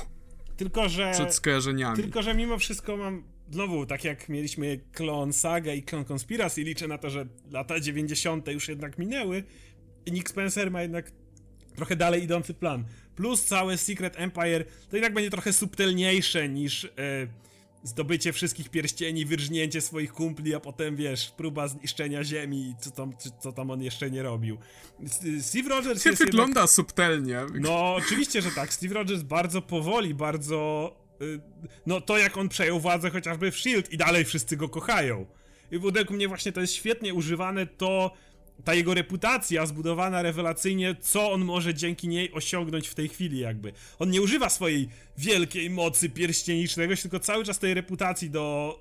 Tylko, 0.57 0.88
że. 0.88 1.11
Przed 1.12 1.34
skojarzeniami. 1.34 2.03
Tylko, 2.03 2.22
że 2.22 2.34
mimo 2.34 2.59
wszystko 2.59 2.97
mam. 2.97 3.24
Znowu, 3.51 3.86
tak 3.86 4.05
jak 4.05 4.28
mieliśmy 4.28 4.80
Klon 4.93 5.32
Saga 5.32 5.74
i 5.74 5.82
Klon 5.82 6.05
Conspiracy, 6.12 6.62
liczę 6.62 6.88
na 6.88 6.99
to, 6.99 7.11
że 7.11 7.26
lata 7.51 7.80
90. 7.80 8.49
już 8.49 8.68
jednak 8.68 8.99
minęły. 8.99 9.45
Nick 10.07 10.28
Spencer 10.28 10.70
ma 10.70 10.82
jednak 10.82 11.12
trochę 11.76 11.97
dalej 11.97 12.22
idący 12.22 12.55
plan. 12.55 12.84
Plus 13.16 13.45
całe 13.45 13.78
Secret 13.78 14.14
Empire 14.16 14.64
to 14.64 14.97
jednak 14.97 15.14
będzie 15.14 15.30
trochę 15.30 15.53
subtelniejsze 15.53 16.49
niż. 16.49 16.84
Yy, 16.84 16.91
zdobycie 17.83 18.33
wszystkich 18.33 18.68
pierścieni, 18.68 19.26
wyrżnięcie 19.26 19.81
swoich 19.81 20.12
kumpli, 20.12 20.55
a 20.55 20.61
potem 20.61 20.97
wiesz, 20.97 21.31
próba 21.37 21.68
zniszczenia 21.68 22.24
ziemi, 22.24 22.74
co 22.81 22.91
tam, 22.91 23.12
co 23.39 23.53
tam 23.53 23.70
on 23.70 23.83
jeszcze 23.83 24.11
nie 24.11 24.22
robił. 24.22 24.59
Steve 25.41 25.68
Rogers 25.68 26.05
jest 26.05 26.24
wygląda 26.24 26.61
jednak... 26.61 26.70
subtelnie. 26.70 27.41
No, 27.61 27.95
oczywiście, 27.95 28.43
że 28.43 28.51
tak. 28.51 28.72
Steve 28.72 28.95
Rogers 28.95 29.22
bardzo 29.22 29.62
powoli, 29.62 30.14
bardzo... 30.14 30.91
Y, 31.22 31.41
no, 31.87 32.01
to 32.01 32.18
jak 32.18 32.37
on 32.37 32.49
przejął 32.49 32.81
władzę 32.81 33.11
chociażby 33.11 33.51
w 33.51 33.55
S.H.I.E.L.D. 33.55 33.89
i 33.91 33.97
dalej 33.97 34.24
wszyscy 34.24 34.57
go 34.57 34.68
kochają. 34.68 35.26
I 35.70 35.78
według 35.78 36.11
mnie 36.11 36.28
właśnie 36.28 36.53
to 36.53 36.61
jest 36.61 36.74
świetnie 36.74 37.14
używane 37.14 37.66
to, 37.66 38.12
ta 38.65 38.75
jego 38.75 38.95
reputacja 38.95 39.67
zbudowana 39.67 40.23
rewelacyjnie, 40.23 40.97
co 41.01 41.33
on 41.33 41.45
może 41.45 41.75
dzięki 41.75 42.09
niej 42.09 42.33
osiągnąć 42.33 42.89
w 42.89 42.95
tej 42.95 43.09
chwili 43.09 43.39
jakby. 43.39 43.73
On 43.99 44.11
nie 44.11 44.23
używa 44.23 44.49
swojej 44.49 44.89
wielkiej 45.19 45.71
mocy 45.71 46.11
pierścienicznego, 46.11 46.97
tylko 46.97 47.21
cały 47.21 47.45
czas 47.45 47.59
tej 47.59 47.75
reputacji 47.75 48.31
do, 48.31 48.79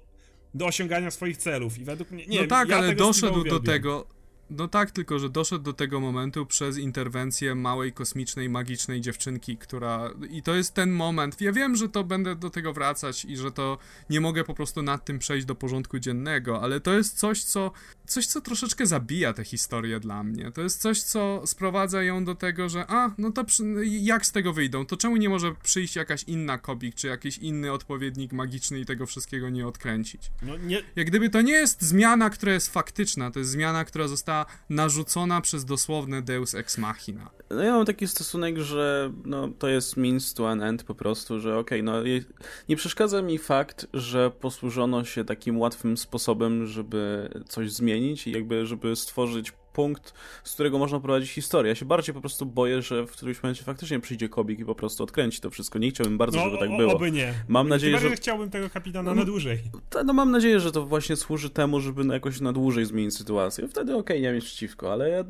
do 0.54 0.66
osiągania 0.66 1.12
swoich 1.12 1.38
celów 1.38 1.80
i 1.80 1.84
według 1.84 2.12
mnie... 2.12 2.26
Nie, 2.28 2.42
no 2.42 2.48
tak, 2.48 2.70
ja 2.70 2.78
ale 2.78 2.96
doszedł 2.96 3.44
do 3.44 3.60
tego 3.60 4.19
no 4.50 4.68
tak, 4.68 4.92
tylko 4.92 5.20
że 5.20 5.30
doszedł 5.30 5.64
do 5.64 5.74
tego 5.74 6.00
momentu 6.00 6.46
przez 6.46 6.78
interwencję 6.78 7.56
małej, 7.56 7.94
kosmicznej, 7.94 8.50
magicznej 8.50 9.02
dziewczynki, 9.02 9.58
która. 9.58 10.10
I 10.30 10.44
to 10.44 10.56
jest 10.56 10.74
ten 10.74 10.92
moment. 10.92 11.42
Ja 11.42 11.52
wiem, 11.52 11.76
że 11.76 11.90
to 11.90 12.04
będę 12.04 12.36
do 12.36 12.50
tego 12.50 12.74
wracać 12.74 13.26
i 13.26 13.38
że 13.38 13.52
to 13.52 13.78
nie 14.10 14.22
mogę 14.22 14.44
po 14.44 14.54
prostu 14.54 14.82
nad 14.82 15.06
tym 15.06 15.20
przejść 15.20 15.46
do 15.46 15.56
porządku 15.56 16.00
dziennego, 16.00 16.62
ale 16.62 16.80
to 16.80 16.94
jest 16.94 17.18
coś, 17.18 17.44
co. 17.44 17.72
Coś, 18.08 18.26
co 18.26 18.42
troszeczkę 18.42 18.86
zabija 18.86 19.34
tę 19.34 19.44
historię 19.44 20.00
dla 20.00 20.24
mnie. 20.24 20.52
To 20.52 20.62
jest 20.62 20.82
coś, 20.82 21.02
co 21.02 21.42
sprowadza 21.46 22.04
ją 22.04 22.26
do 22.26 22.36
tego, 22.36 22.70
że 22.70 22.86
a, 22.88 23.12
no 23.18 23.32
to 23.32 23.44
przy... 23.44 23.64
jak 23.86 24.26
z 24.26 24.32
tego 24.32 24.54
wyjdą? 24.54 24.86
To 24.86 24.98
czemu 24.98 25.18
nie 25.18 25.30
może 25.30 25.56
przyjść 25.64 25.96
jakaś 25.96 26.24
inna 26.24 26.58
kobik, 26.58 26.96
czy 26.96 27.08
jakiś 27.08 27.38
inny 27.38 27.72
odpowiednik 27.72 28.34
magiczny 28.34 28.80
i 28.80 28.86
tego 28.86 29.06
wszystkiego 29.06 29.50
nie 29.50 29.68
odkręcić? 29.68 30.32
No 30.42 30.58
nie... 30.58 30.82
Jak 30.96 31.08
gdyby 31.08 31.30
to 31.30 31.42
nie 31.42 31.54
jest 31.54 31.82
zmiana, 31.82 32.30
która 32.30 32.54
jest 32.54 32.74
faktyczna, 32.74 33.32
to 33.32 33.40
jest 33.40 33.52
zmiana, 33.52 33.86
która 33.86 34.08
została 34.08 34.39
narzucona 34.70 35.42
przez 35.42 35.66
dosłowne 35.66 36.22
Deus 36.22 36.56
Ex 36.56 36.78
Machina. 36.78 37.30
No 37.50 37.64
ja 37.64 37.72
mam 37.72 37.86
taki 37.86 38.08
stosunek, 38.08 38.58
że 38.58 39.14
no, 39.26 39.48
to 39.48 39.68
jest 39.68 39.98
means 39.98 40.34
to 40.34 40.50
an 40.50 40.62
end 40.62 40.84
po 40.84 40.96
prostu, 40.96 41.40
że 41.40 41.58
okej, 41.58 41.82
okay, 41.82 41.84
no 41.84 42.24
nie 42.70 42.76
przeszkadza 42.76 43.22
mi 43.22 43.38
fakt, 43.38 43.88
że 43.94 44.32
posłużono 44.32 45.06
się 45.06 45.26
takim 45.26 45.60
łatwym 45.60 45.98
sposobem, 45.98 46.68
żeby 46.68 47.30
coś 47.48 47.72
zmienić 47.72 48.28
i 48.28 48.32
jakby 48.32 48.66
żeby 48.66 48.96
stworzyć 48.96 49.54
punkt, 49.80 50.14
z 50.44 50.54
którego 50.54 50.78
można 50.78 51.00
prowadzić 51.00 51.32
historię. 51.32 51.70
Ja 51.70 51.76
się 51.76 51.86
bardziej 51.86 52.16
po 52.16 52.22
prostu 52.22 52.46
boję, 52.46 52.82
że 52.82 53.06
w 53.06 53.12
którymś 53.12 53.44
momencie 53.44 53.64
faktycznie 53.64 54.00
przyjdzie 54.00 54.30
Kobik 54.30 54.60
i 54.60 54.66
po 54.66 54.76
prostu 54.76 55.04
odkręci 55.04 55.42
to 55.42 55.50
wszystko. 55.50 55.80
Nie 55.80 55.90
chciałbym 55.90 56.18
bardzo, 56.18 56.38
no, 56.38 56.46
żeby 56.46 56.58
tak 56.58 56.78
było. 56.78 56.94
Oby 56.94 57.12
nie. 57.12 57.34
Mam 57.48 57.70
nadzieję, 57.70 58.00
że... 58.00 58.16
chciałbym 58.16 58.50
tego 58.50 58.70
kapitana 58.70 59.12
no, 59.12 59.16
na 59.16 59.26
dłużej. 59.26 59.60
no 60.06 60.14
mam 60.14 60.32
nadzieję, 60.32 60.60
że 60.60 60.72
to 60.72 60.86
właśnie 60.86 61.16
służy 61.16 61.50
temu, 61.50 61.80
żeby 61.80 62.14
jakoś 62.14 62.42
na 62.42 62.54
dłużej 62.54 62.86
zmienić 62.86 63.16
sytuację. 63.18 63.68
Wtedy 63.68 63.92
okej, 63.96 64.18
okay, 64.18 64.22
nie 64.22 64.34
mieć 64.34 64.46
przeciwko, 64.46 64.94
ale 64.94 65.10
ja... 65.10 65.24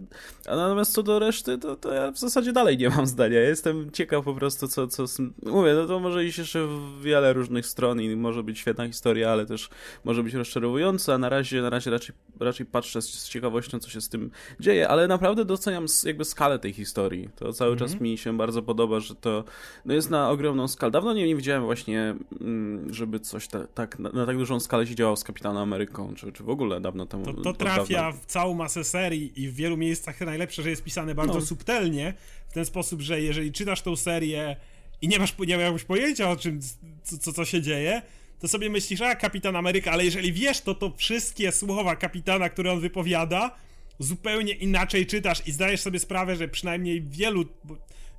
A 0.48 0.56
natomiast 0.56 0.94
co 0.94 1.04
do 1.04 1.20
reszty, 1.20 1.58
to, 1.58 1.76
to 1.76 1.94
ja 1.94 2.12
w 2.12 2.18
zasadzie 2.18 2.54
dalej 2.54 2.78
nie 2.78 2.90
mam 2.90 3.08
zdania. 3.08 3.40
Ja 3.40 3.50
jestem 3.50 3.92
ciekaw 3.92 4.26
po 4.26 4.34
prostu, 4.34 4.68
co... 4.68 4.88
co 4.88 5.04
mówię, 5.44 5.74
no 5.74 5.86
to 5.86 6.00
może 6.00 6.26
iść 6.26 6.38
jeszcze 6.38 6.68
w 6.68 7.02
wiele 7.02 7.34
różnych 7.34 7.66
stron 7.66 8.02
i 8.02 8.16
może 8.16 8.44
być 8.44 8.60
świetna 8.60 8.88
historia, 8.88 9.32
ale 9.32 9.46
też 9.46 9.70
może 10.04 10.24
być 10.24 10.34
rozczarowująca. 10.34 11.18
Na 11.18 11.30
razie, 11.30 11.62
na 11.62 11.70
razie 11.70 11.92
raczej, 11.92 12.16
raczej 12.40 12.66
patrzę 12.66 13.02
z, 13.02 13.10
z 13.10 13.30
ciekawością, 13.30 13.80
co 13.80 13.90
się 13.90 14.02
z 14.02 14.10
tym 14.10 14.32
dzieje, 14.60 14.88
ale 14.88 15.08
naprawdę 15.08 15.46
doceniam 15.46 15.86
jakby 16.06 16.26
skalę 16.26 16.60
tej 16.60 16.74
historii. 16.74 17.30
To 17.36 17.54
cały 17.54 17.72
mm 17.72 17.78
-hmm. 17.78 17.80
czas 17.80 17.92
mhm. 17.92 18.12
mi 18.12 18.18
się 18.18 18.38
bardzo 18.38 18.62
podoba, 18.62 19.00
że 19.00 19.16
to 19.16 19.44
no 19.86 19.94
jest 19.94 20.10
na 20.10 20.30
ogromną 20.30 20.68
skalę. 20.68 20.92
Dawno 20.92 21.14
nie, 21.14 21.28
nie 21.28 21.36
widziałem 21.36 21.64
właśnie, 21.64 22.16
mm, 22.42 22.94
żeby 22.94 23.20
coś 23.20 23.48
ta, 23.48 23.68
tak, 23.68 24.00
na, 24.00 24.10
na, 24.10 24.26
tak 24.26 24.38
dużą 24.38 24.60
skalę 24.60 24.88
się 24.88 24.96
działo 24.96 25.16
z 25.16 25.24
Kapitanem 25.24 25.62
Ameryką, 25.62 26.16
czy, 26.16 26.32
czy 26.32 26.44
w 26.44 26.50
ogóle 26.50 26.82
dawno 26.82 27.06
temu. 27.06 27.26
To, 27.26 27.34
to 27.34 27.54
trafia 27.54 28.02
dawno. 28.02 28.22
w 28.22 28.26
całą 28.26 28.54
masę 28.54 28.84
serii 28.84 29.32
i 29.36 29.48
w 29.48 29.56
wielu 29.56 29.78
miejscach 29.78 30.22
najlepsze, 30.22 30.64
że 30.64 30.70
jest 30.70 30.84
pisane 30.84 31.16
bardzo 31.16 31.34
no. 31.34 31.42
subtelnie, 31.42 32.14
w 32.50 32.54
ten 32.54 32.66
sposób, 32.66 33.02
że 33.02 33.22
jeżeli 33.22 33.52
czytasz 33.52 33.82
tą 33.82 33.96
serię 33.96 34.56
i 35.02 35.08
nie 35.08 35.20
masz, 35.20 35.36
nie 35.48 35.72
masz 35.72 35.84
pojęcia 35.84 36.30
o 36.30 36.36
czym, 36.36 36.60
co, 37.04 37.18
co, 37.18 37.34
co 37.34 37.46
się 37.46 37.62
dzieje, 37.62 38.02
to 38.40 38.48
sobie 38.48 38.70
myślisz, 38.70 39.02
a 39.02 39.16
Kapitan 39.16 39.56
Ameryka, 39.56 39.92
ale 39.92 40.06
jeżeli 40.06 40.34
wiesz, 40.34 40.62
to 40.62 40.76
to 40.76 40.92
wszystkie 40.98 41.52
słowa 41.52 41.96
kapitana, 41.96 42.50
które 42.50 42.72
on 42.72 42.80
wypowiada, 42.80 43.56
zupełnie 44.00 44.54
inaczej 44.54 45.06
czytasz 45.06 45.48
i 45.48 45.52
zdajesz 45.52 45.82
sobie 45.82 46.00
sprawę, 46.00 46.36
że 46.36 46.48
przynajmniej 46.48 47.02
wielu, 47.02 47.46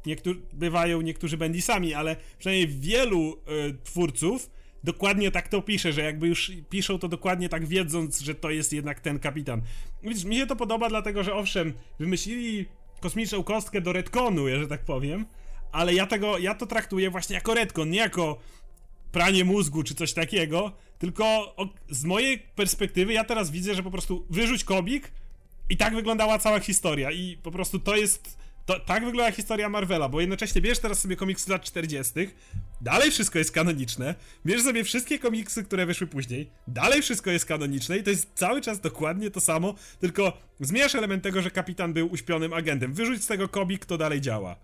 niektórzy, 0.06 0.40
bywają 0.52 1.00
niektórzy 1.00 1.36
bendisami, 1.36 1.94
ale 1.94 2.16
przynajmniej 2.38 2.68
wielu 2.68 3.32
y, 3.32 3.76
twórców 3.84 4.50
dokładnie 4.84 5.30
tak 5.30 5.48
to 5.48 5.62
pisze, 5.62 5.92
że 5.92 6.02
jakby 6.02 6.28
już 6.28 6.52
piszą 6.70 6.98
to 6.98 7.08
dokładnie 7.08 7.48
tak 7.48 7.66
wiedząc, 7.66 8.20
że 8.20 8.34
to 8.34 8.50
jest 8.50 8.72
jednak 8.72 9.00
ten 9.00 9.18
kapitan. 9.18 9.62
Widzisz, 10.02 10.24
mi 10.24 10.36
się 10.36 10.46
to 10.46 10.56
podoba 10.56 10.88
dlatego, 10.88 11.24
że 11.24 11.34
owszem, 11.34 11.72
wymyślili 11.98 12.66
kosmiczną 13.00 13.42
kostkę 13.42 13.80
do 13.80 13.92
retconu, 13.92 14.48
że 14.48 14.66
tak 14.66 14.84
powiem, 14.84 15.26
ale 15.72 15.94
ja 15.94 16.06
tego, 16.06 16.38
ja 16.38 16.54
to 16.54 16.66
traktuję 16.66 17.10
właśnie 17.10 17.34
jako 17.34 17.54
retcon, 17.54 17.90
nie 17.90 17.98
jako 17.98 18.38
pranie 19.12 19.44
mózgu 19.44 19.82
czy 19.82 19.94
coś 19.94 20.12
takiego, 20.12 20.72
tylko 20.98 21.56
z 21.90 22.04
mojej 22.04 22.38
perspektywy 22.38 23.12
ja 23.12 23.24
teraz 23.24 23.50
widzę, 23.50 23.74
że 23.74 23.82
po 23.82 23.90
prostu 23.90 24.26
wyrzuć 24.30 24.64
kobik, 24.64 25.12
i 25.70 25.76
tak 25.76 25.94
wyglądała 25.94 26.38
cała 26.38 26.60
historia 26.60 27.10
i 27.10 27.38
po 27.42 27.50
prostu 27.50 27.78
to 27.78 27.96
jest... 27.96 28.40
To, 28.66 28.80
tak 28.80 29.04
wygląda 29.04 29.32
historia 29.32 29.68
Marvela, 29.68 30.08
bo 30.08 30.20
jednocześnie 30.20 30.60
bierz 30.60 30.78
teraz 30.78 31.00
sobie 31.00 31.16
komiksy 31.16 31.50
lat 31.50 31.62
40., 31.62 32.12
dalej 32.80 33.10
wszystko 33.10 33.38
jest 33.38 33.52
kanoniczne, 33.52 34.14
bierz 34.46 34.62
sobie 34.62 34.84
wszystkie 34.84 35.18
komiksy, 35.18 35.64
które 35.64 35.86
wyszły 35.86 36.06
później, 36.06 36.50
dalej 36.68 37.02
wszystko 37.02 37.30
jest 37.30 37.46
kanoniczne 37.46 37.98
i 37.98 38.02
to 38.02 38.10
jest 38.10 38.30
cały 38.34 38.60
czas 38.60 38.80
dokładnie 38.80 39.30
to 39.30 39.40
samo, 39.40 39.74
tylko 40.00 40.38
zmieniasz 40.60 40.94
element 40.94 41.22
tego, 41.22 41.42
że 41.42 41.50
kapitan 41.50 41.92
był 41.92 42.12
uśpionym 42.12 42.52
agentem. 42.52 42.92
Wyrzuć 42.92 43.24
z 43.24 43.26
tego 43.26 43.48
komik, 43.48 43.86
to 43.86 43.98
dalej 43.98 44.20
działa. 44.20 44.56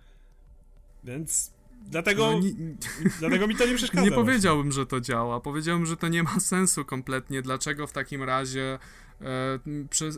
Więc 1.05 1.57
Dlatego, 1.91 2.31
no, 2.31 2.39
nie, 2.39 2.53
dlatego 3.19 3.47
mi 3.47 3.57
to 3.57 3.67
nie 3.67 3.75
przeszkadza. 3.77 4.05
Nie 4.05 4.13
powiedziałbym, 4.13 4.73
że 4.73 4.87
to 4.87 5.01
działa. 5.01 5.41
Powiedziałbym, 5.41 5.87
że 5.87 5.97
to 5.97 6.09
nie 6.09 6.23
ma 6.23 6.41
sensu 6.41 6.85
kompletnie. 6.85 7.43
Dlaczego 7.43 7.87
w 7.87 7.93
takim 7.93 8.23
razie 8.23 8.79
E, 9.21 9.59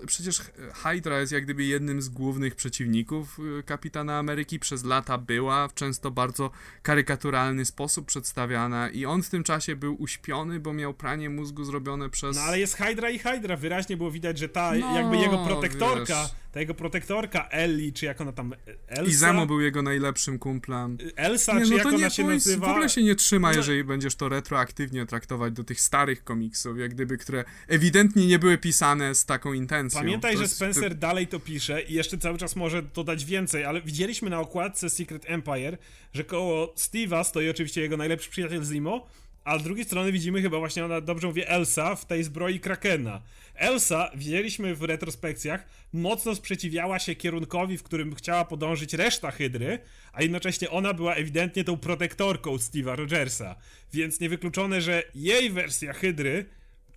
przecież 0.07 0.43
Hydra 0.75 1.21
jest 1.21 1.33
jak 1.33 1.45
gdyby 1.45 1.65
jednym 1.65 2.03
z 2.03 2.09
głównych 2.09 2.55
przeciwników 2.55 3.39
e, 3.59 3.63
Kapitana 3.63 4.19
Ameryki. 4.19 4.59
Przez 4.59 4.85
lata 4.85 5.19
była 5.19 5.69
w 5.69 5.75
często 5.75 6.11
bardzo 6.11 6.51
karykaturalny 6.83 7.65
sposób 7.65 8.07
przedstawiana 8.07 8.91
i 8.91 9.05
on 9.05 9.23
w 9.23 9.31
tym 9.31 9.45
czasie 9.45 9.77
był 9.77 10.03
uśpiony, 10.03 10.61
bo 10.61 10.73
miał 10.73 10.95
pranie 10.95 11.31
mózgu 11.31 11.65
zrobione 11.65 12.11
przez... 12.11 12.37
No 12.37 12.43
ale 12.43 12.59
jest 12.59 12.77
Hydra 12.77 13.11
i 13.11 13.19
Hydra. 13.19 13.57
Wyraźnie 13.57 13.97
było 13.97 14.11
widać, 14.11 14.39
że 14.39 14.49
ta 14.49 14.73
no, 14.75 14.97
jakby 14.97 15.17
jego 15.17 15.39
protektorka... 15.39 16.23
Wiesz 16.23 16.49
ta 16.53 16.61
jego 16.61 16.75
protektorka 16.75 17.49
Ellie, 17.49 17.93
czy 17.93 18.07
jak 18.07 18.21
ona 18.21 18.33
tam... 18.33 18.55
Elsa? 18.87 19.19
Zemo 19.19 19.47
był 19.47 19.61
jego 19.61 19.83
najlepszym 19.83 20.39
kumplem. 20.39 20.99
Elsa, 21.17 21.59
nie, 21.59 21.65
czy 21.65 21.71
no 21.71 21.77
jak 21.77 21.87
ona 21.87 22.11
się 22.11 22.25
nazywa? 22.25 22.67
W 22.67 22.71
ogóle 22.71 22.89
się 22.89 23.03
nie 23.03 23.15
trzyma, 23.15 23.51
no. 23.51 23.57
jeżeli 23.57 23.85
będziesz 23.85 24.17
to 24.17 24.29
retroaktywnie 24.29 25.07
traktować 25.07 25.53
do 25.53 25.65
tych 25.65 25.81
starych 25.81 26.25
komiksów, 26.25 26.79
jak 26.79 26.95
gdyby, 26.95 27.19
które 27.19 27.45
ewidentnie 27.69 28.27
nie 28.27 28.39
były 28.39 28.59
pisane 28.59 28.88
z 29.13 29.25
taką 29.25 29.53
intencją. 29.53 30.01
Pamiętaj, 30.01 30.35
to 30.35 30.41
że 30.41 30.49
Spencer 30.49 30.89
ty... 30.89 30.95
dalej 30.95 31.27
to 31.27 31.41
pisze 31.41 31.83
i 31.83 31.95
jeszcze 31.95 32.19
cały 32.19 32.39
czas 32.39 32.57
może 32.57 32.83
dodać 32.83 33.25
więcej, 33.25 33.65
ale 33.65 33.83
widzieliśmy 33.83 34.31
na 34.31 34.41
okładce 34.41 34.91
Secret 34.91 35.31
Empire, 35.31 35.79
że 36.13 36.25
koło 36.25 36.67
Steve'a 36.67 37.25
stoi 37.25 37.51
oczywiście 37.51 37.81
jego 37.81 37.97
najlepszy 37.97 38.31
przyjaciel 38.31 38.65
Zimo, 38.65 39.07
a 39.45 39.59
z 39.59 39.63
drugiej 39.63 39.85
strony 39.85 40.13
widzimy 40.13 40.43
chyba 40.43 40.59
właśnie, 40.59 40.85
ona 40.85 41.01
dobrze 41.01 41.27
mówi, 41.27 41.43
Elsa 41.47 41.95
w 41.95 42.07
tej 42.07 42.25
zbroi 42.25 42.61
Krakena. 42.61 43.23
Elsa, 43.55 44.11
widzieliśmy 44.15 44.75
w 44.75 44.83
retrospekcjach, 44.83 45.67
mocno 45.93 46.35
sprzeciwiała 46.35 46.99
się 46.99 47.15
kierunkowi, 47.15 47.79
w 47.79 47.83
którym 47.83 48.15
chciała 48.15 48.45
podążyć 48.45 48.95
reszta 48.95 49.31
Hydry, 49.31 49.79
a 50.13 50.23
jednocześnie 50.23 50.71
ona 50.71 50.95
była 50.95 51.15
ewidentnie 51.15 51.65
tą 51.65 51.77
protektorką 51.77 52.57
Steve'a 52.57 52.97
Rogersa. 52.97 53.57
Więc 53.93 54.21
niewykluczone, 54.21 54.81
że 54.81 55.03
jej 55.15 55.51
wersja 55.51 55.93
Hydry 55.93 56.45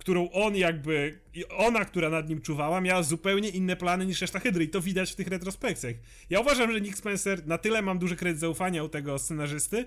którą 0.02 0.30
on 0.30 0.56
jakby, 0.56 1.18
ona, 1.50 1.84
która 1.84 2.10
nad 2.10 2.28
nim 2.28 2.40
czuwała, 2.40 2.80
miała 2.80 3.02
zupełnie 3.02 3.48
inne 3.48 3.76
plany 3.76 4.06
niż 4.06 4.20
reszta 4.20 4.40
Hydry 4.40 4.64
i 4.64 4.68
to 4.68 4.80
widać 4.80 5.12
w 5.12 5.14
tych 5.14 5.28
retrospekcjach. 5.28 5.94
Ja 6.30 6.40
uważam, 6.40 6.72
że 6.72 6.80
Nick 6.80 6.98
Spencer, 6.98 7.46
na 7.46 7.58
tyle 7.58 7.82
mam 7.82 7.98
duży 7.98 8.16
kredyt 8.16 8.40
zaufania 8.40 8.84
u 8.84 8.88
tego 8.88 9.18
scenarzysty, 9.18 9.86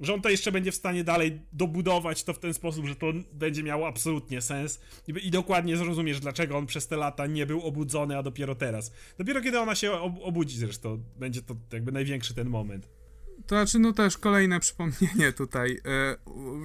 że 0.00 0.14
on 0.14 0.20
to 0.20 0.28
jeszcze 0.28 0.52
będzie 0.52 0.72
w 0.72 0.74
stanie 0.74 1.04
dalej 1.04 1.40
dobudować 1.52 2.24
to 2.24 2.34
w 2.34 2.38
ten 2.38 2.54
sposób, 2.54 2.86
że 2.86 2.96
to 2.96 3.06
będzie 3.32 3.62
miało 3.62 3.88
absolutnie 3.88 4.40
sens 4.40 4.80
i, 5.08 5.26
i 5.26 5.30
dokładnie 5.30 5.76
zrozumiesz, 5.76 6.20
dlaczego 6.20 6.56
on 6.56 6.66
przez 6.66 6.88
te 6.88 6.96
lata 6.96 7.26
nie 7.26 7.46
był 7.46 7.60
obudzony, 7.60 8.18
a 8.18 8.22
dopiero 8.22 8.54
teraz. 8.54 8.92
Dopiero 9.18 9.40
kiedy 9.40 9.60
ona 9.60 9.74
się 9.74 9.92
ob 9.92 10.14
obudzi 10.22 10.58
zresztą, 10.58 11.02
będzie 11.18 11.42
to 11.42 11.56
jakby 11.72 11.92
największy 11.92 12.34
ten 12.34 12.48
moment. 12.48 13.01
To 13.52 13.56
znaczy, 13.56 13.78
no 13.78 13.92
też 13.92 14.18
kolejne 14.18 14.60
przypomnienie 14.60 15.32
tutaj. 15.32 15.80
E, 15.84 16.16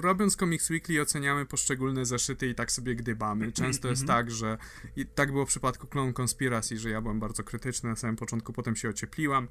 robiąc 0.01 0.35
Comics 0.35 0.69
Weekly 0.69 1.01
oceniamy 1.01 1.45
poszczególne 1.45 2.05
zeszyty 2.05 2.47
i 2.47 2.55
tak 2.55 2.71
sobie 2.71 2.95
gdybamy. 2.95 3.51
Często 3.51 3.87
jest 3.87 4.01
mhm. 4.01 4.17
tak, 4.17 4.31
że 4.31 4.57
i 4.95 5.05
tak 5.05 5.31
było 5.31 5.45
w 5.45 5.49
przypadku 5.49 5.87
Clone 5.87 6.13
Conspiracy, 6.21 6.77
że 6.77 6.89
ja 6.89 7.01
byłem 7.01 7.19
bardzo 7.19 7.43
krytyczny 7.43 7.89
na 7.89 7.95
samym 7.95 8.15
początku, 8.15 8.53
potem 8.53 8.75
się 8.75 8.89
ociepliłam. 8.89 9.47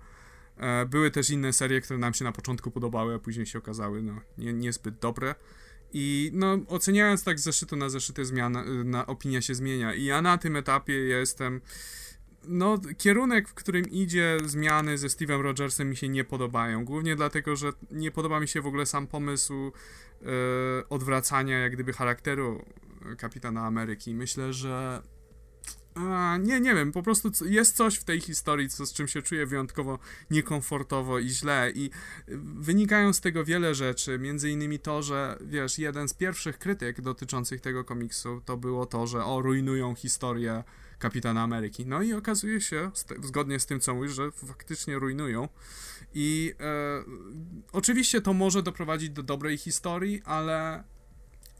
E, 0.56 0.86
były 0.86 1.10
też 1.10 1.30
inne 1.30 1.52
serie, 1.52 1.80
które 1.80 1.98
nam 1.98 2.14
się 2.14 2.24
na 2.24 2.32
początku 2.32 2.70
podobały, 2.70 3.14
a 3.14 3.18
później 3.18 3.46
się 3.46 3.58
okazały 3.58 4.02
no, 4.02 4.20
nie, 4.38 4.52
niezbyt 4.52 4.98
dobre. 4.98 5.34
I 5.92 6.30
no, 6.34 6.58
oceniając 6.68 7.24
tak 7.24 7.40
zeszytu 7.40 7.76
na 7.76 7.88
zeszyty 7.88 8.24
zmiana, 8.24 8.64
na 8.84 9.06
opinia 9.06 9.42
się 9.42 9.54
zmienia. 9.54 9.94
I 9.94 10.04
ja 10.04 10.22
na 10.22 10.38
tym 10.38 10.56
etapie 10.56 10.94
jestem 10.94 11.60
no, 12.48 12.78
kierunek, 12.98 13.48
w 13.48 13.54
którym 13.54 13.84
idzie 13.90 14.38
zmiany 14.44 14.98
ze 14.98 15.06
Steve'em 15.06 15.40
Rogersem 15.40 15.90
mi 15.90 15.96
się 15.96 16.08
nie 16.08 16.24
podobają. 16.24 16.84
Głównie 16.84 17.16
dlatego, 17.16 17.56
że 17.56 17.72
nie 17.90 18.10
podoba 18.10 18.40
mi 18.40 18.48
się 18.48 18.60
w 18.60 18.66
ogóle 18.66 18.86
sam 18.86 19.06
pomysł 19.06 19.54
e, 20.22 20.88
odwracania 20.88 21.58
jak 21.58 21.72
gdyby 21.72 21.92
charakteru 21.92 22.64
Kapitana 23.18 23.66
Ameryki. 23.66 24.14
Myślę, 24.14 24.52
że 24.52 25.02
a, 25.96 26.36
nie, 26.36 26.60
nie 26.60 26.74
wiem, 26.74 26.92
po 26.92 27.02
prostu 27.02 27.30
jest 27.44 27.76
coś 27.76 27.96
w 27.96 28.04
tej 28.04 28.20
historii, 28.20 28.68
co, 28.68 28.86
z 28.86 28.92
czym 28.92 29.08
się 29.08 29.22
czuję 29.22 29.46
wyjątkowo 29.46 29.98
niekomfortowo 30.30 31.18
i 31.18 31.28
źle 31.28 31.72
i 31.74 31.90
wynikają 32.58 33.12
z 33.12 33.20
tego 33.20 33.44
wiele 33.44 33.74
rzeczy, 33.74 34.18
między 34.18 34.50
innymi 34.50 34.78
to, 34.78 35.02
że 35.02 35.38
wiesz, 35.40 35.78
jeden 35.78 36.08
z 36.08 36.14
pierwszych 36.14 36.58
krytyk 36.58 37.00
dotyczących 37.00 37.60
tego 37.60 37.84
komiksu 37.84 38.42
to 38.44 38.56
było 38.56 38.86
to, 38.86 39.06
że 39.06 39.24
o, 39.24 39.42
rujnują 39.42 39.94
historię 39.94 40.64
Kapitana 40.98 41.42
Ameryki. 41.42 41.86
No 41.86 42.02
i 42.02 42.12
okazuje 42.12 42.60
się, 42.60 42.90
zgodnie 43.22 43.60
z 43.60 43.66
tym, 43.66 43.80
co 43.80 43.94
mówisz, 43.94 44.14
że 44.14 44.30
faktycznie 44.30 44.98
rujnują. 44.98 45.48
I 46.14 46.54
e, 46.60 47.04
oczywiście 47.72 48.20
to 48.20 48.32
może 48.32 48.62
doprowadzić 48.62 49.10
do 49.10 49.22
dobrej 49.22 49.58
historii, 49.58 50.22
ale 50.24 50.84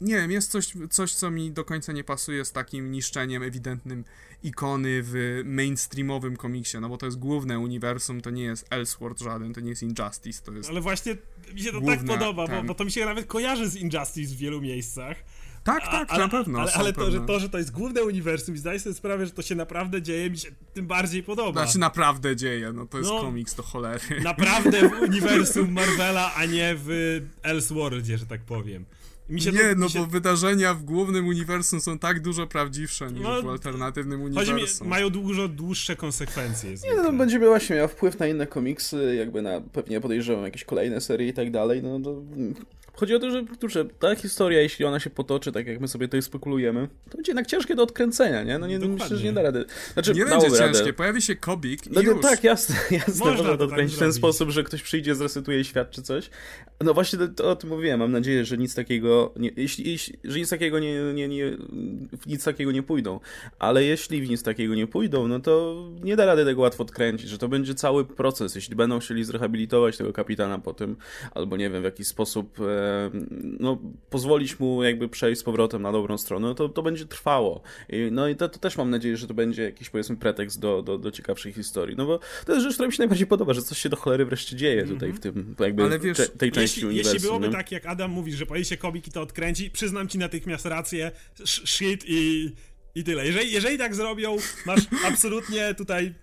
nie 0.01 0.15
wiem, 0.15 0.31
jest 0.31 0.51
coś, 0.51 0.73
coś, 0.89 1.13
co 1.13 1.31
mi 1.31 1.51
do 1.51 1.65
końca 1.65 1.93
nie 1.93 2.03
pasuje 2.03 2.45
z 2.45 2.51
takim 2.51 2.91
niszczeniem 2.91 3.43
ewidentnym 3.43 4.05
ikony 4.43 4.99
w 5.03 5.41
mainstreamowym 5.45 6.37
komiksie, 6.37 6.77
no 6.81 6.89
bo 6.89 6.97
to 6.97 7.05
jest 7.05 7.19
główne 7.19 7.59
uniwersum, 7.59 8.21
to 8.21 8.29
nie 8.29 8.43
jest 8.43 8.67
Elseworld 8.69 9.19
żaden, 9.19 9.53
to 9.53 9.61
nie 9.61 9.69
jest 9.69 9.83
Injustice, 9.83 10.43
to 10.43 10.51
jest... 10.51 10.69
Ale 10.69 10.81
właśnie 10.81 11.17
mi 11.53 11.61
się 11.61 11.71
to 11.71 11.81
tak 11.81 12.05
podoba, 12.05 12.47
bo, 12.47 12.63
bo, 12.63 12.75
to 12.75 12.85
mi 12.85 12.91
się 12.91 13.05
nawet 13.05 13.25
kojarzy 13.25 13.69
z 13.69 13.75
Injustice 13.75 14.35
w 14.35 14.37
wielu 14.37 14.61
miejscach. 14.61 15.17
Tak, 15.67 15.83
tak, 15.91 16.11
ale, 16.11 16.23
na 16.23 16.29
pewno. 16.29 16.59
Ale, 16.59 16.73
ale 16.73 16.93
to, 16.93 17.11
że 17.11 17.19
to, 17.19 17.39
że 17.39 17.49
to 17.49 17.57
jest 17.57 17.71
główne 17.71 18.03
uniwersum 18.03 18.55
i 18.55 18.57
zdaję 18.57 18.79
sobie 18.79 18.95
sprawę, 18.95 19.25
że 19.25 19.31
to 19.31 19.41
się 19.41 19.55
naprawdę 19.55 20.01
dzieje, 20.01 20.29
mi 20.29 20.37
się 20.37 20.49
tym 20.73 20.87
bardziej 20.87 21.23
podoba. 21.23 21.63
Znaczy 21.63 21.79
naprawdę 21.79 22.35
dzieje, 22.35 22.73
no 22.73 22.85
to 22.85 22.97
jest 22.97 23.09
no, 23.09 23.21
komiks 23.21 23.55
do 23.55 23.63
cholery. 23.63 24.21
Naprawdę 24.23 24.89
w 24.89 25.01
uniwersum 25.09 25.71
Marvela, 25.71 26.33
a 26.35 26.45
nie 26.45 26.75
w 26.77 27.21
Elseworldzie, 27.43 28.17
że 28.17 28.25
tak 28.25 28.41
powiem. 28.41 28.85
nie, 29.29 29.51
to, 29.51 29.75
no 29.75 29.89
się... 29.89 29.99
bo 29.99 30.05
wydarzenia 30.05 30.73
w 30.73 30.83
głównym 30.83 31.27
uniwersum 31.27 31.81
są 31.81 31.99
tak 31.99 32.21
dużo 32.21 32.47
prawdziwsze 32.47 33.11
niż 33.11 33.23
no, 33.23 33.41
w 33.41 33.47
alternatywnym 33.49 34.21
uniwersum. 34.21 34.87
Mi, 34.87 34.89
mają 34.89 35.09
dużo 35.09 35.47
dłuższe 35.47 35.95
konsekwencje. 35.95 36.69
Nie, 36.69 36.95
no, 36.95 37.13
będzie 37.13 37.39
właśnie 37.39 37.75
miał 37.75 37.87
wpływ 37.87 38.19
na 38.19 38.27
inne 38.27 38.47
komiksy, 38.47 39.15
jakby 39.15 39.41
na 39.41 39.61
pewnie 39.61 40.01
podejrzewam 40.01 40.43
jakieś 40.43 40.63
kolejne 40.63 41.01
serie 41.01 41.27
i 41.27 41.33
tak 41.33 41.51
dalej. 41.51 41.83
No 41.83 41.99
to 41.99 42.21
Chodzi 42.99 43.15
o 43.15 43.19
to, 43.19 43.31
że 43.31 43.43
kurczę, 43.59 43.85
ta 43.99 44.15
historia, 44.15 44.61
jeśli 44.61 44.85
ona 44.85 44.99
się 44.99 45.09
potoczy, 45.09 45.51
tak 45.51 45.67
jak 45.67 45.79
my 45.79 45.87
sobie 45.87 46.07
tutaj 46.07 46.21
spekulujemy, 46.21 46.87
to 47.09 47.17
będzie 47.17 47.31
jednak 47.31 47.47
ciężkie 47.47 47.75
do 47.75 47.83
odkręcenia, 47.83 48.43
nie? 48.43 48.59
No 48.59 48.67
nie, 48.67 48.79
Dokładnie. 48.79 49.03
myślę, 49.03 49.17
że 49.17 49.23
nie 49.23 49.33
da 49.33 49.41
rady. 49.41 49.65
Znaczy, 49.93 50.13
nie 50.13 50.25
będzie 50.25 50.47
ciężkie, 50.47 50.79
radę. 50.79 50.93
pojawi 50.93 51.21
się 51.21 51.35
kobik 51.35 51.87
i 51.87 51.89
no, 51.91 52.01
już. 52.01 52.21
Tak, 52.21 52.43
jasne, 52.43 52.75
jasne. 52.91 53.13
Można, 53.25 53.37
można 53.37 53.57
to 53.57 53.63
odkręcić 53.63 53.97
tak 53.97 54.05
w 54.05 54.05
ten 54.05 54.13
sposób, 54.13 54.49
że 54.49 54.63
ktoś 54.63 54.81
przyjdzie, 54.81 55.15
zresetuje 55.15 55.63
świat 55.63 55.91
czy 55.91 56.01
coś. 56.01 56.29
No 56.81 56.93
właśnie 56.93 57.19
to, 57.19 57.27
to 57.27 57.51
o 57.51 57.55
tym 57.55 57.69
mówiłem, 57.69 57.99
mam 57.99 58.11
nadzieję, 58.11 58.45
że 58.45 58.57
nic 58.57 58.75
takiego, 58.75 59.33
nie, 59.35 59.51
jeśli, 59.57 59.91
jeśli, 59.91 60.19
że 60.23 60.39
nic 60.39 60.49
takiego 60.49 60.79
nie, 60.79 61.13
nie, 61.13 61.27
nie, 61.27 61.57
w 62.21 62.27
nic 62.27 62.43
takiego 62.43 62.71
nie 62.71 62.83
pójdą. 62.83 63.19
Ale 63.59 63.83
jeśli 63.83 64.21
w 64.21 64.29
nic 64.29 64.43
takiego 64.43 64.75
nie 64.75 64.87
pójdą, 64.87 65.27
no 65.27 65.39
to 65.39 65.85
nie 66.03 66.15
da 66.15 66.25
rady 66.25 66.45
tego 66.45 66.61
łatwo 66.61 66.83
odkręcić, 66.83 67.29
że 67.29 67.37
to 67.37 67.47
będzie 67.47 67.75
cały 67.75 68.05
proces. 68.05 68.55
Jeśli 68.55 68.75
będą 68.75 68.99
chcieli 68.99 69.23
zrehabilitować 69.23 69.97
tego 69.97 70.13
kapitana 70.13 70.59
po 70.59 70.73
tym, 70.73 70.95
albo 71.35 71.57
nie 71.57 71.69
wiem, 71.69 71.81
w 71.81 71.85
jakiś 71.85 72.07
sposób 72.07 72.59
e, 72.59 72.86
no, 73.59 73.77
pozwolić 74.09 74.59
mu 74.59 74.83
jakby 74.83 75.09
przejść 75.09 75.41
z 75.41 75.43
powrotem 75.43 75.81
na 75.81 75.91
dobrą 75.91 76.17
stronę, 76.17 76.55
to, 76.55 76.69
to 76.69 76.83
będzie 76.83 77.05
trwało. 77.05 77.61
I, 77.89 78.09
no 78.11 78.27
i 78.27 78.35
to, 78.35 78.49
to, 78.49 78.59
też 78.59 78.77
mam 78.77 78.89
nadzieję, 78.89 79.17
że 79.17 79.27
to 79.27 79.33
będzie 79.33 79.63
jakiś 79.63 79.89
powiedzmy 79.89 80.15
pretekst 80.15 80.59
do, 80.59 80.81
do, 80.81 80.97
do 80.97 81.11
ciekawszej 81.11 81.53
historii. 81.53 81.95
No 81.95 82.05
bo 82.05 82.19
to 82.45 82.53
jest 82.53 82.63
rzecz, 82.63 82.73
która 82.73 82.87
mi 82.87 82.93
się 82.93 82.99
najbardziej 82.99 83.27
podoba, 83.27 83.53
że 83.53 83.61
coś 83.61 83.77
się 83.77 83.89
do 83.89 83.97
cholery 83.97 84.25
wreszcie 84.25 84.55
dzieje 84.55 84.85
tutaj 84.85 85.13
w 85.13 85.19
tym 85.19 85.55
jakby 85.59 85.99
wiesz, 85.99 86.17
te, 86.17 86.27
tej 86.27 86.51
części 86.51 86.79
jeśli, 86.79 86.87
uniwersum. 86.87 87.13
Jeśli 87.13 87.27
byłoby 87.27 87.49
tak, 87.49 87.71
jak 87.71 87.85
Adam 87.85 88.11
mówi, 88.11 88.33
że 88.33 88.45
pojedzie 88.45 88.69
się 88.69 88.77
komik 88.77 89.07
i 89.07 89.11
to 89.11 89.21
odkręci, 89.21 89.71
przyznam 89.71 90.07
ci 90.07 90.17
natychmiast 90.17 90.65
rację, 90.65 91.11
shit 91.45 92.03
i 92.07 92.51
i 92.97 93.03
tyle. 93.03 93.25
Jeżeli, 93.25 93.51
jeżeli 93.51 93.77
tak 93.77 93.95
zrobią, 93.95 94.37
masz 94.65 94.79
absolutnie 95.05 95.73
tutaj, 95.75 96.13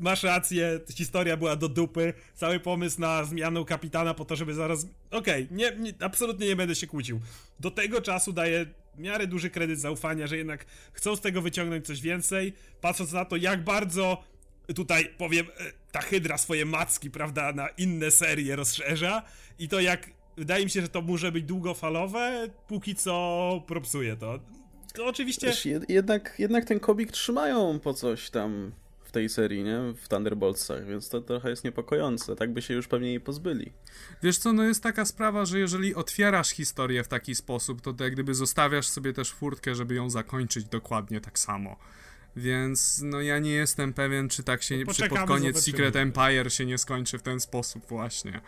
masz 0.00 0.22
rację, 0.22 0.80
historia 0.94 1.36
była 1.36 1.56
do 1.56 1.68
dupy, 1.68 2.14
cały 2.34 2.60
pomysł 2.60 3.00
na 3.00 3.24
zmianę 3.24 3.64
kapitana 3.64 4.14
po 4.14 4.24
to, 4.24 4.36
żeby 4.36 4.54
zaraz... 4.54 4.86
Okej, 5.10 5.44
okay, 5.44 5.56
nie, 5.56 5.72
nie, 5.76 5.94
absolutnie 6.00 6.46
nie 6.46 6.56
będę 6.56 6.74
się 6.74 6.86
kłócił. 6.86 7.20
Do 7.60 7.70
tego 7.70 8.00
czasu 8.00 8.32
daję 8.32 8.66
miarę 8.98 9.26
duży 9.26 9.50
kredyt 9.50 9.80
zaufania, 9.80 10.26
że 10.26 10.36
jednak 10.36 10.66
chcą 10.92 11.16
z 11.16 11.20
tego 11.20 11.42
wyciągnąć 11.42 11.86
coś 11.86 12.00
więcej, 12.00 12.52
patrząc 12.80 13.12
na 13.12 13.24
to, 13.24 13.36
jak 13.36 13.64
bardzo 13.64 14.24
tutaj, 14.74 15.10
powiem, 15.18 15.46
e, 15.46 15.72
ta 15.92 16.00
Hydra 16.00 16.38
swoje 16.38 16.64
macki, 16.64 17.10
prawda, 17.10 17.52
na 17.52 17.68
inne 17.68 18.10
serie 18.10 18.56
rozszerza 18.56 19.22
i 19.58 19.68
to 19.68 19.80
jak... 19.80 20.10
Wydaje 20.36 20.64
mi 20.64 20.70
się, 20.70 20.80
że 20.80 20.88
to 20.88 21.02
może 21.02 21.32
być 21.32 21.44
długofalowe, 21.44 22.48
póki 22.68 22.94
co 22.94 23.64
propsuje 23.66 24.16
to 24.16 24.40
to 24.94 25.06
oczywiście... 25.06 25.46
Wiesz, 25.46 25.68
jednak, 25.88 26.34
jednak 26.38 26.64
ten 26.64 26.80
kobik 26.80 27.12
trzymają 27.12 27.80
po 27.80 27.94
coś 27.94 28.30
tam 28.30 28.72
w 29.04 29.12
tej 29.12 29.28
serii, 29.28 29.64
nie? 29.64 29.78
W 29.96 30.08
Thunderboltsach, 30.08 30.86
więc 30.86 31.08
to 31.08 31.20
trochę 31.20 31.50
jest 31.50 31.64
niepokojące. 31.64 32.36
Tak 32.36 32.52
by 32.52 32.62
się 32.62 32.74
już 32.74 32.88
pewnie 32.88 33.08
jej 33.08 33.20
pozbyli. 33.20 33.72
Wiesz 34.22 34.38
co, 34.38 34.52
no 34.52 34.62
jest 34.62 34.82
taka 34.82 35.04
sprawa, 35.04 35.44
że 35.44 35.58
jeżeli 35.58 35.94
otwierasz 35.94 36.50
historię 36.50 37.04
w 37.04 37.08
taki 37.08 37.34
sposób, 37.34 37.80
to, 37.80 37.92
to 37.92 38.04
jak 38.04 38.12
gdyby 38.12 38.34
zostawiasz 38.34 38.86
sobie 38.86 39.12
też 39.12 39.32
furtkę, 39.32 39.74
żeby 39.74 39.94
ją 39.94 40.10
zakończyć 40.10 40.64
dokładnie 40.64 41.20
tak 41.20 41.38
samo. 41.38 41.76
Więc 42.36 43.02
no 43.04 43.20
ja 43.20 43.38
nie 43.38 43.50
jestem 43.50 43.92
pewien, 43.92 44.28
czy 44.28 44.42
tak 44.42 44.62
się 44.62 44.76
no, 44.86 44.94
czy 44.94 45.08
pod 45.08 45.18
koniec 45.18 45.64
Secret 45.64 45.96
Empire 45.96 46.52
się 46.52 46.66
nie 46.66 46.78
skończy 46.78 47.18
w 47.18 47.22
ten 47.22 47.40
sposób 47.40 47.86
właśnie. 47.86 48.40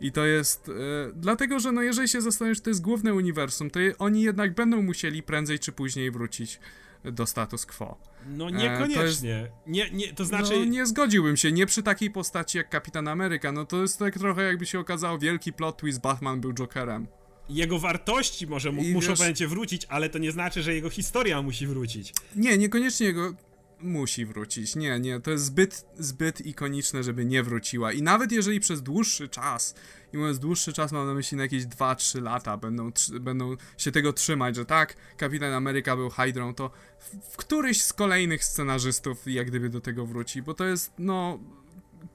I 0.00 0.12
to 0.12 0.26
jest 0.26 0.68
e, 0.68 0.72
dlatego, 1.14 1.60
że 1.60 1.72
no 1.72 1.82
jeżeli 1.82 2.08
się 2.08 2.20
zastanowisz, 2.20 2.60
to 2.60 2.70
jest 2.70 2.82
główne 2.82 3.14
uniwersum, 3.14 3.70
to 3.70 3.80
je, 3.80 3.98
oni 3.98 4.22
jednak 4.22 4.54
będą 4.54 4.82
musieli 4.82 5.22
prędzej 5.22 5.58
czy 5.58 5.72
później 5.72 6.10
wrócić 6.10 6.60
do 7.04 7.26
status 7.26 7.66
quo. 7.66 7.98
No 8.26 8.50
niekoniecznie. 8.50 9.36
E, 9.36 9.40
to, 9.40 9.46
jest, 9.46 9.66
nie, 9.66 9.90
nie, 9.90 10.14
to 10.14 10.24
znaczy... 10.24 10.52
No, 10.58 10.64
nie 10.64 10.86
zgodziłbym 10.86 11.36
się, 11.36 11.52
nie 11.52 11.66
przy 11.66 11.82
takiej 11.82 12.10
postaci 12.10 12.58
jak 12.58 12.70
Kapitan 12.70 13.08
Ameryka, 13.08 13.52
no 13.52 13.64
to 13.64 13.82
jest 13.82 13.98
tak 13.98 14.18
trochę 14.18 14.42
jakby 14.42 14.66
się 14.66 14.80
okazało 14.80 15.18
wielki 15.18 15.52
plot 15.52 15.76
twist, 15.76 16.00
Batman 16.00 16.40
był 16.40 16.52
Jokerem 16.52 17.06
jego 17.54 17.78
wartości 17.78 18.46
może 18.46 18.72
mu, 18.72 18.82
muszą 18.82 19.14
wiesz, 19.14 19.48
wrócić, 19.48 19.86
ale 19.88 20.08
to 20.08 20.18
nie 20.18 20.32
znaczy, 20.32 20.62
że 20.62 20.74
jego 20.74 20.90
historia 20.90 21.42
musi 21.42 21.66
wrócić. 21.66 22.12
Nie, 22.36 22.58
niekoniecznie 22.58 23.06
jego 23.06 23.34
musi 23.82 24.26
wrócić. 24.26 24.76
Nie, 24.76 25.00
nie, 25.00 25.20
to 25.20 25.30
jest 25.30 25.44
zbyt, 25.44 25.86
zbyt 25.98 26.46
ikoniczne, 26.46 27.02
żeby 27.02 27.24
nie 27.24 27.42
wróciła. 27.42 27.92
I 27.92 28.02
nawet 28.02 28.32
jeżeli 28.32 28.60
przez 28.60 28.82
dłuższy 28.82 29.28
czas, 29.28 29.74
i 30.12 30.16
mówiąc 30.16 30.38
dłuższy 30.38 30.72
czas 30.72 30.92
mam 30.92 31.06
na 31.06 31.14
myśli 31.14 31.36
na 31.36 31.42
jakieś 31.42 31.64
2-3 31.64 32.22
lata, 32.22 32.56
będą, 32.56 32.90
będą 33.20 33.56
się 33.78 33.92
tego 33.92 34.12
trzymać, 34.12 34.56
że 34.56 34.64
tak, 34.64 34.96
Kapitan 35.16 35.52
Ameryka 35.52 35.96
był 35.96 36.10
Hydrą, 36.10 36.54
to 36.54 36.70
w, 36.98 37.32
w 37.32 37.36
któryś 37.36 37.82
z 37.82 37.92
kolejnych 37.92 38.44
scenarzystów 38.44 39.18
jak 39.26 39.46
gdyby 39.46 39.68
do 39.68 39.80
tego 39.80 40.06
wróci, 40.06 40.42
bo 40.42 40.54
to 40.54 40.64
jest, 40.64 40.92
no, 40.98 41.38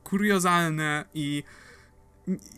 kuriozalne 0.04 1.06
i 1.14 1.44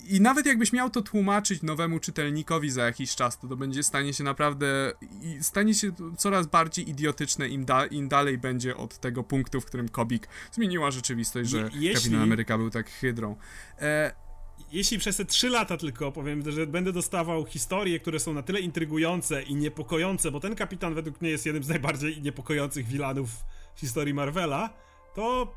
i 0.08 0.22
nawet 0.22 0.46
jakbyś 0.46 0.74
miał 0.74 0.90
to 0.90 1.02
tłumaczyć 1.02 1.62
nowemu 1.62 2.00
czytelnikowi 2.00 2.70
za 2.70 2.86
jakiś 2.86 3.16
czas, 3.16 3.40
to 3.40 3.48
to 3.48 3.56
będzie 3.56 3.84
stanie 3.84 4.14
się 4.14 4.24
naprawdę, 4.24 4.92
stanie 5.42 5.74
się 5.74 5.92
coraz 6.18 6.48
bardziej 6.48 6.90
idiotyczne 6.90 7.48
im, 7.48 7.66
da, 7.66 7.86
im 7.86 8.08
dalej 8.08 8.38
będzie 8.38 8.78
od 8.78 8.98
tego 9.00 9.24
punktu, 9.24 9.62
w 9.62 9.66
którym 9.66 9.90
Kobik 9.90 10.28
zmieniła 10.52 10.92
rzeczywistość, 10.92 11.50
że 11.50 11.70
Jeśli... 11.74 11.94
Kapitan 11.94 12.22
Ameryka 12.22 12.58
był 12.58 12.70
tak 12.70 12.90
hydrą. 12.90 13.36
E, 13.80 14.12
jeśli 14.72 14.98
przez 14.98 15.18
te 15.18 15.26
3 15.26 15.50
lata 15.50 15.78
tylko 15.78 16.12
powiem, 16.12 16.52
że 16.52 16.68
będę 16.68 16.94
dostawał 16.94 17.46
historie, 17.46 18.00
które 18.00 18.20
są 18.20 18.34
na 18.34 18.44
tyle 18.44 18.60
intrygujące 18.60 19.44
i 19.44 19.56
niepokojące, 19.56 20.32
bo 20.32 20.40
ten 20.40 20.56
kapitan 20.56 20.96
według 20.96 21.22
mnie 21.22 21.30
jest 21.30 21.46
jednym 21.46 21.64
z 21.64 21.68
najbardziej 21.68 22.22
niepokojących 22.22 22.88
wilanów 22.88 23.30
w 23.76 23.80
historii 23.80 24.14
Marvela, 24.14 24.70
to 25.16 25.54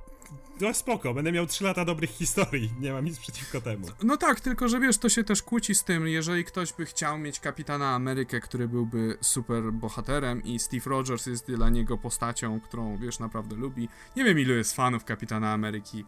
no 0.61 0.75
spoko, 0.75 1.15
będę 1.15 1.33
miał 1.33 1.47
3 1.47 1.65
lata 1.65 1.85
dobrych 1.85 2.11
historii, 2.11 2.73
nie 2.81 2.93
mam 2.93 3.05
nic 3.05 3.19
przeciwko 3.19 3.61
temu. 3.61 3.87
No 4.03 4.17
tak, 4.17 4.41
tylko 4.41 4.69
że 4.69 4.81
wiesz, 4.81 4.99
to 4.99 5.09
się 5.09 5.25
też 5.25 5.43
kłóci 5.43 5.75
z 5.75 5.85
tym, 5.85 6.09
jeżeli 6.09 6.45
ktoś 6.45 6.73
by 6.73 6.87
chciał 6.87 7.19
mieć 7.19 7.41
kapitana 7.41 7.95
Amerykę, 7.95 8.41
który 8.41 8.69
byłby 8.69 9.19
super 9.21 9.73
bohaterem 9.73 10.43
i 10.43 10.59
Steve 10.59 10.91
Rogers 10.91 11.27
jest 11.27 11.47
dla 11.53 11.71
niego 11.71 11.99
postacią, 11.99 12.61
którą 12.61 12.97
wiesz, 12.97 13.19
naprawdę 13.19 13.57
lubi. 13.57 13.89
Nie 14.17 14.25
wiem 14.25 14.39
ilu 14.39 14.55
jest 14.55 14.77
fanów 14.77 15.05
kapitana 15.05 15.53
Ameryki. 15.53 16.05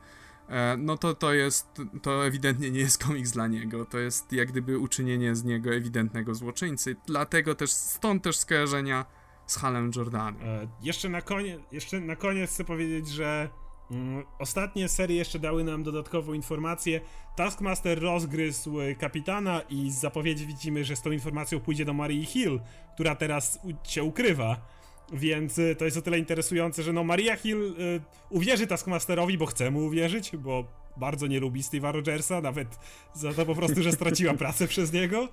E, 0.49 0.77
no 0.77 0.99
to 0.99 1.15
to 1.15 1.33
jest, 1.33 1.83
to 2.03 2.27
ewidentnie 2.27 2.71
nie 2.71 2.81
jest 2.81 3.05
komiks 3.05 3.31
dla 3.31 3.47
niego, 3.47 3.85
to 3.85 3.99
jest 3.99 4.33
jak 4.33 4.49
gdyby 4.49 4.79
uczynienie 4.79 5.35
z 5.37 5.45
niego 5.45 5.75
ewidentnego 5.75 6.35
złoczyńcy, 6.35 6.97
dlatego 7.07 7.55
też, 7.55 7.71
stąd 7.71 8.23
też 8.23 8.37
skojarzenia 8.37 9.05
z 9.47 9.57
Halem 9.57 9.91
Jordanem. 9.97 10.43
E, 10.43 10.69
jeszcze 10.83 11.09
na 11.09 11.23
koniec, 11.23 11.61
jeszcze 11.73 12.01
na 12.01 12.17
koniec 12.17 12.51
chcę 12.51 12.65
powiedzieć, 12.65 13.09
że 13.09 13.49
ostatnie 14.39 14.89
serie 14.89 15.17
jeszcze 15.17 15.39
dały 15.39 15.65
nam 15.65 15.83
dodatkową 15.83 16.33
informację. 16.33 17.01
Taskmaster 17.37 18.01
rozgryzł 18.03 18.77
kapitana 18.99 19.61
i 19.71 19.91
z 19.91 19.95
zapowiedzi 19.95 20.47
widzimy, 20.47 20.85
że 20.85 20.97
z 20.97 21.03
tą 21.03 21.11
informacją 21.11 21.61
pójdzie 21.61 21.85
do 21.85 21.95
Marii 21.95 22.25
Hill, 22.25 22.61
która 22.95 23.15
teraz 23.15 23.59
się 23.85 24.03
ukrywa. 24.03 24.61
Więc 25.13 25.59
y, 25.59 25.77
to 25.79 25.85
jest 25.85 25.97
o 25.97 26.03
tyle 26.03 26.19
interesujące, 26.19 26.83
że 26.83 26.93
no 26.93 27.05
Maria 27.05 27.37
Hill 27.37 27.75
y, 27.81 28.01
uwierzy 28.31 28.67
Taskmasterowi, 28.67 29.39
bo 29.39 29.47
chce 29.47 29.71
mu 29.71 29.85
uwierzyć, 29.85 30.37
bo 30.37 30.65
bardzo 30.97 31.27
nie 31.27 31.41
lubi 31.41 31.63
Steve'a 31.63 31.93
Rogersa, 31.93 32.41
nawet 32.41 32.79
za 33.15 33.33
to 33.33 33.47
po 33.47 33.55
prostu, 33.55 33.83
że 33.83 33.93
straciła 33.93 34.35
pracę 34.45 34.69
przez 34.69 34.93
niego. 34.93 35.29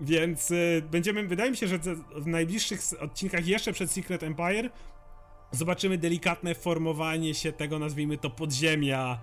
Więc 0.00 0.50
y, 0.50 0.82
będziemy, 0.90 1.26
wydaje 1.26 1.50
mi 1.50 1.56
się, 1.56 1.68
że 1.68 1.78
w 2.16 2.26
najbliższych 2.26 2.80
odcinkach 3.00 3.46
jeszcze 3.46 3.72
przed 3.72 3.90
Secret 3.90 4.22
Empire 4.22 4.70
zobaczymy 5.52 5.98
delikatne 5.98 6.54
formowanie 6.54 7.34
się 7.34 7.52
tego, 7.52 7.78
nazwijmy 7.78 8.18
to, 8.18 8.30
podziemia 8.30 9.18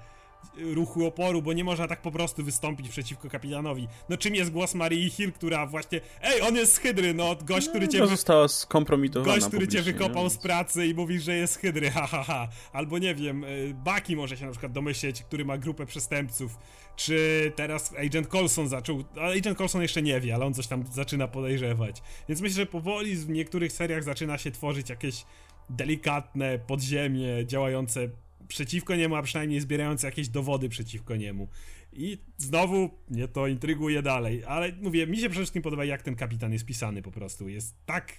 ruchu 0.57 1.06
oporu, 1.06 1.41
bo 1.41 1.53
nie 1.53 1.64
można 1.64 1.88
tak 1.88 2.01
po 2.01 2.11
prostu 2.11 2.43
wystąpić 2.43 2.89
przeciwko 2.89 3.30
kapitanowi. 3.30 3.88
No 4.10 4.18
czym 4.18 4.35
jest 4.35 4.51
głos 4.51 4.76
Marii 4.76 5.10
Hill, 5.10 5.31
która 5.31 5.65
właśnie 5.65 6.01
ej, 6.22 6.41
on 6.41 6.56
jest 6.56 6.73
z 6.73 6.77
Hydry, 6.77 7.14
no 7.14 7.35
gość, 7.35 7.69
który 7.69 7.85
no, 7.85 7.91
cię... 7.91 7.99
No, 7.99 8.07
została 8.07 8.47
skompromitowana 8.47 9.34
Gość, 9.34 9.47
który 9.47 9.68
cię 9.68 9.81
wykopał 9.81 10.23
nie? 10.23 10.30
z 10.30 10.38
pracy 10.38 10.88
i 10.88 10.93
mówi, 10.93 11.19
że 11.19 11.35
jest 11.35 11.53
z 11.53 11.57
Hydry, 11.57 11.91
ha, 11.91 12.07
ha, 12.07 12.23
ha. 12.23 12.47
Albo 12.73 12.97
nie 12.97 13.15
wiem, 13.15 13.43
y, 13.43 13.76
Baki 13.84 14.15
może 14.15 14.38
się 14.38 14.45
na 14.45 14.51
przykład 14.51 14.72
domyśleć, 14.72 15.23
który 15.23 15.45
ma 15.45 15.57
grupę 15.57 15.85
przestępców. 15.85 16.57
Czy 16.95 17.51
teraz 17.56 17.93
Agent 18.06 18.27
Colson 18.27 18.68
zaczął... 18.68 19.03
Agent 19.38 19.57
Colson 19.57 19.81
jeszcze 19.81 20.01
nie 20.01 20.19
wie, 20.19 20.35
ale 20.35 20.45
on 20.45 20.53
coś 20.53 20.68
tam 20.68 20.84
zaczyna 20.93 21.27
podejrzewać. 21.27 22.01
Więc 22.30 22.41
myślę, 22.41 22.56
że 22.56 22.65
powoli 22.65 23.15
w 23.15 23.30
niektórych 23.30 23.72
seriach 23.72 24.03
zaczyna 24.03 24.38
się 24.38 24.51
tworzyć 24.51 24.89
jakieś 24.89 25.26
delikatne 25.69 26.59
podziemie 26.59 27.45
działające 27.45 28.09
przeciwko 28.47 28.95
niemu, 28.95 29.15
a 29.15 29.21
przynajmniej 29.21 29.59
zbierając 29.59 30.03
jakieś 30.03 30.29
dowody 30.29 30.69
przeciwko 30.69 31.15
niemu. 31.15 31.47
I 31.93 32.17
znowu 32.37 32.89
mnie 33.09 33.27
to 33.27 33.47
intryguje 33.47 34.01
dalej, 34.01 34.43
ale 34.45 34.71
mówię, 34.81 35.07
mi 35.07 35.17
się 35.17 35.29
przede 35.29 35.43
wszystkim 35.43 35.61
podoba, 35.61 35.85
jak 35.85 36.01
ten 36.01 36.15
kapitan 36.15 36.53
jest 36.53 36.65
pisany 36.65 37.01
po 37.01 37.11
prostu. 37.11 37.49
Jest 37.49 37.75
tak 37.85 38.13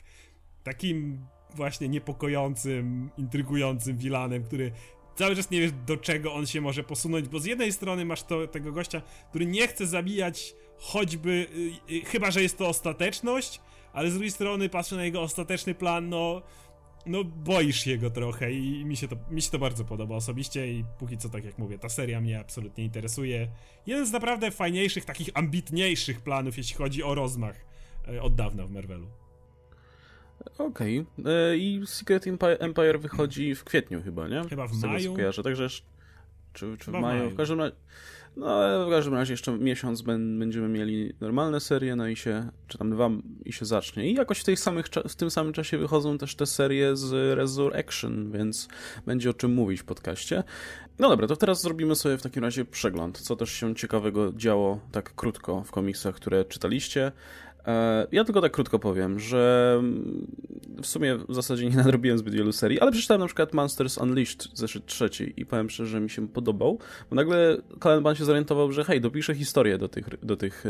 takim 0.64 1.18
właśnie 1.54 1.88
niepokojącym, 1.88 3.10
intrygującym 3.18 3.96
wilanem, 3.96 4.44
który 4.44 4.72
cały 5.14 5.36
czas 5.36 5.50
nie 5.50 5.60
wiesz, 5.60 5.72
do 5.86 5.96
czego 5.96 6.34
on 6.34 6.46
się 6.46 6.60
może 6.60 6.84
posunąć, 6.84 7.28
bo 7.28 7.40
z 7.40 7.44
jednej 7.44 7.72
strony 7.72 8.04
masz 8.04 8.22
to, 8.22 8.46
tego 8.46 8.72
gościa, 8.72 9.02
który 9.28 9.46
nie 9.46 9.68
chce 9.68 9.86
zabijać 9.86 10.54
choćby, 10.78 11.46
yy, 11.88 12.00
chyba, 12.00 12.30
że 12.30 12.42
jest 12.42 12.58
to 12.58 12.68
ostateczność, 12.68 13.60
ale 13.92 14.10
z 14.10 14.12
drugiej 14.12 14.30
strony, 14.30 14.68
patrzę 14.68 14.96
na 14.96 15.04
jego 15.04 15.22
ostateczny 15.22 15.74
plan, 15.74 16.08
no 16.08 16.42
no 17.06 17.24
boisz 17.24 17.80
się 17.80 17.98
go 17.98 18.10
trochę 18.10 18.52
i 18.52 18.84
mi 18.84 18.96
się, 18.96 19.08
to, 19.08 19.16
mi 19.30 19.42
się 19.42 19.50
to 19.50 19.58
bardzo 19.58 19.84
podoba 19.84 20.16
osobiście 20.16 20.72
i 20.72 20.84
póki 20.98 21.18
co, 21.18 21.28
tak 21.28 21.44
jak 21.44 21.58
mówię, 21.58 21.78
ta 21.78 21.88
seria 21.88 22.20
mnie 22.20 22.40
absolutnie 22.40 22.84
interesuje. 22.84 23.48
Jeden 23.86 24.06
z 24.06 24.12
naprawdę 24.12 24.50
fajniejszych, 24.50 25.04
takich 25.04 25.28
ambitniejszych 25.34 26.20
planów, 26.20 26.56
jeśli 26.56 26.76
chodzi 26.76 27.02
o 27.02 27.14
rozmach 27.14 27.56
e, 28.08 28.22
od 28.22 28.34
dawna 28.34 28.66
w 28.66 28.70
Marvelu. 28.70 29.06
Okej. 30.58 30.98
Okay. 31.18 31.32
E, 31.32 31.56
I 31.56 31.82
Secret 31.86 32.24
Empire 32.60 32.98
wychodzi 32.98 33.54
w 33.54 33.64
kwietniu 33.64 34.02
chyba, 34.02 34.28
nie? 34.28 34.42
Chyba 34.48 34.66
w 34.66 34.72
maju. 34.72 35.02
Tego, 35.02 35.14
kojarzę. 35.14 35.42
Także 35.42 35.68
czy, 36.52 36.76
czy 36.78 36.90
w 36.90 36.94
maju? 36.94 37.30
W 37.30 37.36
każdym 37.36 37.60
razie 37.60 37.76
no, 38.36 38.86
w 38.86 38.90
każdym 38.90 39.14
razie 39.14 39.32
jeszcze 39.32 39.58
miesiąc 39.58 40.02
będziemy 40.02 40.68
mieli 40.68 41.12
normalne 41.20 41.60
serie, 41.60 41.96
no 41.96 42.08
i 42.08 42.16
się, 42.16 42.48
czy 42.68 42.78
tam 42.78 42.90
dwa, 42.90 43.10
i 43.44 43.52
się 43.52 43.64
zacznie. 43.64 44.10
I 44.10 44.14
jakoś 44.14 44.40
w, 44.40 44.44
tej 44.44 44.56
samych, 44.56 44.86
w 45.08 45.14
tym 45.14 45.30
samym 45.30 45.52
czasie 45.52 45.78
wychodzą 45.78 46.18
też 46.18 46.34
te 46.34 46.46
serie 46.46 46.96
z 46.96 47.36
Resurrection, 47.38 48.32
więc 48.32 48.68
będzie 49.06 49.30
o 49.30 49.34
czym 49.34 49.54
mówić 49.54 49.80
w 49.80 49.84
podcaście. 49.84 50.44
No 50.98 51.08
dobra, 51.08 51.26
to 51.26 51.36
teraz 51.36 51.62
zrobimy 51.62 51.94
sobie 51.94 52.18
w 52.18 52.22
takim 52.22 52.44
razie 52.44 52.64
przegląd, 52.64 53.18
co 53.18 53.36
też 53.36 53.52
się 53.52 53.74
ciekawego 53.74 54.32
działo 54.32 54.80
tak 54.92 55.14
krótko 55.14 55.64
w 55.64 55.70
komiksach, 55.70 56.14
które 56.14 56.44
czytaliście. 56.44 57.12
E, 57.66 58.06
ja 58.12 58.24
tylko 58.24 58.40
tak 58.40 58.52
krótko 58.52 58.78
powiem, 58.78 59.18
że 59.18 59.82
w 60.82 60.86
sumie 60.86 61.16
w 61.28 61.34
zasadzie 61.34 61.70
nie 61.70 61.76
nadrobiłem 61.82 62.18
zbyt 62.18 62.34
wielu 62.34 62.52
serii, 62.52 62.80
ale 62.80 62.92
przeczytałem 62.92 63.20
na 63.20 63.26
przykład 63.26 63.54
Monsters 63.54 63.98
Unleashed 63.98 64.48
zeszyt 64.54 64.86
trzeci 64.86 65.34
i 65.36 65.46
powiem 65.46 65.70
szczerze, 65.70 65.90
że 65.90 66.00
mi 66.00 66.10
się 66.10 66.28
podobał, 66.28 66.78
bo 67.10 67.16
nagle 67.16 67.56
Kalenban 67.80 68.14
się 68.14 68.24
zorientował, 68.24 68.72
że 68.72 68.84
hej, 68.84 69.00
dopiszę 69.00 69.34
historię 69.34 69.78
do, 69.78 69.88
tych, 69.88 70.24
do, 70.24 70.36
tych, 70.36 70.64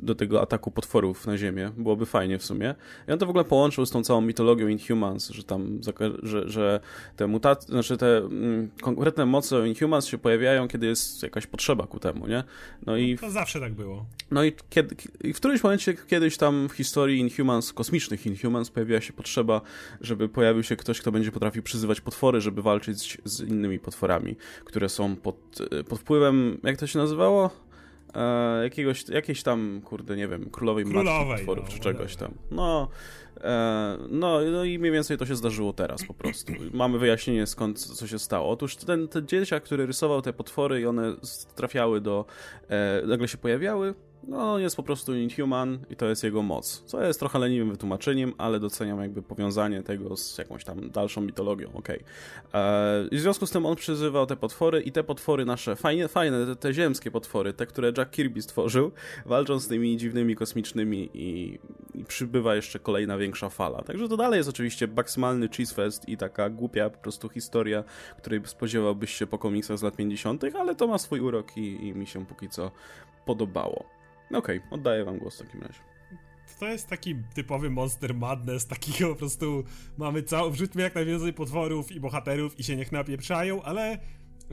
do 0.00 0.14
tego 0.14 0.42
ataku 0.42 0.70
potworów 0.70 1.26
na 1.26 1.38
ziemię, 1.38 1.70
byłoby 1.76 2.06
fajnie 2.06 2.38
w 2.38 2.44
sumie. 2.44 2.74
I 3.08 3.12
on 3.12 3.18
to 3.18 3.26
w 3.26 3.30
ogóle 3.30 3.44
połączył 3.44 3.86
z 3.86 3.90
tą 3.90 4.02
całą 4.02 4.20
mitologią 4.20 4.68
Inhumans, 4.68 5.28
że 5.28 5.44
tam, 5.44 5.80
że, 6.22 6.48
że 6.48 6.80
te 7.16 7.26
mutacje, 7.26 7.68
znaczy 7.68 7.96
te 7.96 8.16
mm, 8.16 8.70
konkretne 8.80 9.26
moce 9.26 9.68
Inhumans 9.68 10.06
się 10.06 10.18
pojawiają, 10.18 10.68
kiedy 10.68 10.86
jest 10.86 11.22
jakaś 11.22 11.46
potrzeba 11.46 11.86
ku 11.86 12.00
temu, 12.00 12.26
nie? 12.26 12.44
No 12.86 12.96
i... 12.96 13.18
To 13.18 13.30
zawsze 13.30 13.60
tak 13.60 13.74
było. 13.74 14.06
No 14.30 14.44
i, 14.44 14.52
kiedy, 14.70 14.96
i 15.24 15.32
w 15.32 15.36
którymś 15.36 15.62
momencie 15.62 15.77
momencie 15.78 16.06
kiedyś 16.06 16.36
tam 16.36 16.68
w 16.68 16.72
historii 16.72 17.20
Inhumans, 17.20 17.72
kosmicznych 17.72 18.26
Inhumans, 18.26 18.70
pojawiła 18.70 19.00
się 19.00 19.12
potrzeba, 19.12 19.60
żeby 20.00 20.28
pojawił 20.28 20.62
się 20.62 20.76
ktoś, 20.76 21.00
kto 21.00 21.12
będzie 21.12 21.32
potrafił 21.32 21.62
przyzywać 21.62 22.00
potwory, 22.00 22.40
żeby 22.40 22.62
walczyć 22.62 23.18
z 23.24 23.40
innymi 23.40 23.78
potworami, 23.78 24.36
które 24.64 24.88
są 24.88 25.16
pod, 25.16 25.36
pod 25.88 25.98
wpływem, 25.98 26.60
jak 26.62 26.76
to 26.76 26.86
się 26.86 26.98
nazywało? 26.98 27.50
E, 28.14 28.62
jakiegoś, 28.62 29.08
jakiejś 29.08 29.42
tam, 29.42 29.80
kurde, 29.84 30.16
nie 30.16 30.28
wiem, 30.28 30.50
królowej, 30.50 30.84
królowej 30.84 31.36
potworów 31.36 31.64
no, 31.64 31.74
czy 31.74 31.80
czegoś 31.80 32.16
tam. 32.16 32.34
No, 32.50 32.88
e, 33.40 33.98
no, 34.10 34.40
no 34.52 34.64
i 34.64 34.78
mniej 34.78 34.92
więcej 34.92 35.18
to 35.18 35.26
się 35.26 35.36
zdarzyło 35.36 35.72
teraz 35.72 36.04
po 36.04 36.14
prostu. 36.14 36.52
Mamy 36.72 36.98
wyjaśnienie 36.98 37.46
skąd, 37.46 37.80
co 37.80 38.06
się 38.06 38.18
stało. 38.18 38.50
Otóż 38.50 38.76
ten, 38.76 39.08
ten 39.08 39.26
dzieciak, 39.26 39.62
który 39.64 39.86
rysował 39.86 40.22
te 40.22 40.32
potwory 40.32 40.80
i 40.80 40.86
one 40.86 41.16
trafiały 41.54 42.00
do, 42.00 42.24
e, 42.68 43.02
nagle 43.06 43.28
się 43.28 43.38
pojawiały, 43.38 43.94
no, 44.22 44.54
on 44.54 44.60
jest 44.60 44.76
po 44.76 44.82
prostu 44.82 45.14
Inhuman 45.14 45.78
i 45.90 45.96
to 45.96 46.08
jest 46.08 46.24
jego 46.24 46.42
moc. 46.42 46.82
Co 46.86 47.02
jest 47.02 47.20
trochę 47.20 47.38
leniwym 47.38 47.70
wytłumaczeniem, 47.70 48.32
ale 48.38 48.60
doceniam 48.60 49.00
jakby 49.00 49.22
powiązanie 49.22 49.82
tego 49.82 50.16
z 50.16 50.38
jakąś 50.38 50.64
tam 50.64 50.90
dalszą 50.90 51.20
mitologią, 51.20 51.68
okej. 51.74 51.98
Okay. 52.48 52.60
E, 52.62 53.08
I 53.10 53.16
w 53.16 53.20
związku 53.20 53.46
z 53.46 53.50
tym 53.50 53.66
on 53.66 53.76
przyzywał 53.76 54.26
te 54.26 54.36
potwory 54.36 54.80
i 54.80 54.92
te 54.92 55.04
potwory 55.04 55.44
nasze, 55.44 55.76
fajne, 55.76 56.08
fajne 56.08 56.46
te, 56.46 56.56
te, 56.56 56.74
ziemskie 56.74 57.10
potwory, 57.10 57.52
te, 57.52 57.66
które 57.66 57.92
Jack 57.96 58.10
Kirby 58.10 58.42
stworzył, 58.42 58.92
walczą 59.26 59.58
z 59.58 59.68
tymi 59.68 59.96
dziwnymi 59.96 60.36
kosmicznymi 60.36 61.10
i, 61.14 61.58
i 61.94 62.04
przybywa 62.04 62.54
jeszcze 62.54 62.78
kolejna 62.78 63.18
większa 63.18 63.48
fala. 63.48 63.82
Także 63.82 64.08
to 64.08 64.16
dalej 64.16 64.38
jest 64.38 64.48
oczywiście 64.48 64.86
maksymalny 64.86 65.48
cheese 65.48 65.74
fest 65.74 66.08
i 66.08 66.16
taka 66.16 66.50
głupia 66.50 66.90
po 66.90 66.98
prostu 66.98 67.28
historia, 67.28 67.84
której 68.18 68.40
spodziewałbyś 68.44 69.14
się 69.14 69.26
po 69.26 69.38
komiksach 69.38 69.78
z 69.78 69.82
lat 69.82 69.96
50., 69.96 70.44
ale 70.54 70.74
to 70.74 70.86
ma 70.86 70.98
swój 70.98 71.20
urok 71.20 71.56
i, 71.56 71.86
i 71.86 71.94
mi 71.94 72.06
się 72.06 72.26
póki 72.26 72.48
co 72.48 72.70
podobało. 73.26 73.97
Okej, 74.32 74.58
okay, 74.58 74.70
oddaję 74.70 75.04
wam 75.04 75.18
głos 75.18 75.36
w 75.36 75.46
takim 75.46 75.62
razie. 75.62 75.80
To 76.60 76.66
jest 76.66 76.88
taki 76.88 77.14
typowy 77.34 77.70
Monster 77.70 78.14
Madness, 78.14 78.66
takiego 78.66 79.08
po 79.08 79.16
prostu 79.16 79.64
mamy 79.98 80.22
całą, 80.22 80.50
wrzućmy 80.50 80.82
jak 80.82 80.94
najwięcej 80.94 81.32
potworów 81.32 81.92
i 81.92 82.00
bohaterów 82.00 82.60
i 82.60 82.64
się 82.64 82.76
niech 82.76 82.92
napieprzają, 82.92 83.62
ale 83.62 83.98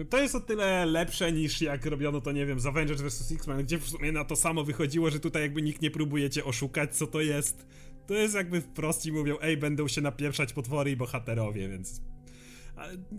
to 0.10 0.18
jest 0.18 0.35
o 0.35 0.39
tyle 0.39 0.85
lepsze 0.85 1.31
niż 1.31 1.61
jak 1.61 1.85
robiono 1.85 2.22
to, 2.22 2.31
nie 2.31 2.45
wiem, 2.45 2.60
z 2.60 2.65
Avengers 2.65 3.02
vs. 3.02 3.31
X-Men, 3.31 3.64
gdzie 3.64 3.77
w 3.77 3.89
sumie 3.89 4.11
na 4.11 4.26
to 4.26 4.35
samo 4.35 4.64
wychodziło, 4.64 5.10
że 5.10 5.19
tutaj 5.19 5.41
jakby 5.41 5.61
nikt 5.61 5.81
nie 5.81 5.91
próbuje 5.91 6.30
cię 6.30 6.43
oszukać, 6.43 6.95
co 6.95 7.07
to 7.07 7.22
jest. 7.22 7.68
To 8.07 8.14
jest 8.14 8.35
jakby 8.35 8.61
wprost 8.61 9.06
i 9.06 9.11
mówią, 9.11 9.38
ej, 9.41 9.57
będą 9.57 9.88
się 9.88 10.02
napieprzać 10.02 10.53
potwory 10.53 10.91
i 10.91 10.95
bohaterowie, 10.95 11.69
więc 11.69 12.02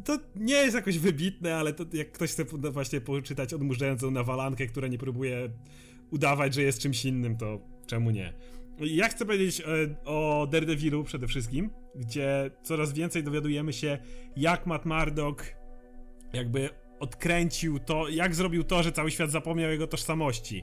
To 0.04 0.18
nie 0.36 0.54
jest 0.54 0.74
jakoś 0.74 0.98
wybitne, 0.98 1.56
ale 1.56 1.72
to 1.72 1.84
jak 1.92 2.12
ktoś 2.12 2.30
chce 2.30 2.44
właśnie 2.44 3.00
poczytać 3.00 3.54
odmurzającą 3.54 4.10
nawalankę, 4.10 4.66
która 4.66 4.88
nie 4.88 4.98
próbuje 4.98 5.50
udawać, 6.10 6.54
że 6.54 6.62
jest 6.62 6.78
czymś 6.78 7.04
innym, 7.04 7.36
to 7.36 7.60
czemu 7.86 8.10
nie? 8.10 8.32
Ja 8.80 9.08
chcę 9.08 9.26
powiedzieć 9.26 9.60
e, 9.60 9.64
o 10.04 10.48
Daredevilu 10.50 11.04
przede 11.04 11.26
wszystkim, 11.26 11.70
gdzie 11.94 12.50
coraz 12.62 12.92
więcej 12.92 13.22
dowiadujemy 13.22 13.72
się, 13.72 13.98
jak 14.36 14.66
Matt 14.66 14.86
Murdock 14.86 15.44
jakby 16.32 16.70
odkręcił 17.00 17.78
to, 17.78 18.08
jak 18.08 18.34
zrobił 18.34 18.64
to, 18.64 18.82
że 18.82 18.92
cały 18.92 19.10
świat 19.10 19.30
zapomniał 19.30 19.70
jego 19.70 19.86
tożsamości. 19.86 20.62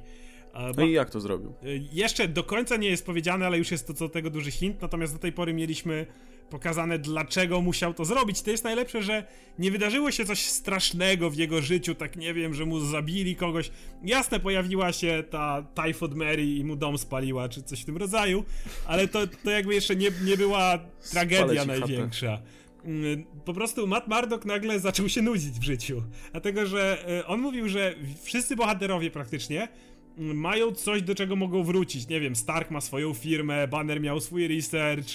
Bo 0.54 0.74
no 0.78 0.86
I 0.86 0.92
jak 0.92 1.10
to 1.10 1.22
zrobił? 1.22 1.50
E, 1.50 1.68
jeszcze 1.92 2.28
do 2.28 2.44
końca 2.44 2.78
nie 2.78 2.90
jest 2.90 3.06
powiedziane, 3.06 3.46
ale 3.46 3.58
już 3.58 3.72
jest 3.72 3.88
to 3.88 3.94
co 3.94 4.10
tego 4.10 4.30
duży 4.30 4.52
hint, 4.52 4.82
natomiast 4.82 5.14
do 5.14 5.20
tej 5.20 5.32
pory 5.32 5.54
mieliśmy 5.54 6.06
pokazane, 6.54 7.00
dlaczego 7.00 7.62
musiał 7.62 7.94
to 7.94 8.06
zrobić. 8.06 8.42
To 8.42 8.52
jest 8.52 8.64
najlepsze, 8.64 9.04
że 9.04 9.24
nie 9.60 9.72
wydarzyło 9.72 10.12
się 10.12 10.26
coś 10.26 10.40
strasznego 10.40 11.30
w 11.30 11.36
jego 11.36 11.62
życiu, 11.62 11.96
tak 11.96 12.16
nie 12.16 12.34
wiem, 12.34 12.54
że 12.54 12.66
mu 12.66 12.80
zabili 12.80 13.36
kogoś. 13.36 13.72
Jasne, 14.04 14.40
pojawiła 14.40 14.92
się 14.92 15.24
ta 15.30 15.66
Typhoid 15.76 16.14
Mary 16.14 16.46
i 16.46 16.64
mu 16.64 16.76
dom 16.76 16.98
spaliła, 16.98 17.50
czy 17.50 17.64
coś 17.64 17.82
w 17.82 17.86
tym 17.86 17.98
rodzaju, 17.98 18.44
ale 18.86 19.08
to, 19.08 19.28
to 19.44 19.52
jakby 19.52 19.74
jeszcze 19.74 19.96
nie, 19.96 20.12
nie 20.26 20.38
była 20.38 20.80
tragedia 21.12 21.66
największa. 21.66 22.42
Mm, 22.86 23.24
po 23.46 23.54
prostu 23.54 23.88
Matt 23.88 24.08
Murdock 24.08 24.46
nagle 24.46 24.80
zaczął 24.80 25.10
się 25.10 25.22
nudzić 25.22 25.60
w 25.60 25.64
życiu. 25.64 26.04
Dlatego, 26.32 26.66
że 26.66 27.06
e, 27.20 27.28
on 27.28 27.40
mówił, 27.40 27.70
że 27.70 27.96
wszyscy 28.24 28.56
bohaterowie 28.56 29.12
praktycznie 29.12 29.68
mm, 30.18 30.38
mają 30.38 30.72
coś, 30.72 31.02
do 31.02 31.16
czego 31.16 31.36
mogą 31.36 31.64
wrócić. 31.64 32.08
Nie 32.08 32.20
wiem, 32.20 32.36
Stark 32.36 32.72
ma 32.72 32.82
swoją 32.82 33.14
firmę, 33.14 33.68
Banner 33.68 34.02
miał 34.02 34.20
swój 34.20 34.48
research, 34.48 35.08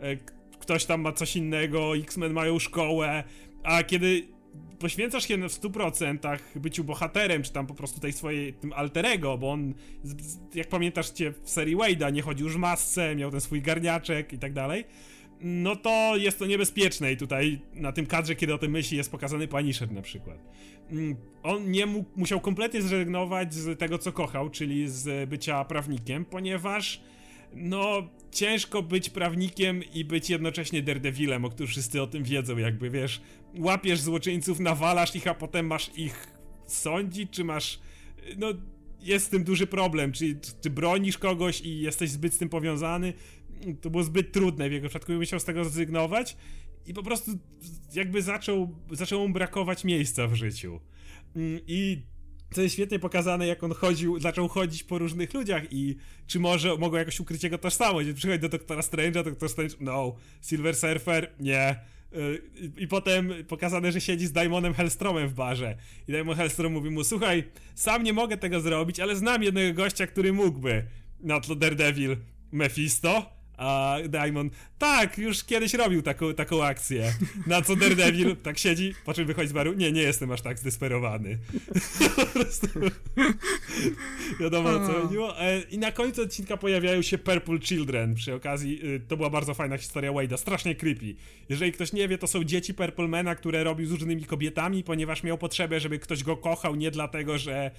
e, 0.00 0.36
ktoś 0.66 0.84
tam 0.84 1.00
ma 1.00 1.12
coś 1.12 1.36
innego, 1.36 1.96
X-Men 1.96 2.32
mają 2.32 2.58
szkołę, 2.58 3.24
a 3.62 3.82
kiedy 3.82 4.28
poświęcasz 4.78 5.28
się 5.28 5.36
w 5.36 5.52
100% 5.52 6.38
byciu 6.56 6.84
bohaterem, 6.84 7.42
czy 7.42 7.52
tam 7.52 7.66
po 7.66 7.74
prostu 7.74 8.00
tej 8.00 8.12
swojej, 8.12 8.52
tym 8.52 8.72
alterego, 8.72 9.38
bo 9.38 9.50
on, 9.50 9.74
jak 10.54 10.68
pamiętasz 10.68 11.10
cię 11.10 11.32
w 11.42 11.50
serii 11.50 11.76
Wade'a, 11.76 12.12
nie 12.12 12.22
chodził 12.22 12.46
już 12.46 12.56
masce, 12.56 13.16
miał 13.16 13.30
ten 13.30 13.40
swój 13.40 13.62
garniaczek 13.62 14.32
i 14.32 14.38
tak 14.38 14.52
dalej, 14.52 14.84
no 15.40 15.76
to 15.76 16.16
jest 16.16 16.38
to 16.38 16.46
niebezpieczne 16.46 17.12
i 17.12 17.16
tutaj 17.16 17.60
na 17.74 17.92
tym 17.92 18.06
kadrze, 18.06 18.34
kiedy 18.34 18.54
o 18.54 18.58
tym 18.58 18.70
myśli, 18.72 18.96
jest 18.96 19.10
pokazany 19.10 19.48
Punisher 19.48 19.92
na 19.92 20.02
przykład. 20.02 20.38
Mm, 20.90 21.16
on 21.42 21.70
nie 21.70 21.86
mógł, 21.86 22.10
musiał 22.16 22.40
kompletnie 22.40 22.82
zrezygnować 22.82 23.54
z 23.54 23.78
tego, 23.78 23.98
co 23.98 24.12
kochał, 24.12 24.50
czyli 24.50 24.88
z 24.88 25.28
bycia 25.28 25.64
prawnikiem, 25.64 26.24
ponieważ 26.24 27.00
no 27.54 28.08
ciężko 28.36 28.82
być 28.82 29.10
prawnikiem 29.10 29.82
i 29.94 30.04
być 30.04 30.30
jednocześnie 30.30 30.82
Daredevilem, 30.82 31.44
o 31.44 31.50
którym 31.50 31.68
wszyscy 31.68 32.02
o 32.02 32.06
tym 32.06 32.24
wiedzą, 32.24 32.58
jakby 32.58 32.90
wiesz, 32.90 33.20
łapiesz 33.58 34.00
złoczyńców, 34.00 34.60
nawalasz 34.60 35.16
ich, 35.16 35.26
a 35.26 35.34
potem 35.34 35.66
masz 35.66 35.90
ich 35.96 36.26
sądzić, 36.66 37.30
czy 37.30 37.44
masz, 37.44 37.80
no 38.36 38.48
jest 39.00 39.26
z 39.26 39.28
tym 39.28 39.44
duży 39.44 39.66
problem, 39.66 40.12
czy, 40.12 40.40
czy 40.60 40.70
bronisz 40.70 41.18
kogoś 41.18 41.60
i 41.60 41.80
jesteś 41.80 42.10
zbyt 42.10 42.34
z 42.34 42.38
tym 42.38 42.48
powiązany, 42.48 43.12
to 43.80 43.90
było 43.90 44.02
zbyt 44.02 44.32
trudne 44.32 44.68
w 44.68 44.72
jego 44.72 44.88
przypadku 44.88 45.12
i 45.12 45.16
musiał 45.16 45.40
z 45.40 45.44
tego 45.44 45.64
zrezygnować 45.64 46.36
i 46.86 46.94
po 46.94 47.02
prostu 47.02 47.30
jakby 47.94 48.22
zaczął, 48.22 48.76
zaczęło 48.90 49.28
mu 49.28 49.34
brakować 49.34 49.84
miejsca 49.84 50.28
w 50.28 50.34
życiu. 50.34 50.80
Mm, 51.36 51.60
I 51.66 52.02
to 52.56 52.62
jest 52.62 52.74
świetnie 52.74 52.98
pokazane, 52.98 53.46
jak 53.46 53.64
on 53.64 53.72
chodził, 53.72 54.20
zaczął 54.20 54.48
chodzić 54.48 54.82
po 54.82 54.98
różnych 54.98 55.34
ludziach 55.34 55.62
i 55.72 55.96
czy 56.26 56.40
może 56.40 56.76
mogło 56.76 56.98
jakoś 56.98 57.20
ukryć 57.20 57.44
jego 57.44 57.58
tożsamość. 57.58 58.12
Przychodzi 58.12 58.38
do 58.40 58.48
doktora 58.48 58.80
Strange'a, 58.80 59.24
doktor 59.24 59.48
Strange, 59.48 59.74
no, 59.80 60.16
Silver 60.42 60.76
Surfer, 60.76 61.32
nie. 61.40 61.76
Y, 62.16 62.42
I 62.78 62.88
potem 62.88 63.32
pokazane, 63.48 63.92
że 63.92 64.00
siedzi 64.00 64.26
z 64.26 64.32
Daimonem 64.32 64.74
Hellstromem 64.74 65.28
w 65.28 65.34
barze. 65.34 65.76
I 66.08 66.12
Daimon 66.12 66.36
Hellstrom 66.36 66.72
mówi 66.72 66.90
mu, 66.90 67.04
słuchaj, 67.04 67.44
sam 67.74 68.02
nie 68.02 68.12
mogę 68.12 68.36
tego 68.36 68.60
zrobić, 68.60 69.00
ale 69.00 69.16
znam 69.16 69.42
jednego 69.42 69.82
gościa, 69.82 70.06
który 70.06 70.32
mógłby. 70.32 70.84
Na 71.20 71.40
tle 71.40 71.56
Daredevil, 71.56 72.16
Mephisto. 72.52 73.35
A 73.56 73.96
Diamond, 74.08 74.52
tak, 74.78 75.18
już 75.18 75.44
kiedyś 75.44 75.74
robił 75.74 76.02
taką, 76.02 76.34
taką 76.34 76.64
akcję. 76.64 77.12
Na 77.46 77.62
co 77.62 77.76
Daredevil 77.76 78.36
tak 78.42 78.58
siedzi, 78.58 78.94
po 79.04 79.14
czym 79.14 79.26
wychodzi 79.26 79.48
z 79.48 79.52
baru. 79.52 79.72
Nie, 79.72 79.92
nie 79.92 80.02
jestem 80.02 80.32
aż 80.32 80.42
tak 80.42 80.58
zdesperowany. 80.58 81.38
po 82.16 82.26
prostu. 82.26 82.66
Wiadomo 84.40 84.68
o 84.68 84.86
co 84.86 84.92
chodziło. 84.92 85.40
E, 85.40 85.60
I 85.60 85.78
na 85.78 85.92
końcu 85.92 86.22
odcinka 86.22 86.56
pojawiają 86.56 87.02
się 87.02 87.18
Purple 87.18 87.58
Children. 87.58 88.14
Przy 88.14 88.34
okazji, 88.34 88.86
y, 88.86 89.00
to 89.08 89.16
była 89.16 89.30
bardzo 89.30 89.54
fajna 89.54 89.78
historia 89.78 90.12
Wade'a, 90.12 90.36
strasznie 90.36 90.74
creepy. 90.74 91.14
Jeżeli 91.48 91.72
ktoś 91.72 91.92
nie 91.92 92.08
wie, 92.08 92.18
to 92.18 92.26
są 92.26 92.44
dzieci 92.44 92.74
Purple 92.74 93.08
Mana, 93.08 93.34
które 93.34 93.64
robił 93.64 93.86
z 93.86 93.90
różnymi 93.90 94.24
kobietami, 94.24 94.84
ponieważ 94.84 95.22
miał 95.22 95.38
potrzebę, 95.38 95.80
żeby 95.80 95.98
ktoś 95.98 96.24
go 96.24 96.36
kochał, 96.36 96.74
nie 96.74 96.90
dlatego, 96.90 97.38
że, 97.38 97.70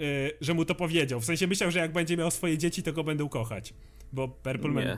y, 0.00 0.32
że 0.40 0.54
mu 0.54 0.64
to 0.64 0.74
powiedział. 0.74 1.20
W 1.20 1.24
sensie 1.24 1.46
myślał, 1.46 1.70
że 1.70 1.78
jak 1.78 1.92
będzie 1.92 2.16
miał 2.16 2.30
swoje 2.30 2.58
dzieci, 2.58 2.82
to 2.82 2.92
go 2.92 3.04
będą 3.04 3.28
kochać 3.28 3.74
bo 4.12 4.28
Purple 4.28 4.70
Man 4.70 4.84
nie. 4.84 4.96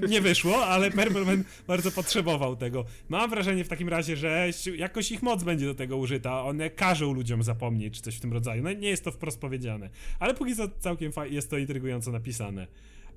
No, 0.00 0.06
nie 0.14 0.20
wyszło, 0.20 0.66
ale 0.66 0.90
Purple 0.90 1.24
Man 1.24 1.44
bardzo 1.66 1.90
potrzebował 1.90 2.56
tego. 2.56 2.84
Mam 3.08 3.30
wrażenie 3.30 3.64
w 3.64 3.68
takim 3.68 3.88
razie, 3.88 4.16
że 4.16 4.50
jakoś 4.76 5.12
ich 5.12 5.22
moc 5.22 5.44
będzie 5.44 5.66
do 5.66 5.74
tego 5.74 5.96
użyta. 5.96 6.44
One 6.44 6.70
każą 6.70 7.12
ludziom 7.12 7.42
zapomnieć, 7.42 7.94
czy 7.94 8.02
coś 8.02 8.16
w 8.16 8.20
tym 8.20 8.32
rodzaju. 8.32 8.62
No 8.62 8.72
nie 8.72 8.88
jest 8.88 9.04
to 9.04 9.12
wprost 9.12 9.40
powiedziane, 9.40 9.90
ale 10.18 10.34
póki 10.34 10.56
co 10.56 10.68
całkiem 10.80 11.12
jest 11.30 11.50
to 11.50 11.58
intrygująco 11.58 12.10
napisane. 12.10 12.66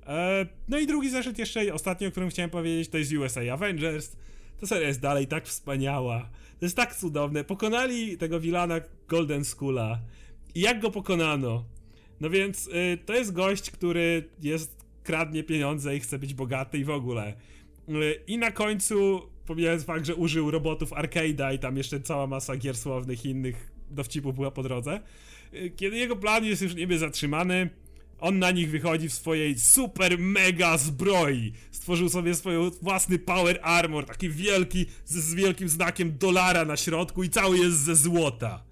E, 0.06 0.46
no 0.68 0.78
i 0.78 0.86
drugi 0.86 1.10
zeszyt 1.10 1.38
jeszcze, 1.38 1.74
ostatni, 1.74 2.06
o 2.06 2.10
którym 2.10 2.30
chciałem 2.30 2.50
powiedzieć, 2.50 2.88
to 2.88 2.98
jest 2.98 3.12
USA 3.12 3.40
Avengers. 3.52 4.16
To 4.60 4.66
seria 4.66 4.88
jest 4.88 5.00
dalej 5.00 5.26
tak 5.26 5.46
wspaniała. 5.46 6.30
To 6.58 6.66
jest 6.66 6.76
tak 6.76 6.96
cudowne. 6.96 7.44
Pokonali 7.44 8.18
tego 8.18 8.40
Wilana 8.40 8.80
Golden 9.08 9.44
Schoola. 9.44 9.98
I 10.58 10.60
jak 10.60 10.80
go 10.80 10.90
pokonano? 10.90 11.64
No 12.20 12.30
więc 12.30 12.66
y, 12.66 12.98
to 13.06 13.14
jest 13.14 13.32
gość, 13.32 13.70
który 13.70 14.28
jest 14.42 14.84
kradnie 15.02 15.44
pieniądze 15.44 15.96
i 15.96 16.00
chce 16.00 16.18
być 16.18 16.34
bogaty 16.34 16.78
i 16.78 16.84
w 16.84 16.90
ogóle. 16.90 17.34
I 18.26 18.38
na 18.38 18.50
końcu, 18.50 19.22
pomijając 19.46 19.84
fakt, 19.84 20.06
że 20.06 20.14
użył 20.14 20.50
robotów 20.50 20.90
arcade'a 20.90 21.54
i 21.54 21.58
tam 21.58 21.76
jeszcze 21.76 22.00
cała 22.00 22.26
masa 22.26 22.56
gier 22.56 22.76
słownych 22.76 23.24
i 23.24 23.28
innych 23.28 23.72
dowcipów 23.90 24.34
była 24.34 24.50
po 24.50 24.62
drodze, 24.62 25.00
kiedy 25.76 25.96
jego 25.96 26.16
plan 26.16 26.44
jest 26.44 26.62
już 26.62 26.74
niby 26.74 26.98
zatrzymany, 26.98 27.70
on 28.20 28.38
na 28.38 28.50
nich 28.50 28.70
wychodzi 28.70 29.08
w 29.08 29.12
swojej 29.12 29.58
super 29.58 30.18
mega 30.18 30.78
zbroi. 30.78 31.52
Stworzył 31.70 32.08
sobie 32.08 32.34
swój 32.34 32.54
własny 32.82 33.18
power 33.18 33.60
armor, 33.62 34.06
taki 34.06 34.28
wielki, 34.28 34.86
z, 35.04 35.14
z 35.14 35.34
wielkim 35.34 35.68
znakiem 35.68 36.18
dolara 36.18 36.64
na 36.64 36.76
środku 36.76 37.22
i 37.22 37.30
cały 37.30 37.58
jest 37.58 37.78
ze 37.78 37.96
złota. 37.96 38.67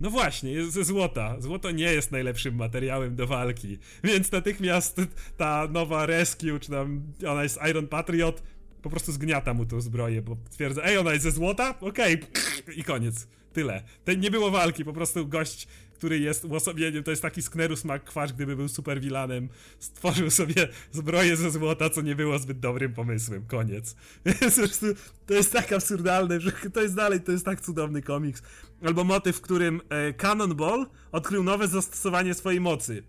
No 0.00 0.10
właśnie, 0.10 0.70
ze 0.70 0.84
złota. 0.84 1.40
Złoto 1.40 1.70
nie 1.70 1.92
jest 1.92 2.12
najlepszym 2.12 2.56
materiałem 2.56 3.16
do 3.16 3.26
walki. 3.26 3.78
Więc 4.04 4.32
natychmiast 4.32 5.00
ta 5.36 5.68
nowa 5.70 6.06
Rescue, 6.06 6.58
czy 6.60 6.70
tam 6.70 7.02
ona 7.28 7.42
jest 7.42 7.58
Iron 7.70 7.88
Patriot, 7.88 8.42
po 8.82 8.90
prostu 8.90 9.12
zgniata 9.12 9.54
mu 9.54 9.66
tą 9.66 9.80
zbroję, 9.80 10.22
bo 10.22 10.36
twierdza, 10.50 10.82
ej, 10.84 10.98
ona 10.98 11.12
jest 11.12 11.22
ze 11.22 11.30
złota? 11.30 11.74
Okej, 11.80 12.14
okay. 12.14 12.74
i 12.74 12.84
koniec. 12.84 13.28
Tyle. 13.52 13.82
To 14.04 14.12
nie 14.12 14.30
było 14.30 14.50
walki, 14.50 14.84
po 14.84 14.92
prostu 14.92 15.26
gość 15.26 15.68
który 15.96 16.18
jest 16.18 16.44
uosobieniem, 16.44 17.04
to 17.04 17.10
jest 17.10 17.22
taki 17.22 17.42
Sknerus 17.42 17.84
McQuarrie, 17.84 18.34
gdyby 18.34 18.56
był 18.56 18.68
super 18.68 19.00
vilanem, 19.00 19.48
stworzył 19.78 20.30
sobie 20.30 20.68
zbroję 20.92 21.36
ze 21.36 21.50
złota, 21.50 21.90
co 21.90 22.02
nie 22.02 22.14
było 22.14 22.38
zbyt 22.38 22.60
dobrym 22.60 22.94
pomysłem. 22.94 23.46
Koniec. 23.46 23.96
to 25.26 25.34
jest 25.34 25.52
tak 25.52 25.72
absurdalne, 25.72 26.40
że 26.40 26.52
to 26.52 26.82
jest 26.82 26.94
dalej, 26.94 27.20
to 27.20 27.32
jest 27.32 27.44
tak 27.44 27.60
cudowny 27.60 28.02
komiks. 28.02 28.42
Albo 28.86 29.04
motyw, 29.04 29.36
w 29.36 29.40
którym 29.40 29.80
e, 29.88 30.12
Cannonball 30.12 30.86
odkrył 31.12 31.42
nowe 31.42 31.68
zastosowanie 31.68 32.34
swojej 32.34 32.60
mocy. 32.60 33.02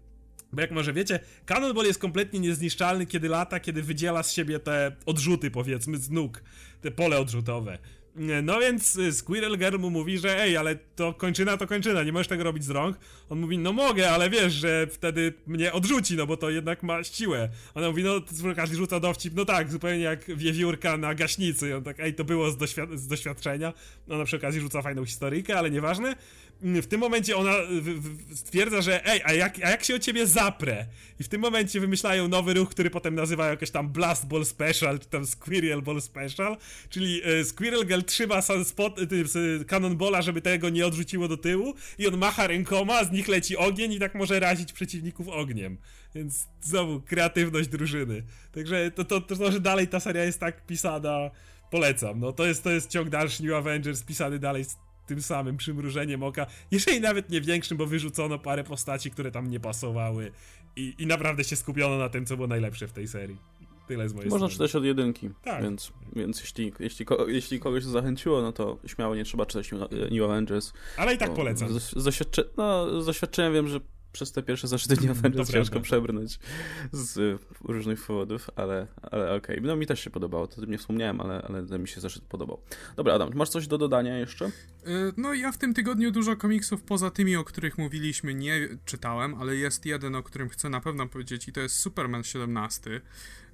Bo 0.53 0.61
jak 0.61 0.72
może 0.72 0.93
wiecie, 0.93 1.19
Cannonball 1.45 1.85
jest 1.85 1.99
kompletnie 1.99 2.39
niezniszczalny, 2.39 3.05
kiedy 3.05 3.30
lata, 3.30 3.59
kiedy 3.59 3.84
wydziela 3.84 4.23
z 4.23 4.31
siebie 4.31 4.59
te 4.59 4.95
odrzuty, 5.05 5.51
powiedzmy, 5.51 5.97
z 5.97 6.09
nóg, 6.09 6.43
te 6.81 6.91
pole 6.91 7.19
odrzutowe. 7.19 7.77
No 8.41 8.60
więc 8.60 8.95
y, 8.95 9.14
Squirrel 9.14 9.57
Girl 9.57 9.77
mu 9.77 9.89
mówi, 9.89 10.18
że 10.18 10.41
ej, 10.44 10.57
ale 10.57 10.76
to 10.76 11.14
kończyna 11.14 11.57
to 11.57 11.68
kończyna, 11.68 12.03
nie 12.03 12.11
możesz 12.11 12.27
tego 12.27 12.44
robić 12.44 12.64
z 12.64 12.69
rąk. 12.69 12.98
On 13.30 13.39
mówi, 13.39 13.57
no 13.57 13.73
mogę, 13.73 14.11
ale 14.11 14.30
wiesz, 14.30 14.53
że 14.53 14.88
wtedy 14.91 15.34
mnie 15.48 15.73
odrzuci, 15.73 16.15
no 16.15 16.27
bo 16.27 16.38
to 16.38 16.49
jednak 16.49 16.84
ma 16.84 17.03
siłę. 17.03 17.49
Ona 17.76 17.89
mówi, 17.89 18.03
no 18.03 18.22
każdy 18.56 18.76
rzuca 18.76 18.99
dowcip, 18.99 19.34
no 19.35 19.45
tak, 19.45 19.72
zupełnie 19.72 20.03
jak 20.03 20.38
wiewiórka 20.38 20.98
na 20.98 21.15
gaśnicy. 21.15 21.69
I 21.69 21.73
on 21.73 21.84
tak, 21.84 21.99
ej, 21.99 22.14
to 22.14 22.23
było 22.23 22.52
z, 22.52 22.57
z 22.95 23.07
doświadczenia. 23.07 23.73
Ona 24.10 24.26
przy 24.26 24.38
okazji 24.38 24.61
rzuca 24.61 24.81
fajną 24.81 25.06
historyjkę, 25.06 25.57
ale 25.57 25.72
nieważne 25.72 26.15
w 26.61 26.85
tym 26.88 26.99
momencie 26.99 27.38
ona 27.38 27.53
stwierdza, 28.35 28.81
że 28.81 29.06
ej, 29.06 29.22
a 29.23 29.34
jak, 29.34 29.60
a 29.64 29.69
jak 29.69 29.84
się 29.84 29.95
o 29.95 29.99
ciebie 29.99 30.27
zaprę? 30.27 30.85
I 31.19 31.23
w 31.23 31.27
tym 31.27 31.41
momencie 31.41 31.80
wymyślają 31.80 32.27
nowy 32.27 32.53
ruch, 32.53 32.69
który 32.69 32.89
potem 32.89 33.15
nazywają 33.15 33.52
jakoś 33.52 33.72
tam 33.72 33.89
Blast 33.89 34.27
Ball 34.27 34.45
Special, 34.45 34.99
czy 34.99 35.07
tam 35.07 35.26
Squirrel 35.26 35.81
Ball 35.81 36.02
Special, 36.02 36.57
czyli 36.89 37.22
e, 37.23 37.45
Squirrel 37.45 37.85
Girl 37.85 38.02
trzyma 38.07 38.41
spot, 38.41 38.99
e, 38.99 39.65
Cannonballa, 39.65 40.21
żeby 40.21 40.41
tego 40.41 40.69
nie 40.69 40.85
odrzuciło 40.85 41.27
do 41.27 41.38
tyłu 41.38 41.73
i 41.97 42.07
on 42.07 42.17
macha 42.17 42.47
rękoma, 42.47 43.03
z 43.03 43.11
nich 43.11 43.27
leci 43.27 43.57
ogień 43.57 43.93
i 43.93 43.99
tak 43.99 44.15
może 44.15 44.39
razić 44.39 44.73
przeciwników 44.73 45.27
ogniem. 45.27 45.77
Więc 46.15 46.47
znowu 46.61 47.01
kreatywność 47.01 47.69
drużyny. 47.69 48.23
Także 48.51 48.91
to, 48.91 49.05
to, 49.05 49.21
to, 49.21 49.35
to 49.35 49.51
że 49.51 49.59
dalej 49.59 49.88
ta 49.88 49.99
seria 49.99 50.23
jest 50.23 50.39
tak 50.39 50.65
pisana 50.65 51.31
polecam. 51.71 52.19
No 52.19 52.31
to 52.31 52.45
jest, 52.45 52.63
to 52.63 52.69
jest 52.69 52.89
ciąg 52.89 53.09
dalszy 53.09 53.43
New 53.43 53.53
Avengers 53.53 54.03
pisany 54.03 54.39
dalej 54.39 54.63
z 54.63 54.77
tym 55.07 55.21
samym 55.21 55.57
przymrużeniem 55.57 56.23
oka, 56.23 56.45
jeżeli 56.71 57.01
nawet 57.01 57.29
nie 57.29 57.41
większym, 57.41 57.77
bo 57.77 57.85
wyrzucono 57.85 58.39
parę 58.39 58.63
postaci, 58.63 59.11
które 59.11 59.31
tam 59.31 59.49
nie 59.49 59.59
pasowały 59.59 60.31
i, 60.75 60.95
i 60.99 61.07
naprawdę 61.07 61.43
się 61.43 61.55
skupiono 61.55 61.97
na 61.97 62.09
tym, 62.09 62.25
co 62.25 62.35
było 62.35 62.47
najlepsze 62.47 62.88
w 62.88 62.93
tej 62.93 63.07
serii. 63.07 63.38
Tyle 63.88 64.09
z 64.09 64.14
mojej 64.14 64.30
Można 64.30 64.47
strony. 64.47 64.68
czytać 64.68 64.76
od 64.76 64.85
jedynki, 64.85 65.30
tak. 65.43 65.64
więc, 65.64 65.91
więc 66.15 66.41
jeśli, 66.41 66.73
jeśli, 66.80 67.05
jeśli 67.27 67.59
kogoś 67.59 67.84
to 67.84 67.89
zachęciło, 67.89 68.41
no 68.41 68.51
to 68.51 68.77
śmiało 68.85 69.15
nie 69.15 69.23
trzeba 69.23 69.45
czytać 69.45 69.72
New 70.11 70.23
Avengers. 70.23 70.73
Ale 70.97 71.14
i 71.14 71.18
tak 71.18 71.34
polecam. 71.34 71.80
Z, 71.80 71.95
no, 72.57 73.01
z 73.01 73.05
doświadczenia 73.05 73.51
wiem, 73.51 73.68
że 73.68 73.80
przez 74.18 74.31
te 74.31 74.43
pierwsze 74.43 74.68
zeszyty 74.68 75.07
nie 75.07 75.14
będę 75.14 75.45
ciężko 75.45 75.80
przebrnąć 75.80 76.39
z 76.91 77.41
różnych 77.64 78.05
powodów, 78.05 78.49
ale, 78.55 78.88
ale 79.11 79.35
okej. 79.35 79.57
Okay. 79.57 79.68
No 79.68 79.76
mi 79.76 79.88
też 79.88 79.99
się 79.99 80.09
podobało, 80.09 80.47
to 80.47 80.61
tym 80.61 80.72
nie 80.72 80.77
wspomniałem, 80.77 81.22
ale, 81.22 81.41
ale 81.41 81.80
mi 81.80 81.88
się 81.88 82.01
zeszyt 82.01 82.23
podobał. 82.23 82.61
Dobra, 82.95 83.14
Adam, 83.14 83.30
masz 83.35 83.49
coś 83.49 83.68
do 83.68 83.77
dodania 83.77 84.18
jeszcze? 84.18 84.45
E, 84.45 84.51
no 85.18 85.34
ja 85.34 85.51
w 85.51 85.57
tym 85.57 85.73
tygodniu 85.73 86.11
dużo 86.11 86.35
komiksów 86.35 86.84
poza 86.84 87.11
tymi, 87.11 87.35
o 87.35 87.43
których 87.43 87.77
mówiliśmy, 87.77 88.34
nie 88.34 88.68
czytałem, 88.85 89.35
ale 89.35 89.55
jest 89.55 89.85
jeden, 89.85 90.15
o 90.15 90.23
którym 90.23 90.49
chcę 90.49 90.69
na 90.69 90.81
pewno 90.81 91.07
powiedzieć 91.07 91.47
i 91.47 91.53
to 91.53 91.59
jest 91.59 91.76
Superman 91.76 92.23
17. 92.23 93.01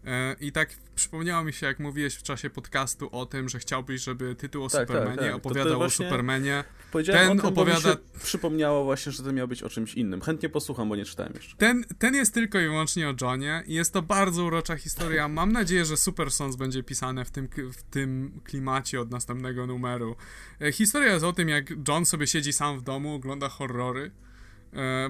E, 0.05 0.35
I 0.39 0.51
tak 0.51 0.69
przypomniało 0.95 1.43
mi 1.43 1.53
się, 1.53 1.65
jak 1.65 1.79
mówiłeś 1.79 2.15
w 2.15 2.23
czasie 2.23 2.49
podcastu 2.49 3.09
o 3.11 3.25
tym, 3.25 3.49
że 3.49 3.59
chciałbyś, 3.59 4.01
żeby 4.01 4.35
tytuł 4.35 4.63
o 4.63 4.69
tak, 4.69 4.79
tak 4.79 4.87
Supermanie 4.87 5.17
tak, 5.17 5.27
tak. 5.27 5.35
opowiadał 5.35 5.81
o 5.81 5.89
Supermanie. 5.89 6.63
Ten 7.05 7.31
o 7.31 7.35
tym, 7.35 7.45
opowiada. 7.45 7.97
Przypomniało 8.23 8.83
właśnie, 8.83 9.11
że 9.11 9.23
to 9.23 9.33
miał 9.33 9.47
być 9.47 9.63
o 9.63 9.69
czymś 9.69 9.93
innym. 9.93 10.21
Chętnie 10.21 10.49
posłucham, 10.49 10.89
bo 10.89 10.95
nie 10.95 11.05
czytałem 11.05 11.33
jeszcze. 11.35 11.57
Ten, 11.57 11.83
ten 11.99 12.15
jest 12.15 12.33
tylko 12.33 12.59
i 12.59 12.63
wyłącznie 12.63 13.09
o 13.09 13.13
Johnie 13.21 13.63
i 13.67 13.73
jest 13.73 13.93
to 13.93 14.01
bardzo 14.01 14.43
urocza 14.43 14.75
historia. 14.75 15.27
Mam 15.27 15.51
nadzieję, 15.51 15.85
że 15.85 15.97
Super 15.97 16.31
Sons 16.31 16.55
będzie 16.55 16.83
pisane 16.83 17.25
w 17.25 17.31
tym, 17.31 17.49
w 17.73 17.83
tym 17.83 18.39
klimacie 18.43 19.01
od 19.01 19.11
następnego 19.11 19.67
numeru. 19.67 20.15
E, 20.61 20.71
historia 20.71 21.13
jest 21.13 21.25
o 21.25 21.33
tym, 21.33 21.49
jak 21.49 21.73
John 21.87 22.05
sobie 22.05 22.27
siedzi 22.27 22.53
sam 22.53 22.79
w 22.79 22.81
domu, 22.81 23.15
ogląda 23.15 23.49
horrory 23.49 24.11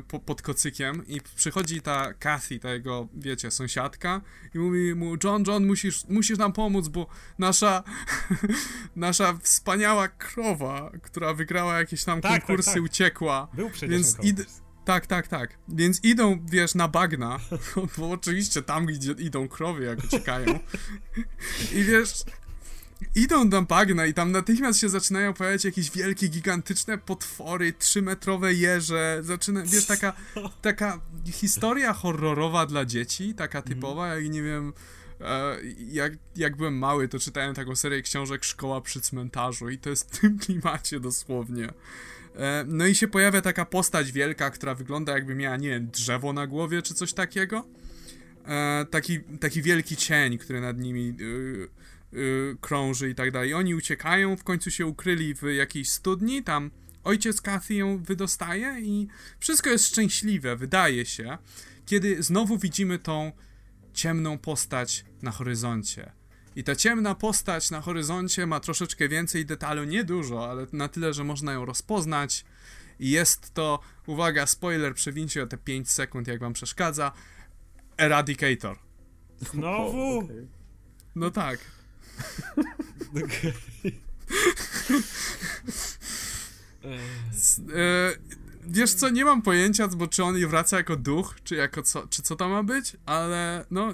po, 0.07 0.19
pod 0.19 0.41
kocykiem 0.41 1.07
i 1.07 1.21
przychodzi 1.35 1.81
ta 1.81 2.13
Kathy, 2.13 2.59
ta 2.59 2.73
jego, 2.73 3.07
wiecie, 3.13 3.51
sąsiadka 3.51 4.21
i 4.55 4.59
mówi 4.59 4.95
mu, 4.95 5.15
John, 5.23 5.43
John, 5.47 5.65
musisz, 5.65 6.05
musisz 6.09 6.37
nam 6.37 6.53
pomóc, 6.53 6.87
bo 6.87 7.07
nasza 7.39 7.83
nasza 8.95 9.33
wspaniała 9.41 10.07
krowa, 10.07 10.91
która 11.01 11.33
wygrała 11.33 11.79
jakieś 11.79 12.03
tam 12.03 12.21
tak, 12.21 12.31
tak 12.31 12.45
konkursy, 12.45 12.65
tak, 12.65 12.73
tak. 12.75 12.83
uciekła. 12.83 13.47
Był 13.53 13.69
przecież 13.69 13.89
więc 13.89 14.17
id- 14.17 14.63
tak, 14.85 15.07
tak, 15.07 15.27
tak. 15.27 15.57
Więc 15.67 16.03
idą, 16.03 16.45
wiesz, 16.45 16.75
na 16.75 16.87
bagna, 16.87 17.39
bo 17.97 18.11
oczywiście 18.11 18.61
tam, 18.61 18.85
gdzie 18.85 19.11
idą 19.11 19.47
krowy, 19.47 19.83
jak 19.83 20.03
uciekają. 20.03 20.59
I 21.77 21.83
wiesz, 21.83 22.23
idą 23.15 23.49
do 23.49 23.61
bagna 23.61 24.05
i 24.05 24.13
tam 24.13 24.31
natychmiast 24.31 24.79
się 24.79 24.89
zaczynają 24.89 25.33
pojawiać 25.33 25.65
jakieś 25.65 25.91
wielkie, 25.91 26.27
gigantyczne 26.27 26.97
potwory, 26.97 27.73
trzymetrowe 27.73 28.53
jeże, 28.53 29.19
zaczyna, 29.21 29.63
wiesz, 29.65 29.85
taka, 29.85 30.13
taka 30.61 30.99
historia 31.31 31.93
horrorowa 31.93 32.65
dla 32.65 32.85
dzieci, 32.85 33.33
taka 33.33 33.57
mhm. 33.57 33.75
typowa, 33.75 34.07
jak 34.07 34.29
nie 34.29 34.41
wiem, 34.41 34.73
e, 35.21 35.57
jak, 35.91 36.13
jak 36.35 36.55
byłem 36.55 36.77
mały, 36.77 37.07
to 37.07 37.19
czytałem 37.19 37.55
taką 37.55 37.75
serię 37.75 38.01
książek 38.01 38.43
Szkoła 38.43 38.81
przy 38.81 39.01
cmentarzu 39.01 39.69
i 39.69 39.77
to 39.77 39.89
jest 39.89 40.15
w 40.15 40.19
tym 40.19 40.39
klimacie 40.39 40.99
dosłownie. 40.99 41.73
E, 42.35 42.65
no 42.67 42.85
i 42.85 42.95
się 42.95 43.07
pojawia 43.07 43.41
taka 43.41 43.65
postać 43.65 44.11
wielka, 44.11 44.49
która 44.49 44.75
wygląda 44.75 45.13
jakby 45.13 45.35
miała, 45.35 45.57
nie 45.57 45.69
wiem, 45.69 45.87
drzewo 45.87 46.33
na 46.33 46.47
głowie 46.47 46.81
czy 46.81 46.93
coś 46.93 47.13
takiego. 47.13 47.67
E, 48.47 48.85
taki, 48.89 49.19
taki 49.19 49.61
wielki 49.61 49.95
cień, 49.95 50.37
który 50.37 50.61
nad 50.61 50.77
nimi 50.77 51.15
yy, 51.17 51.69
krąży 52.61 53.09
i 53.09 53.15
tak 53.15 53.31
dalej. 53.31 53.53
Oni 53.53 53.75
uciekają, 53.75 54.37
w 54.37 54.43
końcu 54.43 54.71
się 54.71 54.85
ukryli 54.85 55.33
w 55.33 55.41
jakiejś 55.43 55.89
studni, 55.89 56.43
tam 56.43 56.71
ojciec 57.03 57.41
Kathy 57.41 57.73
ją 57.73 58.03
wydostaje 58.03 58.81
i 58.81 59.07
wszystko 59.39 59.69
jest 59.69 59.87
szczęśliwe, 59.87 60.55
wydaje 60.55 61.05
się, 61.05 61.37
kiedy 61.85 62.23
znowu 62.23 62.57
widzimy 62.57 62.99
tą 62.99 63.31
ciemną 63.93 64.37
postać 64.37 65.05
na 65.21 65.31
horyzoncie. 65.31 66.11
I 66.55 66.63
ta 66.63 66.75
ciemna 66.75 67.15
postać 67.15 67.71
na 67.71 67.81
horyzoncie 67.81 68.45
ma 68.45 68.59
troszeczkę 68.59 69.09
więcej 69.09 69.45
detalu, 69.45 69.83
nie 69.83 70.03
dużo, 70.03 70.49
ale 70.49 70.67
na 70.73 70.87
tyle, 70.87 71.13
że 71.13 71.23
można 71.23 71.53
ją 71.53 71.65
rozpoznać. 71.65 72.45
I 72.99 73.09
jest 73.09 73.53
to, 73.53 73.79
uwaga, 74.07 74.45
spoiler, 74.45 74.95
przewincie 74.95 75.43
o 75.43 75.47
te 75.47 75.57
5 75.57 75.91
sekund, 75.91 76.27
jak 76.27 76.39
wam 76.39 76.53
przeszkadza, 76.53 77.11
Eradicator. 77.97 78.77
Znowu? 79.39 80.27
No 81.15 81.31
tak. 81.31 81.59
E, 87.75 88.11
wiesz 88.67 88.93
co, 88.93 89.09
nie 89.09 89.25
mam 89.25 89.41
pojęcia, 89.41 89.87
bo 89.87 90.07
czy 90.07 90.23
on 90.23 90.47
wraca 90.47 90.77
jako 90.77 90.95
duch, 90.95 91.35
czy 91.43 91.55
jako 91.55 91.83
co, 91.83 92.07
czy 92.07 92.21
co 92.21 92.35
to 92.35 92.49
ma 92.49 92.63
być, 92.63 92.97
ale 93.05 93.65
no, 93.71 93.93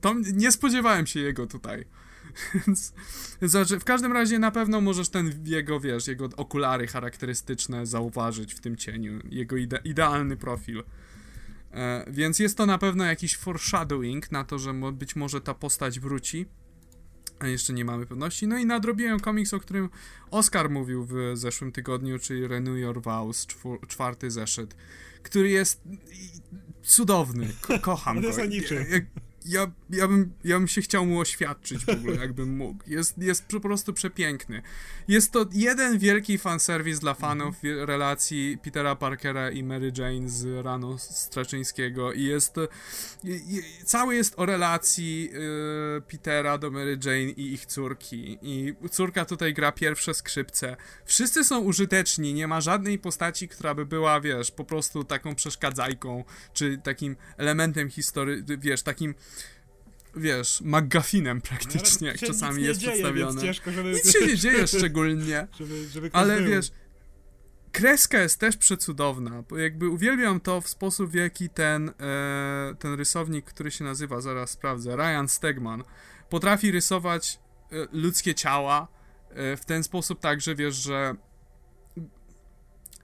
to 0.00 0.14
nie 0.32 0.52
spodziewałem 0.52 1.06
się 1.06 1.20
jego 1.20 1.46
tutaj. 1.46 1.84
Znaczy, 3.42 3.80
w 3.80 3.84
każdym 3.84 4.12
razie 4.12 4.38
na 4.38 4.50
pewno 4.50 4.80
możesz 4.80 5.08
ten 5.08 5.44
jego, 5.44 5.80
wiesz, 5.80 6.06
jego 6.06 6.28
okulary 6.36 6.86
charakterystyczne 6.86 7.86
zauważyć 7.86 8.54
w 8.54 8.60
tym 8.60 8.76
cieniu, 8.76 9.20
jego 9.30 9.56
ide 9.56 9.80
idealny 9.84 10.36
profil. 10.36 10.84
E, 11.72 12.04
więc 12.10 12.38
jest 12.38 12.56
to 12.56 12.66
na 12.66 12.78
pewno 12.78 13.04
jakiś 13.04 13.36
foreshadowing 13.36 14.32
na 14.32 14.44
to, 14.44 14.58
że 14.58 14.74
być 14.92 15.16
może 15.16 15.40
ta 15.40 15.54
postać 15.54 16.00
wróci 16.00 16.46
a 17.40 17.46
jeszcze 17.46 17.72
nie 17.72 17.84
mamy 17.84 18.06
pewności. 18.06 18.46
No 18.46 18.58
i 18.58 18.66
nadrobiłem 18.66 19.20
komiks, 19.20 19.54
o 19.54 19.60
którym 19.60 19.88
Oscar 20.30 20.70
mówił 20.70 21.04
w 21.04 21.14
zeszłym 21.34 21.72
tygodniu, 21.72 22.18
czyli 22.18 22.46
Renew 22.46 22.78
Your 22.78 23.02
Vows, 23.02 23.46
czwarty 23.88 24.30
zeszyt, 24.30 24.74
który 25.22 25.50
jest 25.50 25.82
cudowny, 26.82 27.52
Ko 27.60 27.78
kocham 27.78 28.20
go. 28.20 28.32
Ja, 29.44 29.70
ja, 29.90 30.08
bym, 30.08 30.32
ja 30.44 30.58
bym 30.58 30.68
się 30.68 30.82
chciał 30.82 31.06
mu 31.06 31.20
oświadczyć 31.20 31.84
w 31.84 31.88
ogóle, 31.88 32.16
jakbym 32.26 32.56
mógł. 32.56 32.84
Jest, 32.86 33.18
jest 33.18 33.46
po 33.46 33.60
prostu 33.60 33.92
przepiękny. 33.92 34.62
Jest 35.08 35.32
to 35.32 35.46
jeden 35.52 35.98
wielki 35.98 36.38
fanserwis 36.38 36.98
dla 36.98 37.14
fanów 37.14 37.56
relacji 37.62 38.58
Petera 38.62 38.96
Parkera 38.96 39.50
i 39.50 39.62
Mary 39.62 39.92
Jane 39.98 40.28
z 40.28 40.64
Rano 40.64 40.98
Straczyńskiego 40.98 42.12
i 42.12 42.22
jest 42.22 42.56
i, 43.24 43.30
i, 43.30 43.84
cały 43.84 44.14
jest 44.14 44.34
o 44.36 44.46
relacji 44.46 45.30
y, 45.98 46.00
Petera 46.00 46.58
do 46.58 46.70
Mary 46.70 46.98
Jane 47.04 47.30
i 47.30 47.52
ich 47.52 47.66
córki 47.66 48.38
i 48.42 48.74
córka 48.90 49.24
tutaj 49.24 49.54
gra 49.54 49.72
pierwsze 49.72 50.14
skrzypce. 50.14 50.76
Wszyscy 51.04 51.44
są 51.44 51.60
użyteczni, 51.60 52.34
nie 52.34 52.48
ma 52.48 52.60
żadnej 52.60 52.98
postaci, 52.98 53.48
która 53.48 53.74
by 53.74 53.86
była, 53.86 54.20
wiesz, 54.20 54.50
po 54.50 54.64
prostu 54.64 55.04
taką 55.04 55.34
przeszkadzajką, 55.34 56.24
czy 56.52 56.78
takim 56.78 57.16
elementem 57.36 57.90
historii, 57.90 58.44
wiesz, 58.58 58.82
takim 58.82 59.14
wiesz, 60.16 60.60
McGuffinem 60.60 61.40
praktycznie, 61.40 62.06
no, 62.06 62.12
jak 62.12 62.20
czasami 62.20 62.62
jest 62.62 62.80
dzieje, 62.80 62.92
przedstawione. 62.92 63.42
Ciężko, 63.42 63.70
żeby... 63.72 63.92
Nic 63.92 64.12
się 64.12 64.26
nie 64.26 64.36
dzieje 64.36 64.66
szczególnie, 64.66 65.46
żeby, 65.58 65.88
żeby 65.88 66.10
ale 66.12 66.36
był. 66.36 66.50
wiesz, 66.50 66.70
kreska 67.72 68.18
jest 68.18 68.40
też 68.40 68.56
przecudowna, 68.56 69.42
bo 69.42 69.58
jakby 69.58 69.88
uwielbiam 69.88 70.40
to 70.40 70.60
w 70.60 70.68
sposób, 70.68 71.10
w 71.10 71.14
jaki 71.14 71.48
ten, 71.48 71.88
e, 71.88 72.74
ten 72.78 72.94
rysownik, 72.94 73.44
który 73.44 73.70
się 73.70 73.84
nazywa, 73.84 74.20
zaraz 74.20 74.50
sprawdzę, 74.50 74.96
Ryan 74.96 75.28
Stegman, 75.28 75.84
potrafi 76.28 76.70
rysować 76.70 77.38
e, 77.72 77.76
ludzkie 77.92 78.34
ciała 78.34 78.88
e, 79.30 79.56
w 79.56 79.64
ten 79.64 79.82
sposób 79.82 80.20
tak, 80.20 80.40
że 80.40 80.54
wiesz, 80.54 80.74
że 80.74 81.14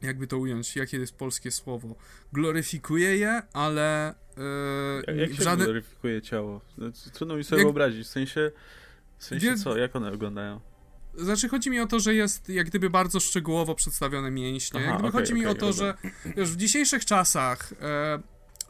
jakby 0.03 0.27
to 0.27 0.39
ująć, 0.39 0.77
jakie 0.77 0.99
jest 0.99 1.17
polskie 1.17 1.51
słowo, 1.51 1.95
gloryfikuje 2.33 3.17
je, 3.17 3.43
ale 3.53 4.15
Yy, 5.07 5.17
jak 5.17 5.35
się 5.35 5.43
żaden... 5.43 5.65
gloryfikuje 5.65 6.23
ciało? 6.23 6.61
No, 6.79 6.87
trudno 7.13 7.37
mi 7.37 7.45
sobie 7.45 7.59
jak... 7.59 7.67
wyobrazić, 7.67 8.07
w 8.07 8.11
sensie, 8.11 8.51
w 9.19 9.25
sensie 9.25 9.47
Wie... 9.51 9.57
co, 9.57 9.77
jak 9.77 9.97
one 9.97 10.11
wyglądają? 10.11 10.61
Znaczy, 11.15 11.49
chodzi 11.49 11.71
mi 11.71 11.81
o 11.81 11.87
to, 11.87 12.01
że 12.01 12.15
jest 12.15 12.49
jak 12.49 12.67
gdyby 12.67 12.91
bardzo 12.91 13.21
szczegółowo 13.21 13.75
przedstawione 13.75 14.31
mięśnie. 14.31 14.81
Aha, 14.81 14.87
jak 14.87 14.95
gdyby 14.95 15.09
okay, 15.09 15.21
chodzi 15.21 15.33
okay, 15.33 15.45
mi 15.45 15.47
o 15.47 15.55
to, 15.55 15.73
że 15.73 15.95
wiesz, 16.37 16.51
w 16.51 16.57
dzisiejszych 16.57 17.05
czasach 17.05 17.73
e, 17.81 18.23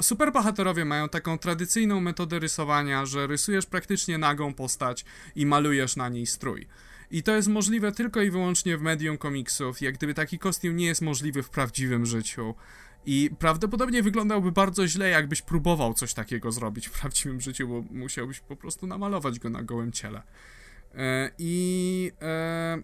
superbohaterowie 0.03 0.85
mają 0.85 1.09
taką 1.09 1.39
tradycyjną 1.39 2.01
metodę 2.01 2.39
rysowania, 2.39 3.07
że 3.07 3.27
rysujesz 3.27 3.67
praktycznie 3.67 4.19
nagą 4.19 4.55
postać 4.55 5.05
i 5.37 5.47
malujesz 5.47 5.97
na 5.97 6.09
niej 6.09 6.27
strój. 6.27 6.67
I 7.11 7.23
to 7.23 7.37
jest 7.37 7.49
możliwe 7.49 7.93
tylko 7.93 8.23
i 8.23 8.31
wyłącznie 8.31 8.77
w 8.77 8.83
medium 8.83 9.19
komiksów. 9.19 9.81
Jak 9.81 9.95
gdyby 9.95 10.15
taki 10.15 10.39
kostium 10.39 10.77
nie 10.77 10.87
jest 10.87 11.03
możliwy 11.03 11.43
w 11.43 11.51
prawdziwym 11.51 12.07
życiu. 12.07 12.55
I 13.07 13.31
prawdopodobnie 13.39 14.03
wyglądałby 14.03 14.53
bardzo 14.53 14.89
źle, 14.89 15.09
jakbyś 15.09 15.43
próbował 15.43 15.95
coś 15.95 16.15
takiego 16.15 16.53
zrobić 16.53 16.89
w 16.89 17.01
prawdziwym 17.01 17.41
życiu, 17.41 17.69
bo 17.69 17.85
musiałbyś 17.91 18.41
po 18.41 18.57
prostu 18.57 18.87
namalować 18.87 19.39
go 19.39 19.51
na 19.51 19.63
gołym 19.63 19.93
ciele. 19.93 20.23
E, 20.95 21.31
I 21.39 22.13
e, 22.23 22.83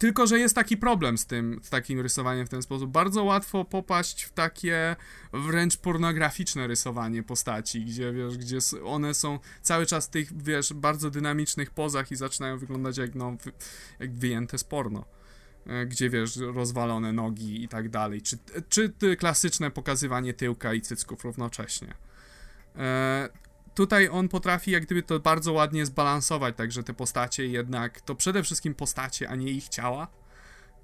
tylko, 0.00 0.26
że 0.26 0.38
jest 0.38 0.54
taki 0.54 0.76
problem 0.76 1.18
z 1.18 1.26
tym, 1.26 1.60
z 1.62 1.70
takim 1.70 2.00
rysowaniem 2.00 2.46
w 2.46 2.48
ten 2.48 2.62
sposób. 2.62 2.90
Bardzo 2.90 3.24
łatwo 3.24 3.64
popaść 3.64 4.22
w 4.22 4.32
takie 4.32 4.96
wręcz 5.32 5.76
pornograficzne 5.76 6.66
rysowanie 6.66 7.22
postaci, 7.22 7.84
gdzie, 7.84 8.12
wiesz, 8.12 8.38
gdzie 8.38 8.58
one 8.84 9.14
są 9.14 9.38
cały 9.62 9.86
czas 9.86 10.06
w 10.06 10.10
tych, 10.10 10.42
wiesz, 10.42 10.72
bardzo 10.72 11.10
dynamicznych 11.10 11.70
pozach 11.70 12.12
i 12.12 12.16
zaczynają 12.16 12.58
wyglądać 12.58 12.98
jak, 12.98 13.14
no, 13.14 13.36
jak 13.98 14.14
wyjęte 14.14 14.58
z 14.58 14.64
porno 14.64 15.04
e, 15.66 15.86
gdzie 15.86 16.10
wiesz, 16.10 16.36
rozwalone 16.36 17.12
nogi 17.12 17.64
i 17.64 17.68
tak 17.68 17.88
dalej, 17.88 18.22
czy, 18.22 18.38
czy 18.68 18.92
klasyczne 19.18 19.70
pokazywanie 19.70 20.34
tyłka 20.34 20.74
i 20.74 20.80
cycków 20.80 21.24
równocześnie. 21.24 21.94
E, 22.76 23.28
tutaj 23.74 24.08
on 24.08 24.28
potrafi 24.28 24.70
jak 24.70 24.86
gdyby 24.86 25.02
to 25.02 25.20
bardzo 25.20 25.52
ładnie 25.52 25.86
zbalansować, 25.86 26.56
także 26.56 26.82
te 26.82 26.94
postacie 26.94 27.46
jednak, 27.46 28.00
to 28.00 28.14
przede 28.14 28.42
wszystkim 28.42 28.74
postacie, 28.74 29.28
a 29.28 29.34
nie 29.36 29.52
ich 29.52 29.68
ciała. 29.68 30.08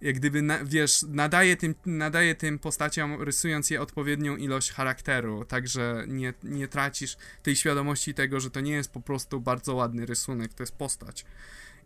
Jak 0.00 0.16
gdyby, 0.16 0.42
na, 0.42 0.64
wiesz, 0.64 1.04
nadaje 1.08 1.56
tym, 1.56 1.74
nadaje 1.86 2.34
tym 2.34 2.58
postaciom, 2.58 3.22
rysując 3.22 3.70
je 3.70 3.80
odpowiednią 3.80 4.36
ilość 4.36 4.72
charakteru, 4.72 5.44
także 5.44 6.04
nie, 6.08 6.34
nie 6.42 6.68
tracisz 6.68 7.16
tej 7.42 7.56
świadomości 7.56 8.14
tego, 8.14 8.40
że 8.40 8.50
to 8.50 8.60
nie 8.60 8.72
jest 8.72 8.92
po 8.92 9.00
prostu 9.00 9.40
bardzo 9.40 9.74
ładny 9.74 10.06
rysunek, 10.06 10.54
to 10.54 10.62
jest 10.62 10.76
postać. 10.76 11.24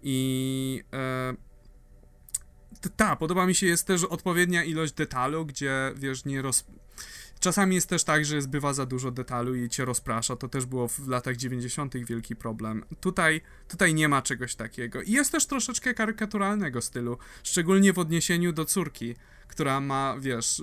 I 0.02 0.82
e, 0.93 1.35
ta, 2.97 3.16
podoba 3.16 3.47
mi 3.47 3.55
się 3.55 3.66
jest 3.66 3.86
też 3.86 4.05
odpowiednia 4.05 4.64
ilość 4.64 4.93
detalu, 4.93 5.47
gdzie, 5.47 5.93
wiesz, 5.97 6.24
nie 6.24 6.43
roz 6.43 6.64
Czasami 7.40 7.74
jest 7.74 7.88
też 7.88 8.04
tak, 8.04 8.24
że 8.24 8.42
zbywa 8.42 8.72
za 8.72 8.86
dużo 8.86 9.10
detalu 9.10 9.54
i 9.54 9.68
cię 9.68 9.84
rozprasza. 9.84 10.36
To 10.36 10.48
też 10.48 10.66
było 10.66 10.88
w 10.88 11.08
latach 11.08 11.36
90. 11.36 11.96
wielki 11.96 12.36
problem. 12.36 12.84
Tutaj, 13.00 13.40
tutaj 13.68 13.94
nie 13.94 14.08
ma 14.08 14.22
czegoś 14.22 14.54
takiego. 14.54 15.02
I 15.02 15.12
jest 15.12 15.32
też 15.32 15.46
troszeczkę 15.46 15.94
karykaturalnego 15.94 16.80
stylu, 16.82 17.18
szczególnie 17.42 17.92
w 17.92 17.98
odniesieniu 17.98 18.52
do 18.52 18.64
córki 18.64 19.14
która 19.51 19.81
ma, 19.81 20.16
wiesz, 20.20 20.62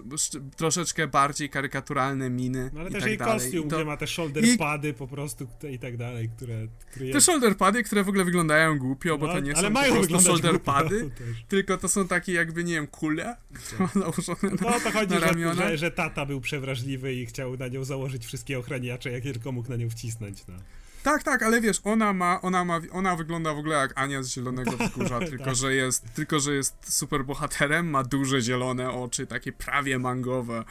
troszeczkę 0.56 1.08
bardziej 1.08 1.50
karykaturalne 1.50 2.30
miny. 2.30 2.70
No 2.74 2.80
ale 2.80 2.90
i 2.90 2.94
też 2.94 3.02
tak 3.02 3.10
jej 3.10 3.18
dalej. 3.18 3.40
kostium, 3.40 3.70
to... 3.70 3.76
gdzie 3.76 3.86
ma 3.86 3.98
te 3.98 4.08
shoulder 4.08 4.46
I... 4.46 4.58
pady 4.58 4.94
po 4.94 5.08
prostu 5.08 5.48
i 5.72 5.80
tak 5.80 5.98
dalej, 5.98 6.30
które. 6.30 6.68
które 6.92 7.12
te 7.12 7.22
shoulder 7.22 7.58
pady, 7.58 7.84
które 7.84 8.04
w 8.04 8.10
ogóle 8.10 8.26
wyglądają 8.26 8.78
głupio, 8.78 9.10
no, 9.10 9.18
bo 9.18 9.28
to 9.28 9.40
nie 9.40 9.56
są 9.56 9.74
po 9.74 9.80
prostu 9.82 10.20
shoulder 10.20 10.62
pady, 10.62 11.10
tylko 11.48 11.78
to 11.78 11.90
są 11.90 12.08
takie 12.08 12.34
jakby, 12.34 12.64
nie 12.64 12.74
wiem, 12.74 12.88
kule 12.88 13.36
tak. 13.78 13.96
nałożone 13.96 14.38
no, 14.62 14.70
na, 14.70 14.80
to 14.80 14.92
chodzi, 14.92 15.14
na 15.14 15.20
ramiona. 15.20 15.54
Że, 15.54 15.70
że, 15.70 15.78
że, 15.78 15.92
tata 15.92 16.26
był 16.26 16.42
przewrażliwy 16.42 17.14
i 17.14 17.26
chciał 17.26 17.58
na 17.58 17.68
nią 17.68 17.84
założyć 17.84 18.26
wszystkie 18.26 18.60
ochraniacze, 18.60 19.12
jakie 19.12 19.34
tylko 19.34 19.52
mógł 19.52 19.70
na 19.70 19.76
nią 19.76 19.90
wcisnąć. 19.90 20.48
No. 20.48 20.54
Tak, 21.04 21.24
tak, 21.24 21.44
ale 21.44 21.62
wiesz, 21.62 21.82
ona 21.84 22.14
ma, 22.14 22.42
ona 22.42 22.66
ma, 22.66 22.80
ona 22.92 23.16
wygląda 23.16 23.54
w 23.54 23.58
ogóle 23.58 23.76
jak 23.78 23.94
Ania 23.96 24.24
z 24.24 24.30
Zielonego 24.30 24.72
Wzgórza, 24.78 25.20
tylko, 25.20 25.46
tak. 25.46 25.56
że 25.56 25.76
jest, 25.76 26.14
tylko, 26.14 26.40
że 26.40 26.56
jest 26.56 26.94
super 26.94 27.26
bohaterem, 27.26 27.90
ma 27.90 28.04
duże 28.04 28.42
zielone 28.42 28.92
oczy, 28.92 29.28
takie 29.28 29.52
prawie 29.52 30.00
mangowe. 30.00 30.64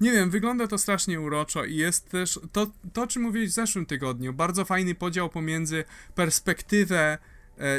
Nie 0.00 0.12
wiem, 0.12 0.30
wygląda 0.30 0.66
to 0.66 0.78
strasznie 0.78 1.20
uroczo 1.20 1.64
i 1.64 1.76
jest 1.76 2.10
też, 2.10 2.40
to, 2.52 2.66
to 2.92 3.06
czym 3.06 3.22
mówiłeś 3.22 3.50
w 3.50 3.52
zeszłym 3.52 3.86
tygodniu, 3.86 4.32
bardzo 4.32 4.64
fajny 4.64 4.94
podział 4.94 5.28
pomiędzy 5.28 5.84
perspektywę 6.14 7.18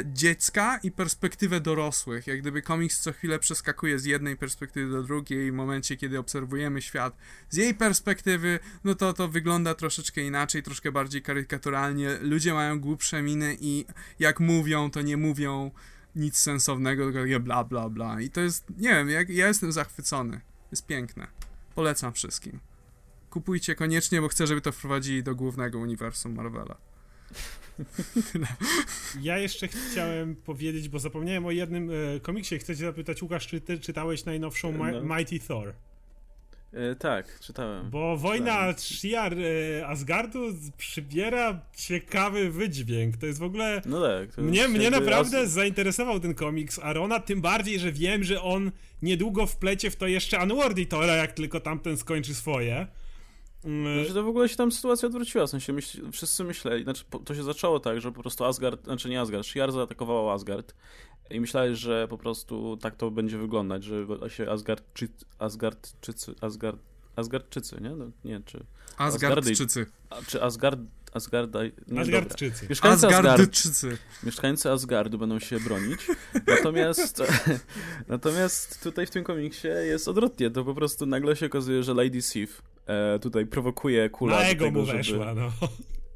dziecka 0.04 0.78
i 0.82 0.90
perspektywę 0.90 1.60
dorosłych. 1.60 2.26
Jak 2.26 2.40
gdyby 2.40 2.62
komiks 2.62 3.00
co 3.00 3.12
chwilę 3.12 3.38
przeskakuje 3.38 3.98
z 3.98 4.04
jednej 4.04 4.36
perspektywy 4.36 4.92
do 4.92 5.02
drugiej 5.02 5.52
w 5.52 5.54
momencie, 5.54 5.96
kiedy 5.96 6.18
obserwujemy 6.18 6.82
świat 6.82 7.16
z 7.50 7.56
jej 7.56 7.74
perspektywy, 7.74 8.58
no 8.84 8.94
to 8.94 9.12
to 9.12 9.28
wygląda 9.28 9.74
troszeczkę 9.74 10.20
inaczej, 10.20 10.62
troszkę 10.62 10.92
bardziej 10.92 11.22
karykaturalnie. 11.22 12.18
Ludzie 12.20 12.54
mają 12.54 12.80
głupsze 12.80 13.22
miny 13.22 13.56
i 13.60 13.84
jak 14.18 14.40
mówią, 14.40 14.90
to 14.90 15.02
nie 15.02 15.16
mówią 15.16 15.70
nic 16.16 16.38
sensownego, 16.38 17.04
tylko 17.04 17.20
takie 17.20 17.40
bla 17.40 17.64
bla 17.64 17.88
bla. 17.88 18.20
I 18.20 18.30
to 18.30 18.40
jest, 18.40 18.64
nie 18.78 18.90
wiem, 18.90 19.10
jak, 19.10 19.28
ja 19.28 19.48
jestem 19.48 19.72
zachwycony. 19.72 20.40
Jest 20.70 20.86
piękne. 20.86 21.26
Polecam 21.74 22.12
wszystkim. 22.12 22.60
Kupujcie 23.30 23.74
koniecznie, 23.74 24.20
bo 24.20 24.28
chcę, 24.28 24.46
żeby 24.46 24.60
to 24.60 24.72
wprowadzili 24.72 25.22
do 25.22 25.34
głównego 25.34 25.78
uniwersum 25.78 26.34
Marvela. 26.34 26.76
Ja 29.22 29.38
jeszcze 29.38 29.68
chciałem 29.68 30.36
powiedzieć, 30.36 30.88
bo 30.88 30.98
zapomniałem 30.98 31.46
o 31.46 31.50
jednym 31.50 31.90
e, 31.90 32.20
komiksie. 32.20 32.58
Chcę 32.58 32.76
cię 32.76 32.84
zapytać, 32.84 33.22
Łukasz, 33.22 33.46
czy 33.46 33.60
ty 33.60 33.78
czytałeś 33.78 34.24
najnowszą 34.24 34.72
no. 34.72 35.16
Mighty 35.16 35.40
Thor? 35.40 35.74
E, 36.72 36.94
tak, 36.94 37.40
czytałem. 37.40 37.90
Bo 37.90 38.16
wojna 38.16 38.74
Shiar 38.78 39.34
e, 39.38 39.86
Asgardu 39.86 40.40
przybiera 40.76 41.60
ciekawy 41.76 42.50
wydźwięk. 42.50 43.16
To 43.16 43.26
jest 43.26 43.38
w 43.38 43.42
ogóle. 43.42 43.82
No 43.86 44.02
tak. 44.02 44.38
Mnie, 44.38 44.68
mnie 44.68 44.90
naprawdę 44.90 45.40
As... 45.40 45.50
zainteresował 45.50 46.20
ten 46.20 46.34
komiks 46.34 46.78
Arona, 46.78 47.20
tym 47.20 47.40
bardziej, 47.40 47.78
że 47.78 47.92
wiem, 47.92 48.24
że 48.24 48.42
on 48.42 48.72
niedługo 49.02 49.46
wplecie 49.46 49.90
w 49.90 49.96
to 49.96 50.06
jeszcze 50.06 50.42
Unworthy 50.42 50.86
Tora, 50.86 51.16
jak 51.16 51.32
tylko 51.32 51.60
tamten 51.60 51.96
skończy 51.96 52.34
swoje. 52.34 52.86
Znaczy 53.62 54.14
to 54.14 54.22
w 54.22 54.28
ogóle 54.28 54.48
się 54.48 54.56
tam 54.56 54.72
sytuacja 54.72 55.06
odwróciła, 55.06 55.46
w 55.46 55.50
sensie 55.50 55.72
myśl, 55.72 56.10
wszyscy 56.12 56.44
myśleli, 56.44 56.84
znaczy 56.84 57.04
to 57.24 57.34
się 57.34 57.42
zaczęło 57.42 57.80
tak, 57.80 58.00
że 58.00 58.12
po 58.12 58.20
prostu 58.20 58.44
Asgard, 58.44 58.84
znaczy 58.84 59.08
nie 59.08 59.20
Asgard, 59.20 59.46
Shiar 59.46 59.72
zaatakowała 59.72 60.34
Asgard 60.34 60.74
i 61.30 61.40
myślałeś, 61.40 61.78
że 61.78 62.08
po 62.08 62.18
prostu 62.18 62.76
tak 62.76 62.96
to 62.96 63.10
będzie 63.10 63.38
wyglądać, 63.38 63.84
że 63.84 64.06
się 64.28 64.50
Asgard, 64.50 64.84
Asgardczycy, 65.38 66.34
Asgard, 66.40 66.80
Asgardczycy, 67.16 67.80
nie? 67.80 67.90
No, 67.90 68.10
nie, 68.24 68.40
czy... 68.46 68.64
Asgardczycy. 68.96 69.86
Czy 70.26 70.42
Asgard, 70.42 70.80
Asgarda... 71.12 71.60
Nie, 71.88 72.00
Asgardczycy. 72.00 72.66
Mieszkańcy 72.68 73.06
Asgardczycy. 73.06 73.98
Mieszkańcy 74.22 74.70
Asgardu 74.70 75.18
będą 75.18 75.38
się 75.38 75.60
bronić. 75.60 76.00
Natomiast 76.46 77.22
natomiast 78.08 78.82
tutaj 78.82 79.06
w 79.06 79.10
tym 79.10 79.24
komiksie 79.24 79.68
jest 79.68 80.08
odwrotnie. 80.08 80.50
To 80.50 80.64
po 80.64 80.74
prostu 80.74 81.06
nagle 81.06 81.36
się 81.36 81.46
okazuje, 81.46 81.82
że 81.82 81.94
Lady 81.94 82.22
Sif 82.22 82.62
e, 82.86 83.18
tutaj 83.18 83.46
prowokuje 83.46 84.10
kula 84.10 84.36
Na 84.36 84.42
ego 84.42 84.70
mu 84.70 84.84
weszła, 84.84 85.24
żeby, 85.26 85.40
no. 85.40 85.52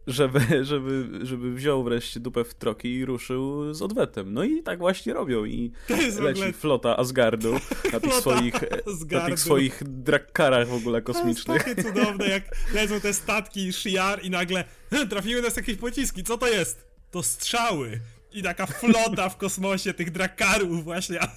Żeby, 0.07 0.65
żeby, 0.65 1.09
żeby 1.23 1.55
wziął 1.55 1.85
wreszcie 1.85 2.21
dupę 2.21 2.45
w 2.45 2.55
troki 2.55 2.95
i 2.95 3.05
ruszył 3.05 3.75
z 3.75 3.83
odwetem. 3.83 4.33
No 4.33 4.45
i 4.45 4.63
tak 4.63 4.79
właśnie 4.79 5.15
robią 5.15 5.45
i 5.45 5.73
leci 5.89 6.21
ogóle... 6.21 6.53
flota 6.53 6.97
Asgardu 6.97 7.53
na 7.93 8.01
tych 8.01 8.15
swoich, 8.15 8.55
Asgardu. 8.87 9.17
na 9.17 9.27
tych 9.27 9.41
swoich 9.41 9.83
drakkarach 9.87 10.69
w 10.69 10.75
ogóle 10.75 11.03
kosmicznych. 11.03 11.63
To 11.63 11.69
jest 11.69 11.83
takie 11.83 11.95
cudowne, 11.95 12.29
jak 12.29 12.43
lecą 12.75 13.01
te 13.01 13.15
statki 13.15 13.73
Shiar 13.73 14.25
i 14.25 14.31
nagle 14.31 14.65
trafiły 15.11 15.43
nas 15.43 15.57
jakieś 15.57 15.77
pociski. 15.77 16.25
Co 16.25 16.39
to 16.39 16.49
jest? 16.49 16.87
To 17.11 17.23
strzały 17.23 18.01
i 18.37 18.43
taka 18.43 18.67
flota 18.67 19.29
w 19.29 19.37
kosmosie 19.37 19.95
tych 19.95 20.11
drakarów 20.11 20.85
właśnie, 20.85 21.21
a 21.23 21.37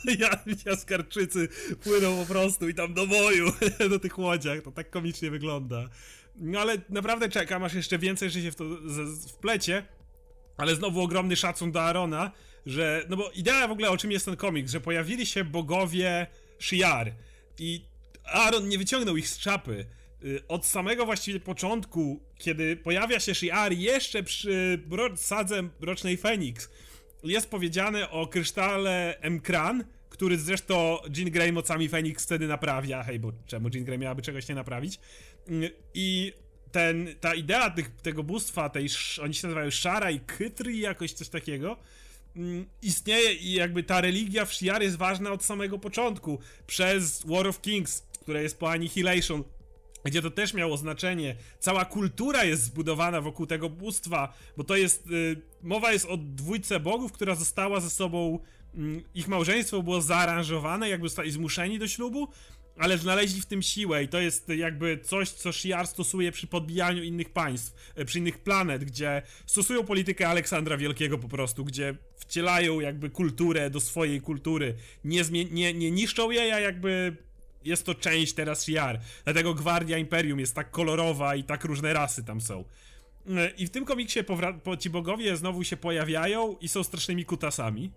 jaskarczycy 0.65 1.47
płyną 1.83 2.25
po 2.25 2.33
prostu 2.33 2.69
i 2.69 2.73
tam 2.73 2.93
do 2.93 3.07
boju 3.07 3.51
do 3.89 3.99
tych 3.99 4.17
łodziach, 4.17 4.61
to 4.61 4.71
tak 4.71 4.89
komicznie 4.89 5.31
wygląda. 5.31 5.89
No 6.35 6.59
ale 6.59 6.77
naprawdę 6.89 7.29
czekam, 7.29 7.63
aż 7.63 7.73
jeszcze 7.73 7.97
więcej 7.97 8.29
że 8.29 8.41
się 8.41 8.51
w 8.51 8.55
to 8.55 8.65
wplecie, 9.27 9.85
ale 10.57 10.75
znowu 10.75 11.01
ogromny 11.01 11.35
szacun 11.35 11.71
do 11.71 11.81
Arona, 11.81 12.31
że, 12.65 13.05
no 13.09 13.17
bo 13.17 13.31
idea 13.31 13.67
w 13.67 13.71
ogóle 13.71 13.89
o 13.89 13.97
czym 13.97 14.11
jest 14.11 14.25
ten 14.25 14.35
komiks, 14.35 14.71
że 14.71 14.81
pojawili 14.81 15.25
się 15.25 15.43
bogowie 15.43 16.27
Shiar 16.59 17.11
i 17.59 17.85
Aaron 18.23 18.67
nie 18.67 18.77
wyciągnął 18.77 19.17
ich 19.17 19.29
z 19.29 19.39
czapy, 19.39 19.85
Y, 20.23 20.47
od 20.47 20.65
samego 20.65 21.05
właściwie 21.05 21.39
początku, 21.39 22.23
kiedy 22.37 22.77
pojawia 22.77 23.19
się 23.19 23.31
Shi'ar 23.31 23.71
jeszcze 23.71 24.23
przy 24.23 24.83
sadze 25.15 25.69
Rocznej 25.81 26.17
Feniks, 26.17 26.69
jest 27.23 27.49
powiedziane 27.49 28.09
o 28.09 28.27
krysztale 28.27 29.17
Emkran, 29.21 29.83
który 30.09 30.37
zresztą 30.37 30.97
Jean 31.17 31.31
Grey 31.31 31.51
mocami 31.51 31.89
Feniks 31.89 32.23
wtedy 32.23 32.47
naprawia. 32.47 33.03
Hej, 33.03 33.19
bo 33.19 33.31
czemu 33.45 33.69
Jean 33.73 33.85
Grey 33.85 33.97
miałaby 33.97 34.21
czegoś 34.21 34.47
nie 34.47 34.55
naprawić? 34.55 34.99
Y, 35.49 35.71
I 35.93 36.33
ten, 36.71 37.15
ta 37.19 37.33
idea 37.33 37.69
tych, 37.69 37.91
tego 37.95 38.23
bóstwa, 38.23 38.69
tej, 38.69 38.87
oni 39.21 39.33
się 39.33 39.47
nazywają 39.47 39.71
Szara 39.71 40.11
i 40.11 40.19
Kytri, 40.19 40.79
jakoś 40.79 41.13
coś 41.13 41.29
takiego, 41.29 41.77
y, 42.37 42.65
istnieje 42.81 43.33
i 43.33 43.53
jakby 43.53 43.83
ta 43.83 44.01
religia 44.01 44.45
w 44.45 44.51
Shi'ar 44.51 44.81
jest 44.81 44.97
ważna 44.97 45.31
od 45.31 45.43
samego 45.43 45.79
początku. 45.79 46.39
Przez 46.67 47.25
War 47.25 47.47
of 47.47 47.61
Kings, 47.61 48.03
które 48.21 48.43
jest 48.43 48.59
po 48.59 48.71
Annihilation, 48.71 49.43
gdzie 50.03 50.21
to 50.21 50.31
też 50.31 50.53
miało 50.53 50.77
znaczenie. 50.77 51.35
Cała 51.59 51.85
kultura 51.85 52.43
jest 52.43 52.63
zbudowana 52.63 53.21
wokół 53.21 53.45
tego 53.45 53.69
bóstwa, 53.69 54.33
bo 54.57 54.63
to 54.63 54.75
jest. 54.75 55.07
Y, 55.11 55.41
mowa 55.61 55.91
jest 55.91 56.05
o 56.05 56.17
dwójce 56.17 56.79
bogów, 56.79 57.11
która 57.11 57.35
została 57.35 57.79
ze 57.79 57.89
sobą. 57.89 58.39
Y, 58.75 59.03
ich 59.15 59.27
małżeństwo 59.27 59.83
było 59.83 60.01
zaaranżowane, 60.01 60.89
jakby 60.89 61.07
zostali 61.07 61.31
zmuszeni 61.31 61.79
do 61.79 61.87
ślubu, 61.87 62.27
ale 62.77 62.97
znaleźli 62.97 63.41
w 63.41 63.45
tym 63.45 63.61
siłę 63.61 64.03
i 64.03 64.07
to 64.07 64.19
jest 64.19 64.49
jakby 64.49 64.99
coś, 65.03 65.29
co 65.29 65.51
Shiar 65.51 65.87
stosuje 65.87 66.31
przy 66.31 66.47
podbijaniu 66.47 67.03
innych 67.03 67.29
państw, 67.29 67.93
y, 67.99 68.05
przy 68.05 68.19
innych 68.19 68.37
planet, 68.37 68.83
gdzie 68.83 69.21
stosują 69.45 69.83
politykę 69.83 70.29
Aleksandra 70.29 70.77
Wielkiego 70.77 71.17
po 71.17 71.27
prostu, 71.27 71.65
gdzie 71.65 71.95
wcielają 72.17 72.79
jakby 72.79 73.09
kulturę 73.09 73.69
do 73.69 73.79
swojej 73.79 74.21
kultury, 74.21 74.75
nie, 75.03 75.23
nie, 75.51 75.73
nie 75.73 75.91
niszczą 75.91 76.31
jej, 76.31 76.51
a 76.51 76.59
jakby 76.59 77.17
jest 77.65 77.85
to 77.85 77.95
część 77.95 78.33
teraz 78.33 78.63
Shiar. 78.63 78.99
Dlatego 79.23 79.53
Gwardia 79.53 79.97
Imperium 79.97 80.39
jest 80.39 80.55
tak 80.55 80.71
kolorowa 80.71 81.35
i 81.35 81.43
tak 81.43 81.63
różne 81.63 81.93
rasy 81.93 82.23
tam 82.23 82.41
są. 82.41 82.65
I 83.57 83.67
w 83.67 83.69
tym 83.69 83.85
komiksie 83.85 84.19
ci 84.79 84.89
bogowie 84.89 85.37
znowu 85.37 85.63
się 85.63 85.77
pojawiają 85.77 86.55
i 86.61 86.67
są 86.67 86.83
strasznymi 86.83 87.25
kutasami. 87.25 87.91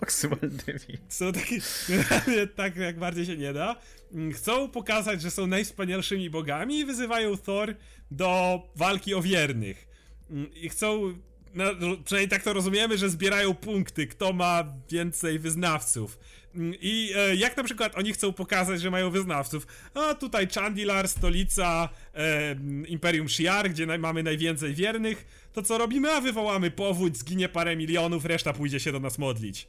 Maksymalnymi. 0.00 0.98
Są 1.08 1.32
takie, 1.32 1.58
tak 2.56 2.76
jak 2.76 2.98
bardziej 2.98 3.26
się 3.26 3.36
nie 3.36 3.52
da. 3.52 3.76
Mm, 4.12 4.32
chcą 4.32 4.68
pokazać, 4.68 5.22
że 5.22 5.30
są 5.30 5.46
najwspanialszymi 5.46 6.30
bogami 6.30 6.78
i 6.78 6.84
wyzywają 6.84 7.36
Thor 7.36 7.74
do 8.10 8.62
walki 8.76 9.14
o 9.14 9.22
wiernych. 9.22 9.86
Mm, 10.30 10.54
I 10.54 10.68
chcą 10.68 11.14
no, 11.54 11.64
przynajmniej 12.04 12.28
tak 12.28 12.42
to 12.42 12.52
rozumiemy, 12.52 12.98
że 12.98 13.10
zbierają 13.10 13.54
punkty, 13.54 14.06
kto 14.06 14.32
ma 14.32 14.64
więcej 14.90 15.38
wyznawców. 15.38 16.18
Mm, 16.54 16.74
I 16.80 17.12
e, 17.16 17.36
jak 17.36 17.56
na 17.56 17.64
przykład 17.64 17.98
oni 17.98 18.12
chcą 18.12 18.32
pokazać, 18.32 18.80
że 18.80 18.90
mają 18.90 19.10
wyznawców, 19.10 19.66
a 19.94 20.14
tutaj 20.14 20.48
Chandilar, 20.48 21.08
stolica 21.08 21.88
e, 22.14 22.56
Imperium 22.86 23.28
Shiar, 23.28 23.70
gdzie 23.70 23.98
mamy 23.98 24.22
najwięcej 24.22 24.74
wiernych, 24.74 25.48
to 25.52 25.62
co 25.62 25.78
robimy? 25.78 26.12
A 26.12 26.20
wywołamy 26.20 26.70
powódź, 26.70 27.16
zginie 27.16 27.48
parę 27.48 27.76
milionów, 27.76 28.24
reszta 28.24 28.52
pójdzie 28.52 28.80
się 28.80 28.92
do 28.92 29.00
nas 29.00 29.18
modlić. 29.18 29.68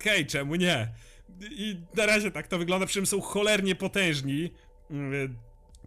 Hej, 0.00 0.26
czemu 0.26 0.54
nie? 0.54 0.88
I 1.50 1.76
na 1.94 2.06
razie 2.06 2.30
tak 2.30 2.48
to 2.48 2.58
wygląda, 2.58 2.86
przy 2.86 2.94
czym 2.94 3.06
są 3.06 3.20
cholernie 3.20 3.74
potężni. 3.74 4.50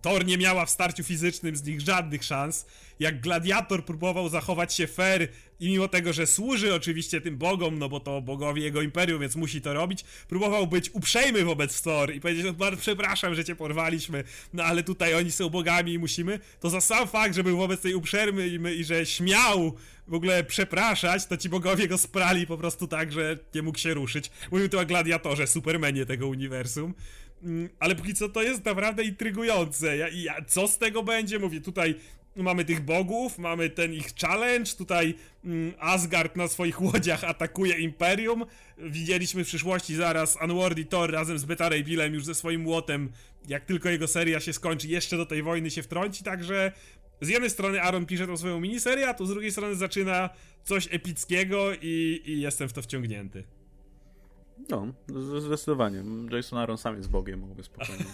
Thor 0.01 0.25
nie 0.25 0.37
miała 0.37 0.65
w 0.65 0.69
starciu 0.69 1.03
fizycznym 1.03 1.55
z 1.55 1.63
nich 1.63 1.81
żadnych 1.81 2.23
szans. 2.23 2.65
Jak 2.99 3.21
gladiator 3.21 3.85
próbował 3.85 4.29
zachować 4.29 4.73
się 4.73 4.87
fair 4.87 5.27
i 5.59 5.69
mimo 5.69 5.87
tego, 5.87 6.13
że 6.13 6.27
służy 6.27 6.75
oczywiście 6.75 7.21
tym 7.21 7.37
bogom, 7.37 7.79
no 7.79 7.89
bo 7.89 7.99
to 7.99 8.21
bogowie 8.21 8.63
jego 8.63 8.81
imperium, 8.81 9.21
więc 9.21 9.35
musi 9.35 9.61
to 9.61 9.73
robić, 9.73 10.03
próbował 10.27 10.67
być 10.67 10.89
uprzejmy 10.93 11.45
wobec 11.45 11.81
Thor 11.81 12.13
i 12.13 12.19
powiedzieć, 12.19 12.45
no 12.45 12.53
bardzo 12.53 12.81
przepraszam, 12.81 13.35
że 13.35 13.45
cię 13.45 13.55
porwaliśmy, 13.55 14.23
no 14.53 14.63
ale 14.63 14.83
tutaj 14.83 15.15
oni 15.15 15.31
są 15.31 15.49
bogami 15.49 15.93
i 15.93 15.99
musimy, 15.99 16.39
to 16.59 16.69
za 16.69 16.81
sam 16.81 17.07
fakt, 17.07 17.35
że 17.35 17.43
był 17.43 17.57
wobec 17.57 17.81
tej 17.81 17.93
uprzejmy 17.93 18.47
i, 18.75 18.83
że 18.83 19.05
śmiał 19.05 19.75
w 20.07 20.13
ogóle 20.13 20.43
przepraszać, 20.43 21.25
to 21.25 21.37
ci 21.37 21.49
bogowie 21.49 21.87
go 21.87 21.97
sprali 21.97 22.47
po 22.47 22.57
prostu 22.57 22.87
tak, 22.87 23.11
że 23.11 23.37
nie 23.55 23.61
mógł 23.61 23.77
się 23.77 23.93
ruszyć. 23.93 24.31
Mówił 24.51 24.69
tu 24.69 24.79
o 24.79 24.85
gladiatorze, 24.85 25.47
supermenie 25.47 26.05
tego 26.05 26.27
uniwersum. 26.27 26.93
Mm, 27.43 27.69
ale 27.79 27.95
póki 27.95 28.13
co 28.13 28.29
to 28.29 28.43
jest 28.43 28.65
naprawdę 28.65 29.03
intrygujące. 29.03 29.97
Ja, 29.97 30.07
ja, 30.09 30.35
co 30.47 30.67
z 30.67 30.77
tego 30.77 31.03
będzie? 31.03 31.39
Mówię, 31.39 31.61
tutaj 31.61 31.95
mamy 32.35 32.65
tych 32.65 32.81
bogów, 32.81 33.37
mamy 33.37 33.69
ten 33.69 33.93
ich 33.93 34.07
challenge, 34.21 34.71
tutaj 34.77 35.15
mm, 35.45 35.73
Asgard 35.79 36.35
na 36.35 36.47
swoich 36.47 36.81
łodziach 36.81 37.23
atakuje 37.23 37.77
Imperium. 37.79 38.45
Widzieliśmy 38.77 39.43
w 39.43 39.47
przyszłości 39.47 39.95
zaraz 39.95 40.37
Unworthy 40.43 40.85
Thor 40.85 41.11
razem 41.11 41.39
z 41.39 41.45
Beta 41.45 41.69
Ray 41.69 41.83
Billem 41.83 42.13
już 42.13 42.25
ze 42.25 42.35
swoim 42.35 42.61
młotem, 42.61 43.09
jak 43.47 43.65
tylko 43.65 43.89
jego 43.89 44.07
seria 44.07 44.39
się 44.39 44.53
skończy, 44.53 44.87
jeszcze 44.87 45.17
do 45.17 45.25
tej 45.25 45.43
wojny 45.43 45.71
się 45.71 45.83
wtrąci, 45.83 46.23
także 46.23 46.71
z 47.21 47.29
jednej 47.29 47.49
strony 47.49 47.81
Aaron 47.81 48.05
pisze 48.05 48.27
tą 48.27 48.37
swoją 48.37 48.59
miniserię, 48.59 49.09
a 49.09 49.13
tu 49.13 49.25
z 49.25 49.29
drugiej 49.29 49.51
strony 49.51 49.75
zaczyna 49.75 50.29
coś 50.63 50.87
epickiego 50.91 51.73
i, 51.81 52.21
i 52.25 52.41
jestem 52.41 52.69
w 52.69 52.73
to 52.73 52.81
wciągnięty. 52.81 53.43
No, 54.69 54.87
zdecydowanie. 55.39 56.03
Jason 56.31 56.59
Aaron 56.59 56.77
sam 56.77 56.95
jest 56.95 57.09
Bogiem, 57.09 57.39
mógłby 57.39 57.63
spokojnie 57.63 58.05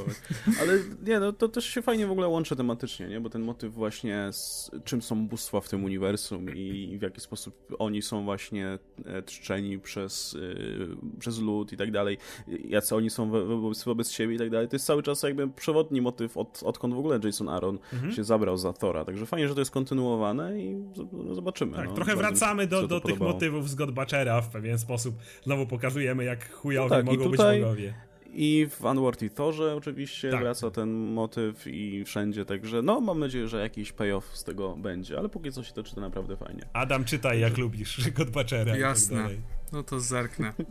Ale 0.60 0.78
nie, 1.06 1.20
no 1.20 1.32
to 1.32 1.48
też 1.48 1.64
się 1.64 1.82
fajnie 1.82 2.06
w 2.06 2.10
ogóle 2.10 2.28
łączy 2.28 2.56
tematycznie, 2.56 3.08
nie? 3.08 3.20
Bo 3.20 3.30
ten 3.30 3.42
motyw 3.42 3.74
właśnie 3.74 4.28
z 4.32 4.70
czym 4.84 5.02
są 5.02 5.28
bóstwa 5.28 5.60
w 5.60 5.68
tym 5.68 5.84
uniwersum 5.84 6.54
i 6.54 6.98
w 6.98 7.02
jaki 7.02 7.20
sposób 7.20 7.76
oni 7.78 8.02
są 8.02 8.24
właśnie 8.24 8.78
e, 9.04 9.22
trzczeni 9.22 9.78
przez, 9.78 10.32
yy, 10.32 10.96
przez 11.18 11.38
lud 11.38 11.72
i 11.72 11.76
tak 11.76 11.90
dalej, 11.90 12.18
jacy 12.64 12.96
oni 12.96 13.10
są 13.10 13.30
wobec, 13.30 13.84
wobec 13.84 14.10
siebie 14.10 14.34
i 14.34 14.38
tak 14.38 14.50
dalej. 14.50 14.68
To 14.68 14.76
jest 14.76 14.86
cały 14.86 15.02
czas 15.02 15.22
jakby 15.22 15.48
przewodni 15.48 16.00
motyw 16.00 16.36
od, 16.36 16.62
odkąd 16.62 16.94
w 16.94 16.98
ogóle 16.98 17.20
Jason 17.24 17.48
Aaron 17.48 17.78
mhm. 17.92 18.12
się 18.12 18.24
zabrał 18.24 18.56
za 18.56 18.72
Thora. 18.72 19.04
Także 19.04 19.26
fajnie, 19.26 19.48
że 19.48 19.54
to 19.54 19.60
jest 19.60 19.70
kontynuowane 19.70 20.60
i 20.60 20.84
zobaczymy. 21.32 21.76
Tak, 21.76 21.88
no, 21.88 21.94
trochę 21.94 22.16
wracamy 22.16 22.66
do, 22.66 22.88
do 22.88 23.00
tych 23.00 23.20
motywów 23.20 23.70
z 23.70 23.74
God 23.74 23.90
Butchera 23.90 24.40
w 24.40 24.48
pewien 24.48 24.78
sposób. 24.78 25.14
Znowu 25.44 25.66
pokazujemy 25.66 25.83
pokazujemy, 25.84 26.24
jak 26.24 26.52
chujowi 26.52 26.90
no 26.90 26.96
tak, 26.96 27.06
mogą 27.06 27.24
tutaj... 27.24 27.56
być 27.56 27.64
bogowie. 27.64 27.94
I 28.36 28.66
w 28.70 28.84
Unworthy 28.84 29.30
Thorze 29.30 29.74
oczywiście 29.76 30.30
tak. 30.30 30.40
wraca 30.40 30.70
ten 30.70 30.90
motyw 30.90 31.66
i 31.66 32.04
wszędzie, 32.04 32.44
także 32.44 32.82
no 32.82 33.00
mam 33.00 33.18
nadzieję, 33.18 33.48
że 33.48 33.60
jakiś 33.60 33.92
payoff 33.92 34.36
z 34.36 34.44
tego 34.44 34.76
będzie, 34.76 35.18
ale 35.18 35.28
póki 35.28 35.52
co 35.52 35.62
się 35.62 35.72
to 35.72 35.82
czyta 35.82 36.00
naprawdę 36.00 36.36
fajnie. 36.36 36.62
Adam, 36.72 37.04
czytaj 37.04 37.40
jak 37.40 37.58
lubisz, 37.58 38.08
God 38.16 38.30
Butchera 38.30 38.76
Jasne, 38.76 39.22
tak 39.22 39.32
no 39.72 39.82
to 39.82 40.00
zerknę. 40.00 40.52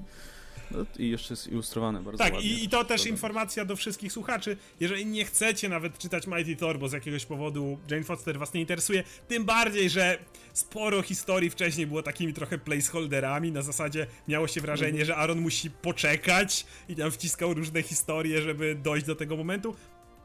No, 0.74 0.86
I 1.00 1.10
jeszcze 1.10 1.34
jest 1.34 1.48
ilustrowane 1.48 2.02
bardzo 2.02 2.18
tak, 2.18 2.34
ładnie. 2.34 2.50
Tak, 2.50 2.60
i, 2.60 2.64
i 2.64 2.70
to 2.70 2.86
też 2.86 3.06
informacja 3.06 3.66
do 3.66 3.76
wszystkich 3.76 4.12
słuchaczy. 4.12 4.58
Jeżeli 4.80 5.06
nie 5.06 5.26
chcecie 5.26 5.70
nawet 5.70 5.98
czytać 5.98 6.28
Mighty 6.28 6.56
Thor, 6.56 6.80
bo 6.80 6.90
z 6.90 6.94
jakiegoś 6.94 7.26
powodu 7.26 7.80
Jane 7.92 8.04
Foster 8.04 8.40
was 8.40 8.54
nie 8.54 8.62
interesuje, 8.62 9.04
tym 9.28 9.46
bardziej, 9.46 9.90
że 9.90 10.18
sporo 10.54 11.02
historii 11.02 11.50
wcześniej 11.50 11.88
było 11.88 12.04
takimi 12.04 12.34
trochę 12.34 12.58
placeholderami, 12.58 13.52
na 13.52 13.62
zasadzie 13.62 14.08
miało 14.28 14.48
się 14.48 14.62
wrażenie, 14.62 15.02
mhm. 15.02 15.06
że 15.06 15.16
Aaron 15.16 15.42
musi 15.42 15.72
poczekać 15.72 16.66
i 16.90 16.96
tam 16.96 17.12
wciskał 17.12 17.54
różne 17.54 17.84
historie, 17.84 18.42
żeby 18.42 18.76
dojść 18.76 19.06
do 19.06 19.16
tego 19.16 19.38
momentu. 19.38 19.76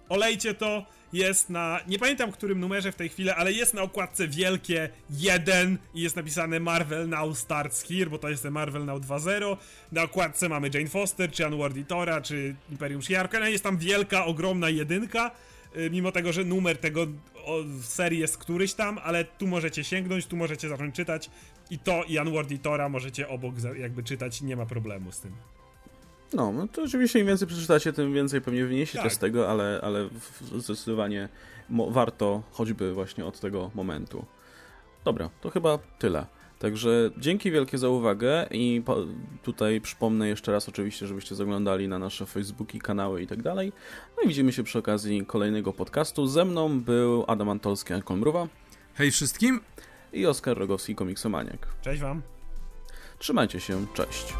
Olejcie 0.08 0.54
to, 0.54 0.86
jest 1.12 1.50
na, 1.50 1.80
nie 1.86 1.98
pamiętam 1.98 2.32
którym 2.32 2.60
numerze 2.60 2.92
w 2.92 2.96
tej 2.96 3.08
chwili, 3.08 3.30
ale 3.30 3.52
jest 3.52 3.74
na 3.74 3.82
okładce 3.82 4.28
wielkie 4.28 4.88
1 5.10 5.78
i 5.94 6.00
jest 6.00 6.16
napisane 6.16 6.60
Marvel 6.60 7.08
Now 7.08 7.38
Starts 7.38 7.82
Here, 7.82 8.10
bo 8.10 8.18
to 8.18 8.28
jest 8.28 8.44
Marvel 8.44 8.84
Now 8.84 9.00
2.0. 9.00 9.56
Na 9.92 10.02
okładce 10.02 10.48
mamy 10.48 10.70
Jane 10.74 10.88
Foster, 10.88 11.30
czy 11.30 11.46
Unworthy 11.46 11.84
Tora, 11.84 12.20
czy 12.20 12.54
Imperium 12.70 13.00
Shi'ar. 13.00 13.44
Jest 13.44 13.64
tam 13.64 13.78
wielka, 13.78 14.24
ogromna 14.24 14.70
jedynka, 14.70 15.30
y, 15.76 15.90
mimo 15.90 16.12
tego, 16.12 16.32
że 16.32 16.44
numer 16.44 16.78
tego 16.78 17.06
serii 17.82 18.20
jest 18.20 18.38
któryś 18.38 18.74
tam, 18.74 18.98
ale 18.98 19.24
tu 19.24 19.46
możecie 19.46 19.84
sięgnąć, 19.84 20.26
tu 20.26 20.36
możecie 20.36 20.68
zacząć 20.68 20.94
czytać 20.94 21.30
i 21.70 21.78
to 21.78 22.04
i 22.04 22.18
Unworthy 22.18 22.58
Tora 22.58 22.88
możecie 22.88 23.28
obok 23.28 23.54
jakby 23.78 24.02
czytać, 24.02 24.42
nie 24.42 24.56
ma 24.56 24.66
problemu 24.66 25.12
z 25.12 25.20
tym. 25.20 25.57
No, 26.32 26.52
no 26.52 26.68
to 26.68 26.82
oczywiście 26.82 27.18
im 27.18 27.26
więcej 27.26 27.48
przeczytacie, 27.48 27.92
tym 27.92 28.14
więcej 28.14 28.40
pewnie 28.40 28.64
wyniesiecie 28.64 29.02
tak. 29.02 29.12
z 29.12 29.18
tego, 29.18 29.50
ale, 29.50 29.80
ale 29.82 30.08
zdecydowanie 30.56 31.28
warto 31.70 32.42
choćby 32.52 32.92
właśnie 32.92 33.26
od 33.26 33.40
tego 33.40 33.70
momentu. 33.74 34.24
Dobra, 35.04 35.30
to 35.40 35.50
chyba 35.50 35.78
tyle. 35.98 36.26
Także 36.58 37.10
dzięki 37.18 37.50
wielkie 37.50 37.78
za 37.78 37.88
uwagę 37.88 38.46
i 38.50 38.82
tutaj 39.42 39.80
przypomnę 39.80 40.28
jeszcze 40.28 40.52
raz 40.52 40.68
oczywiście, 40.68 41.06
żebyście 41.06 41.34
zaglądali 41.34 41.88
na 41.88 41.98
nasze 41.98 42.26
Facebooki, 42.26 42.78
kanały 42.78 43.22
i 43.22 43.26
tak 43.26 43.42
dalej. 43.42 43.72
No 44.16 44.22
i 44.22 44.28
widzimy 44.28 44.52
się 44.52 44.62
przy 44.62 44.78
okazji 44.78 45.26
kolejnego 45.26 45.72
podcastu. 45.72 46.26
Ze 46.26 46.44
mną 46.44 46.80
był 46.80 47.24
Adam 47.26 47.48
Antolski, 47.48 47.94
Ankon 47.94 48.18
Mruwa. 48.18 48.48
Hej 48.94 49.10
wszystkim! 49.10 49.60
I 50.12 50.26
Oskar 50.26 50.58
Rogowski, 50.58 50.94
komiksomaniak. 50.94 51.68
Cześć 51.82 52.02
wam. 52.02 52.22
Trzymajcie 53.18 53.60
się, 53.60 53.86
cześć. 53.94 54.34